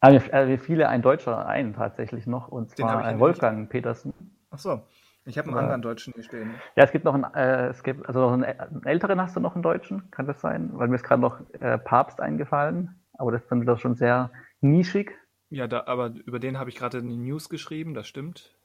Aber 0.00 0.12
mir, 0.12 0.32
äh, 0.32 0.46
mir 0.46 0.58
fiel 0.58 0.82
ein 0.84 1.02
Deutscher 1.02 1.46
ein 1.46 1.74
tatsächlich 1.74 2.26
noch, 2.26 2.48
und 2.48 2.70
zwar 2.70 3.04
ein 3.04 3.18
Wolfgang 3.18 3.60
nicht. 3.60 3.70
Petersen. 3.70 4.12
Ach 4.50 4.58
so. 4.58 4.82
Ich 5.28 5.36
habe 5.36 5.48
einen 5.48 5.56
ja. 5.56 5.62
anderen 5.62 5.82
Deutschen 5.82 6.14
hier 6.14 6.22
stehen. 6.22 6.54
Ja, 6.74 6.84
es 6.84 6.90
gibt 6.90 7.04
noch 7.04 7.12
einen, 7.12 7.24
äh, 7.34 7.68
es 7.68 7.82
gibt, 7.82 8.06
also 8.06 8.20
noch 8.20 8.32
einen, 8.32 8.44
einen, 8.44 8.82
älteren 8.84 9.20
hast 9.20 9.36
du 9.36 9.40
noch 9.40 9.54
einen 9.54 9.62
Deutschen, 9.62 10.10
kann 10.10 10.26
das 10.26 10.40
sein? 10.40 10.70
Weil 10.72 10.88
mir 10.88 10.94
ist 10.94 11.02
gerade 11.02 11.20
noch 11.20 11.40
äh, 11.60 11.76
Papst 11.76 12.20
eingefallen, 12.20 12.98
aber 13.12 13.32
das 13.32 13.42
ist 13.42 13.50
dann 13.50 13.60
wieder 13.60 13.76
schon 13.76 13.94
sehr 13.94 14.30
nischig. 14.62 15.12
Ja, 15.50 15.66
da, 15.66 15.84
aber 15.86 16.14
über 16.24 16.38
den 16.38 16.58
habe 16.58 16.70
ich 16.70 16.76
gerade 16.76 16.98
in 16.98 17.08
den 17.08 17.24
News 17.24 17.50
geschrieben, 17.50 17.92
das 17.92 18.08
stimmt. 18.08 18.57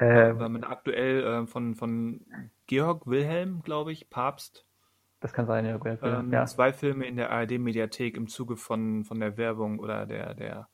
Äh, 0.00 0.48
mit 0.48 0.64
aktuell 0.64 1.24
äh, 1.24 1.46
von, 1.46 1.74
von 1.74 2.24
Georg 2.66 3.06
Wilhelm, 3.06 3.62
glaube 3.62 3.92
ich, 3.92 4.10
Papst. 4.10 4.64
Das 5.20 5.32
kann 5.32 5.46
sein, 5.46 5.64
ja. 5.66 5.80
Ähm, 6.02 6.32
ja. 6.32 6.46
Zwei 6.46 6.72
Filme 6.72 7.06
in 7.06 7.16
der 7.16 7.30
ARD-Mediathek 7.30 8.16
im 8.16 8.28
Zuge 8.28 8.56
von, 8.56 9.04
von 9.04 9.18
der 9.18 9.36
Werbung 9.36 9.80
oder 9.80 10.06
der, 10.06 10.34
der 10.34 10.68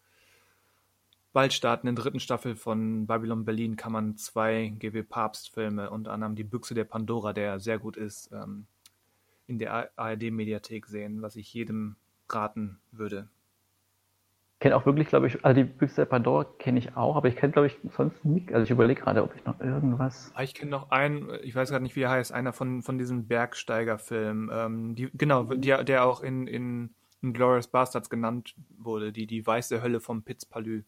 bald 1.32 1.54
startenden 1.54 1.96
dritten 1.96 2.20
Staffel 2.20 2.54
von 2.54 3.06
Babylon 3.06 3.46
Berlin 3.46 3.76
kann 3.76 3.92
man 3.92 4.16
zwei 4.18 4.74
GW 4.78 5.02
Papst-Filme, 5.02 5.88
unter 5.88 6.12
anderem 6.12 6.34
Die 6.34 6.44
Büchse 6.44 6.74
der 6.74 6.84
Pandora, 6.84 7.32
der 7.32 7.58
sehr 7.58 7.78
gut 7.78 7.96
ist, 7.96 8.30
ähm, 8.32 8.66
in 9.46 9.58
der 9.58 9.90
ARD-Mediathek 9.98 10.86
sehen, 10.86 11.22
was 11.22 11.36
ich 11.36 11.52
jedem 11.54 11.96
raten 12.28 12.78
würde 12.92 13.28
kenne 14.60 14.76
auch 14.76 14.86
wirklich, 14.86 15.08
glaube 15.08 15.26
ich, 15.26 15.44
also 15.44 15.60
die 15.60 15.64
Büchse 15.64 15.96
der 15.96 16.06
Pandora 16.06 16.44
kenne 16.58 16.78
ich 16.78 16.96
auch, 16.96 17.16
aber 17.16 17.28
ich 17.28 17.36
kenne, 17.36 17.52
glaube 17.52 17.66
ich, 17.66 17.78
sonst 17.96 18.24
nicht. 18.24 18.52
Also 18.52 18.64
ich 18.64 18.70
überlege 18.70 19.02
gerade, 19.02 19.22
ob 19.22 19.34
ich 19.34 19.44
noch 19.44 19.60
irgendwas. 19.60 20.32
Ah, 20.34 20.42
ich 20.42 20.54
kenne 20.54 20.70
noch 20.70 20.90
einen, 20.90 21.28
ich 21.42 21.54
weiß 21.54 21.70
gerade 21.70 21.82
nicht, 21.82 21.96
wie 21.96 22.02
er 22.02 22.10
heißt, 22.10 22.32
einer 22.32 22.52
von, 22.52 22.82
von 22.82 22.96
diesem 22.98 23.26
Bergsteiger-Film. 23.26 24.50
Ähm, 24.52 24.94
die, 24.94 25.10
genau, 25.12 25.44
die, 25.44 25.74
der 25.84 26.04
auch 26.04 26.22
in, 26.22 26.46
in, 26.46 26.94
in 27.20 27.32
Glorious 27.32 27.66
Bastards 27.66 28.08
genannt 28.08 28.54
wurde, 28.78 29.12
die, 29.12 29.26
die 29.26 29.46
weiße 29.46 29.82
Hölle 29.82 30.00
vom 30.00 30.22
Pitzpalü. 30.22 30.84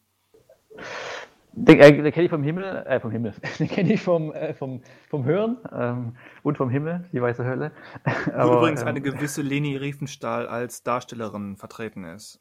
Den, 1.59 1.79
äh, 1.79 1.91
den 1.91 2.11
kenne 2.11 2.25
ich 2.25 2.29
vom 2.29 2.43
Himmel, 2.43 2.63
äh, 2.63 2.99
vom 2.99 3.09
Himmel. 3.09 3.33
Den 3.59 3.67
kenne 3.67 3.93
ich 3.93 4.01
vom, 4.01 4.31
äh, 4.31 4.53
vom, 4.53 4.81
vom 5.09 5.25
Hören 5.25 5.57
ähm, 5.71 6.15
und 6.43 6.57
vom 6.57 6.69
Himmel, 6.69 7.05
die 7.11 7.21
weiße 7.21 7.43
Hölle. 7.43 7.71
Aber, 8.33 8.53
Wo 8.53 8.57
übrigens 8.57 8.83
ähm, 8.83 8.89
eine 8.89 9.01
gewisse 9.01 9.41
Leni 9.41 9.75
Riefenstahl 9.75 10.47
als 10.47 10.83
Darstellerin 10.83 11.57
vertreten 11.57 12.03
ist. 12.03 12.39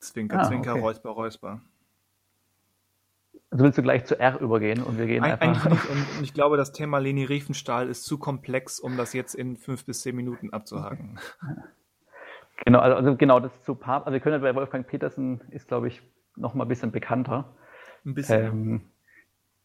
Zwinker, 0.00 0.40
ah, 0.40 0.44
Zwinker, 0.44 0.72
okay. 0.72 0.80
Räusper, 0.80 1.10
Räusper. 1.10 1.60
Also 3.50 3.64
willst 3.64 3.78
du 3.78 3.82
gleich 3.82 4.04
zu 4.04 4.18
R 4.18 4.40
übergehen 4.40 4.82
und 4.82 4.98
wir 4.98 5.06
gehen 5.06 5.24
Eig 5.24 5.40
einfach. 5.40 5.66
Eigentlich 5.66 5.90
nicht. 5.90 5.90
Und 6.18 6.24
ich 6.24 6.34
glaube, 6.34 6.56
das 6.56 6.72
Thema 6.72 6.98
Leni 6.98 7.24
Riefenstahl 7.24 7.88
ist 7.88 8.04
zu 8.04 8.18
komplex, 8.18 8.78
um 8.78 8.96
das 8.96 9.12
jetzt 9.12 9.34
in 9.34 9.56
fünf 9.56 9.86
bis 9.86 10.02
zehn 10.02 10.14
Minuten 10.16 10.52
abzuhaken. 10.52 11.18
Genau, 12.64 12.80
also, 12.80 12.96
also 12.96 13.16
genau, 13.16 13.38
das 13.38 13.62
zu 13.62 13.76
Papst. 13.76 14.08
Also 14.08 14.14
wir 14.14 14.20
können 14.20 14.42
bei 14.42 14.52
Wolfgang 14.52 14.84
Petersen 14.84 15.40
ist, 15.50 15.68
glaube 15.68 15.86
ich, 15.86 16.02
noch 16.34 16.54
mal 16.54 16.64
ein 16.64 16.68
bisschen 16.68 16.90
bekannter. 16.90 17.54
Ein 18.04 18.14
bisschen. 18.14 18.44
Ähm, 18.44 18.80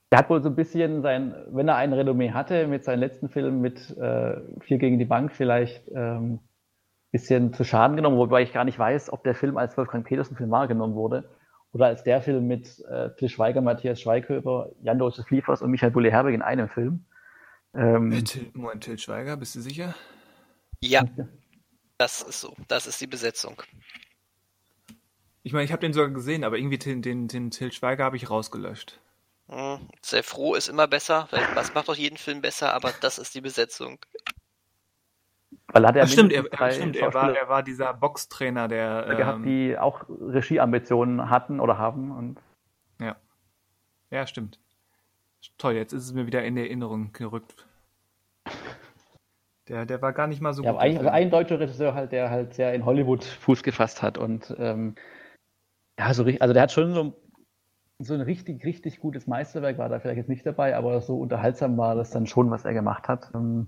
er 0.10 0.20
hat 0.20 0.30
wohl 0.30 0.44
so 0.44 0.50
ein 0.50 0.56
bisschen 0.56 1.02
sein, 1.02 1.34
wenn 1.48 1.68
er 1.68 1.76
ein 1.78 1.92
Renommee 1.92 2.32
hatte 2.32 2.68
mit 2.68 2.84
seinem 2.84 3.00
letzten 3.00 3.30
Film 3.30 3.62
mit 3.62 3.98
äh, 3.98 4.36
Vier 4.60 4.78
gegen 4.78 5.00
die 5.00 5.06
Bank 5.06 5.32
vielleicht 5.32 5.90
ähm, 5.92 6.40
bisschen 7.14 7.54
zu 7.54 7.64
Schaden 7.64 7.96
genommen, 7.96 8.18
wobei 8.18 8.42
ich 8.42 8.52
gar 8.52 8.66
nicht 8.66 8.80
weiß, 8.80 9.14
ob 9.14 9.24
der 9.24 9.36
Film 9.36 9.56
als 9.56 9.78
Wolfgang 9.78 10.06
Petersen-Film 10.06 10.50
wahrgenommen 10.50 10.96
wurde 10.96 11.30
oder 11.72 11.86
als 11.86 12.04
der 12.04 12.22
Film 12.22 12.48
mit 12.48 12.84
äh, 12.90 13.12
Till 13.16 13.30
Schweiger, 13.30 13.62
Matthias 13.62 14.02
Schweighöfer, 14.02 14.72
Jan 14.82 15.00
Josef 15.00 15.30
Liefers 15.30 15.62
und 15.62 15.70
Michael 15.70 15.92
Bulli-Herbig 15.92 16.34
in 16.34 16.42
einem 16.42 16.68
Film. 16.68 17.06
Ähm, 17.76 18.12
äh, 18.12 18.24
Till, 18.24 18.50
Moment, 18.54 18.84
Till 18.84 18.98
Schweiger, 18.98 19.38
bist 19.38 19.56
du 19.56 19.62
sicher? 19.62 19.96
Ja, 20.82 21.04
das 22.00 22.24
ist 22.24 22.42
so. 22.42 22.56
Das 22.68 22.88
ist 22.88 23.00
die 23.00 23.08
Besetzung. 23.08 23.62
Ich 25.44 25.54
meine, 25.54 25.66
ich 25.66 25.72
habe 25.72 25.82
den 25.82 25.94
sogar 25.94 26.10
gesehen, 26.10 26.44
aber 26.44 26.58
irgendwie 26.58 26.80
den, 26.80 27.04
den, 27.04 27.28
den 27.28 27.52
Till 27.52 27.72
Schweiger 27.72 28.06
habe 28.06 28.18
ich 28.18 28.32
rausgelöscht. 28.32 29.00
Hm, 29.50 29.88
sehr 30.02 30.24
froh 30.24 30.56
ist 30.56 30.68
immer 30.68 30.88
besser. 30.88 31.28
Was 31.54 31.76
macht 31.76 31.90
doch 31.90 31.96
jeden 31.96 32.18
Film 32.18 32.42
besser, 32.42 32.74
aber 32.74 32.92
das 33.02 33.20
ist 33.20 33.36
die 33.36 33.42
Besetzung. 33.42 34.00
Weil 35.74 35.88
hat 35.88 35.96
er 35.96 36.06
stimmt, 36.06 36.32
er, 36.32 36.44
stimmt 36.72 36.96
er, 36.96 37.14
war, 37.14 37.36
er 37.36 37.50
war 37.50 37.64
dieser 37.64 37.94
Boxtrainer, 37.96 38.68
der. 38.68 39.08
Ähm, 39.10 39.18
gehabt, 39.18 39.46
die 39.46 39.78
auch 39.78 40.06
Regieambitionen 40.08 41.32
hatten 41.32 41.60
oder 41.60 41.80
haben. 41.80 42.12
Und 42.12 42.40
ja. 43.02 43.16
Ja, 44.12 44.28
stimmt. 44.28 44.60
Toll, 45.58 45.74
jetzt 45.74 45.92
ist 45.92 46.06
es 46.06 46.14
mir 46.14 46.28
wieder 46.28 46.44
in 46.44 46.56
Erinnerung 46.58 47.12
gerückt. 47.12 47.66
Der, 49.68 49.86
der 49.86 50.02
war 50.02 50.14
gar 50.14 50.28
nicht 50.28 50.42
mal 50.42 50.54
so 50.54 50.64
ja, 50.64 50.72
gut. 50.72 50.82
Ein, 50.82 50.98
also 50.98 51.10
ein 51.10 51.32
deutscher 51.32 51.60
Regisseur 51.60 51.94
halt, 51.96 52.12
der 52.12 52.30
halt 52.30 52.54
sehr 52.54 52.74
in 52.74 52.86
Hollywood 52.86 53.24
Fuß 53.24 53.64
gefasst 53.64 54.02
hat 54.02 54.18
und 54.18 54.54
ähm, 54.60 54.96
ja, 55.98 56.14
so 56.14 56.26
also 56.40 56.54
der 56.54 56.62
hat 56.62 56.72
schon 56.72 56.94
so, 56.94 57.14
so 58.00 58.14
ein 58.14 58.22
richtig, 58.22 58.66
richtig 58.66 59.00
gutes 59.00 59.26
Meisterwerk, 59.26 59.78
war 59.78 59.90
da 59.90 60.00
vielleicht 60.00 60.18
jetzt 60.18 60.30
nicht 60.30 60.46
dabei, 60.46 60.76
aber 60.76 61.02
so 61.02 61.18
unterhaltsam 61.18 61.78
war 61.78 61.96
das 61.96 62.12
dann 62.12 62.28
schon, 62.28 62.52
was 62.52 62.66
er 62.66 62.74
gemacht 62.74 63.08
hat. 63.08 63.32
Ähm, 63.34 63.68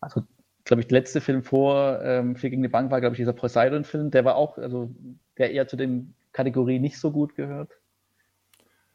also, 0.00 0.22
glaube 0.66 0.82
ich, 0.82 0.88
der 0.88 0.98
letzte 0.98 1.20
Film 1.20 1.42
vor 1.42 2.00
ähm, 2.02 2.36
Vier 2.36 2.50
gegen 2.50 2.62
die 2.62 2.68
Bank 2.68 2.90
war, 2.90 3.00
glaube 3.00 3.14
ich, 3.14 3.18
dieser 3.18 3.32
Poseidon-Film, 3.32 4.10
der 4.10 4.24
war 4.24 4.36
auch, 4.36 4.58
also 4.58 4.90
der 5.38 5.52
eher 5.52 5.68
zu 5.68 5.76
den 5.76 6.14
Kategorien 6.32 6.82
nicht 6.82 6.98
so 6.98 7.10
gut 7.12 7.34
gehört. 7.36 7.70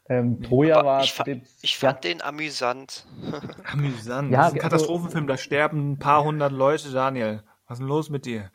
Ähm, 0.08 0.42
Troja 0.42 0.84
war. 0.84 1.02
Ich, 1.02 1.12
fa 1.12 1.24
dem, 1.24 1.42
ich 1.62 1.78
fand 1.78 2.04
ja. 2.04 2.10
den 2.12 2.22
amüsant. 2.22 3.06
amüsant. 3.64 4.30
Ja, 4.30 4.38
das 4.38 4.48
ist 4.48 4.54
ein 4.54 4.54
also 4.54 4.56
Katastrophenfilm, 4.58 5.26
da 5.26 5.36
sterben 5.36 5.92
ein 5.92 5.98
paar 5.98 6.24
hundert 6.24 6.52
Leute, 6.52 6.92
Daniel. 6.92 7.42
Was 7.66 7.76
ist 7.76 7.80
denn 7.80 7.88
los 7.88 8.10
mit 8.10 8.26
dir? 8.26 8.50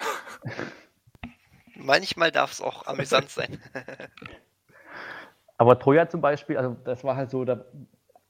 Manchmal 1.75 2.31
darf 2.31 2.51
es 2.51 2.61
auch 2.61 2.85
amüsant 2.85 3.29
sein. 3.29 3.59
Aber 5.57 5.79
Troja 5.79 6.07
zum 6.07 6.21
Beispiel, 6.21 6.57
also 6.57 6.75
das 6.83 7.03
war 7.03 7.15
halt 7.15 7.31
so, 7.31 7.43
da, 7.43 7.65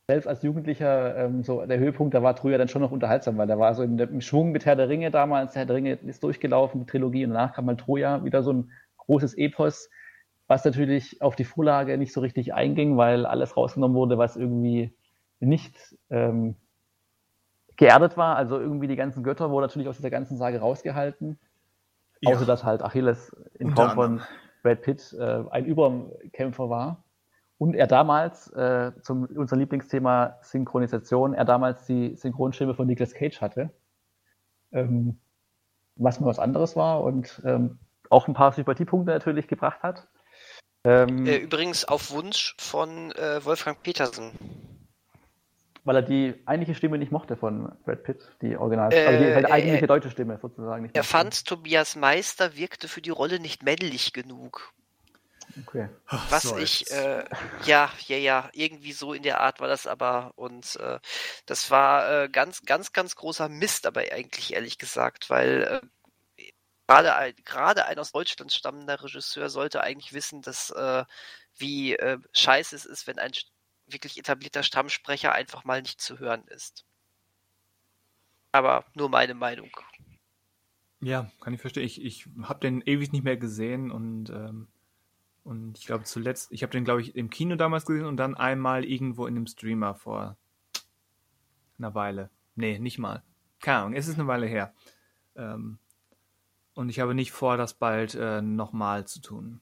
selbst 0.07 0.27
als 0.27 0.41
Jugendlicher, 0.41 1.17
ähm, 1.17 1.43
so 1.43 1.65
der 1.65 1.79
Höhepunkt, 1.79 2.13
da 2.13 2.23
war 2.23 2.35
Troja 2.35 2.57
dann 2.57 2.69
schon 2.69 2.81
noch 2.81 2.91
unterhaltsam, 2.91 3.37
weil 3.37 3.47
der 3.47 3.59
war 3.59 3.75
so 3.75 3.83
im, 3.83 3.99
im 3.99 4.21
Schwung 4.21 4.51
mit 4.51 4.65
Herr 4.65 4.75
der 4.75 4.89
Ringe 4.89 5.11
damals. 5.11 5.55
Herr 5.55 5.65
der 5.65 5.75
Ringe 5.75 5.93
ist 5.93 6.23
durchgelaufen, 6.23 6.79
die 6.79 6.85
Trilogie, 6.85 7.25
und 7.25 7.31
danach 7.31 7.53
kam 7.53 7.65
mal 7.65 7.75
Troja, 7.75 8.23
wieder 8.23 8.41
so 8.41 8.53
ein 8.53 8.71
großes 8.97 9.37
Epos 9.37 9.89
was 10.47 10.63
natürlich 10.63 11.21
auf 11.21 11.35
die 11.35 11.43
Vorlage 11.43 11.97
nicht 11.97 12.13
so 12.13 12.21
richtig 12.21 12.53
einging, 12.53 12.97
weil 12.97 13.25
alles 13.25 13.57
rausgenommen 13.57 13.95
wurde, 13.95 14.17
was 14.17 14.37
irgendwie 14.37 14.93
nicht 15.39 15.95
ähm, 16.09 16.55
geerdet 17.75 18.17
war. 18.17 18.37
Also 18.37 18.57
irgendwie 18.57 18.87
die 18.87 18.95
ganzen 18.95 19.23
Götter 19.23 19.51
wurden 19.51 19.65
natürlich 19.65 19.89
aus 19.89 19.97
dieser 19.97 20.09
ganzen 20.09 20.37
Sage 20.37 20.59
rausgehalten. 20.59 21.37
Ja. 22.21 22.33
Außer 22.33 22.45
dass 22.45 22.63
halt 22.63 22.81
Achilles 22.81 23.35
in 23.59 23.75
Form 23.75 23.91
von 23.91 24.21
Brad 24.63 24.81
Pitt 24.81 25.15
äh, 25.19 25.43
ein 25.51 25.65
Überkämpfer 25.65 26.69
war. 26.69 27.03
Und 27.57 27.75
er 27.75 27.87
damals, 27.87 28.51
äh, 28.53 28.91
zum 29.01 29.25
unser 29.25 29.55
Lieblingsthema 29.55 30.37
Synchronisation, 30.41 31.33
er 31.33 31.45
damals 31.45 31.85
die 31.85 32.15
Synchronstimme 32.15 32.75
von 32.75 32.85
Nicolas 32.85 33.13
Cage 33.13 33.41
hatte. 33.41 33.71
Ähm, 34.71 35.19
was 35.95 36.19
mal 36.19 36.27
was 36.27 36.39
anderes 36.39 36.75
war 36.75 37.01
und 37.03 37.41
ähm, 37.45 37.79
auch 38.09 38.27
ein 38.27 38.33
paar 38.33 38.51
Sympathiepunkte 38.51 39.11
natürlich 39.11 39.47
gebracht 39.47 39.81
hat. 39.81 40.07
Ähm, 40.83 41.25
äh, 41.25 41.37
übrigens 41.37 41.85
auf 41.85 42.11
Wunsch 42.11 42.55
von 42.59 43.11
äh, 43.13 43.43
Wolfgang 43.43 43.81
Petersen. 43.81 44.31
Weil 45.83 45.95
er 45.97 46.01
die 46.01 46.35
eigentliche 46.45 46.75
Stimme 46.75 46.97
nicht 46.97 47.11
mochte 47.11 47.35
von 47.35 47.71
Brad 47.85 48.03
Pitt, 48.03 48.29
die 48.41 48.57
Original, 48.57 48.93
äh, 48.93 49.05
also 49.05 49.23
die, 49.23 49.33
seine 49.33 49.51
eigentliche 49.51 49.85
äh, 49.85 49.87
deutsche 49.87 50.11
Stimme 50.11 50.37
sozusagen. 50.41 50.83
Nicht 50.83 50.95
er 50.95 51.03
fand, 51.03 51.45
Tobias 51.45 51.95
Meister 51.95 52.55
wirkte 52.55 52.87
für 52.87 53.01
die 53.01 53.09
Rolle 53.09 53.39
nicht 53.39 53.63
männlich 53.63 54.13
genug. 54.13 54.73
Okay. 55.61 55.89
Was 56.29 56.43
so 56.43 56.57
ich, 56.57 56.91
äh, 56.91 57.25
ja, 57.65 57.91
ja, 58.07 58.17
ja, 58.17 58.49
irgendwie 58.53 58.91
so 58.91 59.13
in 59.13 59.23
der 59.23 59.39
Art 59.41 59.59
war 59.59 59.67
das 59.67 59.87
aber 59.87 60.33
und 60.35 60.75
äh, 60.77 60.99
das 61.45 61.71
war 61.71 62.23
äh, 62.23 62.29
ganz, 62.29 62.61
ganz, 62.63 62.91
ganz 62.93 63.15
großer 63.15 63.49
Mist, 63.49 63.85
aber 63.85 64.01
eigentlich 64.11 64.53
ehrlich 64.53 64.77
gesagt, 64.77 65.29
weil 65.29 65.81
äh, 66.37 66.51
gerade 66.87 67.15
ein, 67.15 67.33
gerade 67.43 67.85
ein 67.85 67.97
aus 67.99 68.11
Deutschland 68.11 68.51
stammender 68.53 69.03
Regisseur 69.03 69.49
sollte 69.49 69.81
eigentlich 69.81 70.13
wissen, 70.13 70.41
dass 70.41 70.69
äh, 70.71 71.05
wie 71.57 71.95
äh, 71.95 72.19
scheiße 72.33 72.75
es 72.75 72.85
ist, 72.85 73.07
wenn 73.07 73.19
ein 73.19 73.31
wirklich 73.87 74.17
etablierter 74.17 74.63
Stammsprecher 74.63 75.31
einfach 75.31 75.63
mal 75.63 75.81
nicht 75.81 76.01
zu 76.01 76.19
hören 76.19 76.45
ist. 76.47 76.85
Aber 78.51 78.85
nur 78.93 79.09
meine 79.09 79.33
Meinung. 79.33 79.69
Ja, 80.99 81.31
kann 81.41 81.53
ich 81.53 81.61
verstehen. 81.61 81.83
Ich, 81.83 82.01
ich 82.03 82.27
habe 82.43 82.59
den 82.59 82.81
ewig 82.81 83.11
nicht 83.11 83.23
mehr 83.23 83.37
gesehen 83.37 83.91
und 83.91 84.29
ähm, 84.29 84.67
und 85.47 85.77
ich 85.77 85.85
glaube 85.85 86.03
zuletzt, 86.03 86.51
ich 86.51 86.61
habe 86.61 86.71
den 86.71 86.83
glaube 86.83 86.99
ich 86.99 87.15
im 87.15 87.29
Kino 87.29 87.55
damals 87.55 87.85
gesehen 87.85 88.05
und 88.05 88.17
dann 88.17 88.35
einmal 88.35 88.83
irgendwo 88.83 89.27
in 89.27 89.37
einem 89.37 89.47
Streamer 89.47 89.95
vor 89.95 90.35
einer 91.79 91.95
Weile. 91.95 92.29
Nee, 92.55 92.79
nicht 92.79 92.97
mal. 92.97 93.23
Keine 93.61 93.77
Ahnung, 93.77 93.93
es 93.93 94.09
ist 94.09 94.19
eine 94.19 94.27
Weile 94.27 94.45
her. 94.45 94.73
Ähm, 95.37 95.79
und 96.73 96.89
ich 96.89 96.99
habe 96.99 97.15
nicht 97.15 97.31
vor, 97.31 97.55
das 97.55 97.73
bald 97.73 98.13
äh, 98.15 98.41
nochmal 98.41 99.07
zu 99.07 99.21
tun. 99.21 99.61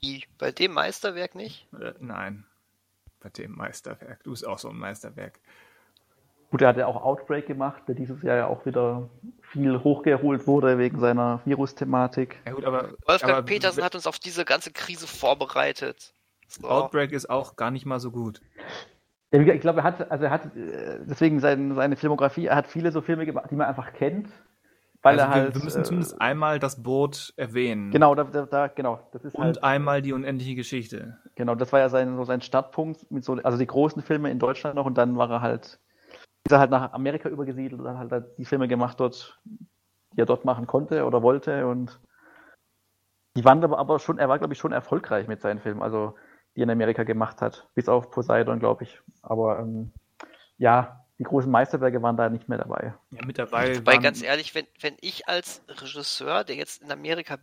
Wie? 0.00 0.24
Bei 0.36 0.52
dem 0.52 0.74
Meisterwerk 0.74 1.34
nicht? 1.34 1.66
Äh, 1.72 1.94
nein. 2.00 2.44
Bei 3.20 3.30
dem 3.30 3.52
Meisterwerk. 3.52 4.24
Du 4.24 4.32
bist 4.32 4.46
auch 4.46 4.58
so 4.58 4.68
ein 4.68 4.76
Meisterwerk. 4.76 5.40
Gut, 6.50 6.62
er 6.62 6.68
hat 6.68 6.76
ja 6.76 6.86
auch 6.86 7.02
Outbreak 7.02 7.46
gemacht, 7.46 7.82
der 7.88 7.94
dieses 7.94 8.22
Jahr 8.22 8.36
ja 8.36 8.46
auch 8.46 8.64
wieder 8.66 9.08
viel 9.50 9.82
hochgeholt 9.82 10.46
wurde 10.46 10.78
wegen 10.78 11.00
seiner 11.00 11.40
Virus-Thematik. 11.44 12.36
Ja, 12.46 12.52
gut, 12.52 12.64
aber. 12.64 12.90
Wolfgang 13.06 13.32
aber, 13.32 13.42
Petersen 13.42 13.82
hat 13.82 13.94
uns 13.94 14.06
auf 14.06 14.18
diese 14.18 14.44
ganze 14.44 14.72
Krise 14.72 15.06
vorbereitet. 15.06 16.12
So. 16.48 16.68
Outbreak 16.68 17.12
ist 17.12 17.28
auch 17.28 17.56
gar 17.56 17.70
nicht 17.70 17.86
mal 17.86 17.98
so 17.98 18.10
gut. 18.10 18.40
Ja, 19.32 19.40
ich 19.40 19.60
glaube, 19.60 19.80
er 19.80 19.84
hat, 19.84 20.10
also 20.10 20.24
er 20.24 20.30
hat, 20.30 20.56
äh, 20.56 21.00
deswegen 21.04 21.40
seine, 21.40 21.74
seine 21.74 21.96
Filmografie, 21.96 22.46
er 22.46 22.56
hat 22.56 22.68
viele 22.68 22.92
so 22.92 23.02
Filme 23.02 23.26
gemacht, 23.26 23.50
die 23.50 23.56
man 23.56 23.66
einfach 23.66 23.92
kennt, 23.92 24.28
weil 25.02 25.18
also 25.18 25.30
er 25.30 25.34
halt, 25.34 25.54
wir, 25.54 25.64
müssen 25.64 25.80
äh, 25.80 25.84
zumindest 25.84 26.20
einmal 26.20 26.58
das 26.58 26.82
Boot 26.82 27.34
erwähnen. 27.36 27.90
Genau, 27.90 28.14
da, 28.14 28.24
da, 28.24 28.68
genau. 28.68 29.00
Das 29.12 29.24
ist 29.24 29.34
Und 29.34 29.44
halt, 29.44 29.64
einmal 29.64 30.00
die 30.00 30.12
unendliche 30.12 30.54
Geschichte. 30.54 31.18
Genau, 31.34 31.54
das 31.56 31.72
war 31.72 31.80
ja 31.80 31.88
sein, 31.88 32.16
so 32.16 32.24
sein 32.24 32.40
Startpunkt 32.40 33.10
mit 33.10 33.24
so, 33.24 33.34
also 33.34 33.58
die 33.58 33.66
großen 33.66 34.00
Filme 34.00 34.30
in 34.30 34.38
Deutschland 34.38 34.76
noch 34.76 34.86
und 34.86 34.96
dann 34.96 35.16
war 35.16 35.30
er 35.30 35.42
halt, 35.42 35.80
ist 36.46 36.52
er 36.52 36.60
halt 36.60 36.70
nach 36.70 36.92
Amerika 36.92 37.28
übergesiedelt 37.28 37.80
und 37.80 37.98
hat 37.98 38.10
halt 38.10 38.38
die 38.38 38.44
Filme 38.44 38.68
gemacht 38.68 39.00
dort, 39.00 39.38
die 39.44 40.20
er 40.20 40.26
dort 40.26 40.44
machen 40.44 40.66
konnte 40.66 41.04
oder 41.04 41.22
wollte 41.22 41.66
und 41.66 42.00
die 43.36 43.44
waren 43.44 43.62
aber, 43.62 43.78
aber 43.78 43.98
schon, 43.98 44.18
er 44.18 44.28
war 44.28 44.38
glaube 44.38 44.54
ich 44.54 44.58
schon 44.58 44.72
erfolgreich 44.72 45.26
mit 45.26 45.40
seinen 45.40 45.60
Filmen, 45.60 45.82
also 45.82 46.14
die 46.54 46.60
er 46.60 46.64
in 46.64 46.70
Amerika 46.70 47.02
gemacht 47.02 47.42
hat, 47.42 47.68
bis 47.74 47.88
auf 47.88 48.10
Poseidon, 48.10 48.60
glaube 48.60 48.84
ich. 48.84 49.00
Aber 49.22 49.58
ähm, 49.58 49.92
ja, 50.56 51.04
die 51.18 51.24
großen 51.24 51.50
Meisterwerke 51.50 52.00
waren 52.00 52.16
da 52.16 52.30
nicht 52.30 52.48
mehr 52.48 52.58
dabei. 52.58 52.94
Ja, 53.10 53.26
mit 53.26 53.38
dabei. 53.38 53.84
Weil 53.84 53.98
ganz 53.98 54.22
ehrlich, 54.22 54.54
wenn, 54.54 54.66
wenn 54.80 54.96
ich 55.00 55.28
als 55.28 55.62
Regisseur, 55.68 56.44
der 56.44 56.56
jetzt 56.56 56.82
in 56.82 56.90
Amerika 56.90 57.38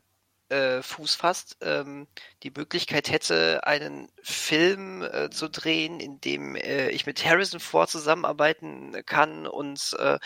äh, 0.53 0.83
Fuß 0.83 1.15
fasst, 1.15 1.57
ähm, 1.61 2.07
die 2.43 2.51
Möglichkeit 2.55 3.09
hätte, 3.09 3.65
einen 3.65 4.09
Film 4.21 5.01
äh, 5.01 5.29
zu 5.29 5.49
drehen, 5.49 5.99
in 5.99 6.21
dem 6.21 6.55
äh, 6.55 6.89
ich 6.89 7.05
mit 7.05 7.25
Harrison 7.25 7.59
Ford 7.59 7.89
zusammenarbeiten 7.89 9.03
kann 9.05 9.47
und 9.47 9.95
äh, 9.99 10.19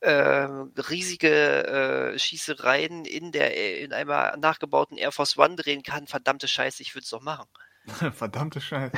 äh, 0.00 0.48
riesige 0.90 1.66
äh, 2.14 2.18
Schießereien 2.18 3.04
in 3.04 3.32
der 3.32 3.80
in 3.80 3.92
einer 3.92 4.36
nachgebauten 4.36 4.96
Air 4.96 5.12
Force 5.12 5.36
One 5.36 5.56
drehen 5.56 5.82
kann, 5.82 6.06
verdammte 6.06 6.48
Scheiße, 6.48 6.82
ich 6.82 6.94
würde 6.94 7.04
es 7.04 7.10
doch 7.10 7.22
machen. 7.22 7.48
verdammte 8.12 8.60
Scheiße. 8.60 8.96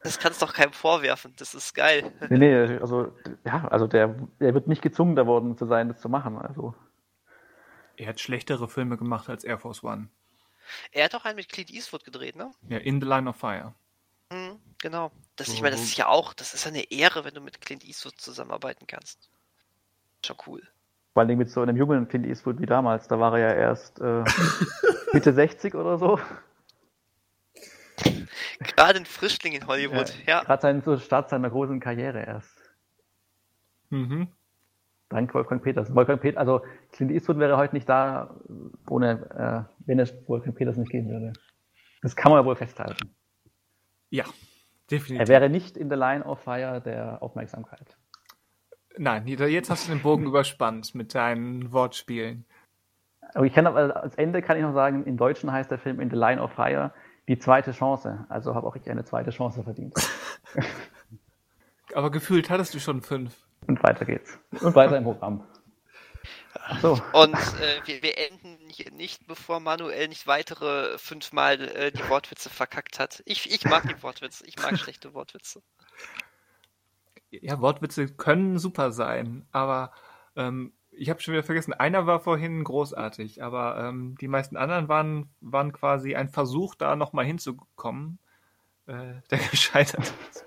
Das 0.00 0.18
kannst 0.18 0.42
doch 0.42 0.52
keinem 0.52 0.72
vorwerfen, 0.72 1.34
das 1.36 1.54
ist 1.54 1.74
geil. 1.74 2.12
Nee, 2.28 2.38
nee, 2.38 2.78
also, 2.78 3.12
ja, 3.44 3.68
also 3.68 3.86
der, 3.86 4.16
der 4.40 4.52
wird 4.54 4.66
nicht 4.66 4.82
gezwungen 4.82 5.14
da 5.14 5.26
worden 5.26 5.56
zu 5.56 5.66
sein, 5.66 5.88
das 5.88 6.00
zu 6.00 6.08
machen, 6.08 6.38
also. 6.38 6.74
Er 7.96 8.08
hat 8.08 8.20
schlechtere 8.20 8.68
Filme 8.68 8.96
gemacht 8.96 9.28
als 9.28 9.44
Air 9.44 9.58
Force 9.58 9.82
One. 9.82 10.08
Er 10.90 11.04
hat 11.04 11.14
auch 11.14 11.24
einen 11.24 11.36
mit 11.36 11.48
Clint 11.48 11.70
Eastwood 11.70 12.04
gedreht, 12.04 12.36
ne? 12.36 12.50
Ja, 12.68 12.78
In 12.78 13.00
the 13.00 13.06
Line 13.06 13.28
of 13.28 13.36
Fire. 13.36 13.74
Mhm, 14.30 14.58
genau. 14.78 15.12
Das, 15.36 15.48
ich 15.48 15.60
meine, 15.60 15.76
das 15.76 15.84
ist 15.84 15.96
ja 15.96 16.08
auch, 16.08 16.32
das 16.32 16.54
ist 16.54 16.66
eine 16.66 16.90
Ehre, 16.90 17.24
wenn 17.24 17.34
du 17.34 17.40
mit 17.40 17.60
Clint 17.60 17.84
Eastwood 17.84 18.18
zusammenarbeiten 18.18 18.86
kannst. 18.86 19.28
Schon 20.24 20.36
cool. 20.46 20.62
Vor 21.12 21.22
allem 21.22 21.36
mit 21.36 21.50
so 21.50 21.60
einem 21.60 21.76
jungen 21.76 22.08
Clint 22.08 22.26
Eastwood 22.26 22.58
wie 22.60 22.66
damals, 22.66 23.08
da 23.08 23.20
war 23.20 23.38
er 23.38 23.50
ja 23.50 23.54
erst 23.54 24.00
äh, 24.00 24.24
Mitte 25.12 25.32
60 25.32 25.74
oder 25.74 25.98
so. 25.98 26.18
Gerade 28.60 29.00
ein 29.00 29.06
Frischling 29.06 29.52
in 29.52 29.66
Hollywood, 29.66 30.14
ja. 30.26 30.38
ja. 30.38 30.44
Gerade 30.44 30.62
sein 30.62 30.82
so 30.82 30.98
Start 30.98 31.28
seiner 31.28 31.50
großen 31.50 31.80
Karriere 31.80 32.24
erst. 32.24 32.56
Mhm. 33.90 34.28
Dank 35.12 35.32
Wolfgang 35.34 35.62
Peters. 35.62 35.94
Wolfgang 35.94 36.20
Peters, 36.20 36.38
also 36.38 36.62
Clint 36.92 37.12
Eastwood 37.12 37.38
wäre 37.38 37.56
heute 37.56 37.74
nicht 37.74 37.88
da, 37.88 38.34
ohne, 38.88 39.68
äh, 39.68 39.86
wenn 39.86 39.98
es 39.98 40.14
Wolfgang 40.26 40.56
Peters 40.56 40.76
nicht 40.76 40.90
geben 40.90 41.08
würde. 41.08 41.32
Das 42.02 42.16
kann 42.16 42.32
man 42.32 42.40
ja 42.40 42.44
wohl 42.44 42.56
festhalten. 42.56 43.14
Ja, 44.10 44.24
definitiv. 44.90 45.20
Er 45.20 45.28
wäre 45.28 45.48
nicht 45.48 45.76
in 45.76 45.88
the 45.88 45.96
line 45.96 46.24
of 46.24 46.40
fire 46.40 46.80
der 46.80 47.22
Aufmerksamkeit. 47.22 47.96
Nein, 48.98 49.26
jetzt 49.26 49.70
hast 49.70 49.88
du 49.88 49.92
den 49.92 50.02
Bogen 50.02 50.26
überspannt 50.26 50.94
mit 50.94 51.14
deinen 51.14 51.72
Wortspielen. 51.72 52.44
Aber 53.34 53.46
ich 53.46 53.54
kann 53.54 53.66
aber 53.66 54.02
als 54.02 54.16
Ende 54.16 54.42
kann 54.42 54.56
ich 54.56 54.62
noch 54.62 54.74
sagen, 54.74 55.04
in 55.04 55.16
Deutschen 55.16 55.50
heißt 55.50 55.70
der 55.70 55.78
Film 55.78 56.00
In 56.00 56.10
the 56.10 56.16
Line 56.16 56.40
of 56.40 56.52
Fire 56.52 56.92
die 57.28 57.38
zweite 57.38 57.72
Chance. 57.72 58.26
Also 58.28 58.54
habe 58.54 58.66
auch 58.66 58.76
ich 58.76 58.90
eine 58.90 59.04
zweite 59.04 59.30
Chance 59.30 59.62
verdient. 59.62 59.94
Aber 61.94 62.10
gefühlt 62.10 62.50
hattest 62.50 62.74
du 62.74 62.80
schon 62.80 63.00
fünf. 63.02 63.34
Und 63.66 63.82
weiter 63.82 64.04
geht's. 64.04 64.38
Und 64.60 64.74
weiter 64.74 64.96
im 64.96 65.04
Programm. 65.04 65.44
So. 66.80 66.92
Und 67.12 67.34
äh, 67.34 67.80
wir, 67.86 68.02
wir, 68.02 68.18
enden 68.18 68.58
hier 68.68 68.90
nicht, 68.92 69.26
bevor 69.26 69.60
Manuel 69.60 70.08
nicht 70.08 70.26
weitere 70.26 70.98
fünfmal 70.98 71.60
äh, 71.60 71.92
die 71.92 72.08
Wortwitze 72.08 72.50
verkackt 72.50 72.98
hat. 72.98 73.22
Ich, 73.26 73.50
ich 73.50 73.64
mag 73.64 73.88
die 73.88 74.02
Wortwitze, 74.02 74.46
ich 74.46 74.56
mag 74.58 74.78
schlechte 74.78 75.14
Wortwitze. 75.14 75.62
Ja, 77.30 77.60
Wortwitze 77.60 78.08
können 78.08 78.58
super 78.58 78.92
sein, 78.92 79.46
aber 79.52 79.92
ähm, 80.36 80.72
ich 80.90 81.08
habe 81.08 81.20
schon 81.20 81.32
wieder 81.32 81.42
vergessen, 81.42 81.72
einer 81.72 82.06
war 82.06 82.20
vorhin 82.20 82.62
großartig, 82.64 83.42
aber 83.42 83.78
ähm, 83.78 84.16
die 84.20 84.28
meisten 84.28 84.56
anderen 84.56 84.88
waren, 84.88 85.30
waren 85.40 85.72
quasi 85.72 86.14
ein 86.14 86.28
Versuch, 86.28 86.74
da 86.74 86.96
nochmal 86.96 87.24
hinzukommen, 87.24 88.18
äh, 88.86 89.14
der 89.30 89.38
gescheitert 89.38 90.12
ist. 90.30 90.46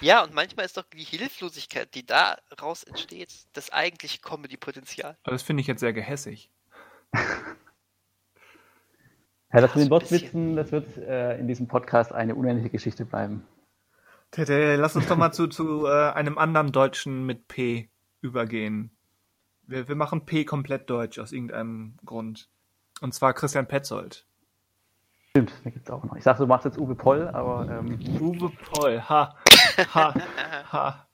Ja, 0.00 0.22
und 0.22 0.34
manchmal 0.34 0.66
ist 0.66 0.76
doch 0.76 0.84
die 0.92 1.02
Hilflosigkeit, 1.04 1.94
die 1.94 2.06
daraus 2.06 2.84
entsteht, 2.84 3.32
das 3.52 3.70
eigentliche 3.70 4.20
Comedy-Potenzial. 4.20 5.16
Aber 5.22 5.32
das 5.32 5.42
finde 5.42 5.60
ich 5.62 5.66
jetzt 5.66 5.80
sehr 5.80 5.92
gehässig. 5.92 6.50
Ja, 9.50 9.62
das 9.62 9.74
mit 9.74 9.84
den 9.84 9.90
Wortwitzen, 9.90 10.56
das 10.56 10.72
wird 10.72 10.98
äh, 10.98 11.38
in 11.38 11.48
diesem 11.48 11.68
Podcast 11.68 12.12
eine 12.12 12.34
unendliche 12.34 12.68
Geschichte 12.68 13.06
bleiben. 13.06 13.46
Tete, 14.30 14.76
lass 14.76 14.94
uns 14.94 15.06
doch 15.06 15.16
mal 15.16 15.32
zu, 15.32 15.46
zu 15.46 15.86
äh, 15.86 16.10
einem 16.10 16.36
anderen 16.36 16.70
Deutschen 16.70 17.24
mit 17.24 17.48
P 17.48 17.88
übergehen. 18.20 18.90
Wir, 19.62 19.88
wir 19.88 19.96
machen 19.96 20.26
P 20.26 20.44
komplett 20.44 20.90
deutsch 20.90 21.18
aus 21.18 21.32
irgendeinem 21.32 21.96
Grund. 22.04 22.50
Und 23.00 23.14
zwar 23.14 23.32
Christian 23.32 23.66
Petzold. 23.66 24.26
Stimmt, 25.30 25.52
da 25.64 25.70
gibt 25.70 25.86
es 25.86 25.90
auch 25.90 26.04
noch. 26.04 26.16
Ich 26.16 26.24
sag, 26.24 26.38
du 26.38 26.46
machst 26.46 26.64
jetzt 26.64 26.78
Uwe 26.78 26.94
Poll, 26.94 27.28
aber. 27.28 27.68
Ähm... 27.68 27.98
Uwe 28.20 28.50
Poll, 28.72 29.00
ha, 29.00 29.36
ha, 29.94 30.14
ha. 30.72 31.06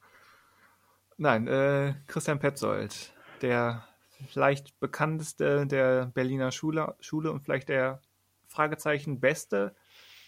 Nein, 1.17 1.47
äh, 1.47 1.95
Christian 2.07 2.39
Petzold, 2.39 3.13
der 3.43 3.85
vielleicht 4.29 4.79
bekannteste 4.81 5.67
der 5.67 6.07
Berliner 6.07 6.51
Schule, 6.51 6.95
Schule 7.01 7.31
und 7.31 7.41
vielleicht 7.41 7.69
der 7.69 8.01
Fragezeichen 8.47 9.21
beste 9.21 9.75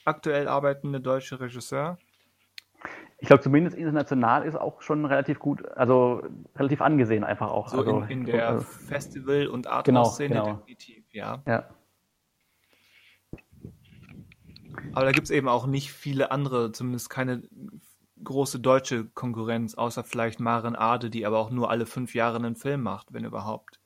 aktuell 0.05 0.49
arbeitende 0.49 1.01
deutsche 1.01 1.41
Regisseur. 1.41 1.99
Ich 3.19 3.29
glaube, 3.29 3.43
zumindest 3.43 3.77
international 3.77 4.45
ist 4.45 4.57
auch 4.57 4.83
schon 4.83 5.05
relativ 5.07 5.39
gut, 5.39 5.67
also 5.77 6.23
relativ 6.55 6.83
angesehen 6.83 7.25
einfach 7.25 7.51
auch. 7.51 7.69
So 7.69 7.79
also, 7.79 8.01
in, 8.03 8.11
in 8.11 8.25
der 8.27 8.49
also, 8.51 8.65
Festival- 8.65 9.49
und 9.49 9.67
Arthouse-Szene 9.67 10.29
genau, 10.29 10.45
genau. 10.45 10.57
definitiv, 10.59 11.05
ja. 11.13 11.43
Ja. 11.47 11.69
Aber 14.93 15.05
da 15.05 15.13
gibt 15.13 15.27
es 15.27 15.31
eben 15.31 15.49
auch 15.49 15.67
nicht 15.67 15.93
viele 15.93 16.31
andere, 16.31 16.73
zumindest 16.73 17.11
keine 17.11 17.43
große 18.23 18.61
deutsche 18.61 19.05
Konkurrenz, 19.05 19.75
außer 19.75 20.05
vielleicht 20.05 20.41
Maren 20.41 20.77
Ade, 20.77 21.11
die 21.11 21.27
aber 21.27 21.39
auch 21.39 21.51
nur 21.51 21.71
alle 21.71 21.87
fünf 21.87 22.15
Jahre 22.15 22.37
einen 22.37 22.57
Film 22.57 22.83
macht, 22.83 23.13
wenn 23.13 23.25
überhaupt. 23.25 23.81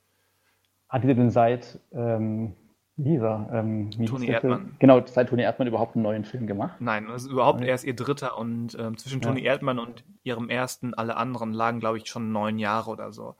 Hat 0.89 1.03
die 1.03 1.13
denn 1.13 1.29
seit 1.29 1.79
ähm, 1.91 2.55
dieser, 2.97 3.49
ähm, 3.53 3.91
Toni 4.05 4.27
Erdmann. 4.27 4.75
Genau, 4.79 5.01
seit 5.05 5.29
Toni 5.29 5.43
Erdmann 5.43 5.67
überhaupt 5.67 5.95
einen 5.95 6.03
neuen 6.03 6.25
Film 6.25 6.47
gemacht? 6.47 6.79
Nein, 6.79 7.07
das 7.07 7.23
ist 7.23 7.31
überhaupt 7.31 7.61
erst 7.61 7.83
ihr 7.83 7.95
dritter 7.95 8.37
und 8.37 8.77
ähm, 8.79 8.97
zwischen 8.97 9.21
ja. 9.21 9.27
Toni 9.27 9.43
Erdmann 9.43 9.79
und 9.79 10.03
ihrem 10.23 10.49
ersten, 10.49 10.93
alle 10.93 11.17
anderen 11.17 11.53
lagen, 11.53 11.79
glaube 11.79 11.97
ich, 11.97 12.07
schon 12.07 12.31
neun 12.31 12.59
Jahre 12.59 12.91
oder 12.91 13.11
so. 13.11 13.35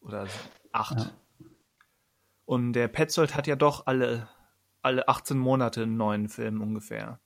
Oder 0.00 0.26
acht. 0.72 0.98
Ja. 0.98 1.46
Und 2.44 2.72
der 2.72 2.88
Petzold 2.88 3.34
hat 3.34 3.46
ja 3.46 3.56
doch 3.56 3.86
alle 3.86 4.28
alle 4.82 5.08
18 5.08 5.38
Monate 5.38 5.82
einen 5.82 5.96
neuen 5.96 6.28
Film 6.28 6.60
ungefähr. 6.60 7.20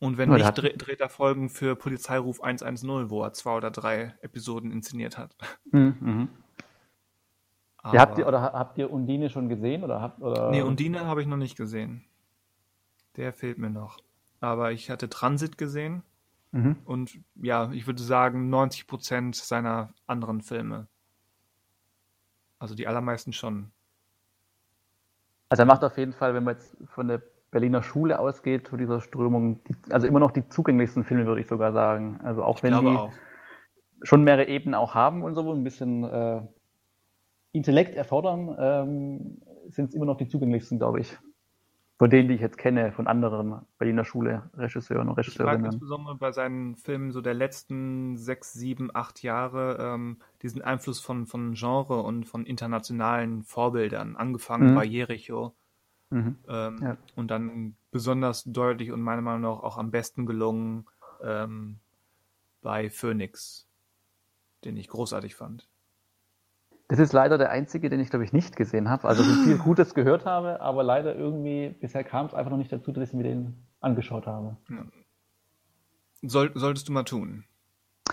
Und 0.00 0.16
wenn 0.16 0.30
nicht, 0.30 0.52
dreht, 0.52 0.86
dreht 0.86 1.00
er 1.00 1.08
Folgen 1.08 1.48
für 1.48 1.74
Polizeiruf 1.74 2.40
110, 2.40 3.10
wo 3.10 3.22
er 3.24 3.32
zwei 3.32 3.56
oder 3.56 3.70
drei 3.70 4.14
Episoden 4.20 4.70
inszeniert 4.70 5.18
hat. 5.18 5.34
Mhm. 5.72 5.96
mhm. 6.00 6.28
Ja, 7.92 8.00
habt 8.00 8.18
ihr, 8.18 8.26
oder 8.26 8.42
habt 8.42 8.76
ihr 8.76 8.90
Undine 8.90 9.30
schon 9.30 9.48
gesehen? 9.48 9.82
Oder 9.84 10.02
habt, 10.02 10.20
oder? 10.20 10.50
Nee, 10.50 10.62
Undine 10.62 11.06
habe 11.06 11.22
ich 11.22 11.28
noch 11.28 11.36
nicht 11.36 11.56
gesehen. 11.56 12.04
Der 13.16 13.32
fehlt 13.32 13.56
mir 13.56 13.70
noch. 13.70 13.98
Aber 14.40 14.72
ich 14.72 14.90
hatte 14.90 15.08
Transit 15.08 15.56
gesehen. 15.56 16.02
Mhm. 16.50 16.76
Und 16.84 17.18
ja, 17.36 17.70
ich 17.72 17.86
würde 17.86 18.02
sagen 18.02 18.50
90 18.50 18.86
Prozent 18.88 19.36
seiner 19.36 19.94
anderen 20.06 20.42
Filme. 20.42 20.88
Also 22.58 22.74
die 22.74 22.86
allermeisten 22.86 23.32
schon. 23.32 23.70
Also 25.48 25.62
er 25.62 25.66
macht 25.66 25.84
auf 25.84 25.96
jeden 25.96 26.12
Fall, 26.12 26.34
wenn 26.34 26.44
man 26.44 26.54
jetzt 26.56 26.76
von 26.94 27.08
der 27.08 27.22
Berliner 27.50 27.82
Schule 27.82 28.18
ausgeht, 28.18 28.68
von 28.68 28.78
dieser 28.78 29.00
Strömung, 29.00 29.62
die, 29.64 29.74
also 29.90 30.06
immer 30.06 30.20
noch 30.20 30.32
die 30.32 30.46
zugänglichsten 30.48 31.04
Filme, 31.04 31.26
würde 31.26 31.40
ich 31.40 31.46
sogar 31.46 31.72
sagen. 31.72 32.20
Also 32.22 32.42
auch 32.42 32.58
ich 32.58 32.62
wenn 32.62 32.78
die 32.80 32.86
auch. 32.86 33.12
schon 34.02 34.24
mehrere 34.24 34.48
Ebenen 34.48 34.74
auch 34.74 34.94
haben 34.94 35.22
und 35.22 35.34
so, 35.34 35.50
ein 35.52 35.64
bisschen 35.64 36.04
äh, 36.04 36.42
Intellekt 37.52 37.96
erfordern, 37.96 38.54
ähm, 38.58 39.42
sind 39.68 39.88
es 39.88 39.94
immer 39.94 40.04
noch 40.04 40.18
die 40.18 40.28
zugänglichsten, 40.28 40.78
glaube 40.78 41.00
ich. 41.00 41.16
Von 41.98 42.10
denen, 42.10 42.28
die 42.28 42.36
ich 42.36 42.40
jetzt 42.40 42.58
kenne, 42.58 42.92
von 42.92 43.08
anderen 43.08 43.66
Berliner 43.76 44.04
Schule 44.04 44.48
Regisseuren 44.56 45.08
und 45.08 45.16
Regisseurinnen. 45.16 45.56
Ich 45.56 45.62
mag 45.62 45.72
insbesondere 45.72 46.14
bei 46.14 46.30
seinen 46.30 46.76
Filmen 46.76 47.10
so 47.10 47.20
der 47.20 47.34
letzten 47.34 48.16
sechs, 48.16 48.52
sieben, 48.52 48.90
acht 48.94 49.24
Jahre 49.24 49.78
ähm, 49.80 50.18
diesen 50.42 50.62
Einfluss 50.62 51.00
von, 51.00 51.26
von 51.26 51.54
Genre 51.54 52.02
und 52.02 52.24
von 52.24 52.46
internationalen 52.46 53.42
Vorbildern, 53.42 54.14
angefangen 54.14 54.70
mhm. 54.70 54.74
bei 54.76 54.84
Jericho. 54.84 55.54
Mhm. 56.10 56.36
Ähm, 56.48 56.78
ja. 56.80 56.96
Und 57.16 57.32
dann 57.32 57.74
besonders 57.90 58.44
deutlich 58.44 58.92
und 58.92 59.02
meiner 59.02 59.22
Meinung 59.22 59.42
nach 59.42 59.60
auch 59.64 59.76
am 59.76 59.90
besten 59.90 60.24
gelungen 60.24 60.86
ähm, 61.20 61.80
bei 62.62 62.90
Phoenix, 62.90 63.66
den 64.64 64.76
ich 64.76 64.86
großartig 64.86 65.34
fand. 65.34 65.68
Das 66.88 66.98
ist 66.98 67.12
leider 67.12 67.36
der 67.36 67.50
einzige, 67.50 67.90
den 67.90 68.00
ich 68.00 68.10
glaube 68.10 68.24
ich 68.24 68.32
nicht 68.32 68.56
gesehen 68.56 68.88
habe. 68.88 69.06
Also 69.06 69.22
viel 69.22 69.58
Gutes 69.58 69.94
gehört 69.94 70.24
habe, 70.24 70.60
aber 70.60 70.82
leider 70.82 71.14
irgendwie 71.14 71.76
bisher 71.80 72.02
kam 72.02 72.26
es 72.26 72.34
einfach 72.34 72.50
noch 72.50 72.58
nicht 72.58 72.72
dazu, 72.72 72.92
dass 72.92 73.08
ich 73.08 73.14
mir 73.14 73.24
den 73.24 73.66
angeschaut 73.80 74.26
habe. 74.26 74.56
Ja. 74.70 74.86
Soll, 76.22 76.50
solltest 76.54 76.88
du 76.88 76.92
mal 76.92 77.04
tun. 77.04 77.44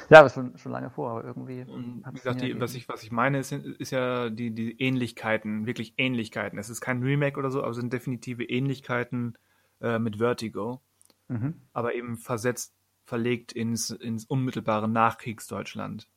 Ja, 0.10 0.20
aber 0.20 0.30
schon, 0.30 0.58
schon 0.58 0.72
lange 0.72 0.90
vor, 0.90 1.12
aber 1.12 1.24
irgendwie. 1.24 1.62
Und 1.62 2.04
wie 2.06 2.16
gesagt, 2.16 2.42
die, 2.42 2.60
was, 2.60 2.76
ich, 2.76 2.88
was 2.90 3.02
ich 3.04 3.12
meine, 3.12 3.40
ist, 3.40 3.52
ist 3.52 3.92
ja 3.92 4.30
die, 4.30 4.52
die 4.54 4.80
Ähnlichkeiten, 4.80 5.66
wirklich 5.66 5.94
Ähnlichkeiten. 5.98 6.60
Es 6.60 6.70
ist 6.70 6.82
kein 6.82 7.02
Remake 7.02 7.40
oder 7.40 7.50
so, 7.50 7.62
aber 7.62 7.72
es 7.72 7.78
sind 7.78 7.94
definitive 7.94 8.44
Ähnlichkeiten 8.44 9.38
äh, 9.82 9.98
mit 9.98 10.18
Vertigo. 10.18 10.82
Mhm. 11.28 11.62
Aber 11.74 11.96
eben 11.96 12.18
versetzt, 12.18 12.76
verlegt 13.06 13.52
ins, 13.52 13.90
ins 13.90 14.26
unmittelbare 14.26 14.88
Nachkriegsdeutschland. 14.88 16.08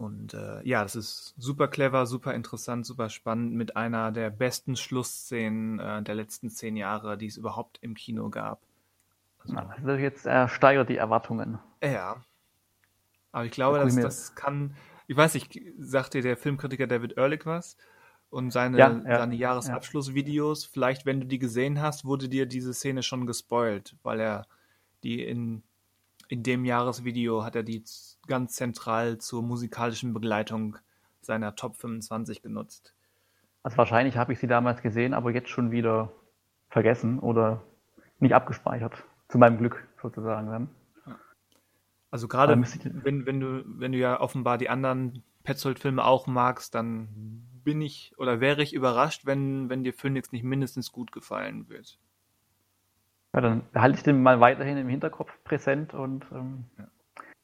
Und 0.00 0.32
äh, 0.32 0.66
ja, 0.66 0.82
das 0.82 0.96
ist 0.96 1.34
super 1.36 1.68
clever, 1.68 2.06
super 2.06 2.32
interessant, 2.32 2.86
super 2.86 3.10
spannend 3.10 3.52
mit 3.52 3.76
einer 3.76 4.12
der 4.12 4.30
besten 4.30 4.74
Schlussszenen 4.74 5.78
äh, 5.78 6.02
der 6.02 6.14
letzten 6.14 6.48
zehn 6.48 6.78
Jahre, 6.78 7.18
die 7.18 7.26
es 7.26 7.36
überhaupt 7.36 7.76
im 7.82 7.92
Kino 7.92 8.30
gab. 8.30 8.62
Also, 9.40 9.56
also 9.58 9.90
jetzt 9.90 10.24
äh, 10.24 10.48
steigert 10.48 10.88
die 10.88 10.96
Erwartungen. 10.96 11.58
Ja. 11.84 12.16
Aber 13.30 13.44
ich 13.44 13.50
glaube, 13.50 13.78
dass 13.78 13.94
das 13.94 14.34
kann. 14.34 14.74
Ich 15.06 15.18
weiß 15.18 15.34
nicht, 15.34 15.60
sagt 15.78 16.14
dir 16.14 16.22
der 16.22 16.38
Filmkritiker 16.38 16.86
David 16.86 17.18
Ehrlich 17.18 17.44
was? 17.44 17.76
Und 18.30 18.52
seine, 18.52 18.78
ja, 18.78 19.02
ja, 19.04 19.18
seine 19.18 19.34
Jahresabschlussvideos, 19.34 20.64
ja. 20.64 20.70
vielleicht, 20.72 21.04
wenn 21.04 21.20
du 21.20 21.26
die 21.26 21.38
gesehen 21.38 21.82
hast, 21.82 22.06
wurde 22.06 22.30
dir 22.30 22.46
diese 22.46 22.72
Szene 22.72 23.02
schon 23.02 23.26
gespoilt, 23.26 23.96
weil 24.02 24.18
er 24.18 24.46
die 25.02 25.22
in 25.22 25.62
in 26.30 26.44
dem 26.44 26.64
Jahresvideo 26.64 27.42
hat 27.44 27.56
er 27.56 27.64
die 27.64 27.82
ganz 28.28 28.54
zentral 28.54 29.18
zur 29.18 29.42
musikalischen 29.42 30.14
Begleitung 30.14 30.78
seiner 31.20 31.56
Top 31.56 31.76
25 31.76 32.40
genutzt. 32.40 32.94
Also 33.64 33.76
wahrscheinlich 33.76 34.16
habe 34.16 34.32
ich 34.32 34.38
sie 34.38 34.46
damals 34.46 34.80
gesehen, 34.80 35.12
aber 35.12 35.32
jetzt 35.32 35.48
schon 35.48 35.72
wieder 35.72 36.12
vergessen 36.68 37.18
oder 37.18 37.64
nicht 38.20 38.32
abgespeichert. 38.32 39.04
Zu 39.28 39.38
meinem 39.38 39.58
Glück 39.58 39.86
sozusagen. 40.00 40.70
Also 42.12 42.28
gerade 42.28 42.56
wenn, 42.56 43.26
wenn 43.26 43.40
du, 43.40 43.64
wenn 43.66 43.92
du 43.92 43.98
ja 43.98 44.20
offenbar 44.20 44.56
die 44.56 44.68
anderen 44.68 45.24
Petzold-Filme 45.42 46.04
auch 46.04 46.28
magst, 46.28 46.76
dann 46.76 47.08
bin 47.64 47.80
ich 47.80 48.14
oder 48.18 48.40
wäre 48.40 48.62
ich 48.62 48.72
überrascht, 48.72 49.26
wenn, 49.26 49.68
wenn 49.68 49.82
dir 49.82 49.92
Phoenix 49.92 50.30
nicht 50.30 50.44
mindestens 50.44 50.92
gut 50.92 51.10
gefallen 51.10 51.68
wird. 51.68 51.98
Ja, 53.32 53.40
dann 53.40 53.62
behalte 53.72 53.98
ich 53.98 54.02
den 54.02 54.22
mal 54.22 54.40
weiterhin 54.40 54.76
im 54.76 54.88
Hinterkopf 54.88 55.32
präsent 55.44 55.94
und 55.94 56.26
ähm, 56.32 56.64
ja. 56.78 56.88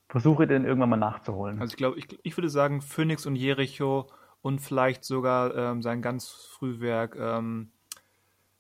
versuche 0.08 0.46
den 0.46 0.64
irgendwann 0.64 0.90
mal 0.90 0.96
nachzuholen. 0.96 1.60
Also 1.60 1.72
ich 1.72 1.76
glaube, 1.76 1.98
ich, 1.98 2.06
ich 2.22 2.36
würde 2.36 2.50
sagen, 2.50 2.80
Phoenix 2.80 3.24
und 3.26 3.36
Jericho 3.36 4.08
und 4.42 4.60
vielleicht 4.60 5.04
sogar 5.04 5.54
ähm, 5.54 5.82
sein 5.82 6.02
ganz 6.02 6.28
Frühwerk, 6.28 7.16
ähm, 7.16 7.70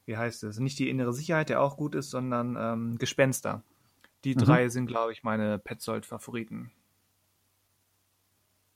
wie 0.04 0.16
heißt 0.16 0.44
es? 0.44 0.60
Nicht 0.60 0.78
die 0.78 0.88
innere 0.88 1.12
Sicherheit, 1.12 1.48
der 1.48 1.60
auch 1.60 1.76
gut 1.76 1.96
ist, 1.96 2.10
sondern 2.10 2.56
ähm, 2.58 2.98
Gespenster. 2.98 3.62
Die 4.24 4.34
mhm. 4.34 4.38
drei 4.38 4.68
sind, 4.68 4.86
glaube 4.86 5.12
ich, 5.12 5.24
meine 5.24 5.58
Petzold-Favoriten. 5.58 6.70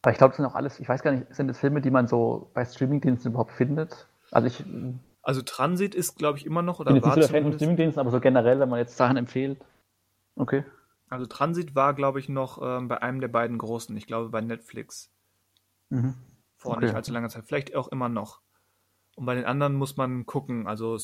Aber 0.03 0.13
ich 0.13 0.19
glaube, 0.19 0.31
das 0.31 0.39
sind 0.39 0.47
auch 0.47 0.55
alles, 0.55 0.81
ich 0.81 0.89
weiß 0.89 1.03
gar 1.03 1.13
nicht, 1.13 1.33
sind 1.35 1.49
das 1.49 1.59
Filme, 1.59 1.81
die 1.81 1.91
man 1.91 2.07
so 2.07 2.51
bei 2.55 2.65
Streamingdiensten 2.65 3.31
überhaupt 3.31 3.53
findet? 3.53 4.09
Also 4.31 4.47
ich 4.47 4.65
also 5.23 5.43
Transit 5.43 5.95
ist, 5.95 6.17
glaube 6.17 6.39
ich, 6.39 6.47
immer 6.47 6.63
noch 6.63 6.81
oder 6.81 6.91
ich 6.91 7.01
bin 7.01 7.03
war 7.03 7.15
so 7.15 7.21
der 7.21 7.29
Fan 7.29 7.43
von 7.43 7.53
Streamingdiensten, 7.53 8.01
aber 8.01 8.11
so 8.11 8.21
generell, 8.21 8.59
wenn 8.61 8.69
man 8.69 8.79
jetzt 8.79 8.97
Sachen 8.97 9.17
empfiehlt. 9.17 9.61
Okay. 10.37 10.65
Also 11.09 11.27
Transit 11.27 11.75
war, 11.75 11.95
glaube 11.95 12.21
ich, 12.21 12.29
noch 12.29 12.61
ähm, 12.63 12.89
bei 12.89 13.03
einem 13.03 13.21
der 13.21 13.29
beiden 13.29 13.59
großen. 13.59 13.97
Ich 13.97 14.07
glaube 14.07 14.31
bei 14.31 14.41
Netflix. 14.41 15.11
Mhm. 15.91 16.15
vor 16.57 16.77
okay. 16.77 16.87
nicht 16.87 16.95
allzu 16.95 17.13
langer 17.13 17.29
Zeit. 17.29 17.45
Vielleicht 17.47 17.75
auch 17.75 17.89
immer 17.89 18.09
noch. 18.09 18.41
Und 19.17 19.27
bei 19.27 19.35
den 19.35 19.45
anderen 19.45 19.75
muss 19.75 19.97
man 19.97 20.25
gucken. 20.25 20.69
Also 20.69 20.97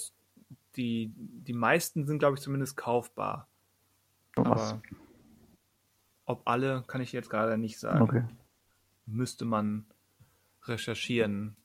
die, 0.76 1.12
die 1.16 1.52
meisten 1.52 2.06
sind, 2.06 2.20
glaube 2.20 2.36
ich, 2.36 2.42
zumindest 2.42 2.76
kaufbar. 2.76 3.48
Was? 4.36 4.72
Aber 4.72 4.82
ob 6.24 6.42
alle, 6.44 6.84
kann 6.86 7.00
ich 7.00 7.12
jetzt 7.12 7.30
gerade 7.30 7.58
nicht 7.58 7.78
sagen. 7.78 8.02
Okay. 8.02 8.24
Müsste 9.06 9.44
man 9.44 9.86
recherchieren. 10.64 11.56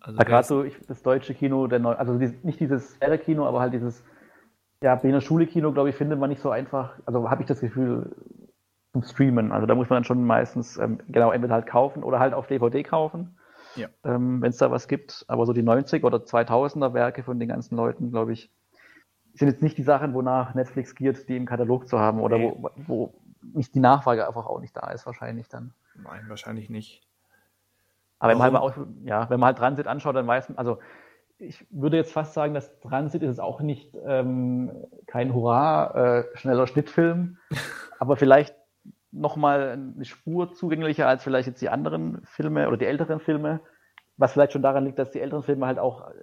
Also 0.00 0.18
gerade 0.18 0.46
so 0.46 0.64
ich, 0.64 0.78
das 0.86 1.02
deutsche 1.02 1.34
Kino, 1.34 1.66
der 1.66 1.78
Neu 1.78 1.92
also 1.92 2.18
die, 2.18 2.32
nicht 2.42 2.60
dieses 2.60 2.98
Kino, 3.24 3.46
aber 3.46 3.60
halt 3.60 3.72
dieses 3.74 4.04
ja, 4.82 4.94
Berliner 4.94 5.20
Schule-Kino, 5.20 5.72
glaube 5.72 5.90
ich, 5.90 5.96
findet 5.96 6.18
man 6.18 6.30
nicht 6.30 6.40
so 6.40 6.50
einfach. 6.50 6.94
Also 7.04 7.28
habe 7.30 7.42
ich 7.42 7.48
das 7.48 7.60
Gefühl 7.60 8.14
zum 8.92 9.02
Streamen. 9.02 9.52
Also 9.52 9.66
da 9.66 9.74
muss 9.74 9.90
man 9.90 9.96
dann 9.96 10.04
schon 10.04 10.24
meistens 10.24 10.76
ähm, 10.78 11.00
genau 11.08 11.32
entweder 11.32 11.54
halt 11.54 11.66
kaufen 11.66 12.04
oder 12.04 12.20
halt 12.20 12.32
auf 12.32 12.46
DVD 12.46 12.82
kaufen. 12.82 13.36
Ja. 13.74 13.88
Ähm, 14.04 14.40
Wenn 14.40 14.50
es 14.50 14.58
da 14.58 14.70
was 14.70 14.88
gibt. 14.88 15.24
Aber 15.28 15.46
so 15.46 15.52
die 15.52 15.62
90er 15.62 16.04
oder 16.04 16.18
2000er 16.18 16.94
Werke 16.94 17.22
von 17.22 17.38
den 17.38 17.48
ganzen 17.48 17.76
Leuten, 17.76 18.10
glaube 18.10 18.32
ich, 18.32 18.50
sind 19.34 19.48
jetzt 19.48 19.62
nicht 19.62 19.78
die 19.78 19.82
Sachen, 19.82 20.14
wonach 20.14 20.54
Netflix 20.54 20.94
giert, 20.94 21.28
die 21.28 21.36
im 21.36 21.46
Katalog 21.46 21.88
zu 21.88 21.98
haben 21.98 22.20
oder 22.20 22.38
nee. 22.38 22.52
wo, 22.56 22.70
wo 22.76 23.14
nicht 23.54 23.74
die 23.74 23.80
Nachfrage 23.80 24.26
einfach 24.26 24.46
auch 24.46 24.60
nicht 24.60 24.76
da 24.76 24.90
ist, 24.90 25.06
wahrscheinlich 25.06 25.48
dann. 25.48 25.74
Nein, 25.94 26.24
wahrscheinlich 26.28 26.70
nicht. 26.70 27.07
Aber 28.18 28.32
wenn 28.32 28.38
man, 28.38 28.52
halt 28.52 28.62
auch, 28.62 28.86
ja, 29.04 29.30
wenn 29.30 29.38
man 29.38 29.48
halt 29.48 29.58
Transit 29.58 29.86
anschaut, 29.86 30.16
dann 30.16 30.26
weiß 30.26 30.48
man, 30.48 30.58
also 30.58 30.78
ich 31.38 31.64
würde 31.70 31.96
jetzt 31.96 32.12
fast 32.12 32.34
sagen, 32.34 32.52
dass 32.52 32.78
Transit 32.80 33.22
ist 33.22 33.38
auch 33.38 33.60
nicht 33.60 33.96
ähm, 34.04 34.70
kein 35.06 35.32
Hurra, 35.32 36.18
äh, 36.18 36.36
schneller 36.36 36.66
Schnittfilm, 36.66 37.38
aber 37.98 38.16
vielleicht 38.16 38.54
nochmal 39.12 39.78
eine 39.94 40.04
Spur 40.04 40.52
zugänglicher 40.52 41.06
als 41.06 41.22
vielleicht 41.22 41.48
jetzt 41.48 41.62
die 41.62 41.68
anderen 41.68 42.20
Filme 42.24 42.66
oder 42.66 42.76
die 42.76 42.86
älteren 42.86 43.20
Filme, 43.20 43.60
was 44.16 44.32
vielleicht 44.32 44.52
schon 44.52 44.62
daran 44.62 44.84
liegt, 44.84 44.98
dass 44.98 45.12
die 45.12 45.20
älteren 45.20 45.44
Filme 45.44 45.66
halt 45.66 45.78
auch 45.78 46.02
ein 46.02 46.14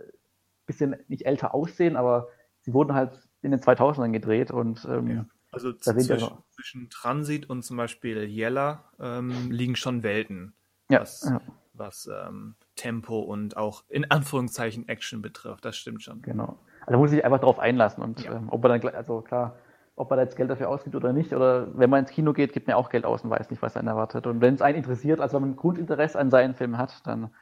bisschen 0.65 0.97
nicht 1.07 1.25
älter 1.25 1.55
aussehen, 1.55 1.95
aber 1.95 2.27
sie 2.61 2.73
wurden 2.73 2.93
halt 2.93 3.27
in 3.41 3.51
den 3.51 3.61
2000ern 3.61 4.11
gedreht 4.11 4.51
und 4.51 4.85
ähm, 4.85 5.07
ja. 5.07 5.25
Also 5.51 5.71
zwischen, 5.71 6.19
zwischen, 6.49 6.89
Transit 6.89 7.49
und 7.49 7.63
zum 7.63 7.77
Beispiel 7.77 8.25
Yella 8.25 8.83
ähm, 8.99 9.51
liegen 9.51 9.77
schon 9.77 10.03
Welten. 10.03 10.53
Ja, 10.89 10.99
was, 10.99 11.23
ja 11.23 11.39
was 11.77 12.07
ähm, 12.07 12.55
Tempo 12.75 13.19
und 13.19 13.57
auch 13.57 13.83
in 13.89 14.09
Anführungszeichen 14.09 14.87
Action 14.87 15.21
betrifft. 15.21 15.65
Das 15.65 15.75
stimmt 15.77 16.03
schon. 16.03 16.21
Genau. 16.21 16.57
Also 16.85 16.99
muss 16.99 17.11
ich 17.11 17.23
einfach 17.23 17.39
darauf 17.39 17.59
einlassen 17.59 18.03
und 18.03 18.23
ja. 18.23 18.33
ähm, 18.33 18.49
ob 18.49 18.61
man 18.63 18.79
dann, 18.79 18.95
also 18.95 19.21
klar, 19.21 19.55
ob 19.95 20.09
man 20.09 20.19
jetzt 20.19 20.35
Geld 20.35 20.49
dafür 20.49 20.69
ausgibt 20.69 20.95
oder 20.95 21.13
nicht, 21.13 21.33
oder 21.33 21.67
wenn 21.77 21.89
man 21.89 22.01
ins 22.01 22.11
Kino 22.11 22.33
geht, 22.33 22.53
gibt 22.53 22.67
man 22.67 22.75
auch 22.75 22.89
Geld 22.89 23.05
aus 23.05 23.23
und 23.23 23.29
weiß 23.29 23.49
nicht, 23.49 23.61
was 23.61 23.77
einen 23.77 23.87
erwartet. 23.87 24.27
Und 24.27 24.41
wenn 24.41 24.55
es 24.55 24.61
einen 24.61 24.77
interessiert, 24.77 25.21
also 25.21 25.35
wenn 25.35 25.41
man 25.41 25.51
ein 25.51 25.55
Grundinteresse 25.55 26.19
an 26.19 26.29
seinen 26.29 26.53
Film 26.53 26.77
hat, 26.77 27.05
dann 27.07 27.33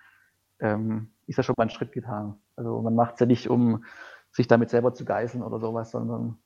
ähm, 0.59 1.09
ist 1.25 1.37
ja 1.37 1.43
schon 1.43 1.55
mal 1.57 1.63
ein 1.63 1.69
Schritt 1.69 1.91
getan. 1.91 2.35
Also 2.55 2.81
man 2.81 2.95
macht 2.95 3.15
es 3.15 3.19
ja 3.21 3.25
nicht, 3.25 3.49
um 3.49 3.83
sich 4.31 4.47
damit 4.47 4.69
selber 4.69 4.93
zu 4.93 5.03
geißeln 5.03 5.43
oder 5.43 5.59
sowas, 5.59 5.91
sondern 5.91 6.37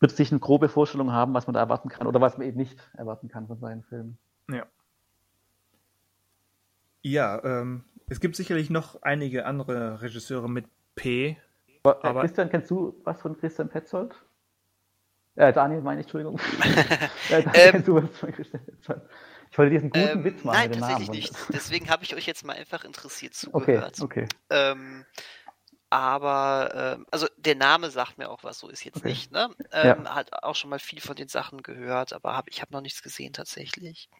wird 0.00 0.12
sich 0.12 0.30
eine 0.30 0.40
grobe 0.40 0.68
Vorstellung 0.68 1.12
haben, 1.12 1.34
was 1.34 1.46
man 1.46 1.54
da 1.54 1.60
erwarten 1.60 1.88
kann 1.88 2.06
oder 2.06 2.20
was 2.20 2.38
man 2.38 2.46
eben 2.46 2.56
nicht 2.56 2.78
erwarten 2.96 3.28
kann 3.28 3.46
von 3.46 3.58
seinen 3.58 3.82
Filmen. 3.82 4.18
Ja. 4.50 4.66
Ja, 7.02 7.42
ähm, 7.44 7.84
es 8.08 8.20
gibt 8.20 8.36
sicherlich 8.36 8.70
noch 8.70 9.02
einige 9.02 9.46
andere 9.46 10.02
Regisseure 10.02 10.48
mit 10.48 10.66
P. 10.94 11.36
Aber, 11.82 12.04
aber 12.04 12.20
Christian, 12.20 12.50
kennst 12.50 12.70
du 12.70 13.00
was 13.04 13.20
von 13.20 13.38
Christian 13.38 13.68
Petzold? 13.68 14.14
Äh, 15.36 15.52
Daniel 15.52 15.80
meine 15.80 16.00
ich, 16.00 16.06
Entschuldigung. 16.06 16.38
äh, 17.30 17.42
Daniel, 17.42 17.50
ähm, 17.54 17.70
kennst 17.70 17.88
du 17.88 17.94
was 17.94 18.18
von 18.18 18.32
Christian 18.32 18.64
Petzold? 18.64 19.02
Ich 19.50 19.58
wollte 19.58 19.70
diesen 19.70 19.90
guten 19.90 20.08
ähm, 20.08 20.24
Witz 20.24 20.44
machen. 20.44 20.56
Nein, 20.56 20.72
tatsächlich 20.72 21.10
nicht. 21.10 21.34
Deswegen 21.50 21.88
habe 21.88 22.04
ich 22.04 22.14
euch 22.14 22.26
jetzt 22.26 22.44
mal 22.44 22.56
einfach 22.56 22.84
interessiert 22.84 23.34
zugehört. 23.34 24.00
Okay, 24.00 24.24
okay. 24.24 24.28
Ähm, 24.50 25.06
aber 25.90 26.96
ähm, 26.98 27.06
also 27.10 27.26
der 27.38 27.54
Name 27.54 27.90
sagt 27.90 28.18
mir 28.18 28.28
auch 28.28 28.44
was, 28.44 28.58
so 28.58 28.68
ist 28.68 28.84
jetzt 28.84 28.98
okay. 28.98 29.08
nicht. 29.08 29.32
Ne? 29.32 29.48
Ähm, 29.72 30.04
ja. 30.04 30.14
Hat 30.14 30.42
auch 30.42 30.54
schon 30.54 30.68
mal 30.68 30.78
viel 30.78 31.00
von 31.00 31.16
den 31.16 31.28
Sachen 31.28 31.62
gehört, 31.62 32.12
aber 32.12 32.36
hab, 32.36 32.48
ich 32.48 32.60
habe 32.60 32.72
noch 32.72 32.82
nichts 32.82 33.02
gesehen 33.02 33.32
tatsächlich. 33.32 34.10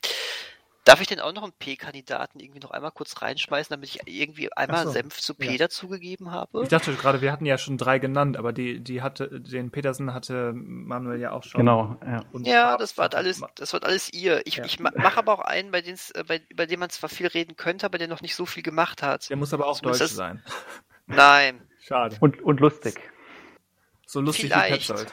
Darf 0.89 1.03
ich 1.03 1.07
denn 1.07 1.21
auch 1.21 1.35
noch 1.35 1.43
einen 1.43 1.53
P-Kandidaten 1.53 2.41
irgendwie 2.41 2.61
noch 2.61 2.71
einmal 2.71 2.93
kurz 2.93 3.21
reinschmeißen, 3.21 3.75
damit 3.75 3.91
ich 3.91 4.01
irgendwie 4.07 4.51
einmal 4.55 4.87
so, 4.87 4.93
Senf 4.93 5.21
zu 5.21 5.35
P 5.35 5.51
ja. 5.51 5.59
dazugegeben 5.59 6.31
habe? 6.31 6.63
Ich 6.63 6.71
dachte 6.71 6.95
gerade, 6.95 7.21
wir 7.21 7.31
hatten 7.31 7.45
ja 7.45 7.59
schon 7.59 7.77
drei 7.77 7.99
genannt, 7.99 8.39
aber 8.39 8.55
die, 8.55 8.81
die 8.81 9.03
hatte, 9.03 9.39
den 9.39 9.71
Petersen 9.71 10.15
hatte 10.15 10.55
Manuel 10.55 11.21
ja 11.21 11.33
auch 11.33 11.43
schon. 11.43 11.59
Genau, 11.59 11.99
ja. 12.07 12.25
Und 12.33 12.47
ja, 12.47 12.79
das 12.79 12.97
war 12.97 13.13
alles, 13.13 13.43
das 13.57 13.75
war 13.75 13.85
alles 13.85 14.11
ihr. 14.15 14.41
Ich, 14.47 14.57
ja. 14.57 14.65
ich 14.65 14.81
mache 14.81 15.19
aber 15.19 15.35
auch 15.35 15.41
einen, 15.41 15.73
bei, 15.73 15.81
äh, 15.81 16.25
bei, 16.27 16.41
bei 16.57 16.65
dem 16.65 16.81
man 16.81 16.89
zwar 16.89 17.11
viel 17.11 17.27
reden 17.27 17.57
könnte, 17.57 17.85
aber 17.85 17.99
der 17.99 18.09
noch 18.09 18.23
nicht 18.23 18.35
so 18.35 18.47
viel 18.47 18.63
gemacht 18.63 19.03
hat. 19.03 19.29
Der 19.29 19.37
muss 19.37 19.53
aber 19.53 19.67
auch 19.67 19.81
Deutsch 19.81 19.99
das... 19.99 20.15
sein. 20.15 20.43
Nein. 21.07 21.69
Schade. 21.81 22.17
Und, 22.21 22.41
und 22.41 22.61
lustig. 22.61 22.95
So 24.07 24.23
lustig 24.23 24.47
Vielleicht. 24.47 24.89
wie 24.89 24.93
Petzold. 24.95 25.13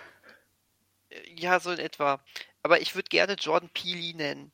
Ja, 1.35 1.59
so 1.59 1.71
in 1.71 1.79
etwa. 1.79 2.21
Aber 2.63 2.79
ich 2.79 2.95
würde 2.95 3.09
gerne 3.09 3.33
Jordan 3.33 3.69
Peely 3.73 4.13
nennen. 4.13 4.53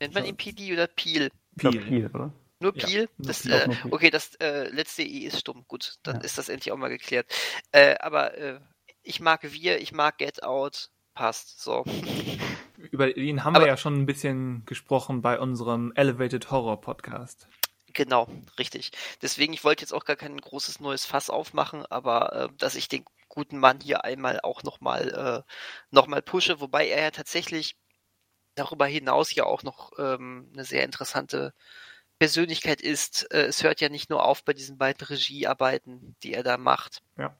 Nennt 0.00 0.14
man 0.14 0.24
ihn 0.24 0.36
PD 0.36 0.72
oder 0.72 0.86
Peel? 0.86 1.30
Peel, 1.56 1.80
Peel 1.80 2.10
oder? 2.12 2.32
Nur 2.60 2.72
Peel? 2.72 3.02
Ja, 3.02 3.08
das, 3.18 3.46
äh, 3.46 3.68
okay, 3.90 4.10
das 4.10 4.34
äh, 4.36 4.68
letzte 4.68 5.02
I 5.02 5.24
ist 5.24 5.40
stumm. 5.40 5.64
Gut, 5.68 5.94
dann 6.02 6.16
ja. 6.16 6.22
ist 6.22 6.38
das 6.38 6.48
endlich 6.48 6.72
auch 6.72 6.76
mal 6.76 6.88
geklärt. 6.88 7.26
Äh, 7.72 7.96
aber 7.98 8.36
äh, 8.36 8.60
ich 9.02 9.20
mag 9.20 9.42
Wir, 9.42 9.80
ich 9.80 9.92
mag 9.92 10.18
Get 10.18 10.42
Out. 10.42 10.90
Passt, 11.14 11.62
so. 11.62 11.84
Über 12.90 13.16
ihn 13.16 13.44
haben 13.44 13.54
aber, 13.54 13.66
wir 13.66 13.68
ja 13.68 13.76
schon 13.76 13.94
ein 13.94 14.06
bisschen 14.06 14.64
gesprochen 14.66 15.22
bei 15.22 15.38
unserem 15.38 15.92
Elevated 15.94 16.50
Horror 16.50 16.80
Podcast. 16.80 17.48
Genau, 17.92 18.28
richtig. 18.58 18.90
Deswegen, 19.22 19.52
ich 19.52 19.62
wollte 19.62 19.82
jetzt 19.82 19.92
auch 19.92 20.04
gar 20.04 20.16
kein 20.16 20.36
großes 20.36 20.80
neues 20.80 21.06
Fass 21.06 21.30
aufmachen, 21.30 21.86
aber 21.86 22.32
äh, 22.32 22.48
dass 22.58 22.74
ich 22.74 22.88
den 22.88 23.04
guten 23.28 23.58
Mann 23.58 23.80
hier 23.80 24.04
einmal 24.04 24.40
auch 24.42 24.62
nochmal 24.64 25.44
äh, 25.46 25.52
noch 25.90 26.08
pushe, 26.24 26.60
wobei 26.60 26.88
er 26.88 27.02
ja 27.02 27.10
tatsächlich 27.10 27.76
darüber 28.54 28.86
hinaus 28.86 29.34
ja 29.34 29.44
auch 29.44 29.62
noch 29.62 29.92
ähm, 29.98 30.50
eine 30.52 30.64
sehr 30.64 30.84
interessante 30.84 31.54
Persönlichkeit 32.18 32.80
ist. 32.80 33.30
Äh, 33.32 33.46
es 33.46 33.62
hört 33.62 33.80
ja 33.80 33.88
nicht 33.88 34.10
nur 34.10 34.24
auf 34.24 34.44
bei 34.44 34.52
diesen 34.52 34.78
beiden 34.78 35.06
Regiearbeiten, 35.06 36.16
die 36.22 36.34
er 36.34 36.42
da 36.42 36.56
macht. 36.56 37.02
Ja. 37.16 37.36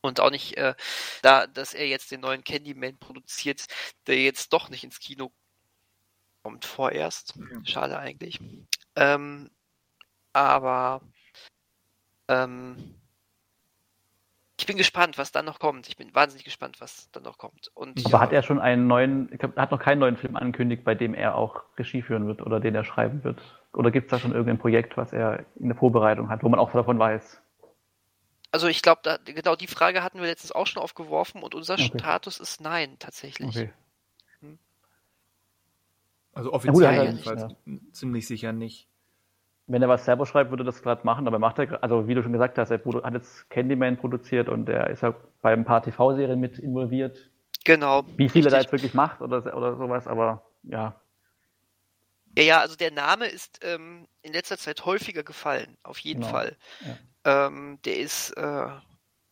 Und 0.00 0.20
auch 0.20 0.30
nicht 0.30 0.56
äh, 0.56 0.74
da, 1.22 1.46
dass 1.46 1.72
er 1.72 1.86
jetzt 1.86 2.10
den 2.10 2.20
neuen 2.20 2.44
Candyman 2.44 2.98
produziert, 2.98 3.66
der 4.06 4.20
jetzt 4.20 4.52
doch 4.52 4.68
nicht 4.68 4.84
ins 4.84 5.00
Kino 5.00 5.32
kommt 6.42 6.64
vorerst. 6.64 7.34
Ja. 7.36 7.64
Schade 7.64 7.98
eigentlich. 7.98 8.38
Ähm, 8.96 9.50
aber 10.32 11.00
ähm, 12.28 13.00
ich 14.56 14.66
bin 14.66 14.76
gespannt, 14.76 15.18
was 15.18 15.32
dann 15.32 15.44
noch 15.44 15.58
kommt. 15.58 15.88
Ich 15.88 15.96
bin 15.96 16.14
wahnsinnig 16.14 16.44
gespannt, 16.44 16.80
was 16.80 17.10
dann 17.10 17.24
noch 17.24 17.38
kommt. 17.38 17.70
Und 17.74 17.98
Aber 18.06 18.10
ja, 18.10 18.20
hat 18.20 18.32
er 18.32 18.42
schon 18.42 18.60
einen 18.60 18.86
neuen, 18.86 19.28
ich 19.32 19.38
glaube, 19.38 19.56
er 19.56 19.62
hat 19.62 19.72
noch 19.72 19.80
keinen 19.80 19.98
neuen 19.98 20.16
Film 20.16 20.36
angekündigt, 20.36 20.84
bei 20.84 20.94
dem 20.94 21.14
er 21.14 21.34
auch 21.34 21.64
Regie 21.76 22.02
führen 22.02 22.26
wird 22.26 22.40
oder 22.40 22.60
den 22.60 22.74
er 22.74 22.84
schreiben 22.84 23.24
wird? 23.24 23.40
Oder 23.72 23.90
gibt 23.90 24.06
es 24.06 24.10
da 24.12 24.18
schon 24.20 24.30
irgendein 24.30 24.58
Projekt, 24.58 24.96
was 24.96 25.12
er 25.12 25.44
in 25.56 25.68
der 25.68 25.76
Vorbereitung 25.76 26.28
hat, 26.28 26.44
wo 26.44 26.48
man 26.48 26.60
auch 26.60 26.70
davon 26.72 26.98
weiß? 26.98 27.40
Also 28.52 28.68
ich 28.68 28.82
glaube, 28.82 29.18
genau 29.24 29.56
die 29.56 29.66
Frage 29.66 30.04
hatten 30.04 30.20
wir 30.20 30.26
letztens 30.26 30.52
auch 30.52 30.68
schon 30.68 30.80
aufgeworfen 30.80 31.42
und 31.42 31.56
unser 31.56 31.74
okay. 31.74 31.90
Status 31.98 32.38
ist 32.38 32.60
nein, 32.60 32.96
tatsächlich. 33.00 33.48
Okay. 33.48 33.72
Hm. 34.38 34.58
Also 36.32 36.52
offiziell 36.52 36.94
ja, 36.94 37.02
jedenfalls 37.02 37.42
ja. 37.42 37.78
ziemlich 37.90 38.28
sicher 38.28 38.52
nicht. 38.52 38.88
Wenn 39.66 39.82
er 39.82 39.88
was 39.88 40.04
selber 40.04 40.26
schreibt, 40.26 40.50
würde 40.50 40.62
er 40.62 40.66
das 40.66 40.82
gerade 40.82 41.04
machen, 41.04 41.26
aber 41.26 41.38
macht 41.38 41.58
er, 41.58 41.82
also 41.82 42.06
wie 42.06 42.14
du 42.14 42.22
schon 42.22 42.32
gesagt 42.32 42.58
hast, 42.58 42.70
er 42.70 42.80
hat 42.84 43.14
jetzt 43.14 43.48
Candyman 43.48 43.96
produziert 43.96 44.48
und 44.48 44.68
er 44.68 44.90
ist 44.90 45.02
ja 45.02 45.14
bei 45.40 45.52
ein 45.52 45.64
paar 45.64 45.82
TV-Serien 45.82 46.38
mit 46.38 46.58
involviert. 46.58 47.30
Genau. 47.64 48.04
Wie 48.16 48.28
viel 48.28 48.42
richtig. 48.42 48.44
er 48.44 48.50
da 48.50 48.60
jetzt 48.60 48.72
wirklich 48.72 48.94
macht 48.94 49.22
oder, 49.22 49.56
oder 49.56 49.76
sowas, 49.76 50.06
aber 50.06 50.44
ja. 50.64 51.00
Ja, 52.36 52.42
ja, 52.42 52.60
also 52.60 52.76
der 52.76 52.90
Name 52.90 53.26
ist 53.26 53.60
ähm, 53.62 54.06
in 54.22 54.32
letzter 54.32 54.58
Zeit 54.58 54.84
häufiger 54.84 55.22
gefallen, 55.22 55.78
auf 55.82 55.98
jeden 55.98 56.20
genau. 56.20 56.32
Fall. 56.32 56.56
Ja. 57.24 57.46
Ähm, 57.46 57.78
der 57.84 57.98
ist, 57.98 58.32
äh, 58.32 58.68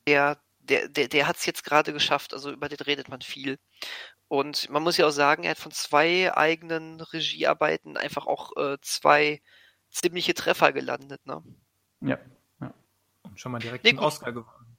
der, 0.06 0.38
der, 0.60 0.88
der, 0.88 1.08
der 1.08 1.26
hat 1.26 1.36
es 1.36 1.44
jetzt 1.44 1.64
gerade 1.64 1.92
geschafft, 1.92 2.32
also 2.32 2.50
über 2.50 2.68
den 2.68 2.78
redet 2.78 3.08
man 3.08 3.20
viel. 3.20 3.58
Und 4.28 4.70
man 4.70 4.82
muss 4.82 4.96
ja 4.96 5.06
auch 5.06 5.10
sagen, 5.10 5.42
er 5.42 5.50
hat 5.50 5.58
von 5.58 5.72
zwei 5.72 6.34
eigenen 6.34 7.00
Regiearbeiten 7.02 7.98
einfach 7.98 8.26
auch 8.26 8.56
äh, 8.56 8.78
zwei 8.80 9.42
ziemliche 9.92 10.34
Treffer 10.34 10.72
gelandet, 10.72 11.24
ne? 11.26 11.42
Ja. 12.00 12.18
ja. 12.60 12.74
Und 13.22 13.38
schon 13.38 13.52
mal 13.52 13.58
direkt 13.60 13.84
nee, 13.84 13.90
einen 13.90 14.00
Oscar 14.00 14.32
gewonnen. 14.32 14.76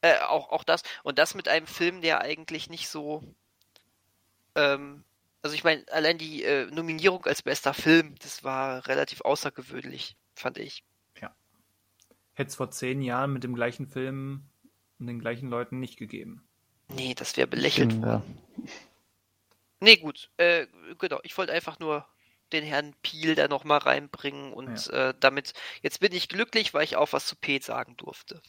Äh, 0.00 0.18
auch, 0.28 0.50
auch 0.50 0.64
das. 0.64 0.82
Und 1.04 1.18
das 1.18 1.34
mit 1.34 1.48
einem 1.48 1.66
Film, 1.66 2.00
der 2.00 2.20
eigentlich 2.20 2.68
nicht 2.68 2.88
so. 2.88 3.22
Ähm, 4.54 5.04
also 5.42 5.54
ich 5.54 5.64
meine, 5.64 5.84
allein 5.92 6.18
die 6.18 6.42
äh, 6.42 6.66
Nominierung 6.66 7.24
als 7.26 7.42
bester 7.42 7.74
Film, 7.74 8.16
das 8.20 8.42
war 8.42 8.86
relativ 8.88 9.20
außergewöhnlich, 9.20 10.16
fand 10.34 10.58
ich. 10.58 10.82
Ja. 11.20 11.34
Hätte 12.34 12.48
es 12.48 12.56
vor 12.56 12.70
zehn 12.70 13.00
Jahren 13.02 13.32
mit 13.32 13.44
dem 13.44 13.54
gleichen 13.54 13.86
Film 13.86 14.48
und 14.98 15.06
den 15.06 15.20
gleichen 15.20 15.48
Leuten 15.48 15.78
nicht 15.78 15.98
gegeben. 15.98 16.42
Nee, 16.88 17.14
das 17.14 17.36
wäre 17.36 17.46
belächelt 17.46 18.00
worden. 18.02 18.40
Ja. 18.56 18.72
Nee, 19.80 19.96
gut. 19.96 20.30
Äh, 20.36 20.66
genau, 20.98 21.20
ich 21.22 21.36
wollte 21.36 21.52
einfach 21.52 21.78
nur 21.78 22.06
den 22.52 22.64
Herrn 22.64 22.94
Piel 23.02 23.34
da 23.34 23.48
nochmal 23.48 23.78
reinbringen 23.78 24.52
und 24.52 24.86
ja. 24.86 25.10
äh, 25.10 25.14
damit, 25.18 25.52
jetzt 25.82 26.00
bin 26.00 26.12
ich 26.12 26.28
glücklich, 26.28 26.74
weil 26.74 26.84
ich 26.84 26.96
auch 26.96 27.12
was 27.12 27.26
zu 27.26 27.36
Pete 27.36 27.64
sagen 27.64 27.96
durfte. 27.96 28.40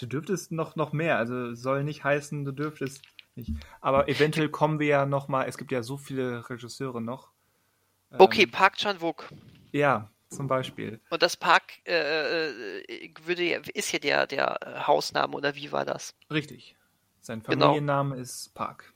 Du 0.00 0.06
dürftest 0.06 0.52
noch, 0.52 0.76
noch 0.76 0.92
mehr, 0.92 1.18
also 1.18 1.54
soll 1.54 1.84
nicht 1.84 2.04
heißen, 2.04 2.44
du 2.44 2.52
dürftest 2.52 3.02
nicht. 3.36 3.52
Aber 3.80 4.08
eventuell 4.08 4.48
kommen 4.48 4.78
wir 4.78 4.86
ja 4.86 5.06
nochmal, 5.06 5.48
es 5.48 5.58
gibt 5.58 5.72
ja 5.72 5.82
so 5.82 5.96
viele 5.96 6.48
Regisseure 6.48 7.00
noch. 7.00 7.30
Okay, 8.18 8.42
ähm, 8.42 8.50
Park 8.50 8.76
Chan-wook. 8.76 9.28
Ja, 9.72 10.10
zum 10.28 10.46
Beispiel. 10.46 11.00
Und 11.10 11.22
das 11.22 11.36
Park 11.36 11.72
äh, 11.84 12.80
äh 12.80 13.14
würde, 13.24 13.62
ist 13.74 13.92
ja 13.92 13.98
der, 13.98 14.26
der 14.26 14.86
Hausname, 14.86 15.34
oder 15.34 15.54
wie 15.54 15.72
war 15.72 15.84
das? 15.84 16.14
Richtig. 16.30 16.76
Sein 17.20 17.42
genau. 17.42 17.66
Familienname 17.66 18.10
genau. 18.10 18.22
ist 18.22 18.54
Park. 18.54 18.93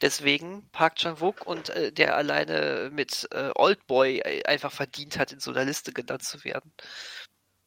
Deswegen 0.00 0.68
Park 0.72 0.96
Chan-wook 0.96 1.46
und 1.46 1.68
äh, 1.70 1.92
der 1.92 2.16
alleine 2.16 2.90
mit 2.92 3.28
äh, 3.32 3.50
Oldboy 3.54 4.20
äh, 4.20 4.44
einfach 4.44 4.72
verdient 4.72 5.18
hat, 5.18 5.32
in 5.32 5.40
so 5.40 5.50
einer 5.50 5.64
Liste 5.64 5.92
genannt 5.92 6.22
zu 6.22 6.42
werden. 6.44 6.72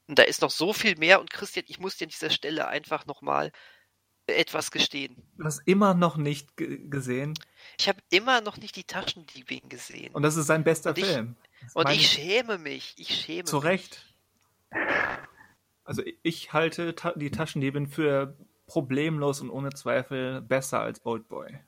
Und 0.08 0.18
da 0.20 0.24
ist 0.24 0.42
noch 0.42 0.50
so 0.50 0.74
viel 0.74 0.98
mehr 0.98 1.20
und 1.22 1.30
Christian, 1.30 1.66
ich 1.68 1.80
muss 1.80 1.98
dir 1.98 2.06
an 2.06 2.10
dieser 2.10 2.30
Stelle 2.30 2.68
einfach 2.68 3.06
nochmal 3.06 3.52
etwas 4.28 4.72
gestehen. 4.72 5.16
Du 5.38 5.44
hast 5.44 5.62
immer 5.66 5.94
noch 5.94 6.18
nicht 6.18 6.50
gesehen? 6.56 7.34
Ich 7.78 7.88
habe 7.88 8.00
immer 8.10 8.42
noch 8.42 8.58
nicht 8.58 8.76
die 8.76 8.86
Taschendiebin 8.86 9.70
gesehen. 9.70 10.14
Und 10.14 10.24
das 10.24 10.38
ist 10.38 10.48
sein 10.48 10.64
bester 10.64 10.92
und 10.92 10.98
ich, 10.98 11.06
Film. 11.06 11.36
Und 11.74 11.90
ich 11.90 12.08
schäme 12.08 12.58
mich. 12.58 12.96
Ich 12.98 13.14
schäme 13.16 13.44
Zu 13.44 13.58
mich. 13.58 13.66
Recht. 13.66 14.16
Also 15.84 16.02
ich 16.24 16.54
halte 16.54 16.96
ta 16.96 17.12
die 17.16 17.32
Taschendiebin 17.32 17.88
für 17.88 18.38
problemlos 18.66 19.42
und 19.42 19.50
ohne 19.50 19.72
Zweifel 19.72 20.42
besser 20.42 20.80
als 20.80 21.06
Oldboy. 21.06 21.60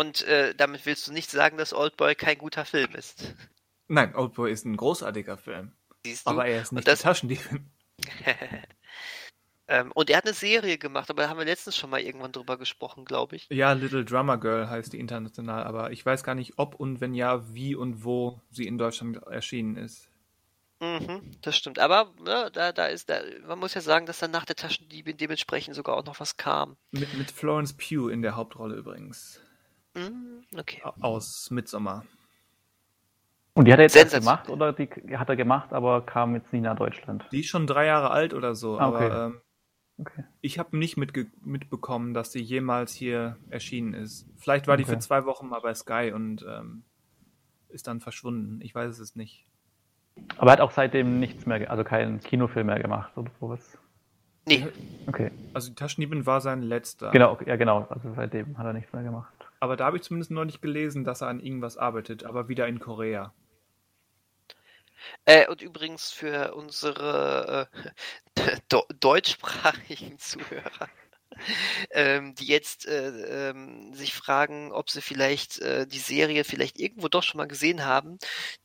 Und 0.00 0.22
äh, 0.22 0.54
damit 0.54 0.86
willst 0.86 1.06
du 1.06 1.12
nicht 1.12 1.30
sagen, 1.30 1.58
dass 1.58 1.74
Oldboy 1.74 2.14
kein 2.14 2.38
guter 2.38 2.64
Film 2.64 2.94
ist. 2.94 3.34
Nein, 3.86 4.14
Oldboy 4.14 4.50
ist 4.50 4.64
ein 4.64 4.78
großartiger 4.78 5.36
Film. 5.36 5.72
Siehst 6.06 6.26
du? 6.26 6.30
Aber 6.30 6.46
er 6.46 6.62
ist 6.62 6.72
nicht 6.72 6.88
das... 6.88 7.00
die 7.00 7.02
Taschendiebin. 7.02 7.70
ähm, 9.68 9.92
und 9.92 10.08
er 10.08 10.16
hat 10.16 10.24
eine 10.24 10.32
Serie 10.32 10.78
gemacht, 10.78 11.10
aber 11.10 11.24
da 11.24 11.28
haben 11.28 11.36
wir 11.36 11.44
letztens 11.44 11.76
schon 11.76 11.90
mal 11.90 12.00
irgendwann 12.00 12.32
drüber 12.32 12.56
gesprochen, 12.56 13.04
glaube 13.04 13.36
ich. 13.36 13.46
Ja, 13.50 13.72
Little 13.72 14.06
Drummer 14.06 14.38
Girl 14.38 14.70
heißt 14.70 14.90
die 14.94 14.98
international, 14.98 15.64
aber 15.64 15.90
ich 15.90 16.06
weiß 16.06 16.24
gar 16.24 16.34
nicht, 16.34 16.54
ob 16.56 16.76
und 16.76 17.02
wenn 17.02 17.12
ja, 17.12 17.52
wie 17.54 17.74
und 17.74 18.02
wo 18.02 18.40
sie 18.48 18.66
in 18.66 18.78
Deutschland 18.78 19.22
erschienen 19.24 19.76
ist. 19.76 20.08
Mhm, 20.80 21.32
das 21.42 21.58
stimmt. 21.58 21.78
Aber 21.78 22.14
ne, 22.24 22.48
da, 22.54 22.72
da 22.72 22.86
ist, 22.86 23.10
da, 23.10 23.20
man 23.46 23.58
muss 23.58 23.74
ja 23.74 23.82
sagen, 23.82 24.06
dass 24.06 24.20
dann 24.20 24.30
nach 24.30 24.46
der 24.46 24.56
Taschendiebin 24.56 25.18
dementsprechend 25.18 25.76
sogar 25.76 25.94
auch 25.98 26.06
noch 26.06 26.20
was 26.20 26.38
kam. 26.38 26.78
Mit, 26.90 27.12
mit 27.18 27.30
Florence 27.30 27.74
Pugh 27.74 28.08
in 28.10 28.22
der 28.22 28.34
Hauptrolle 28.34 28.76
übrigens. 28.76 29.42
Mhm, 29.94 30.44
okay. 30.56 30.82
Aus 31.00 31.50
Midsommar. 31.50 32.04
Und 33.54 33.66
die 33.66 33.72
hat 33.72 33.80
er 33.80 33.84
jetzt 33.84 33.96
erst 33.96 34.14
gemacht 34.14 34.48
oder 34.48 34.72
die 34.72 34.88
hat 35.16 35.28
er 35.28 35.36
gemacht, 35.36 35.72
aber 35.72 36.02
kam 36.02 36.34
jetzt 36.34 36.52
nie 36.52 36.60
nach 36.60 36.76
Deutschland? 36.76 37.24
Die 37.32 37.40
ist 37.40 37.48
schon 37.48 37.66
drei 37.66 37.86
Jahre 37.86 38.10
alt 38.10 38.32
oder 38.32 38.54
so, 38.54 38.78
ah, 38.78 38.88
okay. 38.88 39.04
aber 39.04 39.26
ähm, 39.26 39.40
okay. 39.98 40.24
ich 40.40 40.58
habe 40.58 40.78
nicht 40.78 40.96
mitge 40.96 41.26
mitbekommen, 41.44 42.14
dass 42.14 42.32
sie 42.32 42.40
jemals 42.40 42.94
hier 42.94 43.36
erschienen 43.50 43.92
ist. 43.92 44.26
Vielleicht 44.38 44.66
war 44.66 44.74
okay. 44.74 44.84
die 44.84 44.90
für 44.90 44.98
zwei 44.98 45.24
Wochen 45.24 45.48
mal 45.48 45.60
bei 45.60 45.74
Sky 45.74 46.12
und 46.14 46.46
ähm, 46.48 46.84
ist 47.68 47.86
dann 47.88 48.00
verschwunden. 48.00 48.60
Ich 48.62 48.74
weiß 48.74 48.98
es 48.98 49.16
nicht. 49.16 49.46
Aber 50.36 50.50
er 50.50 50.52
hat 50.52 50.60
auch 50.60 50.70
seitdem 50.70 51.18
nichts 51.18 51.44
mehr, 51.46 51.70
also 51.70 51.82
keinen 51.84 52.20
Kinofilm 52.20 52.66
mehr 52.66 52.80
gemacht 52.80 53.16
oder 53.16 53.30
sowas? 53.40 53.78
Nee. 54.46 54.66
Okay. 55.06 55.30
Also 55.54 55.70
die 55.70 55.74
Taschendiebin 55.74 56.24
war 56.24 56.40
sein 56.40 56.62
letzter. 56.62 57.10
Genau, 57.10 57.38
ja 57.44 57.56
genau. 57.56 57.86
Also 57.90 58.12
seitdem 58.14 58.58
hat 58.58 58.66
er 58.66 58.72
nichts 58.72 58.92
mehr 58.92 59.02
gemacht. 59.02 59.32
Aber 59.60 59.76
da 59.76 59.84
habe 59.84 59.98
ich 59.98 60.02
zumindest 60.02 60.30
noch 60.30 60.44
nicht 60.44 60.62
gelesen, 60.62 61.04
dass 61.04 61.20
er 61.20 61.28
an 61.28 61.40
irgendwas 61.40 61.76
arbeitet, 61.76 62.24
aber 62.24 62.48
wieder 62.48 62.66
in 62.66 62.80
Korea. 62.80 63.34
Äh, 65.24 65.46
und 65.48 65.62
übrigens 65.62 66.10
für 66.10 66.54
unsere 66.54 67.68
äh, 68.36 68.56
deutschsprachigen 69.00 70.18
Zuhörer, 70.18 70.88
ähm, 71.90 72.34
die 72.34 72.46
jetzt 72.46 72.86
äh, 72.86 73.50
ähm, 73.50 73.94
sich 73.94 74.14
fragen, 74.14 74.72
ob 74.72 74.90
sie 74.90 75.00
vielleicht 75.02 75.58
äh, 75.60 75.86
die 75.86 75.98
Serie 75.98 76.44
vielleicht 76.44 76.78
irgendwo 76.78 77.08
doch 77.08 77.22
schon 77.22 77.38
mal 77.38 77.48
gesehen 77.48 77.84
haben, 77.84 78.18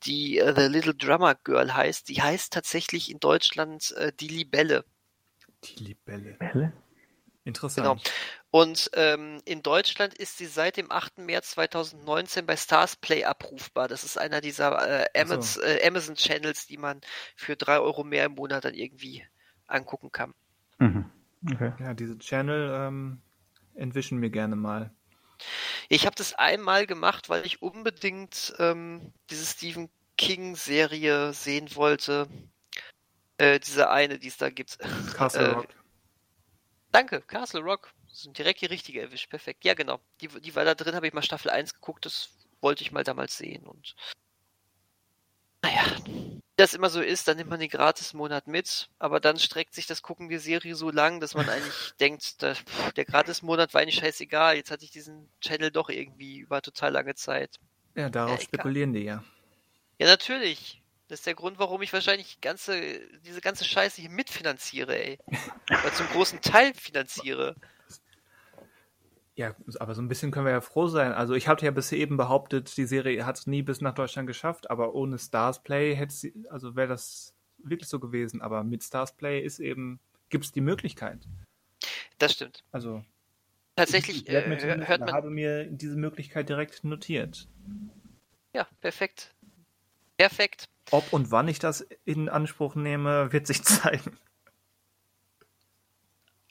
die 0.03 0.39
äh, 0.39 0.53
The 0.55 0.67
Little 0.67 0.95
Drummer 0.95 1.35
Girl 1.35 1.73
heißt. 1.73 2.09
Die 2.09 2.21
heißt 2.21 2.53
tatsächlich 2.53 3.11
in 3.11 3.19
Deutschland 3.19 3.91
äh, 3.97 4.11
Die 4.13 4.27
Libelle. 4.27 4.85
Die 5.63 5.83
Libelle. 5.83 6.31
Libelle? 6.31 6.84
Interessant. 7.45 7.87
Genau. 7.87 8.01
Und 8.49 8.89
ähm, 8.93 9.41
in 9.45 9.61
Deutschland 9.61 10.15
ist 10.15 10.37
sie 10.37 10.47
seit 10.47 10.77
dem 10.77 10.91
8. 10.91 11.19
März 11.19 11.51
2019 11.51 12.45
bei 12.45 12.57
Stars 12.57 12.95
Play 12.95 13.23
abrufbar. 13.23 13.87
Das 13.87 14.03
ist 14.03 14.17
einer 14.17 14.41
dieser 14.41 15.03
äh, 15.03 15.19
Amazon, 15.19 15.41
so. 15.41 15.61
äh, 15.61 15.87
Amazon 15.87 16.15
Channels, 16.15 16.65
die 16.65 16.77
man 16.77 17.01
für 17.35 17.55
drei 17.55 17.79
Euro 17.79 18.03
mehr 18.03 18.25
im 18.25 18.33
Monat 18.33 18.65
dann 18.65 18.73
irgendwie 18.73 19.23
angucken 19.67 20.11
kann. 20.11 20.33
Mhm. 20.79 21.05
Okay. 21.51 21.73
Ja, 21.79 21.93
diese 21.93 22.17
Channel 22.17 22.71
ähm, 22.73 23.21
entwischen 23.75 24.17
mir 24.17 24.31
gerne 24.31 24.55
mal. 24.55 24.91
Ich 25.87 26.05
habe 26.05 26.15
das 26.15 26.33
einmal 26.33 26.87
gemacht, 26.87 27.29
weil 27.29 27.45
ich 27.45 27.61
unbedingt 27.61 28.55
ähm, 28.57 29.13
diese 29.29 29.45
Stephen 29.45 29.89
King 30.17 30.55
Serie 30.55 31.33
sehen 31.33 31.75
wollte. 31.75 32.27
Äh, 33.37 33.59
diese 33.59 33.89
eine, 33.89 34.17
die 34.17 34.29
es 34.29 34.37
da 34.37 34.49
gibt. 34.49 34.79
Castle 35.13 35.53
Rock. 35.53 35.67
Danke, 36.95 37.19
Castle 37.19 37.59
Rock. 37.59 37.91
Sind 38.07 38.37
direkt 38.37 38.61
die 38.61 38.67
richtige 38.67 39.01
erwischt. 39.01 39.29
Perfekt. 39.29 39.65
Ja, 39.65 39.73
genau. 39.73 39.99
Die, 40.21 40.29
die 40.29 40.55
war 40.55 40.63
da 40.63 40.75
drin, 40.75 40.95
habe 40.95 41.05
ich 41.05 41.13
mal 41.13 41.21
Staffel 41.21 41.51
1 41.51 41.73
geguckt. 41.73 42.05
Das 42.05 42.29
wollte 42.61 42.83
ich 42.83 42.93
mal 42.93 43.03
damals 43.03 43.37
sehen. 43.37 43.67
Und 43.67 43.95
naja, 45.61 45.83
wie 46.05 46.41
das 46.55 46.73
immer 46.73 46.89
so 46.89 47.01
ist, 47.01 47.27
dann 47.27 47.35
nimmt 47.35 47.49
man 47.49 47.59
den 47.59 47.67
Gratis-Monat 47.67 48.47
mit, 48.47 48.87
aber 48.97 49.19
dann 49.19 49.37
streckt 49.39 49.73
sich 49.73 49.87
das 49.87 50.03
Gucken 50.03 50.29
der 50.29 50.39
Serie 50.39 50.73
so 50.73 50.89
lang, 50.89 51.19
dass 51.19 51.33
man 51.33 51.49
eigentlich 51.49 51.91
denkt, 51.99 52.41
der, 52.41 52.55
der 52.95 53.03
Gratis-Monat 53.03 53.73
war 53.73 53.81
eigentlich 53.81 53.95
scheißegal. 53.95 54.55
Jetzt 54.55 54.71
hatte 54.71 54.85
ich 54.85 54.91
diesen 54.91 55.29
Channel 55.41 55.71
doch 55.71 55.89
irgendwie 55.89 56.37
über 56.37 56.61
total 56.61 56.93
lange 56.93 57.15
Zeit. 57.15 57.59
Ja, 57.95 58.09
darauf 58.09 58.39
ja, 58.39 58.45
spekulieren 58.45 58.93
die 58.93 59.03
ja. 59.03 59.21
Ja, 59.99 60.07
natürlich. 60.07 60.81
Das 61.07 61.19
ist 61.19 61.27
der 61.27 61.35
Grund, 61.35 61.59
warum 61.59 61.81
ich 61.83 61.93
wahrscheinlich 61.93 62.41
ganze, 62.41 62.99
diese 63.25 63.41
ganze 63.41 63.63
Scheiße 63.63 64.01
hier 64.01 64.09
mitfinanziere, 64.09 64.97
ey. 64.97 65.19
Oder 65.69 65.93
zum 65.93 66.07
großen 66.07 66.41
Teil 66.41 66.73
finanziere. 66.73 67.55
Ja, 69.35 69.53
aber 69.79 69.93
so 69.93 70.01
ein 70.01 70.07
bisschen 70.07 70.31
können 70.31 70.45
wir 70.45 70.53
ja 70.53 70.61
froh 70.61 70.87
sein. 70.87 71.11
Also 71.11 71.33
ich 71.33 71.47
hatte 71.47 71.65
ja 71.65 71.71
bis 71.71 71.91
eben 71.91 72.17
behauptet, 72.17 72.75
die 72.77 72.85
Serie 72.85 73.25
hat 73.25 73.37
es 73.37 73.47
nie 73.47 73.61
bis 73.61 73.81
nach 73.81 73.93
Deutschland 73.93 74.27
geschafft, 74.27 74.69
aber 74.71 74.95
ohne 74.95 75.19
Stars 75.19 75.61
Play 75.61 75.93
hätte 75.93 76.13
sie, 76.13 76.33
also 76.49 76.75
wäre 76.75 76.87
das 76.87 77.35
wirklich 77.57 77.89
so 77.89 77.99
gewesen. 77.99 78.41
Aber 78.41 78.63
mit 78.63 78.83
Stars 78.83 79.15
Play 79.15 79.41
ist 79.41 79.59
eben, 79.59 79.99
gibt 80.29 80.45
es 80.45 80.51
die 80.53 80.61
Möglichkeit. 80.61 81.19
Das 82.17 82.31
stimmt. 82.31 82.63
Also 82.71 83.03
tatsächlich 83.75 84.23
ich, 84.23 84.29
ich 84.29 84.33
äh, 84.33 84.87
hört 84.87 85.01
man. 85.01 85.11
habe 85.11 85.29
mir 85.29 85.65
diese 85.65 85.97
Möglichkeit 85.97 86.47
direkt 86.47 86.85
notiert. 86.85 87.47
Ja, 88.53 88.65
perfekt. 88.79 89.34
Perfekt. 90.17 90.69
Ob 90.91 91.11
und 91.11 91.31
wann 91.31 91.47
ich 91.47 91.59
das 91.59 91.81
in 92.05 92.29
Anspruch 92.29 92.75
nehme, 92.75 93.31
wird 93.31 93.47
sich 93.47 93.63
zeigen. 93.63 94.17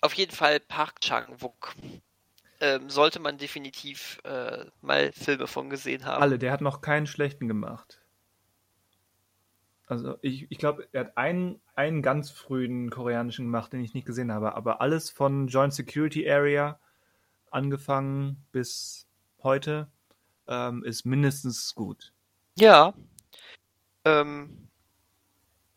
Auf 0.01 0.15
jeden 0.15 0.33
Fall 0.33 0.61
Park 0.61 1.01
Chang-wook. 1.01 1.75
Ähm, 2.61 2.89
sollte 2.91 3.21
man 3.21 3.39
definitiv 3.39 4.21
äh, 4.25 4.67
mal 4.81 5.13
Filme 5.13 5.47
von 5.47 5.71
gesehen 5.71 6.05
haben. 6.05 6.23
Alle, 6.23 6.39
der 6.39 6.53
hat 6.53 6.61
noch 6.61 6.81
keinen 6.81 7.07
schlechten 7.07 7.49
gemacht. 7.49 8.01
Also 9.87 10.17
ich, 10.23 10.51
ich 10.51 10.59
glaube, 10.59 10.89
er 10.93 11.07
hat 11.07 11.17
einen, 11.17 11.61
einen 11.75 12.01
ganz 12.01 12.31
frühen 12.31 12.91
koreanischen 12.91 13.47
gemacht, 13.47 13.73
den 13.73 13.85
ich 13.85 13.95
nicht 13.95 14.07
gesehen 14.07 14.33
habe, 14.33 14.55
aber 14.55 14.81
alles 14.81 15.11
von 15.11 15.49
Joint 15.49 15.75
Security 15.75 16.29
Area 16.29 16.79
angefangen 17.51 18.45
bis 18.51 19.07
heute 19.43 19.89
ähm, 20.49 20.83
ist 20.85 21.05
mindestens 21.05 21.75
gut. 21.75 22.13
Ja, 22.57 22.95
ähm, 24.05 24.69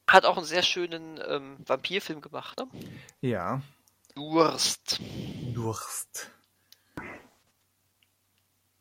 hat 0.08 0.26
auch 0.26 0.38
einen 0.38 0.46
sehr 0.46 0.64
schönen 0.64 1.20
ähm, 1.28 1.58
Vampirfilm 1.66 2.22
gemacht, 2.22 2.58
ne? 2.58 2.68
Ja. 3.22 3.62
Durst. 4.16 5.00
Durst. 5.54 6.32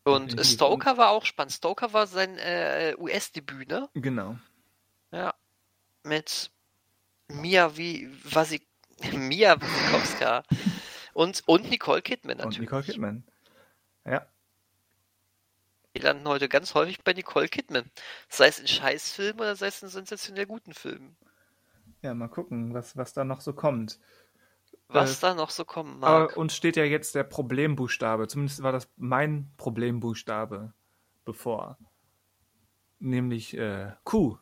Und 0.04 0.44
Stoker 0.46 0.96
war 0.98 1.10
auch 1.10 1.24
spannend. 1.24 1.52
Stoker 1.52 1.92
war 1.92 2.06
sein 2.06 2.38
äh, 2.38 2.94
US-Debüt, 2.96 3.68
ne? 3.68 3.88
Genau. 3.94 4.38
Ja. 5.10 5.34
Mit 6.04 6.52
Mia 7.28 7.76
wie 7.76 8.08
Wasik 8.22 8.66
Mia 9.12 9.60
Wasikowska 9.60 10.42
und, 11.12 11.42
und 11.46 11.70
Nicole 11.70 12.02
Kidman 12.02 12.38
natürlich. 12.38 12.58
Und 12.58 12.62
Nicole 12.62 12.82
Kidman. 12.82 13.24
Ja. 14.04 14.26
Wir 15.96 16.02
landen 16.02 16.28
heute 16.28 16.50
ganz 16.50 16.74
häufig 16.74 17.02
bei 17.02 17.14
Nicole 17.14 17.48
Kidman. 17.48 17.90
Sei 18.28 18.48
es 18.48 18.58
in 18.58 18.68
Scheißfilmen 18.68 19.40
oder 19.40 19.56
sei 19.56 19.68
es 19.68 19.82
in 19.82 19.88
sensationell 19.88 20.44
guten 20.44 20.74
Filmen. 20.74 21.16
Ja, 22.02 22.12
mal 22.12 22.28
gucken, 22.28 22.74
was, 22.74 22.98
was 22.98 23.14
da 23.14 23.24
noch 23.24 23.40
so 23.40 23.54
kommt. 23.54 23.98
Was 24.88 25.16
äh, 25.16 25.20
da 25.22 25.34
noch 25.34 25.48
so 25.48 25.64
kommen 25.64 26.00
mag. 26.00 26.10
Aber 26.10 26.36
uns 26.36 26.54
steht 26.54 26.76
ja 26.76 26.84
jetzt 26.84 27.14
der 27.14 27.24
Problembuchstabe. 27.24 28.28
Zumindest 28.28 28.62
war 28.62 28.72
das 28.72 28.90
mein 28.98 29.50
Problembuchstabe 29.56 30.74
bevor. 31.24 31.78
nämlich 32.98 33.56
äh, 33.56 33.92
Q. 34.04 34.36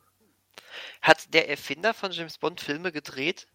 Hat 1.03 1.33
der 1.35 1.49
Erfinder 1.49 1.95
von 1.95 2.11
James 2.11 2.37
Bond 2.37 2.61
Filme 2.61 2.91
gedreht? 2.91 3.47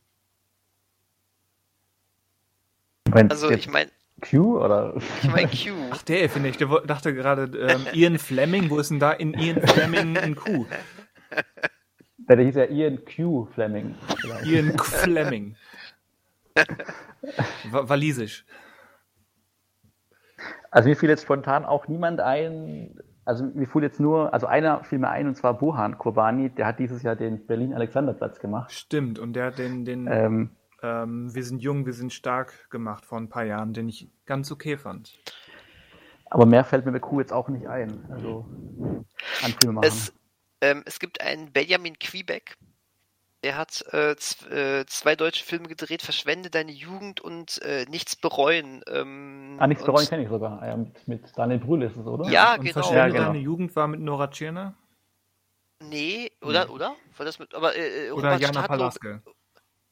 Also 3.11 3.49
ich 3.49 3.67
meine. 3.67 3.91
Q 4.19 4.59
oder? 4.59 4.95
Ich 5.21 5.29
meine 5.29 5.47
Q. 5.47 5.73
Ach, 5.91 6.01
der 6.03 6.23
Erfinder. 6.23 6.49
Ich 6.49 6.57
dachte 6.57 7.13
gerade 7.13 7.57
ähm, 7.57 7.85
Ian 7.93 8.17
Fleming. 8.17 8.69
Wo 8.69 8.79
ist 8.79 8.91
denn 8.91 8.99
da 8.99 9.11
in 9.11 9.33
Ian 9.33 9.61
Fleming 9.61 10.17
ein 10.17 10.35
Q? 10.35 10.65
Der 12.17 12.37
hieß 12.37 12.55
ja 12.55 12.65
Ian 12.65 12.99
Q 13.05 13.47
Fleming. 13.53 13.95
Vielleicht. 14.21 14.45
Ian 14.45 14.77
Q 14.77 14.83
Fleming. 14.83 15.55
Walisisch. 17.71 18.45
Also 20.71 20.89
mir 20.89 20.95
fiel 20.95 21.09
jetzt 21.09 21.23
spontan 21.23 21.65
auch 21.65 21.87
niemand 21.87 22.19
ein, 22.19 22.95
also 23.25 23.43
mir 23.43 23.67
fiel 23.67 23.83
jetzt 23.83 23.99
nur, 23.99 24.33
also 24.33 24.47
einer 24.47 24.83
fiel 24.83 24.99
mir 24.99 25.09
ein 25.09 25.27
und 25.27 25.35
zwar 25.35 25.57
Buhan 25.57 25.97
Kurbani, 25.97 26.49
der 26.49 26.67
hat 26.67 26.79
dieses 26.79 27.01
Jahr 27.03 27.15
den 27.15 27.45
Berlin-Alexanderplatz 27.45 28.39
gemacht. 28.39 28.71
Stimmt, 28.71 29.19
und 29.19 29.33
der 29.33 29.45
hat 29.45 29.57
den, 29.57 29.85
den 29.85 30.07
ähm, 30.07 30.51
ähm, 30.81 31.33
Wir 31.33 31.43
sind 31.43 31.61
jung, 31.61 31.85
wir 31.85 31.93
sind 31.93 32.13
stark 32.13 32.69
gemacht 32.69 33.05
vor 33.05 33.17
ein 33.17 33.29
paar 33.29 33.43
Jahren, 33.43 33.73
den 33.73 33.89
ich 33.89 34.09
ganz 34.25 34.51
okay 34.51 34.77
fand. 34.77 35.17
Aber 36.25 36.45
mehr 36.45 36.63
fällt 36.63 36.85
mir 36.85 36.91
bei 36.91 36.99
Q 36.99 37.19
jetzt 37.19 37.33
auch 37.33 37.49
nicht 37.49 37.67
ein. 37.67 38.05
Also 38.11 38.45
an 39.43 39.53
Filme 39.59 39.73
machen. 39.73 39.87
Es, 39.87 40.13
ähm, 40.61 40.83
es 40.85 40.99
gibt 40.99 41.21
einen 41.21 41.51
Benjamin 41.51 41.97
Quebec, 41.97 42.55
er 43.41 43.55
hat 43.55 43.85
äh, 43.93 44.11
äh, 44.11 44.85
zwei 44.85 45.15
deutsche 45.15 45.45
Filme 45.45 45.69
gedreht, 45.69 46.01
Verschwende 46.01 46.49
deine 46.49 46.73
Jugend 46.73 47.21
und 47.21 47.61
äh, 47.61 47.85
Nichts 47.89 48.17
bereuen. 48.17 48.83
Ähm, 48.87 49.55
ah, 49.59 49.67
Nichts 49.67 49.85
bereuen 49.85 50.07
kenne 50.07 50.23
ich 50.23 50.29
sogar. 50.29 50.65
Ja, 50.65 50.75
mit, 50.75 51.07
mit 51.07 51.37
Daniel 51.37 51.59
Brühl 51.59 51.83
ist 51.83 51.95
es, 51.95 52.05
oder? 52.05 52.29
Ja, 52.29 52.55
und 52.55 52.61
genau. 52.61 52.73
Verschwende 52.73 52.99
ja, 52.99 53.07
genau. 53.07 53.25
deine 53.27 53.39
Jugend 53.39 53.75
war 53.77 53.87
mit 53.87 54.01
Nora 54.01 54.27
Tschirner? 54.27 54.73
Nee, 55.81 56.31
oder? 56.41 56.65
Nee. 56.65 56.71
Oder? 56.71 56.95
War 57.15 57.25
das 57.25 57.39
mit, 57.39 57.55
aber, 57.55 57.75
äh, 57.77 58.07
äh 58.07 58.11
oder 58.11 58.33
Robert 58.33 58.41
Jana 58.41 58.67
Palaske. 58.67 59.21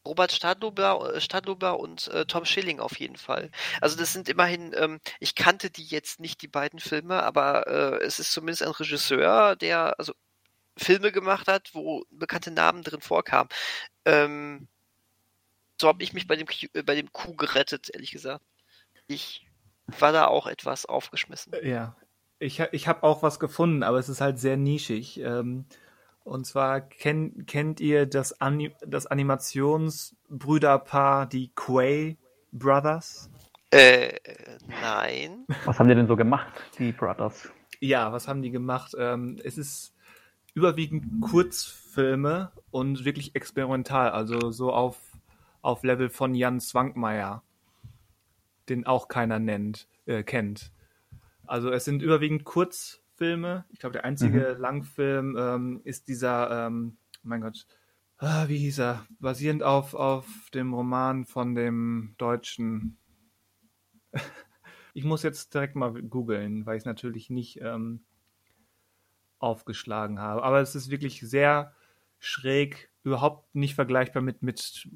Robert 0.08 0.32
Stadlober, 0.32 1.16
äh, 1.16 1.22
Stadlober 1.22 1.80
und 1.80 2.08
äh, 2.08 2.26
Tom 2.26 2.46
Schilling 2.46 2.80
auf 2.80 3.00
jeden 3.00 3.18
Fall. 3.18 3.52
Also 3.82 3.98
das 3.98 4.14
sind 4.14 4.30
immerhin, 4.30 4.74
ähm, 4.76 5.00
ich 5.20 5.36
kannte 5.36 5.70
die 5.70 5.86
jetzt 5.86 6.20
nicht, 6.20 6.42
die 6.42 6.48
beiden 6.48 6.80
Filme, 6.80 7.24
aber 7.24 7.68
äh, 7.68 8.04
es 8.06 8.20
ist 8.20 8.32
zumindest 8.32 8.64
ein 8.64 8.72
Regisseur, 8.72 9.56
der, 9.56 10.00
also 10.00 10.14
Filme 10.78 11.12
gemacht 11.12 11.48
hat, 11.48 11.70
wo 11.74 12.04
bekannte 12.12 12.52
Namen 12.52 12.84
drin 12.84 13.02
vorkamen. 13.02 13.50
Ähm, 14.06 14.68
so 15.80 15.88
habe 15.88 16.04
ich 16.04 16.14
mich 16.14 16.28
bei 16.28 16.36
dem, 16.36 16.48
äh, 16.74 16.84
bei 16.84 16.96
dem 16.96 17.12
Q 17.12 17.36
gerettet, 17.36 17.90
ehrlich 17.94 18.12
gesagt. 18.12 18.44
Ich 19.08 19.48
war 20.00 20.12
da 20.12 20.28
auch 20.28 20.48
etwas 20.48 20.86
aufgeschmissen. 20.86 21.54
Ja, 21.64 21.96
ich, 22.40 22.60
ich 22.60 22.88
habe 22.88 23.04
auch 23.04 23.24
was 23.24 23.40
gefunden, 23.40 23.84
aber 23.84 23.98
es 23.98 24.10
ist 24.10 24.22
halt 24.22 24.40
sehr 24.40 24.58
nischig. 24.58 25.20
Ähm, 25.20 25.66
und 26.28 26.46
zwar 26.46 26.82
kenn, 26.82 27.46
kennt 27.46 27.80
ihr 27.80 28.06
das, 28.06 28.42
Ani 28.42 28.76
das 28.86 29.08
Animationsbrüderpaar, 29.08 31.26
die 31.26 31.54
Quay 31.56 32.18
Brothers? 32.52 33.32
Äh, 33.72 34.20
nein. 34.68 35.46
Was 35.66 35.80
haben 35.80 35.88
die 35.88 35.96
denn 35.96 36.08
so 36.08 36.16
gemacht, 36.16 36.54
die 36.78 36.92
Brothers? 36.92 37.50
Ja, 37.80 38.12
was 38.12 38.28
haben 38.28 38.42
die 38.42 38.52
gemacht? 38.52 38.94
Ähm, 38.98 39.40
es 39.44 39.58
ist 39.58 39.96
überwiegend 40.54 41.22
Kurzfilme 41.22 42.52
und 42.72 43.06
wirklich 43.06 43.36
experimental, 43.36 44.12
also 44.12 44.52
so 44.52 44.74
auf, 44.74 45.00
auf 45.62 45.84
Level 45.84 46.10
von 46.10 46.36
Jan 46.36 46.60
Zwankmeier, 46.60 47.42
den 48.68 48.86
auch 48.86 49.08
keiner 49.08 49.40
nennt, 49.40 49.88
äh, 50.06 50.24
kennt. 50.24 50.74
Also 51.46 51.72
es 51.72 51.86
sind 51.86 52.02
überwiegend 52.02 52.44
Kurzfilme. 53.18 53.66
Ich 53.70 53.80
glaube, 53.80 53.94
der 53.94 54.06
einzige 54.06 54.54
mhm. 54.56 54.62
Langfilm 54.62 55.38
ähm, 55.38 55.82
ist 55.84 56.08
dieser, 56.08 56.68
ähm, 56.68 56.98
mein 57.24 57.42
Gott, 57.42 57.66
ah, 58.18 58.48
wie 58.48 58.58
hieß 58.58 58.80
er? 58.80 59.06
Basierend 59.20 59.64
auf, 59.64 59.94
auf 59.94 60.28
dem 60.54 60.74
Roman 60.74 61.26
von 61.26 61.56
dem 61.56 62.14
Deutschen. 62.18 62.98
ich 64.94 65.04
muss 65.04 65.24
jetzt 65.24 65.54
direkt 65.54 65.76
mal 65.76 65.92
googeln, 65.94 66.66
weil 66.66 66.78
ich 66.78 66.82
es 66.82 66.86
natürlich 66.86 67.30
nicht 67.30 67.60
ähm, 67.62 68.04
aufgeschlagen 69.40 70.20
habe. 70.20 70.44
Aber 70.44 70.62
es 70.62 70.76
ist 70.76 70.90
wirklich 70.90 71.20
sehr 71.22 71.74
schräg, 72.20 72.92
überhaupt 73.04 73.54
nicht 73.56 73.76
vergleichbar 73.76 74.22
mit, 74.22 74.44
mit 74.44 74.88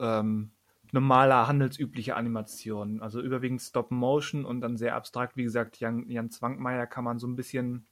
ähm, 0.00 0.52
normaler, 0.96 1.46
handelsüblicher 1.46 2.16
Animation. 2.16 3.00
Also 3.00 3.20
überwiegend 3.20 3.62
Stop 3.62 3.90
Motion 3.90 4.44
und 4.44 4.60
dann 4.60 4.76
sehr 4.76 4.96
abstrakt. 4.96 5.36
Wie 5.36 5.44
gesagt, 5.44 5.78
Jan, 5.78 6.10
Jan 6.10 6.30
Zwankmeier 6.30 6.86
kann 6.86 7.04
man 7.04 7.18
so 7.18 7.28
ein 7.28 7.36
bisschen 7.36 7.86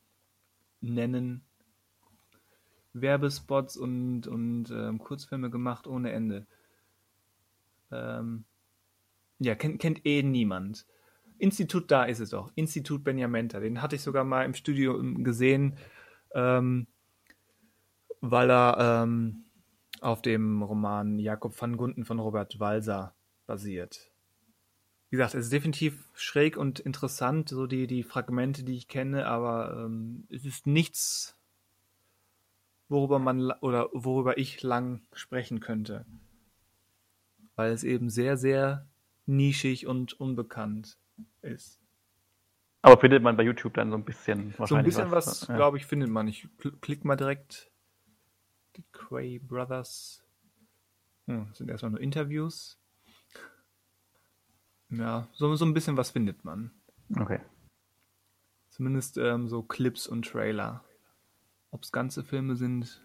nennen. 0.80 1.42
Werbespots 2.92 3.76
und, 3.76 4.26
und 4.26 4.70
ähm, 4.70 4.98
Kurzfilme 4.98 5.50
gemacht 5.50 5.86
ohne 5.86 6.12
Ende. 6.12 6.46
Ähm, 7.92 8.44
ja, 9.38 9.54
kennt, 9.54 9.80
kennt 9.80 10.06
eh 10.06 10.22
niemand. 10.22 10.86
Institut, 11.38 11.90
da 11.90 12.04
ist 12.04 12.20
es 12.20 12.30
doch. 12.30 12.50
Institut 12.54 13.04
Benjamenta. 13.04 13.60
Den 13.60 13.82
hatte 13.82 13.96
ich 13.96 14.02
sogar 14.02 14.24
mal 14.24 14.44
im 14.44 14.54
Studio 14.54 15.00
gesehen 15.16 15.76
ähm, 16.34 16.86
weil 18.20 18.50
er 18.50 19.02
ähm, 19.04 19.43
auf 20.04 20.22
dem 20.22 20.62
Roman 20.62 21.18
Jakob 21.18 21.60
van 21.60 21.76
Gunden 21.76 22.04
von 22.04 22.18
Robert 22.18 22.60
Walser 22.60 23.14
basiert. 23.46 24.10
Wie 25.10 25.16
gesagt, 25.16 25.34
es 25.34 25.46
ist 25.46 25.52
definitiv 25.52 26.10
schräg 26.14 26.56
und 26.56 26.80
interessant, 26.80 27.48
so 27.48 27.66
die, 27.66 27.86
die 27.86 28.02
Fragmente, 28.02 28.64
die 28.64 28.76
ich 28.76 28.88
kenne, 28.88 29.26
aber 29.26 29.84
ähm, 29.84 30.26
es 30.28 30.44
ist 30.44 30.66
nichts, 30.66 31.38
worüber 32.88 33.18
man 33.18 33.52
oder 33.60 33.88
worüber 33.92 34.38
ich 34.38 34.62
lang 34.62 35.02
sprechen 35.12 35.60
könnte. 35.60 36.04
Weil 37.56 37.72
es 37.72 37.84
eben 37.84 38.10
sehr, 38.10 38.36
sehr 38.36 38.86
nischig 39.26 39.86
und 39.86 40.12
unbekannt 40.20 40.98
ist. 41.42 41.80
Aber 42.82 43.00
findet 43.00 43.22
man 43.22 43.36
bei 43.36 43.44
YouTube 43.44 43.74
dann 43.74 43.90
so 43.90 43.96
ein 43.96 44.04
bisschen 44.04 44.52
wahrscheinlich 44.58 44.68
So 44.68 44.76
ein 44.76 44.84
bisschen 44.84 45.10
was, 45.10 45.26
was 45.26 45.48
ja. 45.48 45.56
glaube 45.56 45.78
ich, 45.78 45.86
findet 45.86 46.10
man. 46.10 46.28
Ich 46.28 46.48
klick 46.82 47.04
mal 47.04 47.16
direkt 47.16 47.70
die 48.76 48.84
Quay 48.92 49.38
Brothers. 49.38 50.22
Hm, 51.26 51.48
sind 51.54 51.70
erstmal 51.70 51.92
nur 51.92 52.00
Interviews. 52.00 52.78
Ja, 54.90 55.28
so, 55.32 55.54
so 55.56 55.64
ein 55.64 55.74
bisschen 55.74 55.96
was 55.96 56.10
findet 56.10 56.44
man. 56.44 56.70
Okay. 57.18 57.40
Zumindest 58.68 59.18
ähm, 59.18 59.48
so 59.48 59.62
Clips 59.62 60.06
und 60.06 60.26
Trailer. 60.26 60.84
Ob 61.70 61.82
es 61.82 61.92
ganze 61.92 62.22
Filme 62.22 62.56
sind, 62.56 63.00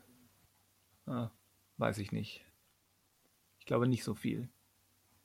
ah, 1.05 1.31
weiß 1.77 1.97
ich 1.99 2.11
nicht. 2.11 2.45
Ich 3.59 3.65
glaube 3.65 3.87
nicht 3.87 4.03
so 4.03 4.13
viel. 4.13 4.49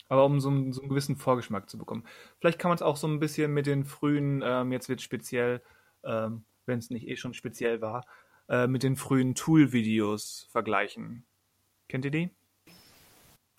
Aber 0.09 0.25
um 0.25 0.41
so 0.41 0.51
einen, 0.51 0.73
so 0.73 0.81
einen 0.81 0.91
gewissen 0.91 1.17
Vorgeschmack 1.17 1.69
zu 1.69 1.79
bekommen. 1.79 2.05
Vielleicht 2.39 2.59
kann 2.59 2.69
man 2.69 2.77
es 2.77 2.83
auch 2.83 2.97
so 2.97 3.07
ein 3.07 3.21
bisschen 3.21 3.53
mit 3.53 3.67
den 3.67 3.85
frühen, 3.85 4.43
ähm, 4.45 4.71
jetzt 4.71 4.89
wird 4.89 5.01
speziell, 5.01 5.63
ähm, 6.05 6.45
wenn 6.67 6.79
es 6.79 6.91
nicht 6.91 7.09
eh 7.09 7.17
schon 7.17 7.35
speziell 7.35 7.81
war, 7.81 8.07
äh, 8.49 8.67
mit 8.67 8.83
den 8.83 8.97
frühen 8.97 9.35
Tool-Videos 9.35 10.49
vergleichen. 10.51 11.25
Kennt 11.89 12.05
ihr 12.05 12.11
die? 12.11 12.31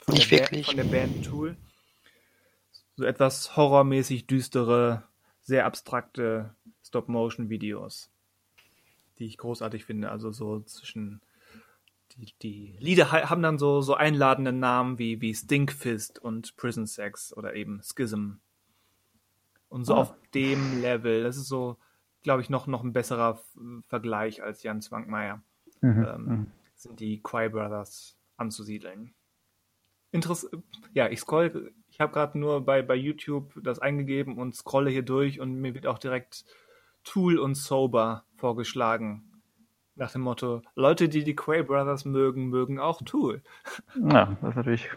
Von 0.04 0.16
nicht 0.16 0.32
wirklich. 0.32 0.68
von 0.68 0.78
der 0.78 0.84
Band 0.84 1.26
Tool. 1.26 1.58
So 2.96 3.04
etwas 3.04 3.58
horrormäßig 3.58 4.28
düstere, 4.28 5.04
sehr 5.42 5.66
abstrakte 5.66 6.56
Stop-Motion-Videos, 6.84 8.10
die 9.20 9.26
ich 9.26 9.38
großartig 9.38 9.86
finde. 9.86 10.12
Also 10.12 10.32
so 10.32 10.62
zwischen 10.62 11.22
die, 12.16 12.34
die 12.42 12.76
Lieder 12.80 13.12
haben 13.12 13.42
dann 13.42 13.58
so, 13.58 13.82
so 13.82 13.96
einladende 13.96 14.54
Namen 14.54 15.00
wie, 15.00 15.22
wie 15.22 15.34
Stinkfist 15.34 16.20
und 16.20 16.56
Prison 16.56 16.86
Sex 16.86 17.36
oder 17.36 17.56
eben 17.56 17.82
Schism. 17.84 18.36
Und 19.68 19.86
so 19.86 19.96
oh. 19.96 19.98
auf 19.98 20.14
dem 20.34 20.82
Level, 20.82 21.24
das 21.24 21.38
ist 21.38 21.48
so, 21.48 21.78
glaube 22.26 22.42
ich, 22.42 22.50
noch, 22.50 22.66
noch 22.66 22.84
ein 22.84 22.92
besserer 22.92 23.40
Vergleich 23.88 24.42
als 24.42 24.64
Jan 24.64 24.82
Zwankmeier, 24.82 25.44
mhm. 25.82 26.06
Ähm, 26.06 26.26
mhm. 26.26 26.52
sind 26.74 27.00
die 27.00 27.22
Quay 27.22 27.50
Brothers 27.50 28.18
anzusiedeln. 28.36 29.14
Interess 30.12 30.50
ja, 30.94 31.08
ich 31.08 31.20
scroll, 31.20 31.72
ich 31.88 32.00
habe 32.00 32.12
gerade 32.12 32.40
nur 32.40 32.66
bei, 32.66 32.82
bei 32.82 32.96
YouTube 32.96 33.54
das 33.62 33.78
eingegeben 33.78 34.40
und 34.40 34.56
scrolle 34.56 34.90
hier 34.90 35.04
durch 35.04 35.40
und 35.40 35.54
mir 35.54 35.76
wird 35.76 35.86
auch 35.86 36.00
direkt 36.00 36.46
Tool 37.04 37.38
und 37.38 37.54
Sober 37.54 38.26
vorgeschlagen. 38.38 39.32
Nach 39.94 40.12
dem 40.12 40.22
Motto, 40.22 40.64
Leute, 40.74 41.08
die 41.08 41.24
die 41.24 41.36
Quay 41.36 41.62
Brothers 41.62 42.06
mögen, 42.06 42.48
mögen 42.48 42.80
auch 42.80 43.04
Tool. 43.04 43.44
Ja, 43.96 44.36
das 44.42 44.50
ist 44.50 44.56
natürlich 44.56 44.90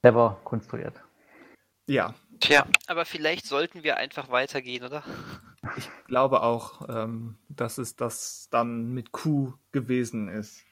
clever 0.00 0.40
konstruiert. 0.44 1.02
Ja. 1.86 2.14
Tja, 2.40 2.66
aber 2.86 3.04
vielleicht 3.04 3.46
sollten 3.46 3.84
wir 3.84 3.98
einfach 3.98 4.30
weitergehen, 4.30 4.84
oder? 4.84 5.04
Ich 5.76 5.90
glaube 6.06 6.42
auch, 6.42 6.88
ähm, 6.88 7.36
dass 7.48 7.78
es 7.78 7.96
das 7.96 8.48
dann 8.50 8.90
mit 8.92 9.12
Q 9.12 9.54
gewesen 9.72 10.28
ist. 10.28 10.64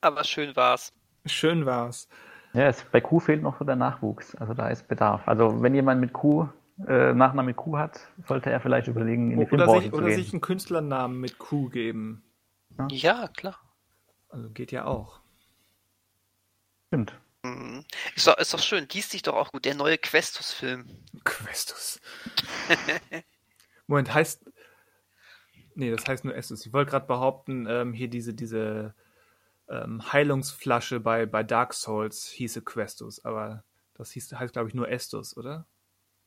Aber 0.00 0.24
schön 0.24 0.54
war's. 0.56 0.92
Schön 1.24 1.66
war's. 1.66 2.08
Ja, 2.52 2.68
es, 2.68 2.84
bei 2.84 3.00
Q 3.00 3.20
fehlt 3.20 3.42
noch 3.42 3.58
so 3.58 3.64
der 3.64 3.76
Nachwuchs. 3.76 4.34
Also 4.36 4.54
da 4.54 4.68
ist 4.68 4.88
Bedarf. 4.88 5.26
Also 5.26 5.62
wenn 5.62 5.74
jemand 5.74 6.00
mit 6.00 6.12
Q 6.12 6.48
äh, 6.86 7.12
Nachname 7.12 7.54
Q 7.54 7.76
hat, 7.78 8.00
sollte 8.26 8.50
er 8.50 8.60
vielleicht 8.60 8.88
überlegen, 8.88 9.30
in 9.30 9.40
die 9.40 9.46
Oder, 9.46 9.48
Filmbranche 9.48 9.82
sich, 9.82 9.90
zu 9.90 9.96
oder 9.96 10.06
gehen. 10.06 10.16
sich 10.16 10.32
einen 10.32 10.40
Künstlernamen 10.40 11.20
mit 11.20 11.38
Q 11.38 11.68
geben. 11.68 12.22
Ja, 12.90 13.28
klar. 13.28 13.58
Also 14.28 14.50
geht 14.50 14.72
ja 14.72 14.84
auch. 14.84 15.20
Stimmt. 16.88 17.18
Mhm. 17.42 17.84
Ist 18.14 18.26
doch, 18.26 18.36
ist 18.38 18.52
doch 18.54 18.58
schön. 18.58 18.86
Liest 18.92 19.10
sich 19.10 19.22
doch 19.22 19.34
auch 19.34 19.52
gut. 19.52 19.64
Der 19.64 19.74
neue 19.74 19.98
Questus-Film. 19.98 20.86
Questus. 21.24 22.00
Moment, 23.86 24.12
heißt. 24.12 24.44
Nee, 25.74 25.90
das 25.94 26.06
heißt 26.06 26.24
nur 26.24 26.34
Estus. 26.34 26.64
Ich 26.66 26.72
wollte 26.72 26.90
gerade 26.90 27.06
behaupten, 27.06 27.66
ähm, 27.68 27.92
hier 27.92 28.08
diese, 28.08 28.32
diese 28.34 28.94
ähm, 29.68 30.12
Heilungsflasche 30.12 31.00
bei, 31.00 31.26
bei 31.26 31.42
Dark 31.42 31.74
Souls 31.74 32.26
hieße 32.28 32.62
Questus, 32.62 33.24
aber 33.24 33.62
das 33.94 34.10
hieß, 34.12 34.32
heißt, 34.32 34.52
glaube 34.54 34.68
ich, 34.68 34.74
nur 34.74 34.88
Estus, 34.90 35.36
oder? 35.36 35.66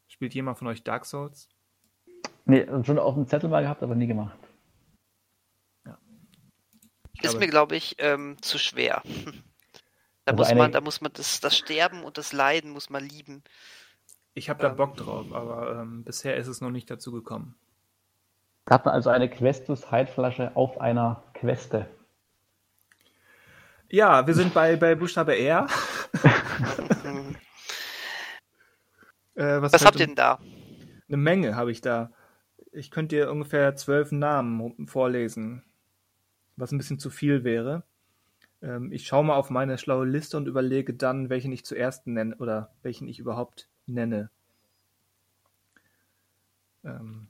Spielt 0.07 0.33
jemand 0.35 0.57
von 0.59 0.67
euch 0.67 0.83
Dark 0.83 1.05
Souls? 1.05 1.49
Nee, 2.45 2.65
schon 2.83 2.99
auf 2.99 3.15
dem 3.15 3.27
Zettel 3.27 3.49
mal 3.49 3.61
gehabt, 3.63 3.81
aber 3.83 3.95
nie 3.95 4.07
gemacht. 4.07 4.37
Ich 7.13 7.23
Ist 7.25 7.31
glaube- 7.31 7.39
mir, 7.39 7.47
glaube 7.49 7.75
ich, 7.75 7.95
ähm, 7.99 8.37
zu 8.41 8.57
schwer. 8.57 9.01
Da 10.25 10.33
Also 10.33 10.41
muss 10.43 10.47
eine- 10.49 10.59
man, 10.59 10.71
da 10.71 10.81
muss 10.81 11.01
man 11.01 11.11
das, 11.13 11.39
das 11.39 11.57
Sterben 11.57 12.03
und 12.03 12.19
das 12.19 12.33
Leiden 12.33 12.69
muss 12.69 12.91
man 12.91 13.03
lieben. 13.03 13.41
Ich 14.39 14.49
habe 14.49 14.61
da 14.61 14.69
ähm, 14.69 14.77
Bock 14.77 14.95
drauf, 14.95 15.33
aber 15.33 15.81
ähm, 15.81 16.05
bisher 16.05 16.37
ist 16.37 16.47
es 16.47 16.61
noch 16.61 16.69
nicht 16.69 16.89
dazu 16.89 17.11
gekommen. 17.11 17.55
Da 18.63 18.75
hat 18.75 18.85
man 18.85 18.93
also 18.93 19.09
eine 19.09 19.29
Questus-Heilflasche 19.29 20.55
auf 20.55 20.79
einer 20.79 21.25
Queste. 21.33 21.87
Ja, 23.89 24.25
wir 24.27 24.33
sind 24.33 24.53
bei, 24.53 24.77
bei 24.77 24.95
Buchstabe 24.95 25.37
R. 25.37 25.67
Äh, 29.35 29.61
Was 29.61 29.71
fällt 29.71 29.85
habt 29.85 29.99
ihr 30.01 30.07
denn 30.07 30.15
da? 30.15 30.37
Eine 31.07 31.15
Menge 31.15 31.55
habe 31.55 31.71
ich 31.71 31.79
da. 31.79 32.11
Ich 32.73 32.91
könnte 32.91 33.15
dir 33.15 33.31
ungefähr 33.31 33.73
zwölf 33.77 34.11
Namen 34.11 34.85
vorlesen, 34.85 35.63
was 36.57 36.73
ein 36.73 36.77
bisschen 36.77 36.99
zu 36.99 37.09
viel 37.09 37.45
wäre. 37.45 37.83
Ähm, 38.61 38.91
ich 38.91 39.07
schaue 39.07 39.23
mal 39.23 39.35
auf 39.35 39.49
meine 39.49 39.77
schlaue 39.77 40.05
Liste 40.05 40.35
und 40.35 40.49
überlege 40.49 40.93
dann, 40.93 41.29
welchen 41.29 41.53
ich 41.53 41.63
zuerst 41.63 42.05
nenne 42.05 42.35
oder 42.35 42.73
welchen 42.81 43.07
ich 43.07 43.19
überhaupt 43.19 43.69
nenne. 43.89 44.29
Ähm, 46.83 47.27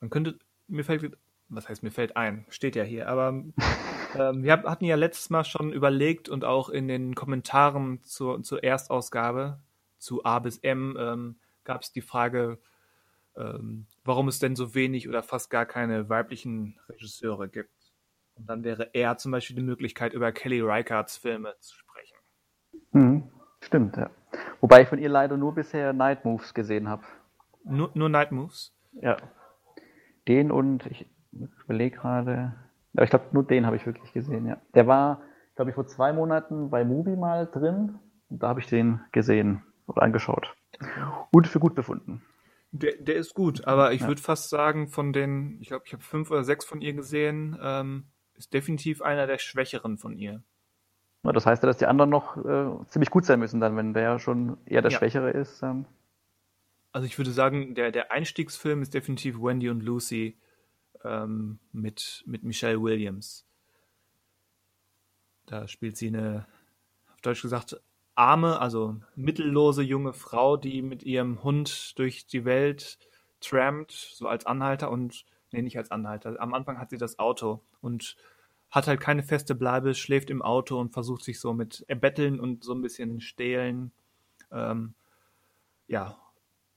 man 0.00 0.10
könnte, 0.10 0.38
mir 0.68 0.84
fällt, 0.84 1.16
was 1.48 1.68
heißt 1.68 1.82
mir 1.82 1.90
fällt 1.90 2.16
ein, 2.16 2.46
steht 2.48 2.76
ja 2.76 2.84
hier, 2.84 3.08
aber 3.08 3.28
ähm, 4.14 4.42
wir 4.42 4.52
hatten 4.52 4.84
ja 4.84 4.96
letztes 4.96 5.30
Mal 5.30 5.44
schon 5.44 5.72
überlegt 5.72 6.28
und 6.28 6.44
auch 6.44 6.68
in 6.68 6.88
den 6.88 7.14
Kommentaren 7.14 8.02
zur, 8.02 8.42
zur 8.42 8.62
Erstausgabe 8.62 9.60
zu 9.98 10.24
A 10.24 10.38
bis 10.38 10.58
M 10.58 10.96
ähm, 10.98 11.36
gab 11.64 11.82
es 11.82 11.92
die 11.92 12.02
Frage, 12.02 12.58
ähm, 13.36 13.86
warum 14.04 14.28
es 14.28 14.38
denn 14.38 14.56
so 14.56 14.74
wenig 14.74 15.08
oder 15.08 15.22
fast 15.22 15.50
gar 15.50 15.66
keine 15.66 16.08
weiblichen 16.08 16.78
Regisseure 16.88 17.48
gibt. 17.48 17.70
Und 18.34 18.48
dann 18.48 18.64
wäre 18.64 18.90
er 18.92 19.16
zum 19.16 19.32
Beispiel 19.32 19.56
die 19.56 19.62
Möglichkeit, 19.62 20.12
über 20.12 20.30
Kelly 20.32 20.60
Reichardts 20.60 21.16
Filme 21.16 21.54
zu 21.60 21.76
sprechen. 21.76 22.16
Mhm. 22.92 23.30
Stimmt, 23.60 23.96
ja. 23.96 24.10
Wobei 24.60 24.82
ich 24.82 24.88
von 24.88 24.98
ihr 24.98 25.08
leider 25.08 25.36
nur 25.36 25.54
bisher 25.54 25.92
Night 25.92 26.24
Moves 26.24 26.54
gesehen 26.54 26.88
habe. 26.88 27.02
Nur, 27.64 27.90
nur 27.94 28.08
Night 28.08 28.32
Moves? 28.32 28.74
Ja. 29.00 29.16
Den 30.28 30.50
und 30.50 30.86
ich 30.86 31.08
überlege 31.64 31.96
gerade. 31.96 32.54
Aber 32.94 33.04
ich 33.04 33.10
glaube, 33.10 33.26
nur 33.32 33.44
den 33.44 33.66
habe 33.66 33.76
ich 33.76 33.86
wirklich 33.86 34.12
gesehen, 34.12 34.46
ja. 34.46 34.56
Der 34.74 34.86
war, 34.86 35.20
glaube 35.54 35.70
ich, 35.70 35.74
vor 35.74 35.86
zwei 35.86 36.12
Monaten 36.12 36.70
bei 36.70 36.84
Movie 36.84 37.16
mal 37.16 37.46
drin. 37.46 37.98
Und 38.28 38.42
da 38.42 38.48
habe 38.48 38.60
ich 38.60 38.66
den 38.66 39.00
gesehen 39.12 39.62
oder 39.86 40.02
angeschaut. 40.02 40.54
Und 41.30 41.46
für 41.46 41.60
gut 41.60 41.74
befunden. 41.74 42.22
Der, 42.72 42.96
der 42.98 43.14
ist 43.14 43.34
gut, 43.34 43.66
aber 43.66 43.92
ich 43.92 44.02
Ja. 44.02 44.08
würde 44.08 44.20
fast 44.20 44.50
sagen, 44.50 44.88
von 44.88 45.12
den, 45.12 45.58
ich 45.60 45.68
glaube, 45.68 45.84
ich 45.86 45.92
habe 45.92 46.02
fünf 46.02 46.30
oder 46.30 46.42
sechs 46.44 46.64
von 46.64 46.80
ihr 46.80 46.92
gesehen, 46.94 47.56
ähm, 47.62 48.06
ist 48.34 48.52
definitiv 48.52 49.00
einer 49.02 49.26
der 49.26 49.38
schwächeren 49.38 49.96
von 49.98 50.16
ihr. 50.18 50.42
Das 51.32 51.46
heißt 51.46 51.62
ja, 51.62 51.66
dass 51.66 51.78
die 51.78 51.86
anderen 51.86 52.10
noch 52.10 52.36
äh, 52.36 52.86
ziemlich 52.88 53.10
gut 53.10 53.24
sein 53.24 53.38
müssen, 53.38 53.60
dann, 53.60 53.76
wenn 53.76 53.94
der 53.94 54.18
schon 54.18 54.56
eher 54.66 54.82
der 54.82 54.90
Ja. 54.90 54.98
Schwächere 54.98 55.30
ist. 55.30 55.62
Dann. 55.62 55.86
Also 56.92 57.06
ich 57.06 57.18
würde 57.18 57.30
sagen, 57.30 57.74
der, 57.74 57.90
der 57.90 58.12
Einstiegsfilm 58.12 58.82
ist 58.82 58.94
definitiv 58.94 59.40
Wendy 59.40 59.68
und 59.68 59.82
Lucy 59.82 60.36
ähm, 61.04 61.58
mit, 61.72 62.22
mit 62.26 62.42
Michelle 62.42 62.80
Williams. 62.82 63.46
Da 65.46 65.68
spielt 65.68 65.96
sie 65.96 66.08
eine, 66.08 66.46
auf 67.12 67.20
Deutsch 67.20 67.42
gesagt, 67.42 67.80
arme, 68.14 68.60
also 68.60 68.96
mittellose 69.14 69.82
junge 69.82 70.12
Frau, 70.12 70.56
die 70.56 70.82
mit 70.82 71.02
ihrem 71.02 71.42
Hund 71.44 71.98
durch 71.98 72.26
die 72.26 72.44
Welt 72.44 72.98
trampt, 73.40 73.92
so 73.92 74.26
als 74.26 74.46
Anhalter 74.46 74.90
und, 74.90 75.24
nee, 75.52 75.62
nicht 75.62 75.78
als 75.78 75.90
Anhalter. 75.90 76.40
Am 76.40 76.54
Anfang 76.54 76.78
hat 76.78 76.90
sie 76.90 76.98
das 76.98 77.18
Auto 77.18 77.60
und 77.80 78.16
hat 78.76 78.86
halt 78.86 79.00
keine 79.00 79.22
feste 79.22 79.54
Bleibe, 79.54 79.94
schläft 79.94 80.28
im 80.28 80.42
Auto 80.42 80.78
und 80.78 80.92
versucht 80.92 81.24
sich 81.24 81.40
so 81.40 81.54
mit 81.54 81.82
Erbetteln 81.88 82.38
und 82.38 82.62
so 82.62 82.74
ein 82.74 82.82
bisschen 82.82 83.22
Stehlen, 83.22 83.90
ähm, 84.52 84.94
ja, 85.88 86.18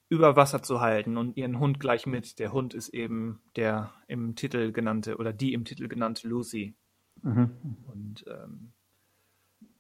über 0.08 0.38
Wasser 0.38 0.64
zu 0.64 0.80
halten 0.80 1.18
und 1.18 1.36
ihren 1.36 1.60
Hund 1.60 1.80
gleich 1.80 2.08
mit. 2.08 2.40
Der 2.40 2.54
Hund 2.54 2.74
ist 2.74 2.90
eben 2.90 3.42
der 3.58 3.94
im 4.08 4.36
Titel 4.36 4.72
genannte 4.72 5.18
oder 5.18 5.34
die 5.34 5.54
im 5.54 5.66
Titel 5.66 5.90
genannte 5.90 6.28
Lucy. 6.28 6.74
Mhm. 7.22 7.52
Und 7.86 8.26
ähm, 8.28 8.72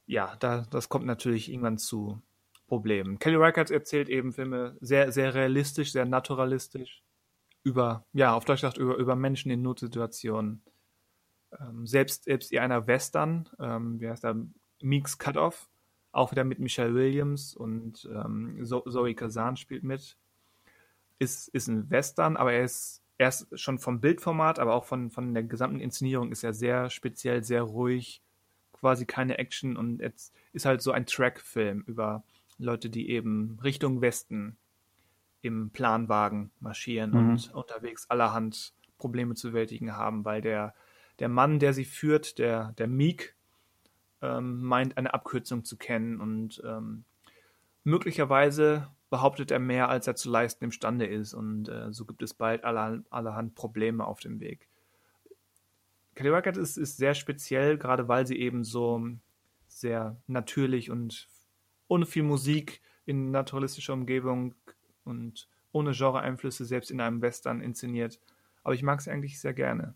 ja, 0.06 0.36
da, 0.40 0.68
das 0.70 0.90
kommt 0.90 1.06
natürlich 1.06 1.50
irgendwann 1.50 1.78
zu 1.78 2.22
Problemen. 2.68 3.18
Kelly 3.18 3.38
Reichardt 3.38 3.72
erzählt 3.72 4.10
eben 4.10 4.34
Filme 4.34 4.76
sehr, 4.82 5.14
sehr 5.14 5.34
realistisch, 5.34 5.94
sehr 5.94 6.06
naturalistisch 6.06 7.02
über, 7.64 8.06
ja, 8.12 8.34
auf 8.34 8.44
Deutsch 8.44 8.62
gesagt, 8.62 8.78
über, 8.78 8.98
über 8.98 9.16
Menschen 9.16 9.52
in 9.52 9.62
Notsituationen. 9.62 10.62
Ähm, 11.60 11.88
selbst, 11.88 12.26
selbst 12.26 12.52
ihr 12.52 12.62
einer 12.62 12.86
Western, 12.88 13.50
ähm, 13.60 14.00
wie 14.00 14.10
heißt 14.10 14.24
der, 14.24 14.36
Meeks 14.82 15.18
Cutoff, 15.18 15.70
auch 16.12 16.32
wieder 16.32 16.44
mit 16.44 16.60
Michelle 16.60 16.94
Williams 16.96 17.56
und 17.56 18.10
ähm, 18.14 18.64
Zo- 18.66 18.90
Zoe 18.90 19.14
Kazan 19.14 19.58
spielt 19.58 19.84
mit. 19.84 20.18
Ist, 21.18 21.50
ist 21.50 21.68
ein 21.68 21.90
Western, 21.90 22.38
aber 22.38 22.54
er 22.54 22.64
ist, 22.64 23.02
er 23.18 23.28
ist 23.30 23.48
schon 23.60 23.78
vom 23.78 24.00
Bildformat, 24.00 24.58
aber 24.58 24.74
auch 24.74 24.86
von, 24.86 25.12
von 25.12 25.34
der 25.34 25.44
gesamten 25.44 25.82
Inszenierung 25.82 26.32
ist 26.32 26.44
er 26.44 26.54
sehr 26.54 26.90
speziell, 26.90 27.44
sehr 27.44 27.64
ruhig, 27.64 28.22
quasi 28.72 29.06
keine 29.06 29.38
Action 29.38 29.76
und 29.76 30.00
jetzt 30.00 30.34
ist 30.54 30.66
halt 30.66 30.82
so 30.82 30.92
ein 30.94 31.06
Track-Film 31.06 31.84
über 31.86 32.24
Leute, 32.58 32.90
die 32.90 33.10
eben 33.10 33.60
Richtung 33.62 34.00
Westen 34.02 34.56
im 35.42 35.72
Planwagen 35.72 36.52
marschieren 36.62 37.12
Mhm. 37.12 37.18
und 37.18 37.54
unterwegs 37.54 38.10
allerhand 38.10 38.74
Probleme 38.98 39.36
zu 39.36 39.50
bewältigen 39.50 39.96
haben, 39.98 40.24
weil 40.24 40.42
der, 40.42 40.74
der 41.20 41.30
Mann, 41.30 41.60
der 41.60 41.74
sie 41.74 41.86
führt, 41.86 42.38
der, 42.38 42.74
der 42.78 42.88
Meek, 42.88 43.36
ähm, 44.22 44.62
meint, 44.62 44.98
eine 44.98 45.14
Abkürzung 45.14 45.64
zu 45.64 45.78
kennen 45.78 46.20
und 46.20 46.62
ähm, 46.66 47.04
möglicherweise 47.84 48.90
behauptet 49.10 49.52
er 49.52 49.60
mehr, 49.60 49.90
als 49.90 50.08
er 50.08 50.16
zu 50.16 50.30
leisten 50.30 50.66
imstande 50.66 51.06
ist 51.06 51.34
und 51.34 51.68
äh, 51.70 51.92
so 51.92 52.06
gibt 52.06 52.22
es 52.22 52.34
bald 52.34 52.64
aller, 52.64 53.04
allerhand 53.10 53.56
Probleme 53.56 54.06
auf 54.06 54.20
dem 54.20 54.40
Weg. 54.40 54.68
Kelly 56.16 56.30
Reichardt 56.30 56.58
ist, 56.58 56.78
ist 56.78 56.98
sehr 56.98 57.16
speziell, 57.16 57.78
gerade 57.78 58.08
weil 58.08 58.28
sie 58.28 58.38
eben 58.38 58.64
so 58.64 59.02
sehr 59.68 60.18
natürlich 60.28 60.92
und 60.92 61.30
ohne 61.88 62.06
viel 62.06 62.24
Musik 62.24 62.82
in 63.06 63.32
naturalistischer 63.32 63.94
Umgebung 63.94 64.54
und 65.06 65.48
ohne 65.72 65.92
Genre-Einflüsse 65.94 66.66
selbst 66.66 66.92
in 66.92 67.02
einem 67.02 67.22
Western 67.22 67.62
inszeniert. 67.62 68.20
Aber 68.64 68.74
ich 68.74 68.84
mag 68.84 69.02
sie 69.02 69.12
eigentlich 69.12 69.40
sehr 69.40 69.54
gerne. 69.54 69.96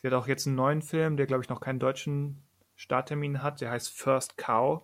Sie 0.00 0.08
hat 0.08 0.14
auch 0.14 0.26
jetzt 0.26 0.46
einen 0.46 0.56
neuen 0.56 0.82
Film, 0.82 1.16
der 1.16 1.26
glaube 1.26 1.42
ich 1.42 1.48
noch 1.48 1.60
keinen 1.60 1.78
deutschen 1.78 2.42
Starttermin 2.76 3.42
hat. 3.42 3.60
Der 3.60 3.70
heißt 3.70 3.90
First 3.90 4.36
Cow. 4.38 4.82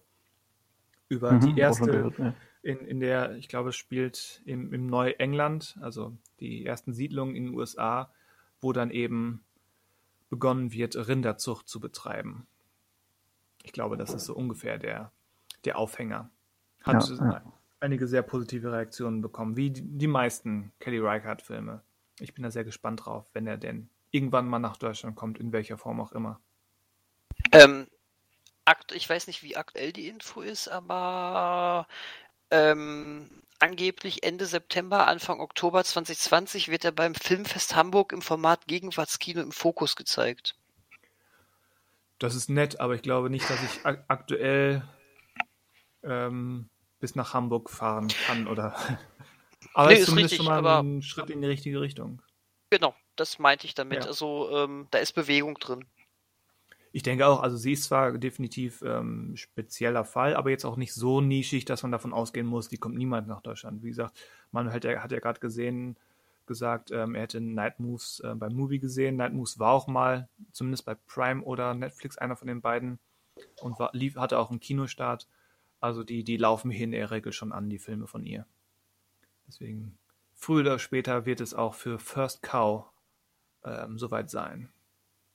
Über 1.08 1.32
Mhm, 1.32 1.54
die 1.54 1.60
erste, 1.60 1.86
gehört, 1.86 2.36
in, 2.62 2.78
in 2.80 3.00
der, 3.00 3.36
ich 3.36 3.48
glaube, 3.48 3.68
es 3.68 3.76
spielt 3.76 4.42
im, 4.44 4.72
im 4.72 4.86
Neuengland, 4.86 5.78
also 5.80 6.16
die 6.40 6.66
ersten 6.66 6.92
Siedlungen 6.92 7.36
in 7.36 7.46
den 7.46 7.54
USA, 7.54 8.12
wo 8.60 8.72
dann 8.72 8.90
eben 8.90 9.44
begonnen 10.30 10.72
wird, 10.72 10.96
Rinderzucht 10.96 11.68
zu 11.68 11.78
betreiben. 11.78 12.48
Ich 13.62 13.72
glaube, 13.72 13.96
das 13.96 14.12
ist 14.12 14.24
so 14.24 14.34
ungefähr 14.34 14.78
der, 14.78 15.12
der 15.64 15.78
Aufhänger. 15.78 16.30
Hat 16.82 17.08
Ja, 17.08 17.14
ja. 17.16 17.52
einige 17.80 18.08
sehr 18.08 18.22
positive 18.22 18.72
Reaktionen 18.72 19.20
bekommen, 19.22 19.56
wie 19.56 19.70
die, 19.70 19.82
die 19.82 20.06
meisten 20.08 20.72
Kelly 20.80 20.98
Reichardt-Filme. 20.98 21.82
Ich 22.18 22.34
bin 22.34 22.42
da 22.42 22.50
sehr 22.50 22.64
gespannt 22.64 23.04
drauf, 23.04 23.30
wenn 23.32 23.46
er 23.46 23.58
denn 23.58 23.88
irgendwann 24.10 24.48
mal 24.48 24.58
nach 24.58 24.76
Deutschland 24.76 25.16
kommt, 25.16 25.38
in 25.38 25.52
welcher 25.52 25.78
Form 25.78 26.00
auch 26.00 26.12
immer. 26.12 26.40
Ähm, 27.52 27.86
ich 28.92 29.08
weiß 29.08 29.26
nicht, 29.26 29.42
wie 29.42 29.56
aktuell 29.56 29.92
die 29.92 30.08
Info 30.08 30.40
ist, 30.40 30.68
aber 30.68 31.86
ähm, 32.50 33.30
angeblich 33.58 34.22
Ende 34.22 34.46
September, 34.46 35.06
Anfang 35.06 35.40
Oktober 35.40 35.84
2020 35.84 36.68
wird 36.68 36.84
er 36.84 36.92
beim 36.92 37.14
Filmfest 37.14 37.76
Hamburg 37.76 38.12
im 38.12 38.22
Format 38.22 38.66
Gegenwartskino 38.66 39.40
im 39.40 39.52
Fokus 39.52 39.96
gezeigt. 39.96 40.56
Das 42.18 42.34
ist 42.34 42.48
nett, 42.48 42.80
aber 42.80 42.94
ich 42.94 43.02
glaube 43.02 43.28
nicht, 43.30 43.48
dass 43.50 43.62
ich 43.62 43.84
ak 43.84 44.04
aktuell 44.08 44.82
ähm, 46.02 46.68
bis 46.98 47.14
nach 47.14 47.34
Hamburg 47.34 47.68
fahren 47.70 48.08
kann 48.26 48.46
oder. 48.48 48.74
aber 49.74 49.88
Nee, 49.88 49.94
es 49.94 50.00
ist 50.00 50.02
ist 50.04 50.06
zumindest 50.10 50.32
richtig, 50.32 50.36
schon 50.38 50.46
mal 50.46 50.58
aber- 50.58 50.82
ein 50.82 51.02
Schritt 51.02 51.30
in 51.30 51.40
die 51.42 51.48
richtige 51.48 51.80
Richtung. 51.80 52.22
Genau, 52.70 52.94
das 53.16 53.38
meinte 53.38 53.66
ich 53.66 53.74
damit. 53.74 54.04
Ja. 54.04 54.08
Also 54.08 54.50
ähm, 54.50 54.86
da 54.90 54.98
ist 54.98 55.12
Bewegung 55.12 55.54
drin. 55.54 55.84
Ich 56.92 57.02
denke 57.02 57.26
auch, 57.26 57.42
also 57.42 57.56
sie 57.58 57.72
ist 57.72 57.84
zwar 57.84 58.16
definitiv 58.16 58.80
ähm, 58.80 59.36
spezieller 59.36 60.04
Fall, 60.04 60.34
aber 60.34 60.48
jetzt 60.48 60.64
auch 60.64 60.76
nicht 60.76 60.94
so 60.94 61.20
nischig, 61.20 61.66
dass 61.66 61.82
man 61.82 61.92
davon 61.92 62.14
ausgehen 62.14 62.46
muss, 62.46 62.68
die 62.68 62.78
kommt 62.78 62.96
niemand 62.96 63.28
nach 63.28 63.42
Deutschland. 63.42 63.82
Wie 63.82 63.88
gesagt, 63.88 64.18
man 64.50 64.72
hat 64.72 64.84
ja, 64.84 65.02
hat 65.02 65.12
ja 65.12 65.18
gerade 65.18 65.40
gesehen, 65.40 65.96
gesagt, 66.46 66.90
ähm, 66.92 67.14
er 67.14 67.22
hätte 67.22 67.40
Night 67.40 67.80
Moves 67.80 68.20
äh, 68.20 68.34
beim 68.34 68.54
Movie 68.54 68.78
gesehen. 68.78 69.16
Night 69.16 69.34
Moves 69.34 69.58
war 69.58 69.72
auch 69.72 69.88
mal, 69.88 70.28
zumindest 70.52 70.86
bei 70.86 70.94
Prime 70.94 71.42
oder 71.42 71.74
Netflix, 71.74 72.16
einer 72.16 72.36
von 72.36 72.48
den 72.48 72.62
beiden 72.62 72.98
und 73.60 73.78
war, 73.78 73.90
lief, 73.92 74.16
hatte 74.16 74.38
auch 74.38 74.50
einen 74.50 74.60
Kinostart. 74.60 75.28
Also 75.80 76.02
die, 76.02 76.24
die 76.24 76.38
laufen 76.38 76.70
hier 76.70 76.84
in 76.84 76.92
der 76.92 77.10
Regel 77.10 77.32
schon 77.32 77.52
an, 77.52 77.68
die 77.68 77.78
Filme 77.78 78.06
von 78.06 78.24
ihr. 78.24 78.46
Deswegen, 79.46 79.98
früher 80.34 80.60
oder 80.60 80.78
später 80.78 81.26
wird 81.26 81.40
es 81.40 81.52
auch 81.52 81.74
für 81.74 81.98
First 81.98 82.42
Cow 82.42 82.86
ähm, 83.66 83.98
soweit 83.98 84.30
sein. 84.30 84.70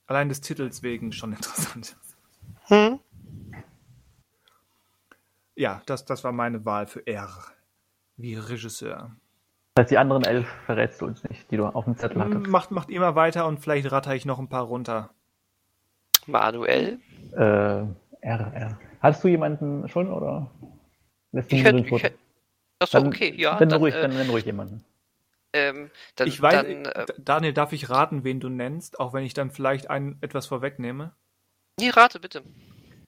Allein 0.06 0.28
des 0.28 0.40
Titels 0.40 0.82
wegen 0.82 1.12
schon 1.12 1.32
interessant. 1.34 1.96
Hm? 2.64 2.98
Ja, 5.54 5.82
das, 5.86 6.04
das 6.04 6.24
war 6.24 6.32
meine 6.32 6.64
Wahl 6.64 6.86
für 6.86 7.06
R. 7.06 7.28
Wie 8.16 8.34
Regisseur. 8.34 9.10
Das 9.74 9.84
heißt, 9.84 9.90
die 9.90 9.98
anderen 9.98 10.24
elf 10.24 10.46
verrätst 10.66 11.00
du 11.00 11.06
uns 11.06 11.22
nicht, 11.24 11.50
die 11.50 11.56
du 11.56 11.66
auf 11.66 11.84
dem 11.84 11.96
Zettel 11.96 12.22
hattest. 12.22 12.46
Macht, 12.46 12.70
macht 12.70 12.90
immer 12.90 13.14
weiter 13.14 13.46
und 13.46 13.60
vielleicht 13.60 13.90
ratter 13.90 14.14
ich 14.14 14.26
noch 14.26 14.38
ein 14.38 14.48
paar 14.48 14.64
runter. 14.64 15.10
Manuel. 16.26 17.00
Äh, 17.32 17.40
R, 17.40 17.88
R. 18.20 18.78
Hattest 19.00 19.24
du 19.24 19.28
jemanden 19.28 19.88
schon 19.88 20.12
oder 20.12 20.50
lässt 21.32 21.50
du 21.50 21.56
Ich 21.56 21.64
hätte, 21.64 21.82
den 21.82 21.94
ich 21.94 22.02
hätte, 22.02 22.18
Achso, 22.82 22.98
Dann, 22.98 23.08
okay, 23.08 23.32
ja. 23.36 23.58
dann, 23.58 23.68
dann, 23.68 23.80
ruhig, 23.80 23.94
äh, 23.94 24.02
dann 24.02 24.14
nenn 24.14 24.28
ruhig 24.28 24.44
jemanden. 24.44 24.84
Ähm, 25.52 25.90
dann, 26.16 26.28
Ich 26.28 26.40
weiß, 26.40 26.54
dann 26.54 26.84
äh, 26.86 27.06
Daniel, 27.18 27.52
darf 27.52 27.72
ich 27.72 27.90
raten, 27.90 28.24
wen 28.24 28.40
du 28.40 28.48
nennst, 28.48 29.00
auch 29.00 29.12
wenn 29.12 29.24
ich 29.24 29.34
dann 29.34 29.50
vielleicht 29.50 29.90
ein, 29.90 30.18
etwas 30.20 30.46
vorwegnehme? 30.46 31.14
nee, 31.78 31.90
rate 31.90 32.20
bitte. 32.20 32.42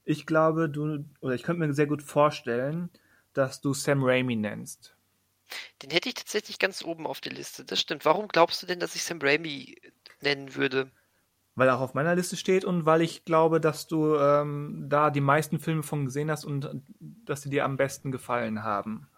Ich 0.05 0.27
glaube, 0.27 0.69
du, 0.69 1.05
oder 1.21 1.35
ich 1.35 1.43
könnte 1.43 1.66
mir 1.66 1.73
sehr 1.73 1.87
gut 1.87 2.03
vorstellen, 2.03 2.91
dass 3.33 3.61
du 3.61 3.73
Sam 3.73 4.03
Raimi 4.03 4.37
nennst. 4.37 4.95
Den 5.83 5.91
hätte 5.91 6.09
ich 6.09 6.15
tatsächlich 6.15 6.59
ganz 6.59 6.85
oben 6.85 7.07
auf 7.07 7.21
der 7.21 7.33
Liste. 7.33 7.65
Das 7.65 7.81
stimmt. 7.81 8.05
Warum 8.05 8.29
glaubst 8.29 8.62
du 8.62 8.66
denn, 8.66 8.81
dass 8.81 8.95
ich 8.95 9.05
Sam 9.05 9.19
Raimi 9.21 9.77
nennen 10.21 10.55
würde? 10.55 10.91
Weil 11.55 11.69
er 11.69 11.77
auch 11.77 11.83
auf 11.83 11.95
meiner 11.95 12.15
Liste 12.15 12.37
steht 12.37 12.65
und 12.65 12.85
weil 12.85 13.01
ich 13.03 13.25
glaube, 13.25 13.61
dass 13.61 13.87
du 13.87 14.16
ähm, 14.16 14.87
da 14.89 15.11
die 15.11 15.21
meisten 15.21 15.61
Filme 15.61 15.83
von 15.83 16.07
gesehen 16.07 16.31
hast 16.31 16.45
und 16.45 16.69
dass 16.99 17.43
sie 17.43 17.51
dir 17.51 17.65
am 17.65 17.77
besten 17.77 18.11
gefallen 18.11 18.62
haben. 18.65 19.09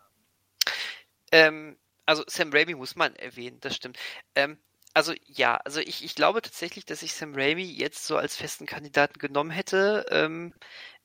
Ähm, 1.32 1.76
also 2.06 2.24
Sam 2.26 2.52
Raimi 2.52 2.74
muss 2.74 2.96
man 2.96 3.14
erwähnen, 3.16 3.58
das 3.60 3.76
stimmt. 3.76 3.98
Ähm, 4.34 4.58
also 4.94 5.12
ja, 5.26 5.56
also 5.56 5.80
ich, 5.80 6.04
ich 6.04 6.14
glaube 6.14 6.40
tatsächlich, 6.40 6.86
dass 6.86 7.02
ich 7.02 7.12
Sam 7.12 7.34
Raimi 7.34 7.64
jetzt 7.64 8.06
so 8.06 8.16
als 8.16 8.36
festen 8.36 8.64
Kandidaten 8.66 9.18
genommen 9.18 9.50
hätte. 9.50 10.06
Ähm, 10.10 10.54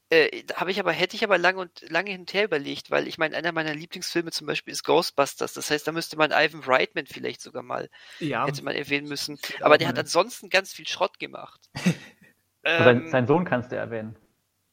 äh, 0.10 0.44
habe 0.56 0.72
ich 0.72 0.80
aber, 0.80 0.91
hätte 0.91 1.15
ich 1.15 1.23
aber 1.23 1.38
lange 1.38 1.60
und 1.60 1.90
lange 1.90 2.11
hin 2.11 2.22
und 2.22 2.34
her 2.34 2.45
überlegt, 2.45 2.91
weil 2.91 3.07
ich 3.07 3.18
meine, 3.18 3.36
einer 3.36 3.52
meiner 3.52 3.73
Lieblingsfilme 3.73 4.32
zum 4.32 4.45
Beispiel 4.48 4.73
ist 4.73 4.84
Ghostbusters. 4.84 5.53
Das 5.53 5.72
heißt, 5.72 5.88
da 5.88 5.91
müsste 5.91 6.18
man 6.18 6.32
Ivan 6.32 6.61
Reitman 6.64 7.06
vielleicht 7.07 7.41
sogar 7.41 7.64
mal 7.64 7.90
Ja, 8.19 8.45
hätte 8.45 8.64
man 8.64 8.76
erwähnen 8.76 9.07
müssen. 9.07 9.40
Aber 9.61 9.78
der 9.78 9.88
hat 9.88 9.98
ansonsten 9.99 10.49
ganz 10.49 10.73
viel 10.73 10.88
Schrott 10.88 11.19
gemacht. 11.19 11.61
sein, 12.64 12.98
ähm, 12.98 13.07
sein 13.10 13.28
Sohn 13.28 13.45
kannst 13.45 13.72
du 13.72 13.78
erwähnen. 13.78 14.18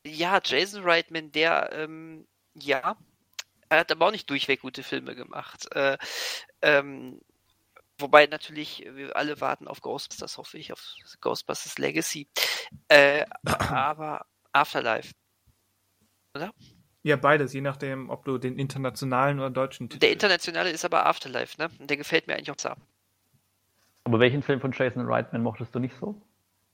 ja, 0.05 0.41
Jason 0.45 0.83
Reitman, 0.83 1.33
der, 1.33 1.73
ähm, 1.73 2.27
ja, 2.55 2.97
er 3.69 3.81
hat 3.81 3.93
aber 3.93 4.07
auch 4.07 4.11
nicht 4.11 4.29
durchweg 4.31 4.61
gute 4.61 4.83
Filme 4.83 5.15
gemacht. 5.15 5.75
Äh, 5.75 5.99
ähm, 6.63 7.21
wobei 7.99 8.27
natürlich, 8.27 8.87
wir 8.93 9.17
alle 9.17 9.41
warten 9.41 9.69
auf 9.69 9.81
Ghostbusters, 9.81 10.39
hoffe 10.39 10.59
ich, 10.59 10.73
auf 10.73 10.83
Ghostbusters 11.21 11.79
Legacy. 11.79 12.29
Äh, 12.89 13.25
aber 13.45 14.27
Afterlife. 14.53 15.13
ja, 17.03 17.17
beides, 17.17 17.53
je 17.53 17.61
nachdem, 17.61 18.11
ob 18.11 18.25
du 18.25 18.39
den 18.39 18.59
internationalen 18.59 19.39
oder 19.39 19.51
deutschen 19.51 19.89
Titel. 19.89 20.01
Der 20.01 20.13
internationale 20.13 20.71
ist 20.71 20.85
aber 20.85 21.07
Afterlife, 21.07 21.61
ne? 21.61 21.71
Und 21.79 21.91
der 21.91 21.97
gefällt 21.97 22.27
mir 22.27 22.35
eigentlich 22.35 22.51
auch 22.51 22.59
sehr. 22.59 22.77
Aber 24.05 24.21
welchen 24.21 24.43
Film 24.43 24.61
von 24.61 24.73
Jason 24.73 25.05
Reitman 25.07 25.43
mochtest 25.43 25.75
du 25.75 25.79
nicht 25.81 25.95
so? 26.01 26.21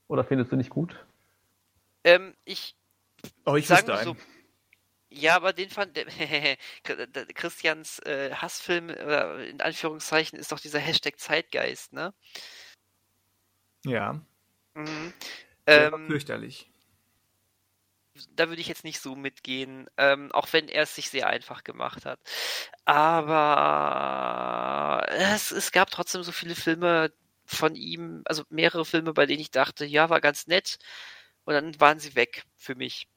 Oder 0.07 0.23
findest 0.23 0.51
du 0.51 0.55
nicht 0.55 0.69
gut? 0.69 1.05
Ähm, 2.03 2.33
ich 2.45 2.75
oh, 3.45 3.55
ich 3.55 3.69
wüsste 3.69 3.97
so. 3.97 4.11
einen. 4.11 4.17
Ja, 5.17 5.35
aber 5.35 5.53
den 5.53 5.69
fand 5.69 5.97
Christians 7.35 7.99
äh, 7.99 8.33
Hassfilm, 8.33 8.89
oder 8.89 9.45
in 9.45 9.61
Anführungszeichen, 9.61 10.37
ist 10.37 10.51
doch 10.51 10.59
dieser 10.59 10.79
Hashtag 10.79 11.19
Zeitgeist, 11.19 11.93
ne? 11.93 12.13
Ja, 13.85 14.19
Mhm. 14.75 15.13
Ähm, 15.67 16.07
fürchterlich. 16.07 16.69
da 18.35 18.49
würde 18.49 18.61
ich 18.61 18.67
jetzt 18.67 18.83
nicht 18.83 18.99
so 19.01 19.15
mitgehen, 19.15 19.87
ähm, 19.97 20.31
auch 20.31 20.51
wenn 20.53 20.67
er 20.67 20.83
es 20.83 20.95
sich 20.95 21.09
sehr 21.09 21.27
einfach 21.27 21.63
gemacht 21.63 22.05
hat. 22.05 22.19
Aber 22.85 23.45
es, 25.09 25.51
es 25.51 25.71
gab 25.71 25.89
trotzdem 25.91 26.23
so 26.23 26.31
viele 26.31 26.55
Filme 26.55 27.11
von 27.45 27.75
ihm, 27.75 28.21
also 28.25 28.43
mehrere 28.49 28.85
Filme, 28.85 29.13
bei 29.13 29.25
denen 29.25 29.41
ich 29.41 29.51
dachte, 29.51 29.85
ja, 29.85 30.09
war 30.09 30.21
ganz 30.21 30.47
nett. 30.47 30.77
Und 31.45 31.53
dann 31.53 31.79
waren 31.79 31.99
sie 31.99 32.15
weg 32.15 32.43
für 32.55 32.75
mich. 32.75 33.07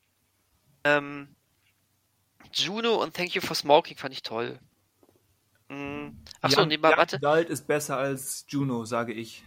Ähm, 0.84 1.36
Juno 2.52 3.02
und 3.02 3.14
Thank 3.14 3.34
You 3.34 3.40
for 3.40 3.54
Smoking 3.56 3.96
fand 3.96 4.14
ich 4.14 4.22
toll. 4.22 4.58
Mm, 5.68 6.08
Achso, 6.40 6.62
Young, 6.62 6.68
nee, 6.68 6.78
mal, 6.78 6.90
Young 6.92 6.98
warte. 6.98 7.16
Adult 7.16 7.50
ist 7.50 7.66
besser 7.66 7.96
als 7.98 8.46
Juno, 8.48 8.84
sage 8.84 9.12
ich. 9.12 9.42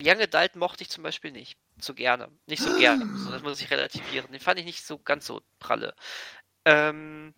Young 0.00 0.20
Adult 0.20 0.56
mochte 0.56 0.82
ich 0.82 0.90
zum 0.90 1.02
Beispiel 1.02 1.32
nicht. 1.32 1.58
So 1.80 1.92
gerne. 1.94 2.28
Nicht 2.46 2.62
so 2.62 2.76
gerne. 2.78 3.04
So, 3.16 3.30
das 3.30 3.42
muss 3.42 3.60
ich 3.60 3.70
relativieren. 3.70 4.30
Den 4.30 4.40
fand 4.40 4.58
ich 4.60 4.64
nicht 4.66 4.84
so 4.84 4.98
ganz 4.98 5.26
so 5.26 5.42
pralle. 5.58 5.94
Ähm, 6.64 7.34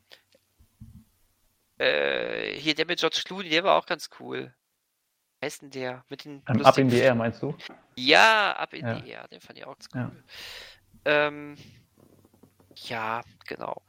äh, 1.79 2.53
hier 2.59 2.75
der 2.75 2.87
mit 2.87 2.99
George 3.01 3.23
Clooney, 3.25 3.49
der 3.49 3.65
war 3.65 3.77
auch 3.77 3.87
ganz 3.87 4.11
cool. 4.21 4.55
Wie 5.41 5.47
heißt 5.47 5.63
denn 5.63 5.71
der? 5.71 6.05
Mit 6.09 6.25
den 6.25 6.43
Ähm, 6.49 6.65
Up 6.65 6.77
in 6.79 6.91
the 6.91 6.99
Air, 6.99 7.15
meinst 7.15 7.43
du? 7.43 7.57
Ja, 7.97 8.53
Up 8.57 8.75
in 8.75 8.87
Ja. 8.87 8.99
the 9.01 9.09
Air. 9.09 9.29
Den 9.29 9.41
fand 9.41 9.59
ich 9.59 9.65
auch 9.65 9.75
ganz 9.79 9.89
cool. 9.95 10.01
Ja. 10.01 11.27
Ähm, 11.27 11.57
ja, 12.75 13.23
genau. 13.47 13.83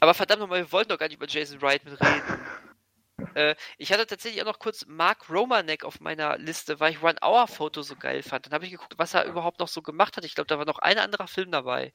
Aber 0.00 0.14
verdammt 0.14 0.40
nochmal, 0.40 0.60
wir 0.60 0.72
wollten 0.72 0.90
doch 0.90 0.98
gar 0.98 1.08
nicht 1.08 1.16
über 1.16 1.28
Jason 1.28 1.58
Reitman 1.58 1.94
reden. 1.94 2.40
äh, 3.34 3.54
ich 3.78 3.92
hatte 3.92 4.06
tatsächlich 4.06 4.42
auch 4.42 4.46
noch 4.46 4.58
kurz 4.58 4.86
Mark 4.86 5.28
Romanek 5.30 5.84
auf 5.84 6.00
meiner 6.00 6.38
Liste, 6.38 6.80
weil 6.80 6.92
ich 6.92 7.02
One 7.02 7.18
Hour 7.22 7.48
Photo 7.48 7.82
so 7.82 7.96
geil 7.96 8.22
fand. 8.22 8.46
Dann 8.46 8.52
habe 8.52 8.64
ich 8.64 8.70
geguckt, 8.70 8.94
was 8.96 9.14
er 9.14 9.24
überhaupt 9.24 9.60
noch 9.60 9.68
so 9.68 9.82
gemacht 9.82 10.16
hat. 10.16 10.24
Ich 10.24 10.34
glaube, 10.34 10.48
da 10.48 10.58
war 10.58 10.64
noch 10.64 10.78
ein 10.78 10.98
anderer 10.98 11.26
Film 11.26 11.50
dabei. 11.50 11.92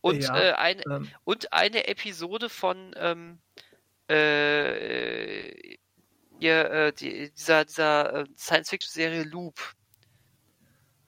Und, 0.00 0.22
Ja, 0.22 0.38
äh, 0.38 0.52
ein, 0.52 0.82
Ähm, 0.90 1.08
und 1.24 1.52
eine 1.52 1.86
Episode 1.88 2.48
von 2.48 2.94
ähm, 2.96 3.38
äh, 4.08 5.76
hier, 6.38 6.70
äh, 6.70 6.92
die, 6.92 7.30
dieser, 7.32 7.64
dieser 7.64 8.14
äh, 8.14 8.24
Science-Fiction-Serie 8.36 9.24
Loop. 9.24 9.74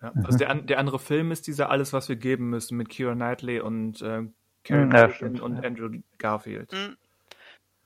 ja. 0.02 0.12
Also 0.24 0.36
der, 0.36 0.54
der 0.54 0.78
andere 0.78 0.98
Film 0.98 1.32
ist 1.32 1.46
dieser 1.46 1.70
Alles, 1.70 1.92
was 1.92 2.08
wir 2.08 2.16
geben 2.16 2.50
müssen 2.50 2.76
mit 2.76 2.90
Keira 2.90 3.14
Knightley 3.14 3.60
und 3.60 4.02
äh, 4.02 4.24
Karen 4.64 4.90
ja, 4.92 5.42
und 5.42 5.56
ja. 5.56 5.62
Andrew 5.62 5.90
Garfield. 6.18 6.72
Mhm. 6.72 6.96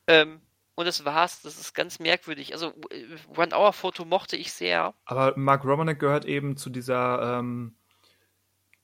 Ähm, 0.08 0.40
und 0.74 0.86
das 0.86 1.04
war's. 1.04 1.42
Das 1.42 1.58
ist 1.58 1.74
ganz 1.74 1.98
merkwürdig. 1.98 2.52
Also 2.52 2.74
äh, 2.90 3.04
One-Hour-Foto 3.36 4.04
mochte 4.04 4.36
ich 4.36 4.52
sehr. 4.52 4.94
Aber 5.06 5.32
Mark 5.36 5.64
Romanek 5.64 5.98
gehört 5.98 6.26
eben 6.26 6.56
zu 6.56 6.68
dieser 6.70 7.38
ähm, 7.38 7.74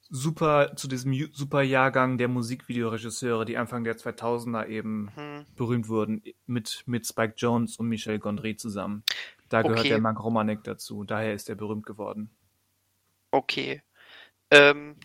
super, 0.09 0.75
zu 0.77 0.89
diesem 0.89 1.13
super 1.33 1.63
Jahrgang 1.63 2.19
der 2.19 2.29
Musikvideoregisseure, 2.29 3.45
die 3.45 3.57
Anfang 3.57 3.85
der 3.85 3.97
2000er 3.97 4.67
eben 4.67 5.11
Hm. 5.15 5.47
berühmt 5.57 5.89
wurden, 5.89 6.23
mit, 6.47 6.83
mit 6.87 7.07
Spike 7.07 7.35
Jones 7.37 7.77
und 7.77 7.89
Michel 7.89 8.19
Gondry 8.19 8.57
zusammen. 8.57 9.05
Da 9.49 9.63
gehört 9.63 9.81
Okay. 9.81 9.89
der 9.91 10.01
Mark 10.01 10.23
Romanek 10.23 10.65
dazu, 10.65 11.05
daher 11.05 11.35
ist 11.35 11.49
er 11.49 11.57
berühmt 11.57 11.85
geworden. 11.87 12.31
Okay. 13.31 13.83
Ähm, 14.51 14.97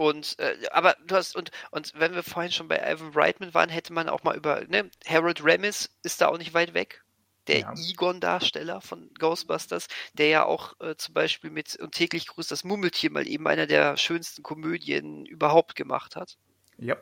und 0.00 0.38
äh, 0.38 0.56
aber 0.70 0.96
du 1.06 1.14
hast 1.14 1.36
und 1.36 1.50
und 1.70 1.92
wenn 1.94 2.14
wir 2.14 2.22
vorhin 2.22 2.50
schon 2.50 2.68
bei 2.68 2.78
Ivan 2.78 3.12
Reitman 3.12 3.52
waren, 3.52 3.68
hätte 3.68 3.92
man 3.92 4.08
auch 4.08 4.22
mal 4.22 4.34
über 4.34 4.62
ne, 4.66 4.90
Harold 5.06 5.40
Ramis 5.44 5.90
ist 6.02 6.22
da 6.22 6.28
auch 6.28 6.38
nicht 6.38 6.54
weit 6.54 6.72
weg. 6.72 7.04
Der 7.48 7.60
Ja. 7.60 7.74
Egon-Darsteller 7.74 8.80
von 8.80 9.10
Ghostbusters, 9.18 9.88
der 10.14 10.28
ja 10.28 10.44
auch 10.46 10.78
äh, 10.80 10.96
zum 10.96 11.12
Beispiel 11.12 11.50
mit 11.50 11.76
und 11.76 11.92
täglich 11.92 12.26
grüßt 12.28 12.50
das 12.50 12.64
Mummeltier 12.64 13.10
mal 13.10 13.26
eben 13.28 13.46
einer 13.46 13.66
der 13.66 13.98
schönsten 13.98 14.42
Komödien 14.42 15.26
überhaupt 15.26 15.76
gemacht 15.76 16.16
hat. 16.16 16.38
Ja. 16.78 16.96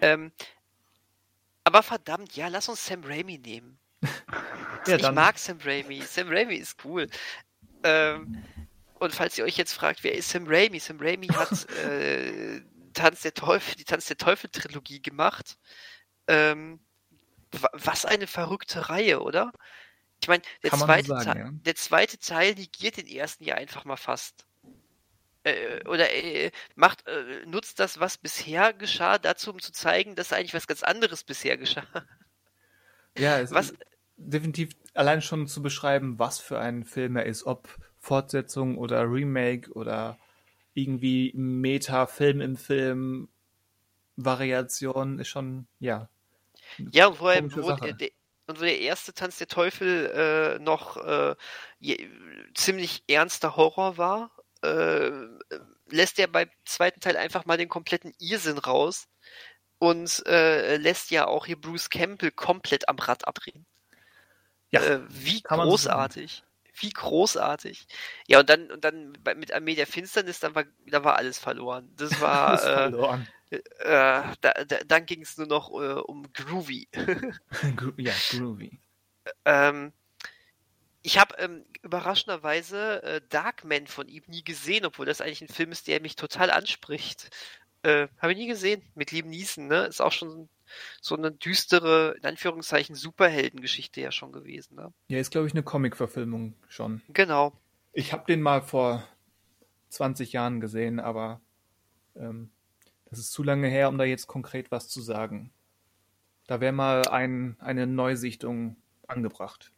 Ähm, 0.00 0.32
aber 1.64 1.82
verdammt, 1.82 2.34
ja, 2.36 2.48
lass 2.48 2.68
uns 2.70 2.86
Sam 2.86 3.04
Raimi 3.04 3.38
nehmen. 3.38 3.78
Ja, 4.86 4.96
ich 4.96 5.10
mag 5.12 5.38
Sam 5.38 5.58
Raimi. 5.62 6.00
Sam 6.00 6.28
Raimi 6.30 6.54
ist 6.54 6.82
cool. 6.84 7.06
Ähm, 7.82 8.42
und 9.00 9.14
falls 9.14 9.36
ihr 9.38 9.44
euch 9.44 9.56
jetzt 9.56 9.72
fragt, 9.72 10.04
wer 10.04 10.14
ist 10.14 10.28
Sam 10.28 10.44
Raimi? 10.46 10.78
Sam 10.78 10.98
Raimi 11.00 11.28
hat 11.28 11.68
äh, 11.84 12.60
Tanz 12.92 13.22
der 13.22 13.34
Teufel, 13.34 13.76
die 13.76 13.84
Tanz 13.84 14.06
der 14.06 14.18
Teufel 14.18 14.50
Trilogie 14.50 15.00
gemacht. 15.00 15.58
Ähm, 16.26 16.80
was 17.72 18.04
eine 18.04 18.26
verrückte 18.26 18.90
Reihe, 18.90 19.20
oder? 19.20 19.52
Ich 20.22 20.28
meine, 20.28 20.42
der, 20.62 20.72
zweite 20.72 21.06
sagen, 21.08 21.40
ja. 21.40 21.50
der 21.64 21.74
zweite 21.74 22.18
Teil 22.18 22.54
negiert 22.54 22.98
den 22.98 23.06
ersten 23.06 23.44
ja 23.44 23.54
einfach 23.54 23.84
mal 23.84 23.96
fast. 23.96 24.44
Äh, 25.44 25.82
oder 25.88 26.12
äh, 26.12 26.50
macht, 26.74 27.06
äh, 27.06 27.46
nutzt 27.46 27.80
das, 27.80 27.98
was 27.98 28.18
bisher 28.18 28.74
geschah, 28.74 29.18
dazu, 29.18 29.50
um 29.50 29.60
zu 29.60 29.72
zeigen, 29.72 30.14
dass 30.14 30.32
eigentlich 30.32 30.52
was 30.52 30.66
ganz 30.66 30.82
anderes 30.82 31.24
bisher 31.24 31.56
geschah. 31.56 31.86
Ja, 33.16 33.40
es 33.40 33.50
was, 33.50 33.70
ist 33.70 33.78
definitiv 34.16 34.72
allein 34.92 35.22
schon 35.22 35.46
zu 35.46 35.62
beschreiben, 35.62 36.18
was 36.18 36.38
für 36.38 36.60
ein 36.60 36.84
Film 36.84 37.16
er 37.16 37.24
ist, 37.24 37.44
ob 37.44 37.74
Fortsetzung 38.00 38.78
oder 38.78 39.02
Remake 39.02 39.70
oder 39.72 40.18
irgendwie 40.74 41.32
Meta-Film 41.34 42.40
im 42.40 42.56
Film, 42.56 43.28
Variation 44.16 45.18
ist 45.18 45.28
schon, 45.28 45.66
ja. 45.78 46.08
Ja, 46.92 47.08
und 47.08 47.20
wo, 47.20 47.28
er, 47.28 47.44
wo 47.56 47.72
der, 47.72 48.10
und 48.46 48.60
wo 48.60 48.64
der 48.64 48.80
erste 48.80 49.12
Tanz 49.12 49.38
der 49.38 49.48
Teufel 49.48 50.06
äh, 50.06 50.62
noch 50.62 50.96
äh, 50.96 51.34
je, 51.78 52.08
ziemlich 52.54 53.02
ernster 53.08 53.56
Horror 53.56 53.96
war, 53.98 54.30
äh, 54.62 55.10
lässt 55.88 56.18
er 56.18 56.28
beim 56.28 56.48
zweiten 56.64 57.00
Teil 57.00 57.16
einfach 57.16 57.46
mal 57.46 57.56
den 57.56 57.68
kompletten 57.68 58.12
Irrsinn 58.18 58.58
raus 58.58 59.08
und 59.78 60.24
äh, 60.26 60.76
lässt 60.76 61.10
ja 61.10 61.26
auch 61.26 61.46
hier 61.46 61.60
Bruce 61.60 61.90
Campbell 61.90 62.30
komplett 62.30 62.88
am 62.88 62.98
Rad 62.98 63.26
abdrehen. 63.26 63.66
Ja, 64.70 64.80
äh, 64.82 65.00
wie 65.08 65.42
großartig. 65.42 66.44
Wie 66.80 66.90
großartig. 66.90 67.86
Ja, 68.26 68.40
und 68.40 68.48
dann, 68.48 68.70
und 68.70 68.84
dann 68.84 69.12
mit 69.36 69.52
Armee 69.52 69.74
der 69.74 69.86
Finsternis, 69.86 70.40
dann 70.40 70.54
war, 70.54 70.64
da 70.86 71.04
war 71.04 71.16
alles 71.16 71.38
verloren. 71.38 71.92
Das 71.96 72.10
war. 72.20 72.48
alles 72.48 72.62
äh, 72.62 72.74
verloren. 72.74 73.28
Äh, 73.50 73.60
da, 73.80 74.32
da, 74.40 74.78
dann 74.86 75.06
ging 75.06 75.22
es 75.22 75.36
nur 75.36 75.46
noch 75.46 75.70
äh, 75.70 76.00
um 76.00 76.32
Groovy. 76.32 76.88
ja, 77.96 78.12
Groovy. 78.30 78.80
Ähm, 79.44 79.92
ich 81.02 81.18
habe 81.18 81.34
ähm, 81.38 81.64
überraschenderweise 81.82 83.02
äh, 83.02 83.20
Darkman 83.28 83.86
von 83.86 84.08
ihm 84.08 84.22
nie 84.26 84.44
gesehen, 84.44 84.84
obwohl 84.84 85.06
das 85.06 85.20
eigentlich 85.20 85.42
ein 85.42 85.48
Film 85.48 85.72
ist, 85.72 85.88
der 85.88 86.00
mich 86.00 86.16
total 86.16 86.50
anspricht. 86.50 87.30
Äh, 87.82 88.08
habe 88.18 88.32
ich 88.32 88.38
nie 88.38 88.46
gesehen. 88.46 88.82
Mit 88.94 89.10
Liam 89.10 89.28
Neeson, 89.28 89.66
ne? 89.66 89.86
Ist 89.86 90.00
auch 90.00 90.12
schon 90.12 90.48
so 91.00 91.16
eine 91.16 91.32
düstere, 91.32 92.16
in 92.18 92.24
Anführungszeichen, 92.24 92.94
Superheldengeschichte 92.94 94.00
ja 94.00 94.12
schon 94.12 94.32
gewesen. 94.32 94.76
Ne? 94.76 94.92
Ja, 95.08 95.18
ist, 95.18 95.30
glaube 95.30 95.46
ich, 95.46 95.52
eine 95.52 95.62
Comic-Verfilmung 95.62 96.54
schon. 96.68 97.02
Genau. 97.08 97.52
Ich 97.92 98.12
habe 98.12 98.24
den 98.26 98.42
mal 98.42 98.62
vor 98.62 99.06
20 99.88 100.32
Jahren 100.32 100.60
gesehen, 100.60 101.00
aber 101.00 101.40
ähm, 102.16 102.50
das 103.06 103.18
ist 103.18 103.32
zu 103.32 103.42
lange 103.42 103.68
her, 103.68 103.88
um 103.88 103.98
da 103.98 104.04
jetzt 104.04 104.26
konkret 104.26 104.70
was 104.70 104.88
zu 104.88 105.00
sagen. 105.02 105.52
Da 106.46 106.60
wäre 106.60 106.72
mal 106.72 107.06
ein, 107.08 107.56
eine 107.60 107.86
Neusichtung 107.86 108.76
angebracht. 109.06 109.72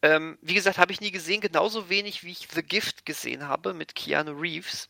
Ähm, 0.00 0.38
wie 0.40 0.54
gesagt, 0.54 0.78
habe 0.78 0.92
ich 0.92 1.00
nie 1.00 1.10
gesehen, 1.10 1.40
genauso 1.40 1.90
wenig 1.90 2.22
wie 2.24 2.30
ich 2.30 2.48
The 2.52 2.62
Gift 2.62 3.04
gesehen 3.04 3.48
habe 3.48 3.74
mit 3.74 3.94
Keanu 3.94 4.32
Reeves. 4.32 4.88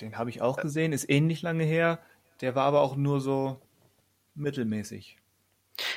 Den 0.00 0.16
habe 0.16 0.30
ich 0.30 0.40
auch 0.40 0.56
gesehen, 0.56 0.92
ist 0.92 1.08
ähnlich 1.10 1.42
lange 1.42 1.64
her. 1.64 2.00
Der 2.42 2.54
war 2.54 2.64
aber 2.64 2.80
auch 2.80 2.96
nur 2.96 3.20
so 3.20 3.60
mittelmäßig. 4.34 5.16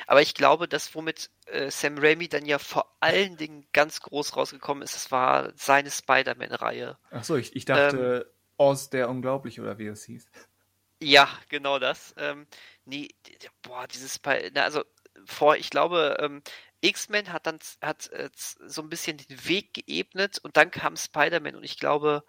Aber 0.06 0.22
ich 0.22 0.34
glaube, 0.34 0.68
dass 0.68 0.94
womit 0.94 1.30
äh, 1.46 1.70
Sam 1.70 1.98
Raimi 1.98 2.28
dann 2.28 2.46
ja 2.46 2.58
vor 2.58 2.96
allen 3.00 3.36
Dingen 3.36 3.66
ganz 3.72 4.00
groß 4.00 4.36
rausgekommen 4.36 4.82
ist, 4.82 4.94
das 4.94 5.10
war 5.10 5.52
seine 5.56 5.90
Spider-Man-Reihe. 5.90 6.96
Ach 7.10 7.24
so, 7.24 7.36
ich, 7.36 7.54
ich 7.54 7.66
dachte 7.66 8.26
ähm, 8.26 8.32
Oz 8.56 8.88
der 8.88 9.10
Unglaubliche 9.10 9.60
oder 9.60 9.76
wie 9.78 9.88
es 9.88 10.04
hieß. 10.04 10.30
Ja, 11.02 11.28
genau 11.50 11.78
das. 11.78 12.14
Ähm, 12.16 12.46
nee, 12.86 13.08
boah, 13.62 13.86
dieses 13.86 14.14
Spider, 14.14 14.64
also 14.64 14.82
vor, 15.26 15.56
ich 15.56 15.68
glaube, 15.68 16.16
ähm, 16.20 16.42
X-Men 16.80 17.32
hat 17.32 17.46
dann 17.46 17.58
hat 17.82 18.08
äh, 18.12 18.30
so 18.34 18.82
ein 18.82 18.88
bisschen 18.88 19.18
den 19.18 19.48
Weg 19.48 19.74
geebnet 19.74 20.38
und 20.38 20.56
dann 20.56 20.70
kam 20.70 20.96
Spider-Man 20.96 21.56
und 21.56 21.64
ich 21.64 21.78
glaube, 21.78 22.24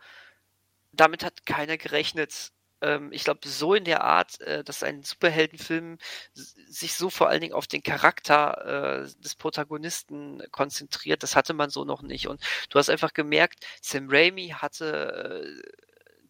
damit 0.91 1.23
hat 1.23 1.45
keiner 1.45 1.77
gerechnet, 1.77 2.52
ähm, 2.81 3.11
ich 3.11 3.23
glaube, 3.23 3.47
so 3.47 3.73
in 3.73 3.85
der 3.85 4.03
Art, 4.03 4.39
äh, 4.41 4.63
dass 4.63 4.83
ein 4.83 5.03
Superheldenfilm 5.03 5.97
sich 6.33 6.95
so 6.95 7.09
vor 7.09 7.29
allen 7.29 7.41
Dingen 7.41 7.53
auf 7.53 7.67
den 7.67 7.83
Charakter 7.83 9.05
äh, 9.05 9.21
des 9.21 9.35
Protagonisten 9.35 10.43
konzentriert, 10.51 11.23
das 11.23 11.35
hatte 11.35 11.53
man 11.53 11.69
so 11.69 11.85
noch 11.85 12.01
nicht. 12.01 12.27
Und 12.27 12.41
du 12.69 12.79
hast 12.79 12.89
einfach 12.89 13.13
gemerkt, 13.13 13.65
Sam 13.81 14.07
Raimi 14.09 14.49
hatte 14.49 15.63
äh, 15.63 15.71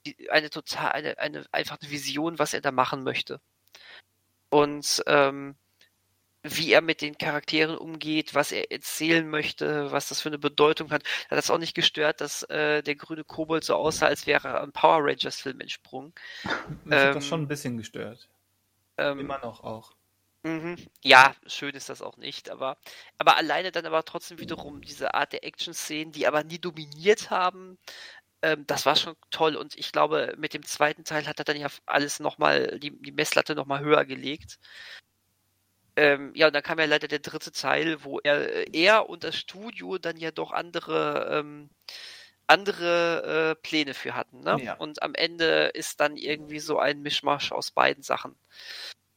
die, 0.05 0.29
eine 0.31 0.49
total, 0.49 0.91
eine, 0.91 1.17
eine, 1.19 1.45
einfach 1.51 1.77
eine 1.81 1.91
Vision, 1.91 2.39
was 2.39 2.53
er 2.53 2.61
da 2.61 2.71
machen 2.71 3.03
möchte. 3.03 3.41
Und 4.49 5.03
ähm, 5.07 5.57
wie 6.43 6.71
er 6.71 6.81
mit 6.81 7.01
den 7.01 7.17
Charakteren 7.17 7.77
umgeht, 7.77 8.33
was 8.35 8.51
er 8.51 8.71
erzählen 8.71 9.27
möchte, 9.27 9.91
was 9.91 10.09
das 10.09 10.21
für 10.21 10.29
eine 10.29 10.39
Bedeutung 10.39 10.91
hat. 10.91 11.03
Hat 11.29 11.37
das 11.37 11.49
auch 11.49 11.57
nicht 11.57 11.73
gestört, 11.73 12.21
dass 12.21 12.43
äh, 12.43 12.81
der 12.83 12.95
grüne 12.95 13.23
Kobold 13.23 13.63
so 13.63 13.75
aussah, 13.75 14.07
als 14.07 14.27
wäre 14.27 14.47
er 14.47 14.61
am 14.61 14.71
Power 14.71 14.99
Rangers 15.03 15.41
Film 15.41 15.59
entsprungen. 15.59 16.13
Mich 16.85 16.97
ähm, 16.97 17.07
hat 17.07 17.15
das 17.15 17.27
schon 17.27 17.41
ein 17.41 17.47
bisschen 17.47 17.77
gestört. 17.77 18.29
Ähm, 18.97 19.19
Immer 19.19 19.39
noch 19.39 19.63
auch. 19.63 19.93
Mhm. 20.43 20.77
Ja, 21.03 21.35
schön 21.45 21.75
ist 21.75 21.89
das 21.89 22.01
auch 22.01 22.17
nicht, 22.17 22.49
aber, 22.49 22.77
aber 23.17 23.37
alleine 23.37 23.71
dann 23.71 23.85
aber 23.85 24.05
trotzdem 24.05 24.39
wiederum 24.39 24.81
diese 24.81 25.13
Art 25.13 25.33
der 25.33 25.43
Action-Szenen, 25.43 26.13
die 26.13 26.27
aber 26.27 26.43
nie 26.43 26.59
dominiert 26.59 27.29
haben, 27.31 27.77
ähm, 28.41 28.65
das 28.67 28.85
war 28.85 28.95
schon 28.95 29.15
toll 29.31 29.55
und 29.55 29.75
ich 29.75 29.91
glaube, 29.91 30.35
mit 30.37 30.53
dem 30.53 30.63
zweiten 30.63 31.03
Teil 31.03 31.27
hat 31.27 31.39
er 31.39 31.45
dann 31.45 31.57
ja 31.57 31.67
alles 31.85 32.19
nochmal, 32.19 32.79
die, 32.79 32.91
die 33.01 33.11
Messlatte 33.11 33.55
nochmal 33.55 33.81
höher 33.81 34.05
gelegt. 34.05 34.59
Ähm, 35.97 36.31
ja, 36.35 36.47
und 36.47 36.53
dann 36.53 36.61
kam 36.61 36.77
ja 36.77 36.85
leider 36.85 37.07
der 37.07 37.19
dritte 37.19 37.51
Teil, 37.51 38.03
wo 38.03 38.19
er, 38.19 38.71
er 38.73 39.09
und 39.09 39.23
das 39.23 39.35
Studio 39.35 39.97
dann 39.97 40.15
ja 40.15 40.29
doch 40.29 40.51
andere, 40.51 41.39
ähm, 41.39 41.69
andere 42.45 43.55
äh, 43.57 43.61
Pläne 43.61 43.95
für 43.95 44.13
hatten. 44.13 44.41
Ne? 44.41 44.57
Ja. 44.63 44.73
Und 44.75 45.01
am 45.01 45.15
Ende 45.15 45.71
ist 45.73 45.99
dann 45.99 46.15
irgendwie 46.15 46.59
so 46.59 46.77
ein 46.77 47.01
Mischmasch 47.01 47.51
aus 47.51 47.71
beiden 47.71 48.03
Sachen 48.03 48.37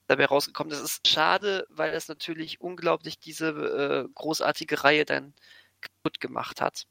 dabei 0.07 0.25
rausgekommen. 0.25 0.71
Das 0.71 0.81
ist 0.81 1.07
schade, 1.07 1.67
weil 1.69 1.93
das 1.93 2.09
natürlich 2.09 2.63
unglaublich 2.63 3.21
diese 3.21 3.51
äh, 3.51 4.09
großartige 4.15 4.83
Reihe 4.83 5.05
dann 5.05 5.35
kaputt 5.83 6.19
gemacht 6.19 6.63
hat 6.63 6.87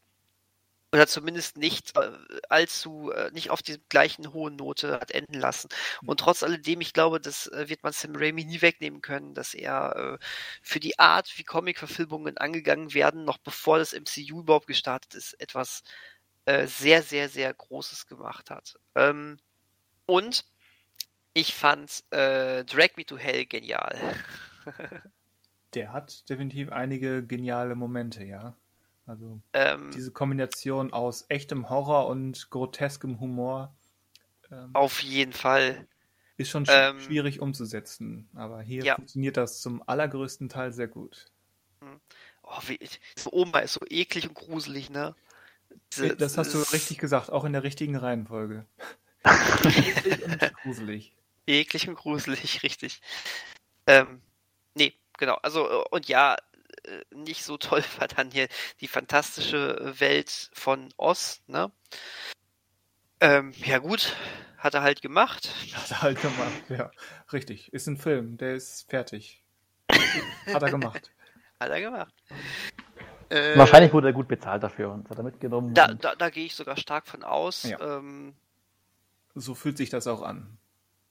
oder 0.91 1.07
zumindest 1.07 1.57
nicht 1.57 1.95
äh, 1.97 2.11
allzu, 2.49 3.11
äh, 3.11 3.31
nicht 3.31 3.49
auf 3.51 3.61
die 3.61 3.79
gleichen 3.89 4.33
hohen 4.33 4.55
Note 4.55 4.93
hat 4.93 5.11
enden 5.11 5.39
lassen. 5.39 5.69
Und 6.05 6.19
trotz 6.19 6.43
alledem, 6.43 6.81
ich 6.81 6.93
glaube, 6.93 7.19
das 7.21 7.47
äh, 7.47 7.69
wird 7.69 7.83
man 7.83 7.93
Sam 7.93 8.15
Raimi 8.15 8.43
nie 8.45 8.61
wegnehmen 8.61 9.01
können, 9.01 9.33
dass 9.35 9.53
er 9.53 9.95
äh, 9.95 10.25
für 10.61 10.79
die 10.79 10.97
Art, 10.99 11.31
wie 11.37 11.43
Comic-Verfilmungen 11.43 12.37
angegangen 12.37 12.93
werden, 12.93 13.25
noch 13.25 13.37
bevor 13.37 13.77
das 13.77 13.93
MCU 13.93 14.41
überhaupt 14.41 14.67
gestartet 14.67 15.13
ist, 15.13 15.33
etwas 15.39 15.83
äh, 16.45 16.67
sehr, 16.67 17.03
sehr, 17.03 17.29
sehr 17.29 17.53
Großes 17.53 18.07
gemacht 18.07 18.49
hat. 18.49 18.75
Ähm, 18.95 19.39
und 20.07 20.45
ich 21.33 21.53
fand 21.53 22.03
äh, 22.11 22.65
Drag 22.65 22.97
Me 22.97 23.05
to 23.05 23.17
Hell 23.17 23.45
genial. 23.45 23.97
Der 25.75 25.93
hat 25.93 26.27
definitiv 26.29 26.71
einige 26.71 27.25
geniale 27.25 27.75
Momente, 27.75 28.23
ja. 28.23 28.58
Also 29.09 29.41
ähm, 29.53 29.89
diese 29.91 30.11
Kombination 30.11 30.93
aus 30.93 31.25
echtem 31.29 31.67
Horror 31.71 32.05
und 32.05 32.51
groteskem 32.51 33.19
Humor. 33.19 33.75
Ähm, 34.51 34.69
auf 34.73 35.01
jeden 35.01 35.33
Fall. 35.33 35.87
Ist 36.37 36.51
schon 36.51 36.65
ähm, 36.69 36.99
schwierig 36.99 37.39
umzusetzen, 37.39 38.29
aber 38.35 38.61
hier 38.61 38.83
ja. 38.83 38.95
funktioniert 38.95 39.35
das 39.35 39.61
zum 39.61 39.81
allergrößten 39.87 40.47
Teil 40.47 40.71
sehr 40.73 40.87
gut. 40.87 41.25
Hm. 41.81 41.99
Oh, 42.43 42.59
wie, 42.67 42.79
so 43.17 43.31
Oma 43.33 43.59
ist 43.59 43.73
so 43.73 43.81
eklig 43.89 44.27
und 44.27 44.35
gruselig, 44.35 44.91
ne? 44.91 45.15
Diese, 45.91 46.15
das 46.15 46.37
hast 46.37 46.53
du 46.53 46.59
richtig 46.71 46.99
gesagt, 46.99 47.31
auch 47.31 47.45
in 47.45 47.53
der 47.53 47.63
richtigen 47.63 47.95
Reihenfolge. 47.95 48.67
eklig 49.63 50.23
und 50.23 50.53
gruselig. 50.61 51.15
Eklig 51.47 51.89
und 51.89 51.95
gruselig, 51.95 52.61
richtig. 52.63 53.01
Ähm, 53.87 54.21
nee, 54.75 54.93
genau. 55.17 55.39
Also, 55.41 55.67
äh, 55.67 55.83
und 55.89 56.07
ja, 56.07 56.37
nicht 57.13 57.43
so 57.43 57.57
toll 57.57 57.83
war 57.99 58.07
dann 58.07 58.31
hier 58.31 58.47
die 58.81 58.87
fantastische 58.87 59.93
Welt 59.99 60.49
von 60.53 60.89
Oz, 60.97 61.41
ne? 61.47 61.71
Ähm, 63.21 63.53
ja 63.57 63.79
gut, 63.79 64.15
hat 64.57 64.73
er 64.73 64.81
halt 64.81 65.01
gemacht. 65.01 65.53
Hat 65.73 65.91
er 65.91 66.01
halt 66.01 66.21
gemacht, 66.21 66.63
ja. 66.69 66.91
Richtig. 67.33 67.73
Ist 67.73 67.87
ein 67.87 67.97
Film, 67.97 68.37
der 68.37 68.55
ist 68.55 68.89
fertig. 68.89 69.43
hat 69.91 70.61
er 70.61 70.71
gemacht. 70.71 71.11
Hat 71.59 71.71
er 71.71 71.81
gemacht. 71.81 72.13
Äh, 73.27 73.57
Wahrscheinlich 73.57 73.91
wurde 73.91 74.07
er 74.07 74.13
gut 74.13 74.29
bezahlt 74.29 74.63
dafür 74.63 74.91
und 74.91 75.09
hat 75.09 75.17
er 75.17 75.23
mitgenommen. 75.23 75.73
Da, 75.73 75.93
da, 75.93 76.15
da 76.15 76.29
gehe 76.29 76.45
ich 76.45 76.55
sogar 76.55 76.77
stark 76.77 77.05
von 77.05 77.23
aus. 77.23 77.63
Ja. 77.63 77.97
Ähm, 77.97 78.33
so 79.35 79.55
fühlt 79.55 79.77
sich 79.77 79.89
das 79.89 80.07
auch 80.07 80.21
an. 80.21 80.57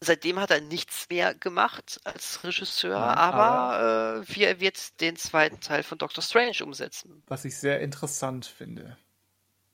Seitdem 0.01 0.39
hat 0.39 0.51
er 0.51 0.61
nichts 0.61 1.09
mehr 1.11 1.35
gemacht 1.35 2.01
als 2.05 2.45
Regisseur, 2.45 2.93
ja, 2.93 3.15
aber, 3.15 3.45
aber 3.45 4.23
äh, 4.23 4.35
wie 4.35 4.45
er 4.45 4.61
wird 4.61 5.01
den 5.01 5.17
zweiten 5.17 5.61
Teil 5.61 5.83
von 5.83 5.99
Doctor 5.99 6.23
Strange 6.23 6.63
umsetzen. 6.63 7.23
Was 7.27 7.45
ich 7.45 7.57
sehr 7.57 7.81
interessant 7.81 8.47
finde. 8.47 8.97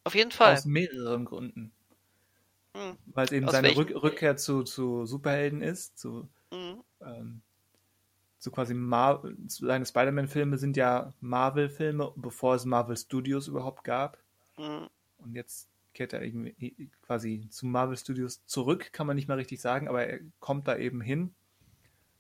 Auf 0.05 0.15
jeden 0.15 0.31
Fall. 0.31 0.55
Aus 0.55 0.65
mehreren 0.65 1.27
Gründen. 1.27 1.73
Hm. 2.75 2.97
Weil 3.07 3.27
es 3.27 3.33
eben 3.33 3.47
Aus 3.47 3.53
seine 3.53 3.77
Rück 3.77 3.91
Rückkehr 3.91 4.37
zu, 4.37 4.63
zu 4.63 5.05
Superhelden 5.05 5.63
ist, 5.63 5.99
zu 5.99 6.29
Mhm. 6.55 6.85
Ähm, 7.01 7.43
so 8.39 8.51
quasi 8.51 8.75
Mar 8.75 9.23
seine 9.49 9.87
Spider-Man-Filme 9.87 10.59
sind 10.59 10.77
ja 10.77 11.13
Marvel-Filme, 11.21 12.13
bevor 12.17 12.55
es 12.55 12.65
Marvel 12.65 12.97
Studios 12.97 13.49
überhaupt 13.49 13.85
gab. 13.85 14.19
Mhm. 14.59 14.89
Und 15.19 15.35
jetzt 15.35 15.69
kehrt 15.95 16.13
er 16.13 16.23
irgendwie 16.23 16.91
quasi 17.03 17.49
zu 17.51 17.67
Marvel 17.67 17.97
Studios 17.97 18.45
zurück, 18.47 18.93
kann 18.93 19.07
man 19.07 19.17
nicht 19.17 19.29
mal 19.29 19.39
richtig 19.39 19.61
sagen, 19.61 19.89
aber 19.89 20.07
er 20.07 20.21
kommt 20.41 20.69
da 20.69 20.77
eben 20.77 21.01
hin, 21.01 21.35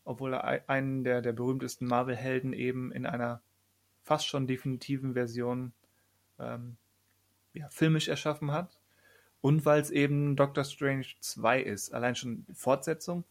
obwohl 0.04 0.34
er 0.34 0.68
einen 0.68 1.04
der, 1.04 1.20
der 1.20 1.32
berühmtesten 1.32 1.86
Marvel-Helden 1.86 2.52
eben 2.52 2.92
in 2.92 3.04
einer 3.04 3.42
fast 4.02 4.26
schon 4.26 4.46
definitiven 4.46 5.14
Version 5.14 5.72
ähm, 6.38 6.76
ja, 7.52 7.68
filmisch 7.68 8.08
erschaffen 8.08 8.52
hat. 8.52 8.80
Und 9.40 9.66
weil 9.66 9.80
es 9.80 9.90
eben 9.90 10.36
Doctor 10.36 10.64
Strange 10.64 11.06
2 11.20 11.60
ist, 11.62 11.92
allein 11.92 12.14
schon 12.14 12.46
Fortsetzung 12.54 13.24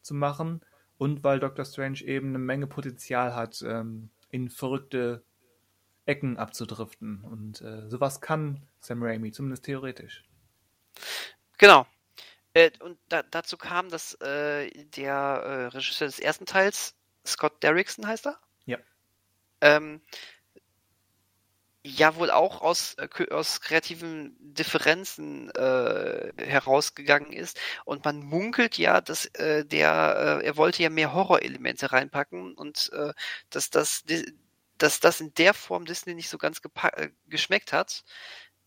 zu 0.00 0.14
machen 0.14 0.60
und 0.98 1.22
weil 1.22 1.38
Doctor 1.38 1.64
Strange 1.64 2.02
eben 2.02 2.28
eine 2.28 2.38
Menge 2.38 2.66
Potenzial 2.66 3.34
hat, 3.34 3.62
ähm, 3.66 4.10
in 4.30 4.48
verrückte 4.48 5.22
Ecken 6.06 6.36
abzudriften. 6.36 7.22
Und 7.24 7.60
äh, 7.60 7.88
sowas 7.88 8.20
kann 8.20 8.60
Sam 8.80 9.02
Raimi, 9.02 9.32
zumindest 9.32 9.64
theoretisch. 9.64 10.24
Genau. 11.58 11.86
Äh, 12.54 12.70
und 12.80 12.98
da, 13.08 13.22
dazu 13.22 13.56
kam, 13.56 13.88
dass 13.88 14.14
äh, 14.20 14.70
der 14.96 15.12
äh, 15.12 15.66
Regisseur 15.66 16.08
des 16.08 16.18
ersten 16.18 16.46
Teils, 16.46 16.94
Scott 17.26 17.62
Derrickson 17.62 18.06
heißt 18.06 18.26
er? 18.26 18.38
Ja. 18.66 18.78
Ähm, 19.60 20.02
ja 21.84 22.14
wohl 22.16 22.30
auch 22.30 22.60
aus, 22.62 22.94
äh, 22.94 23.08
aus 23.30 23.60
kreativen 23.60 24.36
Differenzen 24.38 25.50
äh, 25.50 26.32
herausgegangen 26.36 27.32
ist. 27.32 27.58
Und 27.84 28.04
man 28.04 28.20
munkelt 28.22 28.78
ja, 28.78 29.00
dass 29.00 29.26
äh, 29.34 29.64
der, 29.64 30.40
äh, 30.42 30.46
er 30.46 30.56
wollte 30.56 30.82
ja 30.82 30.90
mehr 30.90 31.12
Horrorelemente 31.12 31.92
reinpacken 31.92 32.54
und 32.54 32.90
äh, 32.92 33.12
dass 33.50 33.70
das, 33.70 34.04
dass 34.82 35.00
das 35.00 35.20
in 35.20 35.32
der 35.34 35.54
Form 35.54 35.84
Disney 35.84 36.14
nicht 36.14 36.28
so 36.28 36.38
ganz 36.38 36.60
äh, 36.94 37.10
geschmeckt 37.26 37.72
hat. 37.72 38.04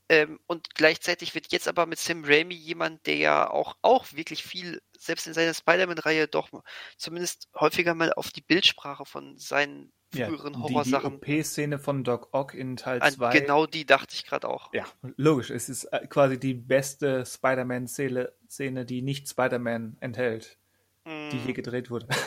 Ähm, 0.08 0.40
und 0.46 0.76
gleichzeitig 0.76 1.34
wird 1.34 1.52
jetzt 1.52 1.68
aber 1.68 1.88
mit 1.88 1.98
Sam 1.98 2.24
Raimi 2.24 2.54
jemand, 2.54 3.06
der 3.08 3.16
ja 3.16 3.50
auch, 3.50 3.76
auch 3.82 4.06
wirklich 4.14 4.44
viel, 4.44 4.82
selbst 4.98 5.26
in 5.26 5.34
seiner 5.34 5.54
Spider-Man-Reihe 5.54 6.28
doch 6.28 6.50
zumindest 6.96 7.50
häufiger 7.56 7.96
mal 7.96 8.14
auf 8.14 8.30
die 8.30 8.42
Bildsprache 8.42 9.06
von 9.06 9.38
seinen 9.38 9.92
früheren 10.14 10.54
ja, 10.54 10.60
Horrorsachen. 10.60 11.20
Die, 11.20 11.26
die 11.26 11.40
OP-Szene 11.40 11.80
von 11.80 12.04
Doc 12.04 12.30
Ock 12.32 12.54
in 12.54 12.78
Teil 12.78 13.02
2. 13.02 13.40
Genau 13.40 13.66
die 13.66 13.86
dachte 13.86 14.14
ich 14.14 14.26
gerade 14.26 14.48
auch. 14.48 14.72
Ja, 14.74 14.86
logisch. 15.18 15.50
Es 15.50 15.70
ist 15.70 15.86
äh, 15.86 16.06
quasi 16.08 16.40
die 16.40 16.54
beste 16.54 17.26
Spider-Man-Szene, 17.26 18.86
die 18.86 19.02
nicht 19.02 19.28
Spider-Man 19.28 19.98
enthält, 20.00 20.60
mm. 21.06 21.30
die 21.32 21.40
hier 21.40 21.54
gedreht 21.54 21.90
wurde. 21.90 22.08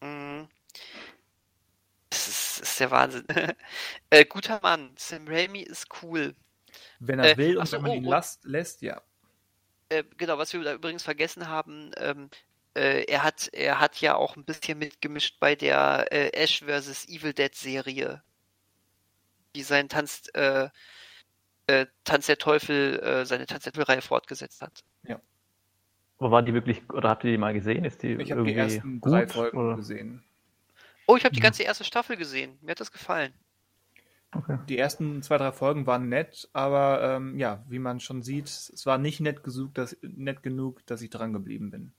Mm. 0.00 0.48
Das, 2.10 2.60
ist, 2.74 2.80
das 2.80 2.80
ist 2.80 2.80
der 2.80 2.90
Wahnsinn. 2.90 3.24
äh, 4.10 4.24
guter 4.24 4.60
Mann. 4.62 4.92
Sam 4.96 5.26
Raimi 5.28 5.60
ist 5.60 5.86
cool. 6.02 6.34
Wenn 6.98 7.18
er 7.18 7.32
äh, 7.32 7.36
will 7.36 7.58
und 7.58 7.66
so, 7.66 7.76
wenn 7.76 7.82
man 7.82 7.92
ihn 7.92 8.06
oh, 8.06 8.10
lässt, 8.10 8.44
lässt, 8.44 8.82
ja. 8.82 9.00
Äh, 9.88 10.04
genau, 10.16 10.38
was 10.38 10.52
wir 10.52 10.62
da 10.62 10.74
übrigens 10.74 11.02
vergessen 11.02 11.48
haben, 11.48 11.92
ähm, 11.98 12.30
äh, 12.74 13.04
er 13.04 13.22
hat, 13.22 13.48
er 13.52 13.80
hat 13.80 14.00
ja 14.00 14.16
auch 14.16 14.36
ein 14.36 14.44
bisschen 14.44 14.78
mitgemischt 14.78 15.38
bei 15.38 15.54
der 15.54 16.06
äh, 16.10 16.30
Ash 16.32 16.64
vs. 16.64 17.08
Evil 17.08 17.32
Dead 17.32 17.54
Serie, 17.54 18.22
die 19.54 19.62
seinen 19.62 19.88
Tanz, 19.88 20.28
äh, 20.34 20.68
äh, 21.66 21.86
Tanz 22.02 22.26
der 22.26 22.38
Teufel, 22.38 22.98
äh, 23.00 23.26
seine 23.26 23.46
Tanz 23.46 23.64
der 23.64 23.72
Teufel-Reihe 23.72 24.02
fortgesetzt 24.02 24.62
hat. 24.62 24.82
Ja. 25.04 25.20
Aber 26.18 26.30
war 26.30 26.42
die 26.42 26.54
wirklich, 26.54 26.88
oder 26.90 27.10
habt 27.10 27.24
ihr 27.24 27.30
die 27.30 27.38
mal 27.38 27.54
gesehen? 27.54 27.84
Ist 27.84 28.02
die 28.02 28.14
ich 28.14 28.32
habe 28.32 28.44
die 28.44 28.54
ersten 28.54 29.00
gut, 29.00 29.12
drei 29.12 29.26
Folgen 29.28 29.58
oder? 29.58 29.76
gesehen. 29.76 30.24
Oh, 31.06 31.16
ich 31.16 31.24
habe 31.24 31.34
die 31.34 31.40
ganze 31.40 31.62
erste 31.62 31.84
Staffel 31.84 32.16
gesehen. 32.16 32.58
Mir 32.62 32.72
hat 32.72 32.80
das 32.80 32.92
gefallen. 32.92 33.34
Okay. 34.36 34.58
Die 34.68 34.78
ersten 34.78 35.22
zwei, 35.22 35.38
drei 35.38 35.52
Folgen 35.52 35.86
waren 35.86 36.08
nett, 36.08 36.48
aber 36.52 37.02
ähm, 37.02 37.38
ja, 37.38 37.64
wie 37.68 37.78
man 37.78 38.00
schon 38.00 38.22
sieht, 38.22 38.48
es 38.48 38.84
war 38.84 38.98
nicht 38.98 39.20
nett, 39.20 39.44
gesucht, 39.44 39.78
dass, 39.78 39.96
nett 40.02 40.42
genug, 40.42 40.84
dass 40.86 41.02
ich 41.02 41.10
dran 41.10 41.32
geblieben 41.32 41.70
bin. 41.70 41.92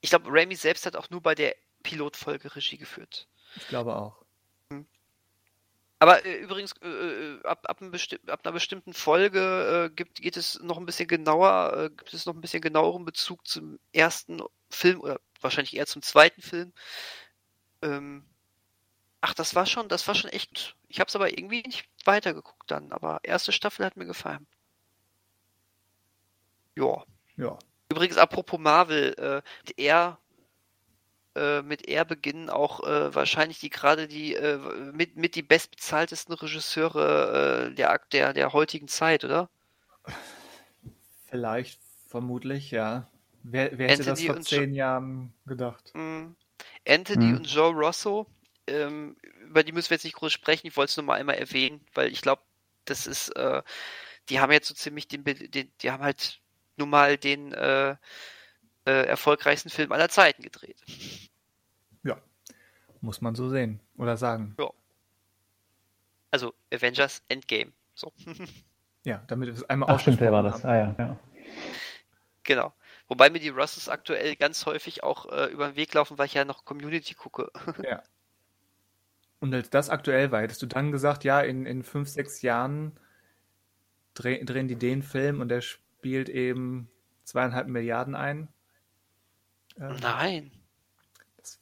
Ich 0.00 0.10
glaube, 0.10 0.28
Raimi 0.30 0.54
selbst 0.54 0.86
hat 0.86 0.96
auch 0.96 1.10
nur 1.10 1.20
bei 1.20 1.34
der 1.34 1.54
Pilotfolge 1.82 2.54
Regie 2.56 2.78
geführt. 2.78 3.28
Ich 3.56 3.68
glaube 3.68 3.96
auch. 3.96 4.24
Hm. 4.72 4.86
Aber 5.98 6.24
äh, 6.24 6.38
übrigens, 6.38 6.72
äh, 6.82 6.88
äh 6.88 7.42
ab, 7.44 7.64
ab, 7.68 7.82
ab, 7.82 8.40
einer 8.44 8.52
bestimmten 8.52 8.94
Folge 8.94 9.90
äh, 9.90 9.94
gibt, 9.94 10.22
geht 10.22 10.36
es 10.36 10.60
noch 10.62 10.78
ein 10.78 10.86
bisschen 10.86 11.08
genauer, 11.08 11.76
äh, 11.76 11.90
gibt 11.90 12.14
es 12.14 12.26
noch 12.26 12.34
ein 12.34 12.40
bisschen 12.40 12.62
genaueren 12.62 13.04
Bezug 13.04 13.46
zum 13.46 13.78
ersten 13.92 14.40
Film 14.70 15.00
oder 15.00 15.20
wahrscheinlich 15.40 15.76
eher 15.76 15.86
zum 15.86 16.02
zweiten 16.02 16.40
Film. 16.40 16.72
Ähm, 17.82 18.24
ach, 19.20 19.34
das 19.34 19.54
war 19.54 19.66
schon, 19.66 19.88
das 19.88 20.06
war 20.06 20.14
schon 20.14 20.30
echt. 20.30 20.76
Ich 20.88 21.00
habe 21.00 21.08
es 21.08 21.16
aber 21.16 21.30
irgendwie 21.30 21.62
nicht 21.62 21.88
weitergeguckt 22.04 22.70
dann, 22.70 22.92
aber 22.92 23.20
erste 23.22 23.52
Staffel 23.52 23.84
hat 23.84 23.96
mir 23.96 24.06
gefallen. 24.06 24.46
Ja. 26.76 27.04
Ja. 27.36 27.58
Übrigens, 27.90 28.16
apropos 28.16 28.58
Marvel, 28.58 29.14
äh, 29.18 29.72
er 29.76 30.18
äh, 31.36 31.62
mit 31.62 31.86
er 31.86 32.04
beginnen 32.04 32.48
auch 32.48 32.82
äh, 32.82 33.14
wahrscheinlich 33.14 33.60
die 33.60 33.68
gerade 33.68 34.08
die 34.08 34.34
äh, 34.34 34.58
mit, 34.92 35.16
mit 35.16 35.34
die 35.34 35.42
bestbezahltesten 35.42 36.34
Regisseure 36.34 37.68
äh, 37.68 37.74
der, 37.74 38.00
der, 38.10 38.32
der 38.32 38.52
heutigen 38.54 38.88
Zeit, 38.88 39.22
oder? 39.22 39.50
Vielleicht, 41.26 41.78
vermutlich, 42.08 42.70
ja. 42.70 43.06
Wer, 43.42 43.76
wer 43.78 43.88
hätte 43.88 44.04
das 44.04 44.22
vor 44.22 44.40
zehn 44.40 44.70
jo 44.70 44.76
Jahren 44.76 45.34
gedacht? 45.44 45.92
Mm. 45.94 46.28
Anthony 46.86 47.30
hm. 47.30 47.36
und 47.36 47.46
Joe 47.46 47.72
Rosso, 47.72 48.26
ähm, 48.66 49.16
über 49.42 49.62
die 49.62 49.72
müssen 49.72 49.90
wir 49.90 49.96
jetzt 49.96 50.04
nicht 50.04 50.16
groß 50.16 50.32
sprechen, 50.32 50.66
ich 50.66 50.76
wollte 50.76 50.90
es 50.90 50.96
nur 50.96 51.06
mal 51.06 51.18
einmal 51.18 51.36
erwähnen, 51.36 51.80
weil 51.94 52.12
ich 52.12 52.22
glaube, 52.22 52.42
das 52.84 53.06
ist, 53.06 53.30
äh, 53.30 53.62
die 54.28 54.40
haben 54.40 54.52
jetzt 54.52 54.68
so 54.68 54.74
ziemlich 54.74 55.08
den, 55.08 55.24
den, 55.24 55.70
die 55.80 55.90
haben 55.90 56.02
halt 56.02 56.40
nun 56.76 56.90
mal 56.90 57.16
den 57.16 57.52
äh, 57.52 57.96
äh, 58.84 59.06
erfolgreichsten 59.06 59.70
Film 59.70 59.92
aller 59.92 60.08
Zeiten 60.08 60.42
gedreht. 60.42 60.76
Ja, 62.02 62.20
muss 63.00 63.20
man 63.20 63.34
so 63.34 63.48
sehen 63.48 63.80
oder 63.96 64.16
sagen. 64.16 64.54
Ja. 64.58 64.70
Also 66.30 66.54
Avengers 66.72 67.22
Endgame. 67.28 67.72
So. 67.94 68.12
ja, 69.04 69.22
damit 69.26 69.48
es 69.48 69.68
einmal 69.68 69.90
auch 69.90 70.00
stimmt, 70.00 70.20
wer 70.20 70.32
war 70.32 70.42
das? 70.42 70.64
Ah, 70.64 70.76
ja, 70.76 70.94
ja. 70.98 71.18
Genau. 72.42 72.72
Wobei 73.08 73.30
mir 73.30 73.38
die 73.38 73.50
Russes 73.50 73.88
aktuell 73.88 74.34
ganz 74.36 74.66
häufig 74.66 75.02
auch 75.02 75.26
äh, 75.30 75.46
über 75.46 75.68
den 75.68 75.76
Weg 75.76 75.94
laufen, 75.94 76.18
weil 76.18 76.26
ich 76.26 76.34
ja 76.34 76.44
noch 76.44 76.64
Community 76.64 77.14
gucke. 77.14 77.50
ja. 77.88 78.02
Und 79.38 79.54
als 79.54 79.70
das 79.70 79.90
aktuell 79.90 80.32
war, 80.32 80.40
hättest 80.40 80.62
du 80.62 80.66
dann 80.66 80.90
gesagt, 80.90 81.22
ja, 81.22 81.40
in, 81.40 81.66
in 81.66 81.82
fünf, 81.82 82.08
sechs 82.08 82.42
Jahren 82.42 82.98
dreh, 84.14 84.42
drehen 84.44 84.66
die 84.66 84.76
den 84.76 85.02
Film 85.02 85.40
und 85.40 85.48
der 85.48 85.60
spielt 85.60 86.28
eben 86.28 86.90
zweieinhalb 87.22 87.68
Milliarden 87.68 88.14
ein. 88.14 88.48
Ähm, 89.78 89.96
Nein. 90.00 90.50
Das 91.36 91.60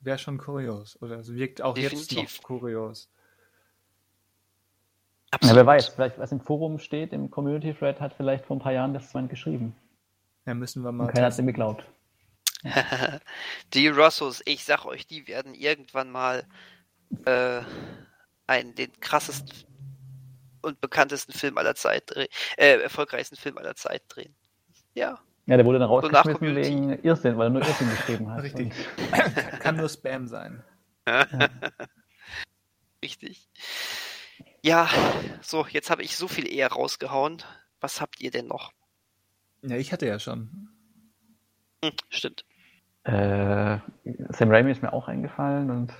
wäre 0.00 0.18
schon 0.18 0.38
kurios. 0.38 1.00
Oder 1.02 1.18
es 1.18 1.32
wirkt 1.32 1.62
auch 1.62 1.74
Definitiv. 1.74 2.18
jetzt 2.18 2.36
noch 2.38 2.42
kurios. 2.42 3.08
Ja, 5.42 5.54
wer 5.54 5.66
weiß, 5.66 5.88
vielleicht 5.88 6.18
was 6.18 6.32
im 6.32 6.40
Forum 6.40 6.78
steht, 6.78 7.12
im 7.12 7.30
Community 7.30 7.74
Thread, 7.74 8.00
hat 8.00 8.14
vielleicht 8.14 8.46
vor 8.46 8.56
ein 8.56 8.60
paar 8.60 8.72
Jahren 8.72 8.94
das 8.94 9.12
jemand 9.12 9.30
geschrieben. 9.30 9.74
Ja, 10.46 10.54
müssen 10.54 10.82
wir 10.82 10.92
mal. 10.92 11.04
Und 11.04 11.14
keiner 11.14 11.26
hat 11.26 11.32
es 11.32 11.38
ihm 11.38 11.46
geglaubt. 11.46 11.84
die 13.74 13.88
Rossos, 13.88 14.42
ich 14.46 14.64
sag 14.64 14.84
euch, 14.86 15.06
die 15.06 15.26
werden 15.28 15.54
irgendwann 15.54 16.10
mal 16.10 16.46
äh, 17.26 17.60
einen, 18.46 18.74
den 18.74 18.92
krassesten 19.00 19.52
und 20.62 20.80
bekanntesten 20.80 21.32
Film 21.32 21.58
aller 21.58 21.74
Zeit 21.74 22.04
drehen, 22.06 22.28
äh, 22.56 22.78
erfolgreichsten 22.78 23.36
Film 23.36 23.58
aller 23.58 23.74
Zeit 23.74 24.02
drehen. 24.08 24.34
Ja. 24.94 25.18
Ja, 25.46 25.58
der 25.58 25.66
wurde 25.66 25.78
dann 25.78 25.88
rausgeschmissen 25.88 26.38
so 26.38 26.54
wegen 26.54 27.02
Irrsinn, 27.02 27.36
weil 27.36 27.48
er 27.48 27.50
nur 27.50 27.62
Irrsinn 27.62 27.90
geschrieben 27.90 28.30
hat. 28.30 28.42
Richtig. 28.42 28.72
Kann 29.60 29.76
nur 29.76 29.90
Spam 29.90 30.26
sein. 30.26 30.64
ja. 31.06 31.26
Richtig. 33.02 33.50
Ja, 34.62 34.88
so, 35.42 35.66
jetzt 35.66 35.90
habe 35.90 36.02
ich 36.02 36.16
so 36.16 36.26
viel 36.26 36.50
eher 36.50 36.68
rausgehauen. 36.68 37.42
Was 37.80 38.00
habt 38.00 38.22
ihr 38.22 38.30
denn 38.30 38.46
noch? 38.46 38.72
Ja, 39.66 39.76
ich 39.76 39.92
hatte 39.92 40.06
ja 40.06 40.18
schon. 40.18 40.68
Hm, 41.84 41.92
stimmt. 42.10 42.44
Äh, 43.04 43.78
Sam 44.30 44.50
Raimi 44.50 44.70
ist 44.70 44.82
mir 44.82 44.92
auch 44.92 45.08
eingefallen 45.08 45.70
und 45.70 45.92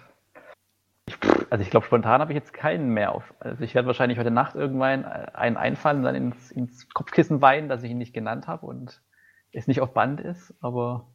also 1.50 1.62
ich 1.62 1.70
glaube, 1.70 1.86
spontan 1.86 2.20
habe 2.20 2.32
ich 2.32 2.36
jetzt 2.36 2.52
keinen 2.52 2.88
mehr 2.88 3.14
auf. 3.14 3.34
Also 3.38 3.62
ich 3.62 3.74
werde 3.74 3.86
wahrscheinlich 3.86 4.18
heute 4.18 4.30
Nacht 4.30 4.54
irgendwann 4.54 5.04
einen 5.04 5.56
einfallen 5.56 5.98
und 5.98 6.04
dann 6.04 6.14
ins, 6.14 6.50
ins 6.50 6.88
Kopfkissen 6.90 7.42
weinen, 7.42 7.68
dass 7.68 7.82
ich 7.82 7.90
ihn 7.90 7.98
nicht 7.98 8.14
genannt 8.14 8.46
habe 8.46 8.66
und 8.66 9.02
es 9.52 9.66
nicht 9.66 9.80
auf 9.80 9.92
Band 9.92 10.20
ist, 10.20 10.54
aber 10.60 11.06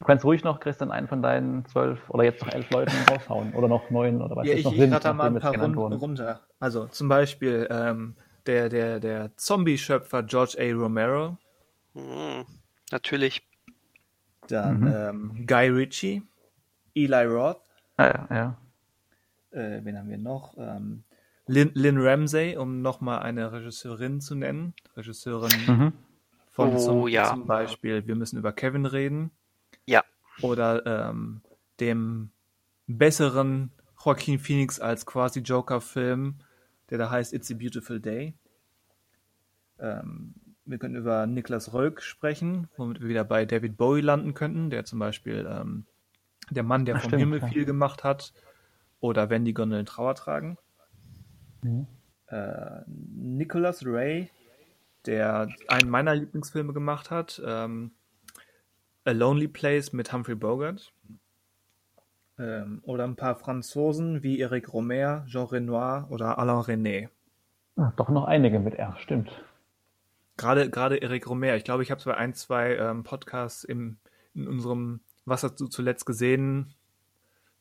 du 0.00 0.06
kannst 0.06 0.24
ruhig 0.24 0.44
noch, 0.44 0.60
Christian, 0.60 0.90
einen 0.90 1.08
von 1.08 1.22
deinen 1.22 1.64
zwölf 1.66 2.10
oder 2.10 2.24
jetzt 2.24 2.44
noch 2.44 2.52
elf 2.52 2.68
Leuten 2.70 2.92
raushauen 3.08 3.54
oder 3.54 3.68
noch 3.68 3.90
neun 3.90 4.20
oder 4.20 4.36
was 4.36 4.46
ja, 4.46 4.54
ich, 4.54 4.64
noch 4.64 4.72
ich 4.72 4.78
sind, 4.78 4.90
mal 4.90 5.20
ein 5.20 5.40
paar 5.40 5.56
Runden 5.56 5.78
runter. 5.78 6.40
Also 6.58 6.86
zum 6.86 7.08
Beispiel 7.08 7.66
ähm, 7.70 8.16
der, 8.46 8.68
der, 8.68 9.00
der 9.00 9.36
Zombie-Schöpfer 9.36 10.22
George 10.22 10.56
A. 10.58 10.72
Romero. 10.72 11.38
Hm, 11.94 12.44
natürlich. 12.90 13.46
Dann 14.48 14.80
mhm. 14.80 14.92
ähm, 14.94 15.46
Guy 15.46 15.68
Ritchie, 15.68 16.22
Eli 16.94 17.24
Roth. 17.24 17.60
Ah, 17.96 18.06
ja, 18.06 18.28
ja. 18.30 18.58
Äh, 19.50 19.84
wen 19.84 19.98
haben 19.98 20.08
wir 20.08 20.18
noch? 20.18 20.56
Ähm, 20.58 21.04
Lynn, 21.46 21.70
Lynn 21.74 21.98
Ramsey, 21.98 22.56
um 22.56 22.82
nochmal 22.82 23.20
eine 23.20 23.52
Regisseurin 23.52 24.20
zu 24.20 24.34
nennen. 24.34 24.74
Regisseurin 24.96 25.52
mhm. 25.66 25.92
von 26.50 26.74
oh, 26.74 26.78
zum, 26.78 27.08
ja. 27.08 27.28
zum, 27.28 27.46
Beispiel 27.46 28.06
Wir 28.06 28.16
müssen 28.16 28.38
über 28.38 28.52
Kevin 28.52 28.86
reden. 28.86 29.30
Ja. 29.86 30.02
Oder 30.40 30.84
ähm, 30.86 31.42
dem 31.80 32.30
besseren 32.86 33.70
Joaquin 34.04 34.38
Phoenix 34.38 34.80
als 34.80 35.06
quasi 35.06 35.40
Joker-Film, 35.40 36.40
der 36.90 36.98
da 36.98 37.10
heißt 37.10 37.32
It's 37.32 37.50
a 37.50 37.54
Beautiful 37.54 38.00
Day. 38.00 38.34
Ähm, 39.78 40.34
wir 40.64 40.78
können 40.78 40.96
über 40.96 41.26
Niklas 41.26 41.72
Rölk 41.72 42.02
sprechen, 42.02 42.68
womit 42.76 43.00
wir 43.00 43.08
wieder 43.08 43.24
bei 43.24 43.44
David 43.44 43.76
Bowie 43.76 44.00
landen 44.00 44.34
könnten, 44.34 44.70
der 44.70 44.84
zum 44.84 44.98
Beispiel 44.98 45.46
ähm, 45.48 45.84
der 46.50 46.62
Mann, 46.62 46.84
der 46.84 46.96
Ach, 46.96 47.00
vom 47.00 47.10
stimmt, 47.10 47.20
Himmel 47.20 47.40
ja. 47.40 47.48
viel 47.48 47.64
gemacht 47.64 48.04
hat, 48.04 48.32
oder 49.00 49.28
Wenn 49.28 49.44
die 49.44 49.52
Gondeln 49.52 49.84
Trauer 49.84 50.14
tragen. 50.14 50.56
Mhm. 51.62 51.86
Äh, 52.28 52.80
Nicholas 52.86 53.84
Ray, 53.84 54.30
der 55.04 55.48
einen 55.68 55.90
meiner 55.90 56.14
Lieblingsfilme 56.14 56.72
gemacht 56.72 57.10
hat, 57.10 57.42
ähm, 57.44 57.90
A 59.04 59.10
Lonely 59.10 59.48
Place 59.48 59.92
mit 59.92 60.10
Humphrey 60.10 60.34
Bogart. 60.34 60.93
Ähm, 62.38 62.80
oder 62.84 63.04
ein 63.04 63.16
paar 63.16 63.36
Franzosen 63.36 64.22
wie 64.22 64.40
Eric 64.40 64.72
Romer, 64.72 65.24
Jean 65.26 65.46
Renoir 65.46 66.08
oder 66.10 66.38
Alain 66.38 66.62
René. 66.62 67.08
Ah, 67.76 67.92
doch 67.96 68.08
noch 68.08 68.24
einige 68.24 68.58
mit 68.58 68.74
R, 68.74 68.96
stimmt. 68.98 69.30
Gerade, 70.36 70.68
gerade 70.68 71.00
Eric 71.00 71.28
Romer. 71.28 71.54
Ich 71.54 71.64
glaube, 71.64 71.82
ich 71.82 71.90
habe 71.90 72.00
es 72.00 72.04
bei 72.04 72.16
ein, 72.16 72.34
zwei 72.34 72.76
ähm, 72.76 73.04
Podcasts 73.04 73.62
im, 73.62 73.98
in 74.34 74.48
unserem 74.48 75.00
Was 75.24 75.44
hast 75.44 75.60
du 75.60 75.66
zuletzt 75.68 76.06
gesehen 76.06 76.74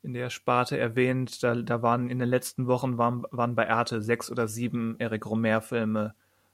in 0.04 0.14
der 0.14 0.30
Sparte 0.30 0.78
erwähnt. 0.78 1.42
Da, 1.44 1.56
da 1.56 1.82
waren 1.82 2.10
in 2.10 2.20
den 2.20 2.30
letzten 2.30 2.68
Wochen 2.68 2.98
waren, 2.98 3.24
waren 3.32 3.56
bei 3.56 3.70
Arte 3.70 4.02
sechs 4.02 4.30
oder 4.30 4.48
sieben 4.48 4.96
Eric 5.00 5.26
Romer-Filme 5.26 6.14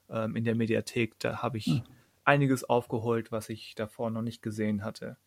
ähm, 0.09 0.35
in 0.35 0.43
der 0.43 0.55
Mediathek. 0.55 1.17
Da 1.19 1.41
habe 1.41 1.57
ich 1.57 1.65
hm. 1.65 1.81
einiges 2.23 2.63
aufgeholt, 2.63 3.31
was 3.31 3.49
ich 3.49 3.75
davor 3.75 4.11
noch 4.11 4.21
nicht 4.21 4.41
gesehen 4.41 4.83
hatte. 4.83 5.17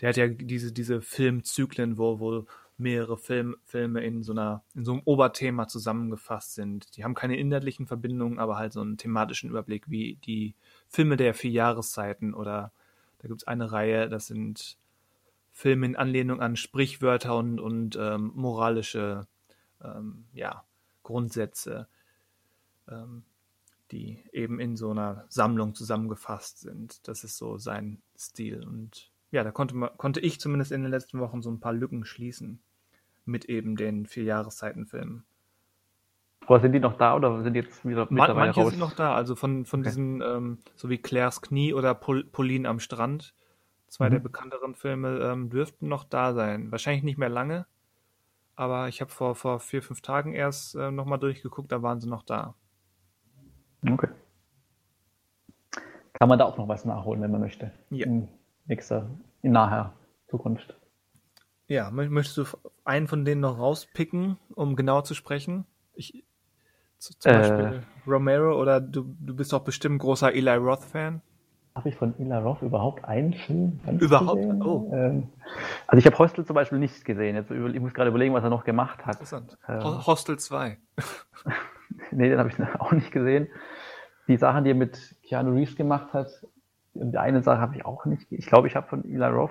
Der 0.00 0.08
hat 0.10 0.16
ja 0.16 0.28
diese, 0.28 0.72
diese 0.72 1.00
Filmzyklen, 1.00 1.98
wo, 1.98 2.18
wo 2.18 2.46
mehrere 2.76 3.16
Film, 3.16 3.56
Filme 3.64 4.04
in 4.04 4.22
so 4.22 4.32
einer, 4.32 4.64
in 4.74 4.84
so 4.84 4.92
einem 4.92 5.02
Oberthema 5.04 5.68
zusammengefasst 5.68 6.54
sind. 6.54 6.96
Die 6.96 7.04
haben 7.04 7.14
keine 7.14 7.36
inhaltlichen 7.36 7.86
Verbindungen, 7.86 8.38
aber 8.38 8.56
halt 8.56 8.72
so 8.72 8.80
einen 8.80 8.96
thematischen 8.96 9.50
Überblick, 9.50 9.88
wie 9.88 10.16
die 10.24 10.54
Filme 10.88 11.16
der 11.16 11.34
vier 11.34 11.52
Jahreszeiten 11.52 12.34
oder 12.34 12.72
da 13.18 13.28
gibt 13.28 13.42
es 13.42 13.46
eine 13.46 13.72
Reihe, 13.72 14.08
das 14.08 14.26
sind 14.26 14.76
Filme 15.52 15.86
in 15.86 15.96
Anlehnung 15.96 16.40
an 16.40 16.56
Sprichwörter 16.56 17.36
und, 17.36 17.60
und 17.60 17.96
ähm, 17.96 18.32
moralische 18.34 19.26
ähm, 19.82 20.24
ja, 20.32 20.64
Grundsätze, 21.04 21.86
ähm, 22.88 23.22
die 23.92 24.18
eben 24.32 24.58
in 24.58 24.76
so 24.76 24.90
einer 24.90 25.26
Sammlung 25.28 25.74
zusammengefasst 25.74 26.58
sind. 26.58 27.06
Das 27.06 27.22
ist 27.22 27.36
so 27.36 27.56
sein 27.56 28.02
Stil 28.18 28.64
und 28.66 29.12
ja, 29.34 29.42
da 29.42 29.50
konnte, 29.50 29.74
man, 29.74 29.90
konnte 29.96 30.20
ich 30.20 30.40
zumindest 30.40 30.70
in 30.70 30.82
den 30.82 30.90
letzten 30.90 31.18
Wochen 31.18 31.42
so 31.42 31.50
ein 31.50 31.58
paar 31.58 31.72
Lücken 31.72 32.04
schließen 32.04 32.60
mit 33.24 33.46
eben 33.46 33.74
den 33.74 34.06
vier 34.06 34.22
Jahreszeitenfilmen. 34.22 35.24
Aber 36.46 36.60
sind 36.60 36.72
die 36.72 36.78
noch 36.78 36.96
da 36.96 37.16
oder 37.16 37.42
sind 37.42 37.54
die 37.54 37.60
jetzt 37.60 37.84
wieder 37.84 38.06
mittlerweile 38.10 38.46
Manche 38.46 38.60
raus? 38.60 38.70
sind 38.70 38.78
noch 38.78 38.94
da, 38.94 39.14
also 39.14 39.34
von, 39.34 39.64
von 39.64 39.80
okay. 39.80 39.88
diesen, 39.88 40.22
ähm, 40.22 40.58
so 40.76 40.88
wie 40.88 40.98
Claires 40.98 41.42
Knie 41.42 41.74
oder 41.74 41.94
Pol 41.94 42.22
Pauline 42.24 42.68
am 42.68 42.78
Strand, 42.78 43.34
zwei 43.88 44.08
mhm. 44.08 44.12
der 44.12 44.18
bekannteren 44.20 44.74
Filme, 44.76 45.18
ähm, 45.18 45.50
dürften 45.50 45.88
noch 45.88 46.04
da 46.04 46.32
sein. 46.32 46.70
Wahrscheinlich 46.70 47.02
nicht 47.02 47.18
mehr 47.18 47.28
lange, 47.28 47.66
aber 48.54 48.86
ich 48.88 49.00
habe 49.00 49.10
vor, 49.10 49.34
vor 49.34 49.58
vier, 49.58 49.82
fünf 49.82 50.00
Tagen 50.00 50.32
erst 50.32 50.76
äh, 50.76 50.92
nochmal 50.92 51.18
durchgeguckt, 51.18 51.72
da 51.72 51.82
waren 51.82 51.98
sie 51.98 52.08
noch 52.08 52.22
da. 52.22 52.54
Okay. 53.90 54.08
Kann 56.12 56.28
man 56.28 56.38
da 56.38 56.44
auch 56.44 56.56
noch 56.56 56.68
was 56.68 56.84
nachholen, 56.84 57.20
wenn 57.20 57.32
man 57.32 57.40
möchte. 57.40 57.72
Ja. 57.90 58.06
In 58.06 58.28
nächster, 58.66 59.10
in 59.42 59.52
naher 59.52 59.92
Zukunft. 60.28 60.76
Ja, 61.66 61.90
möchtest 61.90 62.36
du 62.36 62.44
einen 62.84 63.08
von 63.08 63.24
denen 63.24 63.40
noch 63.40 63.58
rauspicken, 63.58 64.36
um 64.54 64.76
genau 64.76 65.00
zu 65.00 65.14
sprechen? 65.14 65.64
Ich, 65.94 66.24
zum 66.98 67.32
äh, 67.32 67.38
Beispiel 67.38 67.82
Romero 68.06 68.60
oder 68.60 68.80
du, 68.80 69.14
du 69.18 69.34
bist 69.34 69.52
doch 69.52 69.64
bestimmt 69.64 70.00
großer 70.00 70.32
Eli 70.32 70.54
Roth-Fan. 70.54 71.22
Habe 71.74 71.88
ich 71.88 71.96
von 71.96 72.14
Eli 72.20 72.34
Roth 72.34 72.62
überhaupt 72.62 73.04
einen 73.04 73.34
Film 73.34 73.80
Überhaupt? 73.98 74.42
Gesehen? 74.42 74.62
Oh. 74.62 74.90
Ähm, 74.94 75.28
also 75.88 75.98
ich 75.98 76.06
habe 76.06 76.16
Hostel 76.18 76.44
zum 76.44 76.54
Beispiel 76.54 76.78
nicht 76.78 77.04
gesehen. 77.04 77.34
Jetzt, 77.34 77.50
ich 77.50 77.80
muss 77.80 77.94
gerade 77.94 78.10
überlegen, 78.10 78.32
was 78.32 78.44
er 78.44 78.50
noch 78.50 78.64
gemacht 78.64 79.04
hat. 79.04 79.14
Interessant. 79.14 79.58
Ähm, 79.68 80.06
Hostel 80.06 80.38
2. 80.38 80.78
nee, 82.12 82.28
den 82.28 82.38
habe 82.38 82.48
ich 82.48 82.60
auch 82.80 82.92
nicht 82.92 83.10
gesehen. 83.10 83.48
Die 84.28 84.36
Sachen, 84.36 84.64
die 84.64 84.70
er 84.70 84.76
mit 84.76 85.16
Keanu 85.24 85.52
Reeves 85.52 85.74
gemacht 85.74 86.12
hat, 86.12 86.28
die 86.94 87.18
eine 87.18 87.42
Sache 87.42 87.60
habe 87.60 87.76
ich 87.76 87.84
auch 87.84 88.04
nicht. 88.04 88.30
Ich 88.30 88.46
glaube, 88.46 88.68
ich 88.68 88.76
habe 88.76 88.86
von 88.86 89.04
Eli 89.04 89.26
Roth 89.26 89.50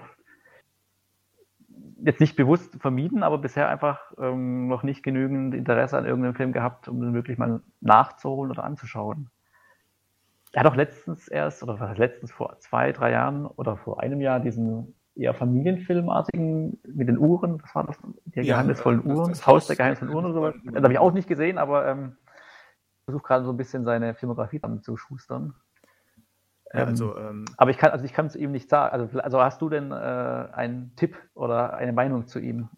jetzt 2.05 2.19
nicht 2.19 2.35
bewusst 2.35 2.75
vermieden, 2.81 3.23
aber 3.23 3.37
bisher 3.37 3.69
einfach 3.69 3.99
ähm, 4.17 4.67
noch 4.67 4.83
nicht 4.83 5.03
genügend 5.03 5.53
Interesse 5.53 5.97
an 5.97 6.05
irgendeinem 6.05 6.35
Film 6.35 6.51
gehabt, 6.51 6.87
um 6.87 6.99
den 6.99 7.13
wirklich 7.13 7.37
mal 7.37 7.61
nachzuholen 7.81 8.51
oder 8.51 8.63
anzuschauen. 8.63 9.29
Er 10.51 10.63
hat 10.63 10.71
auch 10.71 10.75
letztens 10.75 11.27
erst, 11.27 11.63
oder 11.63 11.79
was 11.79 11.97
letztens 11.97 12.31
vor 12.31 12.59
zwei, 12.59 12.91
drei 12.91 13.11
Jahren 13.11 13.45
oder 13.45 13.77
vor 13.77 14.01
einem 14.01 14.21
Jahr 14.21 14.39
diesen 14.39 14.93
eher 15.15 15.33
familienfilmartigen 15.33 16.79
mit 16.87 17.07
den 17.07 17.17
Uhren, 17.17 17.61
was 17.61 17.73
war 17.75 17.85
das? 17.85 17.97
Die 18.25 18.41
ja, 18.41 18.55
geheimnisvollen 18.55 19.05
Uhren, 19.05 19.29
das, 19.29 19.45
Haus 19.45 19.67
der 19.67 19.75
geheimnisvollen 19.75 20.13
Uhren 20.13 20.25
oder 20.25 20.33
so. 20.33 20.59
Das 20.71 20.83
habe 20.83 20.93
ich 20.93 20.99
auch 20.99 21.13
nicht 21.13 21.27
gesehen, 21.27 21.57
aber 21.57 21.87
ähm, 21.87 22.17
versuche 23.05 23.23
gerade 23.23 23.45
so 23.45 23.51
ein 23.51 23.57
bisschen 23.57 23.83
seine 23.83 24.13
Filmografie 24.15 24.61
zu 24.81 24.97
schustern. 24.97 25.55
Ja, 26.73 26.85
also, 26.85 27.15
ähm, 27.15 27.27
ähm, 27.27 27.45
aber 27.57 27.69
ich 27.69 27.77
kann, 27.77 27.91
also 27.91 28.03
ich 28.03 28.13
kann 28.13 28.31
zu 28.31 28.39
ihm 28.39 28.51
nicht 28.51 28.67
sagen. 28.67 28.93
Also, 28.93 29.19
also 29.19 29.39
hast 29.39 29.61
du 29.61 29.69
denn 29.69 29.91
äh, 29.91 29.95
einen 29.95 30.95
Tipp 30.95 31.15
oder 31.35 31.75
eine 31.75 31.93
Meinung 31.93 32.25
zu 32.27 32.39
ihm? 32.39 32.69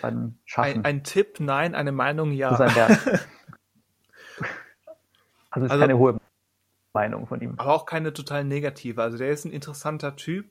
Ein, 0.00 0.38
ein, 0.56 1.04
Tipp, 1.04 1.38
nein, 1.38 1.74
eine 1.74 1.92
Meinung, 1.92 2.32
ja. 2.32 2.48
Zu 2.48 2.56
seinem 2.56 2.74
Werk. 2.76 2.90
also 5.50 5.66
ist 5.66 5.70
also, 5.70 5.80
keine 5.80 5.98
hohe 5.98 6.18
Meinung 6.94 7.26
von 7.26 7.42
ihm. 7.42 7.54
Aber 7.58 7.74
auch 7.74 7.84
keine 7.84 8.14
total 8.14 8.44
negative. 8.44 9.02
Also 9.02 9.18
der 9.18 9.28
ist 9.28 9.44
ein 9.44 9.52
interessanter 9.52 10.16
Typ, 10.16 10.46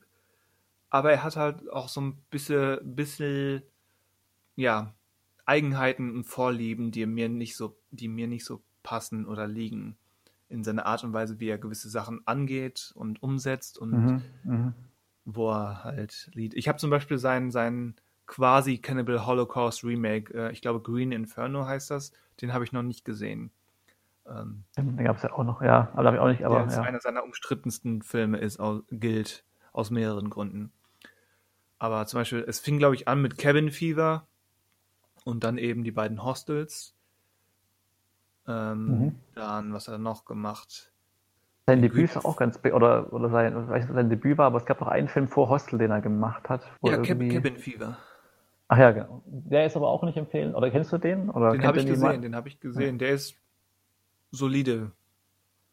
aber 0.91 1.11
er 1.11 1.23
hat 1.23 1.37
halt 1.37 1.67
auch 1.71 1.89
so 1.89 2.01
ein 2.01 2.17
bisschen, 2.29 2.77
bisschen 2.83 3.63
ja, 4.55 4.93
Eigenheiten 5.47 6.15
und 6.15 6.25
Vorlieben, 6.25 6.91
die 6.91 7.07
mir 7.07 7.29
nicht 7.29 7.57
so, 7.57 7.75
die 7.89 8.07
mir 8.07 8.27
nicht 8.27 8.45
so 8.45 8.61
passen 8.83 9.25
oder 9.25 9.47
liegen 9.47 9.97
in 10.51 10.63
seiner 10.63 10.85
Art 10.85 11.03
und 11.03 11.13
Weise, 11.13 11.39
wie 11.39 11.49
er 11.49 11.57
gewisse 11.57 11.89
Sachen 11.89 12.21
angeht 12.25 12.91
und 12.95 13.23
umsetzt 13.23 13.77
und 13.77 13.91
mhm, 13.91 14.21
mhm. 14.43 14.73
wo 15.25 15.51
er 15.51 15.83
halt 15.83 16.29
Lied. 16.33 16.53
Ich 16.53 16.67
habe 16.67 16.77
zum 16.77 16.89
Beispiel 16.89 17.17
seinen, 17.17 17.51
seinen 17.51 17.95
quasi 18.27 18.77
Cannibal 18.77 19.25
Holocaust 19.25 19.83
Remake, 19.83 20.33
äh, 20.33 20.51
ich 20.51 20.61
glaube 20.61 20.81
Green 20.81 21.11
Inferno 21.11 21.65
heißt 21.65 21.91
das, 21.91 22.11
den 22.41 22.53
habe 22.53 22.63
ich 22.63 22.71
noch 22.71 22.83
nicht 22.83 23.05
gesehen. 23.05 23.51
Ähm, 24.27 24.63
den 24.77 24.97
gab 24.97 25.17
es 25.17 25.23
ja 25.23 25.33
auch 25.33 25.43
noch, 25.43 25.61
ja, 25.61 25.89
aber 25.93 26.05
habe 26.05 26.17
ich 26.17 26.21
auch 26.21 26.27
nicht, 26.27 26.43
aber 26.45 26.63
der 26.65 26.75
ja. 26.75 26.81
einer 26.83 26.99
seiner 26.99 27.23
umstrittensten 27.23 28.01
Filme 28.01 28.37
ist, 28.37 28.59
aus, 28.59 28.83
gilt 28.91 29.43
aus 29.73 29.89
mehreren 29.89 30.29
Gründen. 30.29 30.71
Aber 31.79 32.05
zum 32.05 32.19
Beispiel, 32.19 32.45
es 32.47 32.59
fing, 32.59 32.77
glaube 32.77 32.95
ich, 32.95 33.07
an 33.07 33.21
mit 33.21 33.37
Cabin 33.37 33.71
Fever 33.71 34.27
und 35.23 35.43
dann 35.43 35.57
eben 35.57 35.83
die 35.83 35.91
beiden 35.91 36.23
Hostels 36.23 36.95
ähm, 38.47 38.85
mhm. 38.85 39.15
Dann, 39.35 39.73
was 39.73 39.87
hat 39.87 39.95
er 39.95 39.99
noch 39.99 40.25
gemacht? 40.25 40.91
Sein 41.67 41.81
Debüt 41.81 42.05
ist 42.05 42.25
auch 42.25 42.37
ganz, 42.37 42.59
oder, 42.63 43.13
oder 43.13 43.29
sein, 43.29 43.69
weiß 43.69 43.85
nicht, 43.85 43.93
sein 43.93 44.09
Debüt 44.09 44.37
war, 44.37 44.47
aber 44.47 44.57
es 44.57 44.65
gab 44.65 44.81
noch 44.81 44.87
einen 44.87 45.07
Film 45.07 45.27
vor 45.27 45.49
Hostel, 45.49 45.77
den 45.77 45.91
er 45.91 46.01
gemacht 46.01 46.49
hat. 46.49 46.63
Ja, 46.81 46.93
irgendwie... 46.93 47.29
Cabin 47.29 47.57
Fever. 47.57 47.97
Ach 48.67 48.77
ja, 48.77 48.91
genau. 48.91 49.21
Der 49.25 49.65
ist 49.65 49.75
aber 49.75 49.89
auch 49.89 50.03
nicht 50.03 50.17
empfehlen. 50.17 50.55
Oder 50.55 50.71
kennst 50.71 50.91
du 50.91 50.97
den? 50.97 51.29
Oder 51.29 51.51
den 51.51 51.65
habe 51.65 51.79
ich 51.79 51.85
gesehen, 51.85 52.21
den 52.21 52.35
habe 52.35 52.47
ich 52.47 52.59
gesehen. 52.59 52.97
Der 52.97 53.09
ist 53.09 53.35
solide. 54.31 54.91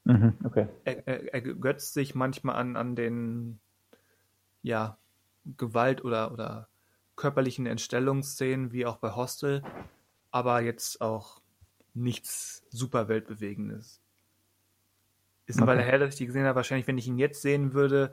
Mhm, 0.04 0.34
okay. 0.44 0.66
Er, 0.84 1.06
er, 1.06 1.34
er, 1.34 1.40
götzt 1.40 1.94
sich 1.94 2.14
manchmal 2.14 2.56
an, 2.56 2.76
an 2.76 2.96
den 2.96 3.60
ja, 4.62 4.96
Gewalt- 5.56 6.04
oder, 6.04 6.32
oder 6.32 6.68
körperlichen 7.14 7.66
Entstellungsszenen, 7.66 8.72
wie 8.72 8.84
auch 8.86 8.96
bei 8.96 9.14
Hostel, 9.14 9.62
aber 10.30 10.60
jetzt 10.60 11.00
auch 11.00 11.40
nichts 11.98 12.64
super 12.70 13.08
weltbewegendes. 13.08 14.00
Ist 15.46 15.56
eine 15.56 15.64
okay. 15.64 15.78
Weile 15.78 15.82
her, 15.82 15.98
dass 15.98 16.10
ich 16.10 16.16
die 16.16 16.26
gesehen 16.26 16.44
habe. 16.44 16.56
Wahrscheinlich, 16.56 16.86
wenn 16.86 16.98
ich 16.98 17.06
ihn 17.06 17.18
jetzt 17.18 17.42
sehen 17.42 17.72
würde, 17.72 18.12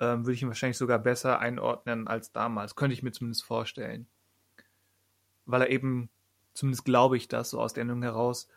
ähm, 0.00 0.24
würde 0.24 0.34
ich 0.34 0.42
ihn 0.42 0.48
wahrscheinlich 0.48 0.76
sogar 0.76 0.98
besser 0.98 1.38
einordnen 1.38 2.06
als 2.08 2.32
damals. 2.32 2.76
Könnte 2.76 2.94
ich 2.94 3.02
mir 3.02 3.12
zumindest 3.12 3.44
vorstellen. 3.44 4.06
Weil 5.46 5.62
er 5.62 5.70
eben, 5.70 6.10
zumindest 6.52 6.84
glaube 6.84 7.16
ich 7.16 7.28
das 7.28 7.50
so 7.50 7.60
aus 7.60 7.72
der 7.72 7.82
Endung 7.82 8.02
heraus, 8.02 8.48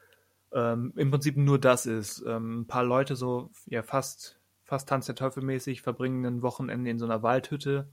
ähm, 0.51 0.93
im 0.95 1.11
Prinzip 1.11 1.37
nur 1.37 1.59
das 1.59 1.85
ist. 1.85 2.23
Ähm, 2.25 2.61
ein 2.61 2.67
paar 2.67 2.83
Leute 2.83 3.15
so, 3.15 3.51
ja, 3.65 3.83
fast, 3.83 4.39
fast 4.63 4.89
Tanz 4.89 5.05
der 5.05 5.15
Teufel 5.15 5.43
mäßig 5.43 5.81
verbringen 5.81 6.25
ein 6.25 6.41
Wochenende 6.41 6.89
in 6.89 6.99
so 6.99 7.05
einer 7.05 7.23
Waldhütte 7.23 7.87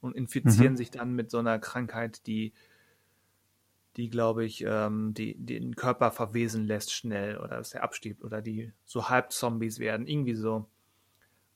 und 0.00 0.14
infizieren 0.14 0.72
Mhm. 0.72 0.76
sich 0.76 0.90
dann 0.90 1.14
mit 1.14 1.30
so 1.30 1.38
einer 1.38 1.58
Krankheit, 1.58 2.26
die, 2.26 2.52
die 3.98 4.08
glaube 4.08 4.44
ich, 4.44 4.64
ähm, 4.66 5.12
die, 5.12 5.34
die 5.34 5.58
den 5.60 5.76
Körper 5.76 6.10
verwesen 6.12 6.66
lässt 6.66 6.92
schnell 6.94 7.36
oder 7.36 7.56
dass 7.56 7.74
er 7.74 7.82
abstirbt 7.82 8.22
oder 8.24 8.40
die 8.40 8.72
so 8.86 9.10
halb 9.10 9.32
Zombies 9.32 9.78
werden, 9.80 10.06
irgendwie 10.06 10.34
so. 10.34 10.66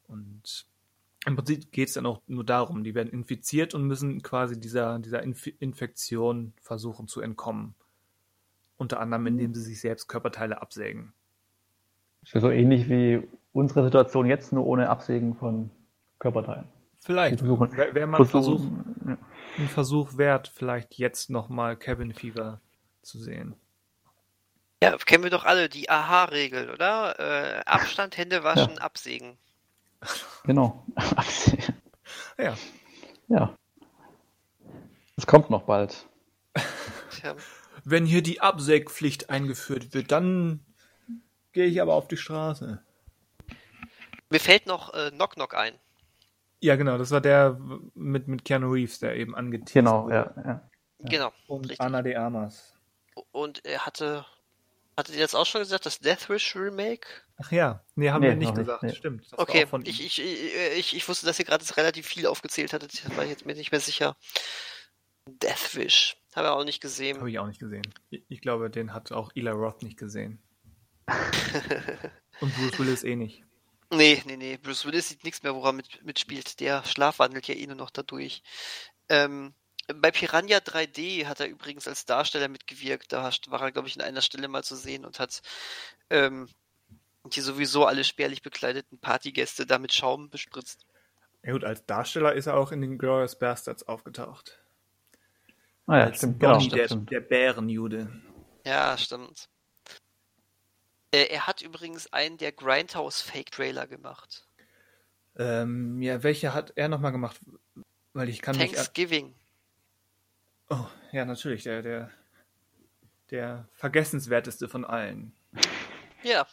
Und 0.09 0.67
im 1.25 1.37
Prinzip 1.37 1.71
geht 1.71 1.89
es 1.89 1.95
dann 1.95 2.05
auch 2.05 2.21
nur 2.27 2.45
darum, 2.45 2.83
die 2.83 2.95
werden 2.97 3.09
infiziert 3.13 3.75
und 3.75 3.85
müssen 3.87 4.23
quasi 4.23 4.59
dieser, 4.59 4.99
dieser 4.99 5.23
Inf 5.23 5.47
Infektion 5.61 6.53
versuchen 6.61 7.07
zu 7.07 7.21
entkommen. 7.21 7.75
Unter 8.77 8.99
anderem, 8.99 9.29
indem 9.29 9.55
sie 9.55 9.63
sich 9.63 9.81
selbst 9.81 10.09
Körperteile 10.09 10.61
absägen. 10.61 11.13
Ist 12.25 12.35
ja 12.35 12.41
so 12.41 12.51
ähnlich 12.51 12.89
wie 12.89 13.23
unsere 13.53 13.85
Situation 13.85 14.27
jetzt, 14.27 14.53
nur 14.53 14.67
ohne 14.67 14.89
Absägen 14.89 15.35
von 15.37 15.71
Körperteilen. 16.19 16.65
Vielleicht. 16.99 17.39
Versuchen- 17.39 17.77
Wäre 17.77 17.95
wär 17.95 18.09
Versuch, 18.09 18.31
Versuchen- 18.31 18.97
ja. 19.07 19.19
Ein 19.59 19.69
Versuch 19.69 20.17
wert, 20.17 20.51
vielleicht 20.55 20.95
jetzt 20.99 21.31
nochmal 21.31 21.77
Cabin 21.77 22.15
Fever 22.15 22.61
zu 23.03 23.19
sehen. 23.19 23.55
Ja, 24.83 24.97
kennen 24.97 25.23
wir 25.23 25.31
doch 25.31 25.45
alle, 25.45 25.69
die 25.69 25.89
Aha-Regel, 25.91 26.71
oder? 26.71 27.19
Äh, 27.19 27.63
Abstand, 27.67 28.17
Hände 28.17 28.43
waschen, 28.43 28.79
absägen. 28.79 29.39
Genau. 30.45 30.85
Ja, 32.39 32.57
ja. 33.29 33.57
Es 35.17 35.27
kommt 35.27 35.51
noch 35.51 35.63
bald. 35.63 36.07
Tja. 37.11 37.37
wenn 37.85 38.07
hier 38.07 38.23
die 38.23 38.41
Absägpflicht 38.41 39.31
eingeführt 39.31 39.95
wird, 39.95 40.11
dann 40.11 40.65
gehe 41.53 41.67
ich 41.67 41.81
aber 41.81 41.95
auf 41.95 42.09
die 42.09 42.17
Straße. 42.17 42.83
Mir 44.31 44.41
fällt 44.41 44.67
noch 44.67 44.93
äh, 44.95 45.11
Knock 45.11 45.35
Knock 45.35 45.55
ein. 45.55 45.79
Ja, 46.63 46.77
genau, 46.77 46.97
das 46.97 47.11
war 47.11 47.21
der 47.21 47.59
mit, 47.95 48.29
mit 48.29 48.45
Keanu 48.45 48.71
Reeves, 48.73 49.01
der 49.01 49.17
eben 49.17 49.35
angeteased 49.35 49.75
Genau, 49.75 50.05
wurde. 50.05 50.15
ja. 50.15 50.43
ja. 50.45 50.71
Genau. 51.01 51.33
Und 51.49 51.63
richtig. 51.65 51.81
Anna 51.81 52.03
de 52.03 52.15
Armas. 52.15 52.79
Und 53.33 53.65
er 53.65 53.85
hatte. 53.85 54.25
Hattet 54.97 55.15
ihr 55.17 55.23
das 55.23 55.35
auch 55.35 55.47
schon 55.47 55.63
gesagt, 55.63 55.87
das 55.87 55.99
Deathwish 56.01 56.55
Remake? 56.55 57.07
Ach 57.39 57.51
ja, 57.51 57.83
nee, 57.97 58.11
haben 58.11 58.21
Nee, 58.21 58.29
wir 58.29 58.37
nicht 58.37 58.49
nicht, 58.51 58.59
gesagt, 58.59 58.83
nee. 58.83 58.95
stimmt. 58.95 59.27
Okay, 59.37 59.67
ich, 59.85 60.05
ich, 60.05 60.21
ich, 60.21 60.55
ich, 60.77 60.97
ich 60.97 61.09
wusste, 61.09 61.25
dass 61.27 61.39
ihr 61.39 61.47
gerade 61.47 61.65
relativ 61.77 62.07
viel 62.07 62.27
aufgezählt 62.27 62.73
hattet. 62.75 62.93
Ich 62.93 63.17
war 63.17 63.25
jetzt 63.25 63.47
mir 63.47 63.55
nicht 63.55 63.73
mehr 63.73 63.81
sicher. 63.81 64.17
Deathwish. 65.27 66.17
Habe 66.37 66.49
ich 66.49 66.53
auch 66.53 66.65
nicht 66.65 66.81
gesehen. 66.83 67.19
Habe 67.19 67.31
ich 67.31 67.39
auch 67.39 67.47
nicht 67.47 67.59
gesehen. 67.59 67.83
Ich, 68.11 68.23
ich 68.29 68.41
glaube, 68.43 68.71
den 68.71 68.93
hat 68.95 69.13
auch 69.13 69.33
Eli 69.35 69.51
Roth 69.51 69.83
nicht 69.83 69.99
gesehen. 69.99 70.41
Und 72.41 72.55
Bruce 72.55 72.79
Willis 72.79 73.03
eh 73.05 73.17
nicht. 73.17 73.45
Nee, 73.93 74.23
nee, 74.25 74.37
nee. 74.37 74.57
Bruce 74.57 74.87
Willis 74.87 75.11
sieht 75.11 75.23
nichts 75.23 75.43
mehr, 75.43 75.55
woran 75.55 75.77
mit, 75.77 76.03
mitspielt. 76.03 76.61
Der 76.61 76.83
schlafwandelt 76.85 77.47
ja 77.47 77.55
eh 77.55 77.67
nur 77.67 77.77
noch 77.77 77.91
dadurch. 77.91 78.43
Ähm, 79.11 79.53
bei 79.95 80.11
Piranha 80.11 80.59
3D 80.59 81.27
hat 81.27 81.41
er 81.41 81.49
übrigens 81.49 81.87
als 81.87 82.07
Darsteller 82.07 82.49
mitgewirkt. 82.49 83.13
Da 83.13 83.31
war 83.49 83.61
er, 83.61 83.73
glaube 83.73 83.89
ich, 83.89 83.97
in 83.97 84.03
einer 84.03 84.23
Stelle 84.23 84.49
mal 84.49 84.65
zu 84.65 84.77
sehen 84.77 85.05
und 85.05 85.21
hat 85.21 85.43
ähm, 86.09 86.49
die 87.25 87.43
sowieso 87.43 87.85
alle 87.85 88.05
spärlich 88.05 88.41
bekleideten 88.41 88.99
Partygäste 88.99 89.67
da 89.67 89.79
mit 89.79 89.93
Schaum 89.93 90.31
bespritzt. 90.31 90.87
Ja 91.43 91.53
gut, 91.53 91.65
als 91.65 91.85
Darsteller 91.85 92.33
ist 92.33 92.47
er 92.47 92.57
auch 92.57 92.73
in 92.73 92.81
den 92.81 92.97
Glorious 92.97 93.39
Bastards 93.39 93.83
aufgetaucht. 93.89 94.59
Ah 95.87 95.99
ja, 95.99 96.05
als 96.05 96.19
stimmt, 96.19 96.41
genau, 96.41 96.53
Bonnie, 96.55 96.65
stimmt, 96.65 96.81
der, 96.81 96.87
stimmt. 96.87 97.11
der 97.11 97.21
Bärenjude. 97.21 98.23
Ja, 98.65 98.97
stimmt. 98.97 99.49
Äh, 101.13 101.25
er 101.27 101.47
hat 101.47 101.63
übrigens 101.63 102.13
einen 102.13 102.39
der 102.39 102.53
Grindhouse 102.53 103.21
Fake-Trailer 103.21 103.87
gemacht. 103.87 104.47
Ähm, 105.37 106.03
ja, 106.03 106.23
welche 106.23 106.53
hat 106.55 106.73
er 106.77 106.89
nochmal 106.89 107.13
gemacht? 107.13 107.39
Weil 108.13 108.29
ich 108.29 108.43
kann 108.43 108.57
mich... 108.57 108.73
Thanksgiving. 108.73 109.35
Oh, 110.69 110.87
ja, 111.13 111.25
natürlich, 111.25 111.65
der, 111.65 111.83
der, 111.83 112.11
der 113.31 113.69
vergessenswerteste 113.75 114.69
von 114.69 114.85
allen. 114.85 115.33
Ja, 116.23 116.47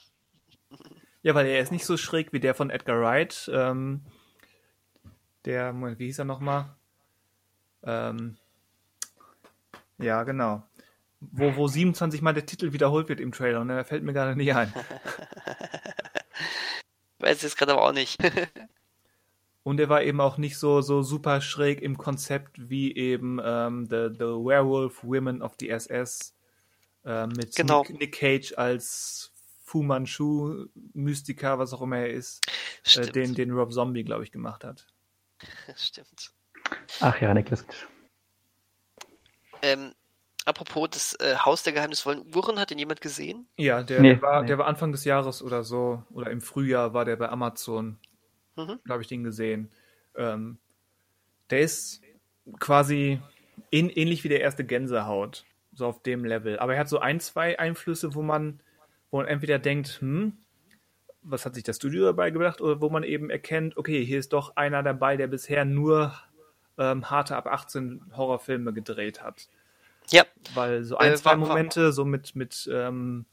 Ja, 1.22 1.36
weil 1.36 1.48
er 1.48 1.62
ist 1.62 1.72
nicht 1.72 1.86
so 1.86 1.98
schräg 1.98 2.32
wie 2.32 2.40
der 2.40 2.56
von 2.56 2.70
Edgar 2.70 3.02
Wright. 3.02 3.50
Ähm, 3.54 4.06
der, 5.46 5.74
Moment, 5.74 6.00
wie 6.00 6.06
hieß 6.06 6.20
er 6.20 6.26
nochmal? 6.26 6.76
Ähm, 7.84 8.38
ja, 9.98 10.24
genau. 10.24 10.64
Wo, 11.22 11.56
wo 11.56 11.68
27 11.68 12.22
Mal 12.22 12.34
der 12.34 12.46
Titel 12.46 12.72
wiederholt 12.72 13.10
wird 13.10 13.20
im 13.20 13.32
Trailer 13.32 13.60
und 13.62 13.68
der 13.68 13.84
fällt 13.84 14.04
mir 14.04 14.14
gerade 14.14 14.36
nicht 14.36 14.56
ein. 14.56 14.74
weiß 17.20 17.42
jetzt 17.42 17.58
gerade 17.58 17.74
aber 17.74 17.84
auch 17.84 17.94
nicht. 17.94 18.18
Und 19.64 19.80
er 19.80 19.90
war 19.90 20.02
eben 20.02 20.22
auch 20.22 20.38
nicht 20.38 20.58
so, 20.58 20.82
so 20.82 21.04
super 21.04 21.42
schräg 21.42 21.82
im 21.82 21.98
Konzept 21.98 22.70
wie 22.70 22.96
eben 22.96 23.40
ähm, 23.44 23.88
the, 23.90 24.08
the 24.12 24.26
Werewolf 24.26 25.04
Women 25.04 25.42
of 25.42 25.56
the 25.60 25.70
SS 25.70 26.34
äh, 27.06 27.28
mit 27.28 27.56
Genau. 27.56 27.84
Nick, 27.84 28.00
Nick 28.00 28.16
Cage 28.16 28.54
als 28.58 29.32
Fu 29.64 29.84
Manchu, 29.84 30.66
Mystiker, 30.94 31.60
was 31.60 31.74
auch 31.74 31.82
immer 31.82 31.98
er 31.98 32.10
ist, 32.10 32.42
äh, 32.96 33.12
den, 33.12 33.36
den 33.36 33.52
Rob 33.52 33.72
Zombie, 33.72 34.04
glaube 34.04 34.24
ich, 34.24 34.32
gemacht 34.32 34.64
hat. 34.64 34.88
Stimmt. 35.76 36.32
Ach 37.02 37.22
ja, 37.22 37.34
Niklas. 37.34 37.66
Ähm, 39.62 39.94
apropos 40.46 40.90
das 40.90 41.14
äh, 41.20 41.36
Haus 41.38 41.64
der 41.64 41.74
geheimnisvollen 41.74 42.24
Uhren, 42.36 42.60
hat 42.60 42.72
den 42.72 42.80
jemand 42.80 43.02
gesehen? 43.02 43.48
Ja, 43.58 43.84
der, 43.84 44.02
Nee, 44.02 44.14
der, 44.14 44.22
war, 44.22 44.42
nee. 44.42 44.48
der 44.48 44.58
war 44.58 44.68
Anfang 44.68 44.92
des 44.92 45.06
Jahres 45.06 45.42
oder 45.42 45.64
so, 45.64 46.04
oder 46.12 46.32
im 46.32 46.42
Frühjahr 46.42 46.94
war 46.94 47.06
der 47.06 47.16
bei 47.16 47.30
Amazon. 47.30 47.98
Mhm. 48.56 48.80
Da 48.86 48.94
habe 48.94 49.02
ich 49.02 49.08
den 49.08 49.24
gesehen. 49.24 49.70
Ähm, 50.16 50.58
der 51.50 51.62
ist 51.62 52.02
quasi 52.60 53.20
ähn, 53.72 53.90
ähnlich 53.90 54.24
wie 54.24 54.30
der 54.30 54.42
erste 54.42 54.66
Gänsehaut, 54.66 55.46
so 55.74 55.86
auf 55.86 56.02
dem 56.02 56.26
Level. 56.26 56.60
Aber 56.60 56.74
er 56.74 56.80
hat 56.80 56.90
so 56.90 57.00
ein, 57.00 57.20
zwei 57.20 57.60
Einflüsse, 57.60 58.16
wo 58.16 58.22
man, 58.22 58.62
wo 59.12 59.18
man 59.18 59.28
entweder 59.28 59.60
denkt, 59.60 60.02
hm, 60.02 60.38
was 61.22 61.46
hat 61.46 61.56
sich 61.56 61.64
das 61.64 61.78
Studio 61.78 62.06
dabei 62.06 62.32
gedacht, 62.32 62.62
oder 62.62 62.82
wo 62.82 62.90
man 62.90 63.04
eben 63.04 63.30
erkennt, 63.30 63.78
okay, 63.78 64.04
hier 64.06 64.20
ist 64.20 64.34
doch 64.34 64.56
einer 64.56 64.84
dabei, 64.84 65.18
der 65.18 65.28
bisher 65.28 65.66
nur 65.66 66.14
ähm, 66.78 67.10
harte 67.10 67.36
ab 67.36 67.48
18 67.48 68.14
Horrorfilme 68.16 68.74
gedreht 68.74 69.22
hat 69.22 69.50
Ja, 70.12 70.26
weil 70.54 70.84
so 70.84 70.98
ein, 70.98 71.14
Äh, 71.14 71.16
zwei 71.16 71.32
war- 71.32 71.42
war- 71.42 71.48
Momente 71.48 71.92
so 71.94 72.06
mit, 72.06 72.36
mit 72.36 72.70
ähm, 72.72 73.26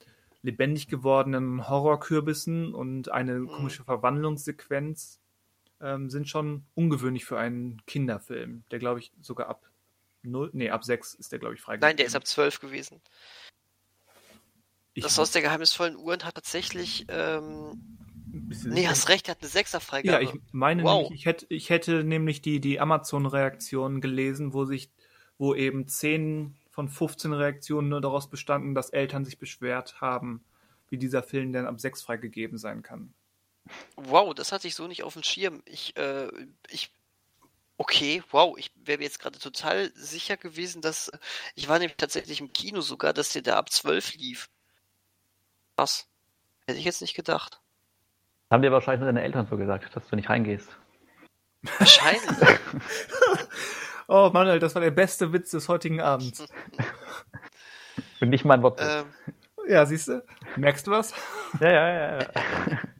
lebendig 0.42 0.88
gewordenen 0.88 1.68
Horrorkürbissen 1.68 2.74
und 2.74 3.10
eine 3.10 3.40
Mhm. 3.40 3.48
komische 3.48 3.84
Verwandlungssequenz 3.84 5.20
ähm, 5.80 6.08
sind 6.10 6.28
schon 6.28 6.64
ungewöhnlich 6.74 7.24
für 7.24 7.38
einen 7.38 7.84
Kinderfilm, 7.86 8.64
der 8.70 8.78
glaube 8.78 9.00
ich 9.00 9.12
sogar 9.20 9.48
ab 9.48 9.62
0, 10.22 10.50
nee, 10.52 10.70
ab 10.70 10.84
6 10.84 11.14
ist 11.14 11.32
der 11.32 11.38
glaube 11.38 11.54
ich 11.54 11.60
freigegeben. 11.60 11.88
nein, 11.88 11.96
der 11.96 12.06
ist 12.06 12.16
ab 12.16 12.26
12 12.26 12.60
gewesen. 12.60 13.00
ich, 14.94 15.04
Das 15.04 15.18
Haus 15.18 15.30
der 15.32 15.42
geheimnisvollen 15.42 15.96
Uhren 15.96 16.24
hat 16.24 16.34
tatsächlich, 16.34 17.04
ähm, 17.08 17.76
nee, 18.64 18.86
hast 18.88 19.08
recht, 19.08 19.26
der 19.26 19.32
hat 19.32 19.42
eine 19.42 19.48
Ja, 19.48 19.52
Sechser-Freigabe. 19.52 20.24
ich 20.24 20.40
meine 20.52 20.82
Wow. 20.82 21.02
nämlich, 21.08 21.20
ich 21.20 21.26
hätte, 21.26 21.46
ich 21.50 21.70
hätte 21.70 22.04
nämlich 22.04 22.40
die, 22.42 22.60
die 22.60 22.80
Amazon-Reaktion 22.80 24.00
gelesen, 24.00 24.52
wo 24.54 24.64
sich, 24.64 24.90
wo 25.38 25.54
eben 25.54 25.86
10 25.88 26.54
von 26.76 26.90
15 26.90 27.32
Reaktionen 27.32 27.88
nur 27.88 28.02
daraus 28.02 28.28
bestanden, 28.28 28.74
dass 28.74 28.90
Eltern 28.90 29.24
sich 29.24 29.38
beschwert 29.38 30.02
haben, 30.02 30.44
wie 30.90 30.98
dieser 30.98 31.22
Film 31.22 31.54
denn 31.54 31.66
ab 31.66 31.80
6 31.80 32.02
freigegeben 32.02 32.58
sein 32.58 32.82
kann. 32.82 33.14
Wow, 33.96 34.34
das 34.34 34.52
hatte 34.52 34.68
ich 34.68 34.74
so 34.74 34.86
nicht 34.86 35.02
auf 35.02 35.14
dem 35.14 35.22
Schirm. 35.22 35.62
Ich, 35.64 35.96
äh, 35.96 36.28
ich, 36.68 36.92
okay, 37.78 38.22
wow, 38.30 38.58
ich 38.58 38.70
wäre 38.76 38.98
mir 38.98 39.04
jetzt 39.04 39.20
gerade 39.20 39.38
total 39.38 39.90
sicher 39.94 40.36
gewesen, 40.36 40.82
dass, 40.82 41.10
ich 41.54 41.66
war 41.66 41.78
nämlich 41.78 41.96
tatsächlich 41.96 42.42
im 42.42 42.52
Kino 42.52 42.82
sogar, 42.82 43.14
dass 43.14 43.32
der 43.32 43.40
da 43.40 43.56
ab 43.56 43.72
12 43.72 44.16
lief. 44.16 44.50
Was? 45.76 46.06
Hätte 46.66 46.78
ich 46.78 46.84
jetzt 46.84 47.00
nicht 47.00 47.14
gedacht. 47.14 47.62
Haben 48.50 48.60
dir 48.60 48.70
wahrscheinlich 48.70 49.00
nur 49.00 49.08
deine 49.08 49.22
Eltern 49.22 49.46
so 49.48 49.56
gesagt, 49.56 49.96
dass 49.96 50.06
du 50.08 50.14
nicht 50.14 50.28
reingehst. 50.28 50.68
Wahrscheinlich. 51.78 52.20
Oh 54.08 54.30
Manuel, 54.32 54.58
das 54.58 54.74
war 54.74 54.82
der 54.82 54.90
beste 54.90 55.32
Witz 55.32 55.50
des 55.50 55.68
heutigen 55.68 56.00
Abends. 56.00 56.44
Und 58.20 58.30
nicht 58.30 58.44
mein 58.44 58.62
Wort. 58.62 58.80
ähm, 58.80 59.12
Ja, 59.68 59.84
siehst 59.84 60.08
du? 60.08 60.24
Merkst 60.56 60.86
du 60.86 60.92
was? 60.92 61.12
ja, 61.60 61.70
ja, 61.70 61.88
ja, 61.88 62.18
ja. 62.20 62.28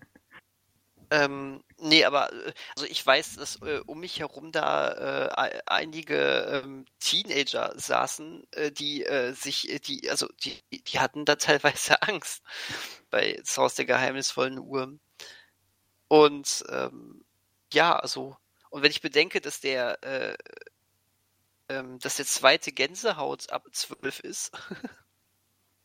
Ähm, 1.09 1.63
nee, 1.79 2.05
aber 2.05 2.33
äh, 2.33 2.53
also 2.75 2.85
ich 2.91 3.07
weiß, 3.07 3.37
dass 3.37 3.63
äh, 3.63 3.81
um 3.87 4.01
mich 4.01 4.19
herum 4.19 4.51
da 4.51 4.89
äh, 5.29 5.31
ei- 5.41 5.61
einige 5.67 6.63
ähm, 6.65 6.85
Teenager 6.99 7.73
saßen, 7.77 8.45
äh, 8.51 8.73
die 8.73 9.05
äh, 9.05 9.33
sich, 9.33 9.71
äh, 9.71 9.79
die, 9.79 10.11
also 10.11 10.27
die, 10.43 10.61
die 10.73 10.99
hatten 10.99 11.25
da 11.25 11.37
teilweise 11.37 12.03
Angst 12.03 12.43
bei 13.11 13.35
das 13.39 13.57
Haus 13.57 13.77
der 13.77 13.85
geheimnisvollen 13.85 14.59
Uhr. 14.59 14.99
Und 16.09 16.65
ähm, 16.71 17.25
ja, 17.73 17.97
also, 17.97 18.37
und 18.71 18.83
wenn 18.83 18.91
ich 18.91 19.01
bedenke, 19.01 19.41
dass 19.41 19.61
der 19.61 20.03
äh, 20.03 20.37
ähm, 21.69 21.99
dass 21.99 22.17
der 22.17 22.27
zweite 22.27 22.73
Gänsehaut 22.73 23.51
ab 23.51 23.67
12 23.73 24.21
ist, 24.21 24.53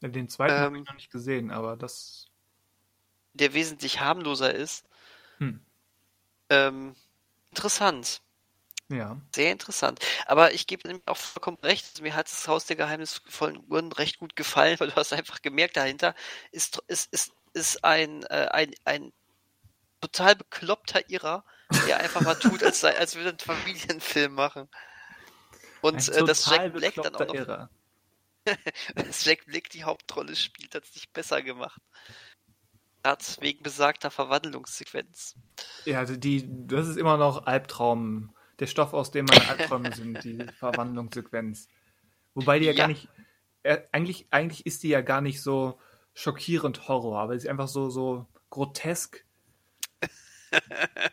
Ja, 0.02 0.10
Den 0.10 0.30
zweiten 0.30 0.54
habe 0.56 0.76
Ähm. 0.76 0.82
ich 0.84 0.88
noch 0.88 0.96
nicht 0.96 1.12
gesehen, 1.12 1.52
aber 1.52 1.78
das. 1.78 2.28
der 3.34 3.54
wesentlich 3.54 4.00
harmloser 4.00 4.54
ist, 4.54 4.86
Hm. 5.40 5.66
ähm, 6.50 6.96
interessant. 7.52 8.22
Ja. 8.90 9.22
Sehr 9.34 9.52
interessant. 9.54 10.00
Aber 10.26 10.54
ich 10.54 10.68
gebe 10.68 10.90
ihm 10.90 11.02
auch 11.06 11.16
vollkommen 11.18 11.58
recht. 11.64 11.86
Also 11.92 12.04
mir 12.04 12.14
hat 12.16 12.28
das 12.28 12.48
Haus 12.48 12.66
der 12.66 12.76
geheimnisvollen 12.76 13.64
Uhren 13.70 13.92
recht 13.94 14.20
gut 14.20 14.36
gefallen, 14.36 14.78
weil 14.80 14.90
du 14.90 14.96
hast 14.96 15.14
einfach 15.14 15.42
gemerkt, 15.42 15.78
dahinter 15.78 16.14
ist, 16.52 16.82
ist, 16.88 17.12
ist, 17.14 17.32
ist 17.54 17.84
ein, 17.86 18.24
äh, 18.24 18.50
ein, 18.52 18.74
ein 18.86 19.14
total 20.02 20.36
bekloppter 20.36 21.10
Irrer, 21.10 21.46
der 21.88 22.00
einfach 22.00 22.22
mal 22.22 22.36
tut, 22.36 22.64
als, 22.64 22.84
als 22.84 23.16
würde 23.16 23.30
einen 23.30 23.40
Familienfilm 23.40 24.34
machen. 24.34 24.70
Und 25.82 26.10
äh, 26.10 26.24
dass 26.26 26.46
Jack 26.46 26.74
Black 26.74 26.96
dann 26.96 27.16
auch 27.16 27.20
noch, 27.20 27.34
Irrer. 27.34 27.70
dass 28.96 29.26
Jack 29.26 29.46
Black 29.46 29.70
die 29.70 29.84
Hauptrolle 29.84 30.36
spielt, 30.36 30.76
hat 30.76 30.84
es 30.84 30.96
nicht 30.96 31.14
besser 31.14 31.42
gemacht. 31.42 31.82
Hat 33.04 33.38
wegen 33.42 33.64
besagter 33.64 34.12
Verwandlungssequenz. 34.12 35.36
Ja, 35.86 36.00
also 36.00 36.16
die, 36.16 36.46
das 36.68 36.88
ist 36.88 36.98
immer 36.98 37.18
noch 37.18 37.46
Albtraum, 37.48 38.36
der 38.60 38.68
Stoff, 38.68 38.94
aus 38.94 39.12
dem 39.12 39.26
meine 39.26 39.50
Albträume 39.50 39.92
sind, 39.96 40.24
die 40.24 40.46
Verwandlungssequenz. 40.60 41.68
Wobei 42.36 42.60
die 42.60 42.66
ja, 42.66 42.72
Ja. 42.74 42.78
gar 42.78 42.88
nicht, 42.88 43.10
äh, 43.64 43.82
eigentlich, 43.92 44.28
eigentlich 44.32 44.66
ist 44.66 44.84
die 44.84 44.90
ja 44.90 45.02
gar 45.02 45.22
nicht 45.22 45.42
so 45.42 45.80
schockierend 46.14 46.88
Horror, 46.88 47.20
aber 47.20 47.34
sie 47.34 47.46
ist 47.46 47.50
einfach 47.50 47.68
so, 47.68 47.90
so 47.90 48.28
grotesk. 48.50 49.26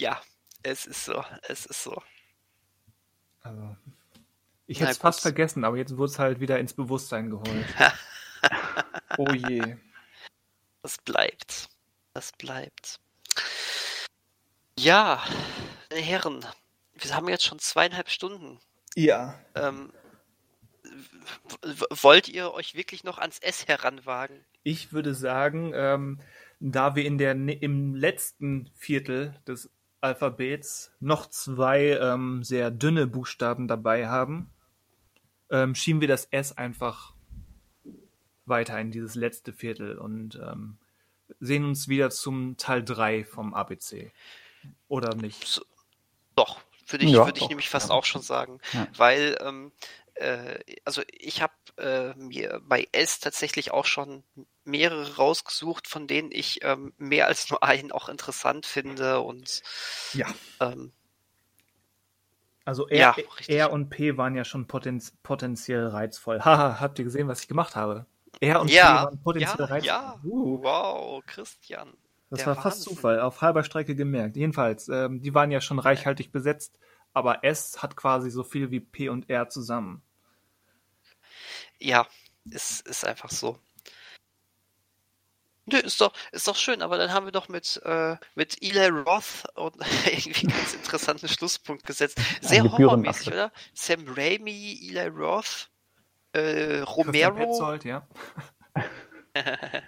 Ja, 0.00 0.18
es 0.62 0.86
ist 0.86 1.04
so, 1.04 1.22
es 1.42 1.66
ist 1.66 1.82
so. 1.82 2.02
Also, 3.50 3.76
ich 4.68 4.80
hätte 4.80 4.92
es 4.92 4.98
fast 4.98 5.20
vergessen, 5.20 5.64
aber 5.64 5.76
jetzt 5.76 5.96
wurde 5.96 6.12
es 6.12 6.18
halt 6.20 6.38
wieder 6.38 6.60
ins 6.60 6.72
Bewusstsein 6.72 7.30
geholt. 7.30 7.66
oh 9.18 9.32
je. 9.32 9.76
Das 10.82 10.98
bleibt. 10.98 11.68
Das 12.14 12.30
bleibt. 12.32 13.00
Ja, 14.78 15.22
meine 15.90 16.02
Herren, 16.02 16.46
wir 16.94 17.14
haben 17.14 17.28
jetzt 17.28 17.44
schon 17.44 17.58
zweieinhalb 17.58 18.08
Stunden. 18.08 18.60
Ja. 18.94 19.38
Ähm, 19.56 19.92
wollt 21.90 22.28
ihr 22.28 22.52
euch 22.52 22.76
wirklich 22.76 23.02
noch 23.02 23.18
ans 23.18 23.40
S 23.40 23.66
heranwagen? 23.66 24.44
Ich 24.62 24.92
würde 24.92 25.14
sagen, 25.14 25.72
ähm, 25.74 26.20
da 26.60 26.94
wir 26.94 27.04
in 27.04 27.18
der, 27.18 27.32
im 27.32 27.96
letzten 27.96 28.70
Viertel 28.76 29.34
des 29.46 29.70
Alphabets 30.00 30.92
noch 31.00 31.26
zwei 31.26 31.98
ähm, 32.00 32.42
sehr 32.42 32.70
dünne 32.70 33.06
Buchstaben 33.06 33.68
dabei 33.68 34.08
haben, 34.08 34.50
ähm, 35.50 35.74
schieben 35.74 36.00
wir 36.00 36.08
das 36.08 36.26
S 36.26 36.56
einfach 36.56 37.14
weiter 38.46 38.78
in 38.80 38.90
dieses 38.90 39.14
letzte 39.14 39.52
Viertel 39.52 39.98
und 39.98 40.36
ähm, 40.36 40.78
sehen 41.38 41.64
uns 41.64 41.88
wieder 41.88 42.10
zum 42.10 42.56
Teil 42.56 42.82
3 42.82 43.24
vom 43.24 43.54
ABC. 43.54 44.12
Oder 44.88 45.14
nicht? 45.14 45.62
Doch, 46.34 46.60
würde 46.86 47.04
ich, 47.04 47.12
Ja, 47.12 47.26
würde 47.26 47.40
ich 47.40 47.48
nämlich 47.48 47.68
fast 47.68 47.90
ja. 47.90 47.94
auch 47.94 48.04
schon 48.04 48.22
sagen. 48.22 48.60
Ja. 48.72 48.88
Weil, 48.96 49.38
ähm, 49.40 49.72
äh, 50.14 50.58
also 50.84 51.02
ich 51.12 51.42
habe 51.42 51.52
äh, 51.78 52.14
mir 52.14 52.60
bei 52.64 52.88
S 52.92 53.20
tatsächlich 53.20 53.70
auch 53.70 53.86
schon 53.86 54.24
mehrere 54.70 55.16
rausgesucht, 55.16 55.88
von 55.88 56.06
denen 56.06 56.30
ich 56.32 56.60
ähm, 56.64 56.92
mehr 56.98 57.26
als 57.26 57.50
nur 57.50 57.62
einen 57.62 57.92
auch 57.92 58.08
interessant 58.08 58.66
finde 58.66 59.20
und 59.20 59.62
Ja. 60.12 60.26
ähm, 60.60 60.92
Also 62.64 62.88
Ja, 62.92 63.12
R, 63.12 63.16
richtig. 63.38 63.48
R 63.48 63.72
und 63.72 63.90
P 63.90 64.16
waren 64.16 64.34
ja 64.34 64.44
schon 64.44 64.66
potenz 64.66 65.12
potenziell 65.22 65.86
reizvoll. 65.88 66.40
Haha, 66.44 66.80
habt 66.80 66.98
ihr 66.98 67.04
gesehen, 67.04 67.28
was 67.28 67.40
ich 67.42 67.48
gemacht 67.48 67.76
habe? 67.76 68.06
R 68.40 68.60
und 68.60 68.76
P 68.76 68.76
Ja, 68.76 69.02
waren 69.02 69.20
potenziell 69.22 69.66
ja, 69.66 69.74
reizvoll. 69.74 69.86
ja. 69.86 70.20
Uh. 70.24 70.62
wow, 70.62 71.22
Christian. 71.26 71.96
Das 72.30 72.46
war 72.46 72.56
fast 72.56 72.80
Wahnsinn. 72.80 72.96
Zufall, 72.96 73.20
auf 73.20 73.40
halber 73.40 73.62
Strecke 73.64 73.94
gemerkt. 73.94 74.36
Jedenfalls, 74.36 74.88
ähm, 74.88 75.20
die 75.22 75.34
waren 75.34 75.50
ja 75.52 75.60
schon 75.60 75.78
reichhaltig 75.78 76.32
besetzt, 76.32 76.78
aber 77.12 77.44
S 77.44 77.82
hat 77.82 77.96
quasi 77.96 78.30
so 78.30 78.42
viel 78.44 78.70
wie 78.70 78.80
P 78.80 79.08
und 79.08 79.28
R 79.30 79.48
zusammen. 79.48 80.02
Ja, 81.80 82.06
ist, 82.50 82.86
ist 82.86 83.04
einfach 83.04 83.30
so. 83.30 83.58
Nö, 85.72 85.78
ist 85.78 86.00
doch, 86.00 86.12
ist 86.32 86.46
doch 86.48 86.56
schön, 86.56 86.82
aber 86.82 86.98
dann 86.98 87.12
haben 87.12 87.26
wir 87.26 87.32
doch 87.32 87.48
mit, 87.48 87.80
äh, 87.84 88.16
mit 88.34 88.62
Eli 88.62 88.86
Roth 88.88 89.44
und 89.54 89.76
irgendwie 90.06 90.46
einen 90.48 90.56
ganz 90.56 90.74
interessanten 90.74 91.28
Schlusspunkt 91.28 91.86
gesetzt. 91.86 92.18
Sehr 92.40 92.62
Ein 92.62 92.72
horrormäßig, 92.72 93.28
oder? 93.28 93.52
Sam 93.74 94.04
Raimi, 94.08 94.78
Eli 94.82 95.06
Roth, 95.08 95.68
äh, 96.32 96.80
Romero. 96.80 97.34
Petzold, 97.34 97.84
ja. 97.84 98.06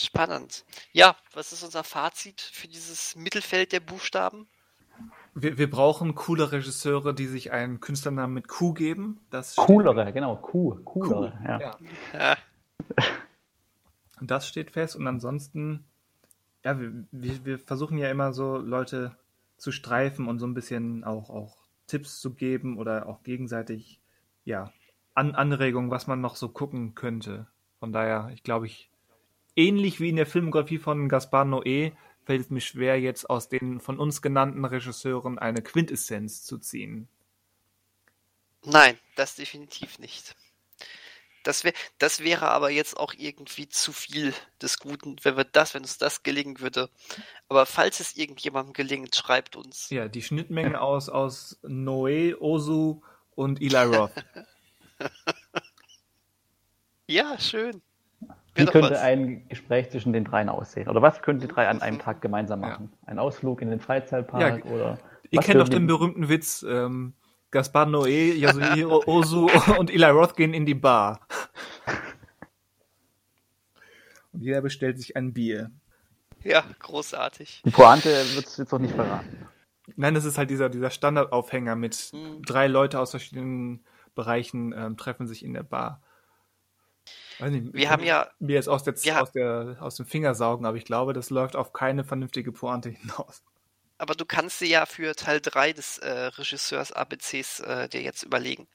Spannend. 0.00 0.64
Ja, 0.92 1.14
was 1.34 1.52
ist 1.52 1.62
unser 1.62 1.84
Fazit 1.84 2.40
für 2.40 2.66
dieses 2.66 3.14
Mittelfeld 3.14 3.72
der 3.72 3.80
Buchstaben? 3.80 4.48
Wir, 5.34 5.56
wir 5.58 5.70
brauchen 5.70 6.14
coole 6.14 6.52
Regisseure, 6.52 7.14
die 7.14 7.26
sich 7.26 7.52
einen 7.52 7.80
Künstlernamen 7.80 8.34
mit 8.34 8.48
Q 8.48 8.72
geben. 8.74 9.20
Das 9.30 9.52
steht- 9.52 9.64
Coolere, 9.66 10.12
genau, 10.12 10.36
Q, 10.36 10.80
coolere. 10.84 11.30
Q, 11.32 11.48
Ja. 11.48 11.60
ja. 11.60 11.78
Ja, 12.12 12.36
das 14.26 14.48
steht 14.48 14.70
fest. 14.70 14.96
Und 14.96 15.06
ansonsten, 15.06 15.84
ja, 16.64 16.78
wir, 16.80 17.06
wir, 17.12 17.58
versuchen 17.58 17.98
ja 17.98 18.10
immer 18.10 18.32
so 18.32 18.56
Leute 18.56 19.16
zu 19.56 19.72
streifen 19.72 20.26
und 20.26 20.38
so 20.38 20.46
ein 20.46 20.54
bisschen 20.54 21.04
auch, 21.04 21.30
auch 21.30 21.56
Tipps 21.86 22.20
zu 22.20 22.34
geben 22.34 22.78
oder 22.78 23.08
auch 23.08 23.22
gegenseitig, 23.22 24.00
ja, 24.44 24.72
An 25.14 25.34
Anregungen, 25.34 25.90
was 25.90 26.06
man 26.06 26.20
noch 26.20 26.36
so 26.36 26.48
gucken 26.48 26.94
könnte. 26.94 27.46
Von 27.78 27.92
daher, 27.92 28.30
ich 28.34 28.42
glaube, 28.42 28.66
ich, 28.66 28.90
ähnlich 29.54 30.00
wie 30.00 30.08
in 30.08 30.16
der 30.16 30.26
Filmografie 30.26 30.78
von 30.78 31.08
Gaspar 31.08 31.44
Noé, 31.44 31.92
fällt 32.24 32.40
es 32.40 32.50
mir 32.50 32.60
schwer, 32.60 33.00
jetzt 33.00 33.28
aus 33.28 33.48
den 33.48 33.80
von 33.80 33.98
uns 33.98 34.22
genannten 34.22 34.64
Regisseuren 34.64 35.38
eine 35.38 35.62
Quintessenz 35.62 36.42
zu 36.42 36.58
ziehen. 36.58 37.08
nein, 38.64 38.98
das 39.16 39.36
definitiv 39.36 39.98
nicht. 39.98 40.34
Das, 41.44 41.62
wär, 41.62 41.72
das 41.98 42.20
wäre 42.24 42.48
aber 42.48 42.70
jetzt 42.70 42.98
auch 42.98 43.14
irgendwie 43.16 43.68
zu 43.68 43.92
viel 43.92 44.34
des 44.60 44.78
Guten, 44.78 45.16
wenn 45.22 45.36
wir 45.36 45.44
das, 45.44 45.74
wenn 45.74 45.82
uns 45.82 45.98
das 45.98 46.22
gelingen 46.22 46.60
würde. 46.60 46.88
Aber 47.48 47.66
falls 47.66 48.00
es 48.00 48.16
irgendjemandem 48.16 48.72
gelingt, 48.72 49.14
schreibt 49.14 49.54
uns. 49.54 49.90
Ja, 49.90 50.08
die 50.08 50.22
Schnittmenge 50.22 50.80
aus, 50.80 51.08
aus 51.08 51.60
Noé, 51.62 52.34
Ozu 52.38 53.02
und 53.36 53.60
Eli 53.62 53.76
Roth. 53.96 54.10
Ja, 57.06 57.38
schön. 57.38 57.82
Wie 58.54 58.64
könnte 58.66 58.92
was. 58.92 59.00
ein 59.00 59.48
Gespräch 59.48 59.90
zwischen 59.90 60.12
den 60.12 60.24
dreien 60.24 60.48
aussehen? 60.48 60.88
Oder 60.88 61.02
was 61.02 61.22
können 61.22 61.40
die 61.40 61.48
drei 61.48 61.68
an 61.68 61.82
einem 61.82 61.98
Tag 61.98 62.22
gemeinsam 62.22 62.60
machen? 62.60 62.92
Ein 63.04 63.18
Ausflug 63.18 63.60
in 63.60 63.70
den 63.70 63.80
Freizeitpark 63.80 64.64
Ja, 64.64 64.70
oder 64.72 64.98
Ihr 65.30 65.40
kennt 65.40 65.60
doch 65.60 65.68
den 65.68 65.86
berühmten 65.86 66.28
Witz, 66.28 66.64
ähm, 66.68 67.14
Gaspar 67.54 67.86
Noé, 67.86 68.34
Yasuhiro 68.34 69.04
Ozu 69.06 69.48
und 69.78 69.88
Eli 69.90 70.06
Roth 70.06 70.34
gehen 70.36 70.52
in 70.54 70.66
die 70.66 70.74
Bar. 70.74 71.20
Und 74.32 74.40
jeder 74.42 74.60
bestellt 74.60 74.98
sich 74.98 75.16
ein 75.16 75.32
Bier. 75.32 75.70
Ja, 76.42 76.64
großartig. 76.80 77.62
Die 77.64 77.70
Pointe 77.70 78.08
wird 78.34 78.46
es 78.46 78.56
jetzt 78.56 78.72
noch 78.72 78.80
nicht 78.80 78.94
verraten. 78.94 79.46
Nein, 79.96 80.14
das 80.14 80.24
ist 80.24 80.36
halt 80.36 80.50
dieser, 80.50 80.68
dieser 80.68 80.90
Standardaufhänger 80.90 81.76
mit 81.76 81.94
Hm. 81.94 82.42
drei 82.42 82.66
Leute 82.66 82.98
aus 82.98 83.12
verschiedenen 83.12 83.84
Bereichen 84.16 84.74
ähm, 84.76 84.96
treffen 84.96 85.28
sich 85.28 85.44
in 85.44 85.54
der 85.54 85.62
Bar. 85.62 86.02
Weiß 87.38 87.52
nicht, 87.52 87.72
Wir 87.72 87.90
haben 87.90 88.02
ja, 88.02 88.28
mir 88.40 88.54
jetzt 88.54 88.68
aus, 88.68 88.82
der, 88.82 88.94
wir 89.02 89.14
ha- 89.14 89.20
aus, 89.22 89.30
der, 89.32 89.76
aus 89.80 89.94
dem 89.96 90.06
Finger 90.06 90.34
saugen, 90.34 90.66
aber 90.66 90.76
ich 90.76 90.84
glaube, 90.84 91.12
das 91.12 91.30
läuft 91.30 91.54
auf 91.54 91.72
keine 91.72 92.02
vernünftige 92.02 92.50
Pointe 92.50 92.88
hinaus. 92.90 93.42
Aber 93.98 94.14
du 94.14 94.24
kannst 94.24 94.60
dir 94.60 94.68
ja 94.68 94.86
für 94.86 95.14
Teil 95.14 95.40
3 95.40 95.72
des 95.72 95.98
äh, 95.98 96.10
Regisseurs 96.10 96.92
ABCs 96.92 97.60
äh, 97.60 97.88
dir 97.88 98.02
jetzt 98.02 98.22
überlegen. 98.22 98.66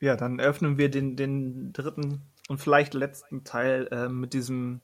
Ja, 0.00 0.16
dann 0.16 0.40
öffnen 0.40 0.78
wir 0.78 0.90
den, 0.90 1.16
den 1.16 1.72
dritten 1.72 2.22
und 2.48 2.58
vielleicht 2.58 2.94
letzten 2.94 3.44
Teil 3.44 3.88
äh, 3.90 4.08
mit 4.08 4.34
diesem 4.34 4.80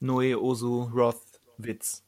Noe 0.00 0.40
Ozu 0.40 0.90
Roth 0.94 1.40
Witz. 1.58 2.04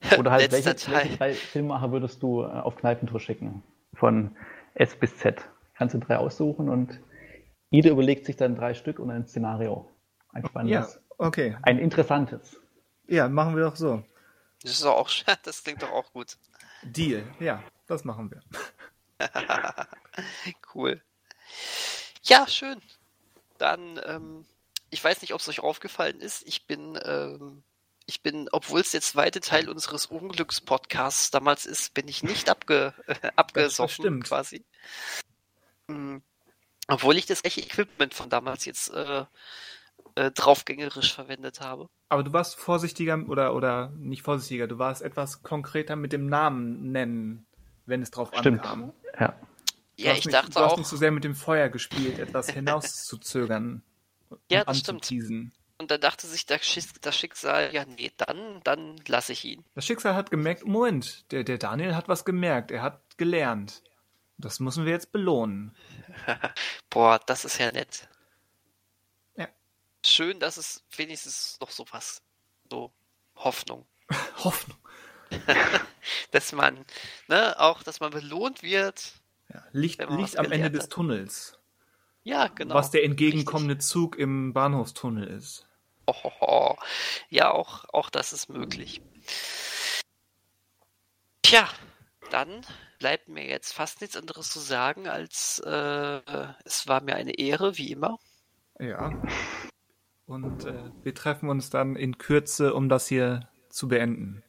Oder 0.18 0.30
halt, 0.32 0.50
welche, 0.52 0.66
welche 0.66 0.76
Teil. 0.76 1.08
drei 1.16 1.34
Filmemacher 1.34 1.92
würdest 1.92 2.22
du 2.22 2.42
äh, 2.42 2.46
auf 2.46 2.76
Kneipentour 2.76 3.20
schicken? 3.20 3.62
Von 3.94 4.36
S 4.74 4.96
bis 4.96 5.16
Z. 5.18 5.48
Kannst 5.74 5.94
du 5.94 5.98
drei 5.98 6.16
aussuchen 6.18 6.68
und 6.68 7.00
jeder 7.70 7.90
überlegt 7.90 8.26
sich 8.26 8.36
dann 8.36 8.54
drei 8.56 8.74
Stück 8.74 8.98
und 8.98 9.10
ein 9.10 9.26
Szenario. 9.26 9.90
Ein 10.32 10.44
Ja, 10.44 10.48
spannendes. 10.48 11.00
okay. 11.18 11.56
Ein 11.62 11.78
interessantes. 11.78 12.60
Ja, 13.06 13.28
machen 13.28 13.56
wir 13.56 13.64
doch 13.64 13.76
so. 13.76 14.02
Das 14.62 14.72
ist 14.72 14.84
doch 14.84 14.96
auch, 14.96 15.10
das 15.42 15.64
klingt 15.64 15.82
doch 15.82 15.90
auch 15.90 16.12
gut. 16.12 16.36
Deal. 16.82 17.24
Ja, 17.40 17.62
das 17.86 18.04
machen 18.04 18.30
wir. 18.30 18.42
Cool. 20.74 21.02
Ja, 22.22 22.46
schön. 22.46 22.80
Dann, 23.58 24.00
ähm, 24.04 24.46
ich 24.90 25.02
weiß 25.02 25.20
nicht, 25.22 25.34
ob 25.34 25.40
es 25.40 25.48
euch 25.48 25.60
aufgefallen 25.60 26.20
ist. 26.20 26.46
Ich 26.46 26.66
bin, 26.66 26.98
ähm, 27.04 27.62
ich 28.06 28.22
bin, 28.22 28.48
obwohl 28.52 28.80
es 28.80 28.90
der 28.90 29.00
zweite 29.00 29.40
Teil 29.40 29.68
unseres 29.68 30.06
Unglückspodcasts 30.06 31.30
damals 31.30 31.66
ist, 31.66 31.94
bin 31.94 32.08
ich 32.08 32.22
nicht 32.22 32.48
abge, 32.48 32.94
äh, 33.06 33.30
abgesoffen 33.36 34.22
quasi. 34.22 34.64
Mm, 35.88 36.18
Obwohl 36.88 37.16
ich 37.16 37.26
das 37.26 37.44
echte 37.44 37.60
Equipment 37.60 38.14
von 38.14 38.30
damals 38.30 38.64
jetzt 38.64 38.88
äh, 38.90 39.24
äh, 40.14 40.30
draufgängerisch 40.30 41.14
verwendet 41.14 41.60
habe. 41.60 41.88
Aber 42.08 42.22
du 42.22 42.32
warst 42.32 42.56
vorsichtiger 42.56 43.18
oder, 43.28 43.54
oder 43.54 43.90
nicht 43.96 44.22
vorsichtiger, 44.22 44.66
du 44.66 44.78
warst 44.78 45.02
etwas 45.02 45.42
konkreter 45.42 45.96
mit 45.96 46.12
dem 46.12 46.26
Namen 46.26 46.92
nennen, 46.92 47.46
wenn 47.86 48.02
es 48.02 48.10
drauf 48.10 48.30
Stimmt. 48.36 48.60
ankam. 48.60 48.92
Ja. 49.18 49.34
Du 49.96 50.04
Ja, 50.04 50.10
hast 50.10 50.18
ich 50.20 50.26
nicht, 50.26 50.34
dachte 50.34 50.50
du 50.50 50.60
hast 50.60 50.72
auch. 50.72 50.78
nicht 50.78 50.86
so 50.88 50.96
sehr 50.96 51.10
mit 51.10 51.24
dem 51.24 51.34
Feuer 51.34 51.68
gespielt, 51.68 52.18
etwas 52.18 52.50
hinauszuzögern. 52.50 53.82
und 54.28 54.40
Ja, 54.50 54.64
das 54.64 54.78
stimmt. 54.78 55.10
Und 55.78 55.90
dann 55.90 56.00
dachte 56.00 56.26
sich 56.28 56.46
das 56.46 56.64
Schicksal, 57.16 57.74
ja, 57.74 57.84
nee, 57.84 58.12
dann, 58.16 58.60
dann 58.62 58.96
lasse 59.08 59.32
ich 59.32 59.44
ihn. 59.44 59.64
Das 59.74 59.84
Schicksal 59.84 60.14
hat 60.14 60.30
gemerkt, 60.30 60.64
Moment, 60.64 61.30
der, 61.32 61.42
der 61.44 61.58
Daniel 61.58 61.96
hat 61.96 62.08
was 62.08 62.24
gemerkt, 62.24 62.70
er 62.70 62.82
hat 62.82 63.00
gelernt. 63.16 63.82
Das 64.38 64.60
müssen 64.60 64.84
wir 64.84 64.92
jetzt 64.92 65.12
belohnen. 65.12 65.74
Boah, 66.90 67.20
das 67.26 67.44
ist 67.44 67.58
ja 67.58 67.72
nett. 67.72 68.08
Schön, 70.04 70.40
dass 70.40 70.56
es 70.56 70.82
wenigstens 70.96 71.58
noch 71.60 71.70
sowas, 71.70 72.22
so 72.70 72.92
Hoffnung, 73.36 73.86
Hoffnung. 74.44 74.78
dass 76.30 76.52
man, 76.52 76.84
ne, 77.28 77.58
auch, 77.58 77.82
dass 77.82 78.00
man 78.00 78.10
belohnt 78.10 78.62
wird. 78.62 79.14
Ja, 79.52 79.64
Licht, 79.72 80.00
Licht 80.00 80.10
was 80.10 80.36
am 80.36 80.46
Ende 80.46 80.56
gelernt 80.56 80.74
des 80.74 80.82
hat. 80.84 80.90
Tunnels. 80.90 81.58
Ja, 82.24 82.48
genau. 82.48 82.74
was 82.74 82.90
der 82.90 83.04
entgegenkommende 83.04 83.78
Zug 83.78 84.16
im 84.16 84.52
Bahnhofstunnel 84.52 85.26
ist. 85.26 85.66
Hohoho. 86.08 86.78
Ja, 87.30 87.50
auch, 87.50 87.84
auch 87.92 88.10
das 88.10 88.32
ist 88.32 88.48
möglich. 88.48 89.00
Tja, 91.42 91.68
dann 92.30 92.64
bleibt 92.98 93.28
mir 93.28 93.44
jetzt 93.44 93.72
fast 93.72 94.00
nichts 94.00 94.16
anderes 94.16 94.50
zu 94.50 94.60
sagen, 94.60 95.08
als 95.08 95.60
äh, 95.60 96.20
es 96.64 96.86
war 96.86 97.02
mir 97.02 97.16
eine 97.16 97.38
Ehre, 97.38 97.76
wie 97.76 97.90
immer. 97.90 98.18
Ja. 98.78 99.12
Und 100.26 100.64
äh, 100.64 100.90
wir 101.02 101.14
treffen 101.14 101.48
uns 101.48 101.70
dann 101.70 101.96
in 101.96 102.18
Kürze, 102.18 102.74
um 102.74 102.88
das 102.88 103.06
hier 103.08 103.48
zu 103.68 103.88
beenden. 103.88 104.42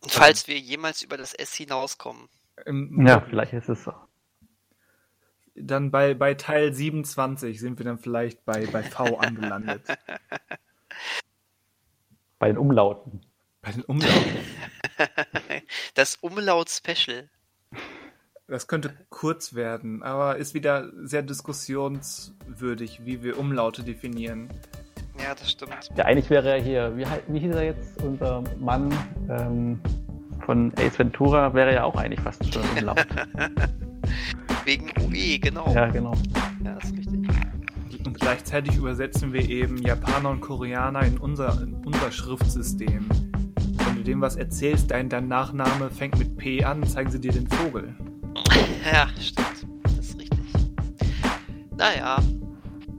Und 0.00 0.12
falls 0.12 0.46
wir 0.48 0.58
jemals 0.58 1.02
über 1.02 1.16
das 1.16 1.34
S 1.34 1.54
hinauskommen. 1.54 2.28
Im, 2.64 3.06
Ja, 3.06 3.20
vielleicht 3.20 3.52
ist 3.52 3.68
es 3.68 3.84
so. 3.84 3.92
Dann 5.54 5.90
bei, 5.90 6.14
bei 6.14 6.34
Teil 6.34 6.72
27 6.72 7.58
sind 7.58 7.78
wir 7.78 7.84
dann 7.86 7.98
vielleicht 7.98 8.44
bei, 8.44 8.66
bei 8.66 8.82
V 8.82 9.16
angelandet. 9.16 9.82
Bei 12.38 12.48
den 12.48 12.58
Umlauten. 12.58 13.24
bei 13.62 13.72
den 13.72 13.82
Umlauten. 13.84 14.36
Das 15.94 16.16
Umlaut-Special. 16.16 17.30
Das 18.46 18.68
könnte 18.68 18.94
kurz 19.08 19.54
werden, 19.54 20.02
aber 20.02 20.36
ist 20.36 20.52
wieder 20.54 20.92
sehr 21.06 21.22
diskussionswürdig, 21.22 23.04
wie 23.04 23.22
wir 23.22 23.38
Umlaute 23.38 23.82
definieren. 23.82 24.50
Ja, 25.22 25.34
das 25.34 25.50
stimmt. 25.50 25.72
Ja, 25.96 26.04
eigentlich 26.04 26.30
wäre 26.30 26.50
er 26.50 26.62
hier, 26.62 26.96
wie, 26.96 27.04
wie 27.28 27.38
hieß 27.38 27.54
er 27.54 27.64
jetzt, 27.64 28.02
unser 28.02 28.42
Mann 28.58 28.92
ähm, 29.28 29.80
von 30.44 30.72
Ace 30.76 30.98
Ventura, 30.98 31.54
wäre 31.54 31.74
ja 31.74 31.84
auch 31.84 31.96
eigentlich 31.96 32.20
fast 32.20 32.52
schon 32.52 32.62
Umlaut. 32.76 33.06
Wegen 34.64 34.92
UE, 35.00 35.38
genau. 35.38 35.72
ja, 35.72 35.86
genau. 35.88 36.12
Ja, 36.64 36.74
das 36.74 36.90
ist 36.90 36.98
richtig. 36.98 37.28
Und 38.06 38.20
gleichzeitig 38.20 38.76
übersetzen 38.76 39.32
wir 39.32 39.48
eben 39.48 39.78
Japaner 39.78 40.30
und 40.30 40.40
Koreaner 40.40 41.02
in 41.02 41.18
unser, 41.18 41.60
in 41.62 41.74
unser 41.84 42.12
Schriftsystem. 42.12 43.08
Wenn 43.08 43.96
du 43.96 44.02
dem 44.02 44.20
was 44.20 44.36
erzählst, 44.36 44.90
dein, 44.90 45.08
dein 45.08 45.28
Nachname 45.28 45.90
fängt 45.90 46.18
mit 46.18 46.36
P 46.36 46.62
an, 46.64 46.84
zeigen 46.84 47.10
sie 47.10 47.20
dir 47.20 47.32
den 47.32 47.48
Vogel. 47.48 47.94
Ja, 48.92 49.08
stimmt. 49.20 49.66
Das 49.82 49.98
ist 49.98 50.16
richtig. 50.20 50.38
Naja, 51.76 52.18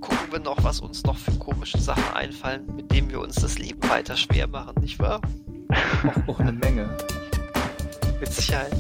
gucken 0.02 0.32
wir 0.32 0.40
noch, 0.40 0.64
was 0.64 0.80
uns 0.80 1.04
noch 1.04 1.18
für 1.18 1.32
komische 1.34 1.80
Sachen 1.80 2.14
einfallen, 2.14 2.66
mit 2.76 2.92
denen 2.92 3.10
wir 3.10 3.20
uns 3.20 3.36
das 3.36 3.58
Leben 3.58 3.82
weiter 3.90 4.16
schwer 4.16 4.48
machen, 4.48 4.76
nicht 4.82 5.00
wahr? 5.00 5.22
Auch, 6.28 6.40
eine 6.40 6.54
Menge. 6.54 6.90
Mit 8.20 8.34
Sicherheit. 8.34 8.74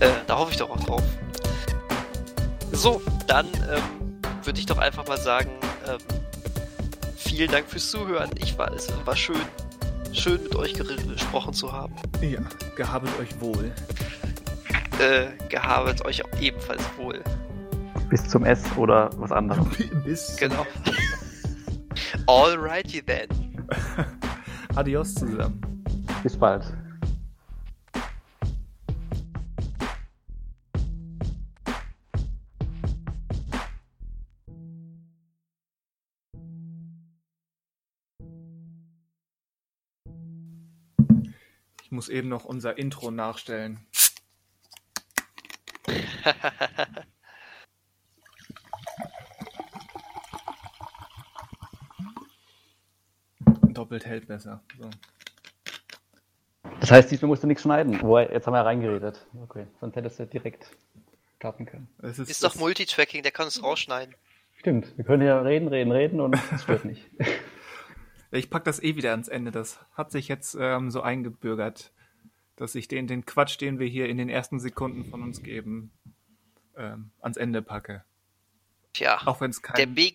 Äh, 0.00 0.10
da 0.26 0.38
hoffe 0.38 0.52
ich 0.52 0.56
doch 0.56 0.70
auch 0.70 0.80
drauf. 0.80 1.02
So, 2.72 3.02
dann 3.26 3.46
ähm, 3.46 4.20
würde 4.44 4.58
ich 4.58 4.66
doch 4.66 4.78
einfach 4.78 5.06
mal 5.06 5.18
sagen, 5.18 5.50
ähm, 5.88 5.98
vielen 7.16 7.50
Dank 7.50 7.68
fürs 7.68 7.90
Zuhören. 7.90 8.30
Ich 8.38 8.56
war, 8.56 8.72
es 8.72 8.88
war 9.04 9.16
schön, 9.16 9.40
schön 10.12 10.42
mit 10.42 10.54
euch 10.56 10.74
gesprochen 10.74 11.52
zu 11.52 11.72
haben. 11.72 11.94
Ja, 12.22 12.40
gehabet 12.76 13.10
euch 13.20 13.40
wohl. 13.40 13.72
Äh, 14.98 15.28
gehabet 15.48 16.04
euch 16.04 16.24
auch 16.24 16.40
ebenfalls 16.40 16.82
wohl. 16.96 17.22
Bis 18.10 18.28
zum 18.28 18.44
S 18.44 18.60
oder 18.76 19.08
was 19.18 19.30
anderes. 19.30 19.64
Bis 20.04 20.36
Genau. 20.36 20.66
Alrighty 22.26 23.02
then. 23.02 23.28
Adios 24.74 25.14
zusammen. 25.14 25.84
Bis 26.24 26.36
bald. 26.36 26.64
Ich 41.84 41.92
muss 41.92 42.08
eben 42.08 42.28
noch 42.28 42.44
unser 42.44 42.76
Intro 42.76 43.12
nachstellen. 43.12 43.78
Doppelt 53.80 54.04
hält 54.04 54.28
besser. 54.28 54.62
So. 54.78 54.90
Das 56.80 56.90
heißt, 56.90 57.10
diesmal 57.10 57.28
musst 57.28 57.42
du 57.42 57.46
nichts 57.46 57.62
schneiden. 57.62 57.98
Wo, 58.02 58.18
jetzt 58.18 58.46
haben 58.46 58.52
wir 58.52 58.58
ja 58.58 58.64
reingeredet. 58.64 59.26
Okay, 59.42 59.66
sonst 59.80 59.96
hättest 59.96 60.18
du 60.18 60.26
direkt 60.26 60.70
starten 61.36 61.64
können. 61.64 61.88
Es 62.02 62.18
Ist 62.18 62.44
doch 62.44 62.56
Multitracking, 62.56 63.22
der 63.22 63.32
kann 63.32 63.48
es 63.48 63.62
rausschneiden. 63.62 64.14
Stimmt, 64.58 64.94
wir 64.98 65.06
können 65.06 65.26
ja 65.26 65.40
reden, 65.40 65.68
reden, 65.68 65.92
reden 65.92 66.20
und 66.20 66.36
es 66.52 66.62
stört 66.62 66.84
nicht. 66.84 67.06
Ich 68.32 68.48
pack 68.48 68.62
das 68.62 68.80
eh 68.80 68.94
wieder 68.94 69.10
ans 69.10 69.26
Ende. 69.26 69.50
Das 69.50 69.80
hat 69.94 70.12
sich 70.12 70.28
jetzt 70.28 70.56
ähm, 70.60 70.92
so 70.92 71.00
eingebürgert, 71.00 71.90
dass 72.54 72.76
ich 72.76 72.86
den, 72.86 73.08
den 73.08 73.26
Quatsch, 73.26 73.60
den 73.60 73.80
wir 73.80 73.88
hier 73.88 74.08
in 74.08 74.18
den 74.18 74.28
ersten 74.28 74.60
Sekunden 74.60 75.04
von 75.04 75.24
uns 75.24 75.42
geben, 75.42 75.90
ähm, 76.76 77.10
ans 77.20 77.36
Ende 77.36 77.60
packe. 77.60 78.04
Tja, 78.92 79.20
Auch 79.24 79.40
wenn 79.40 79.50
es 79.50 79.62
keinen 79.62 79.96
B 79.96 80.12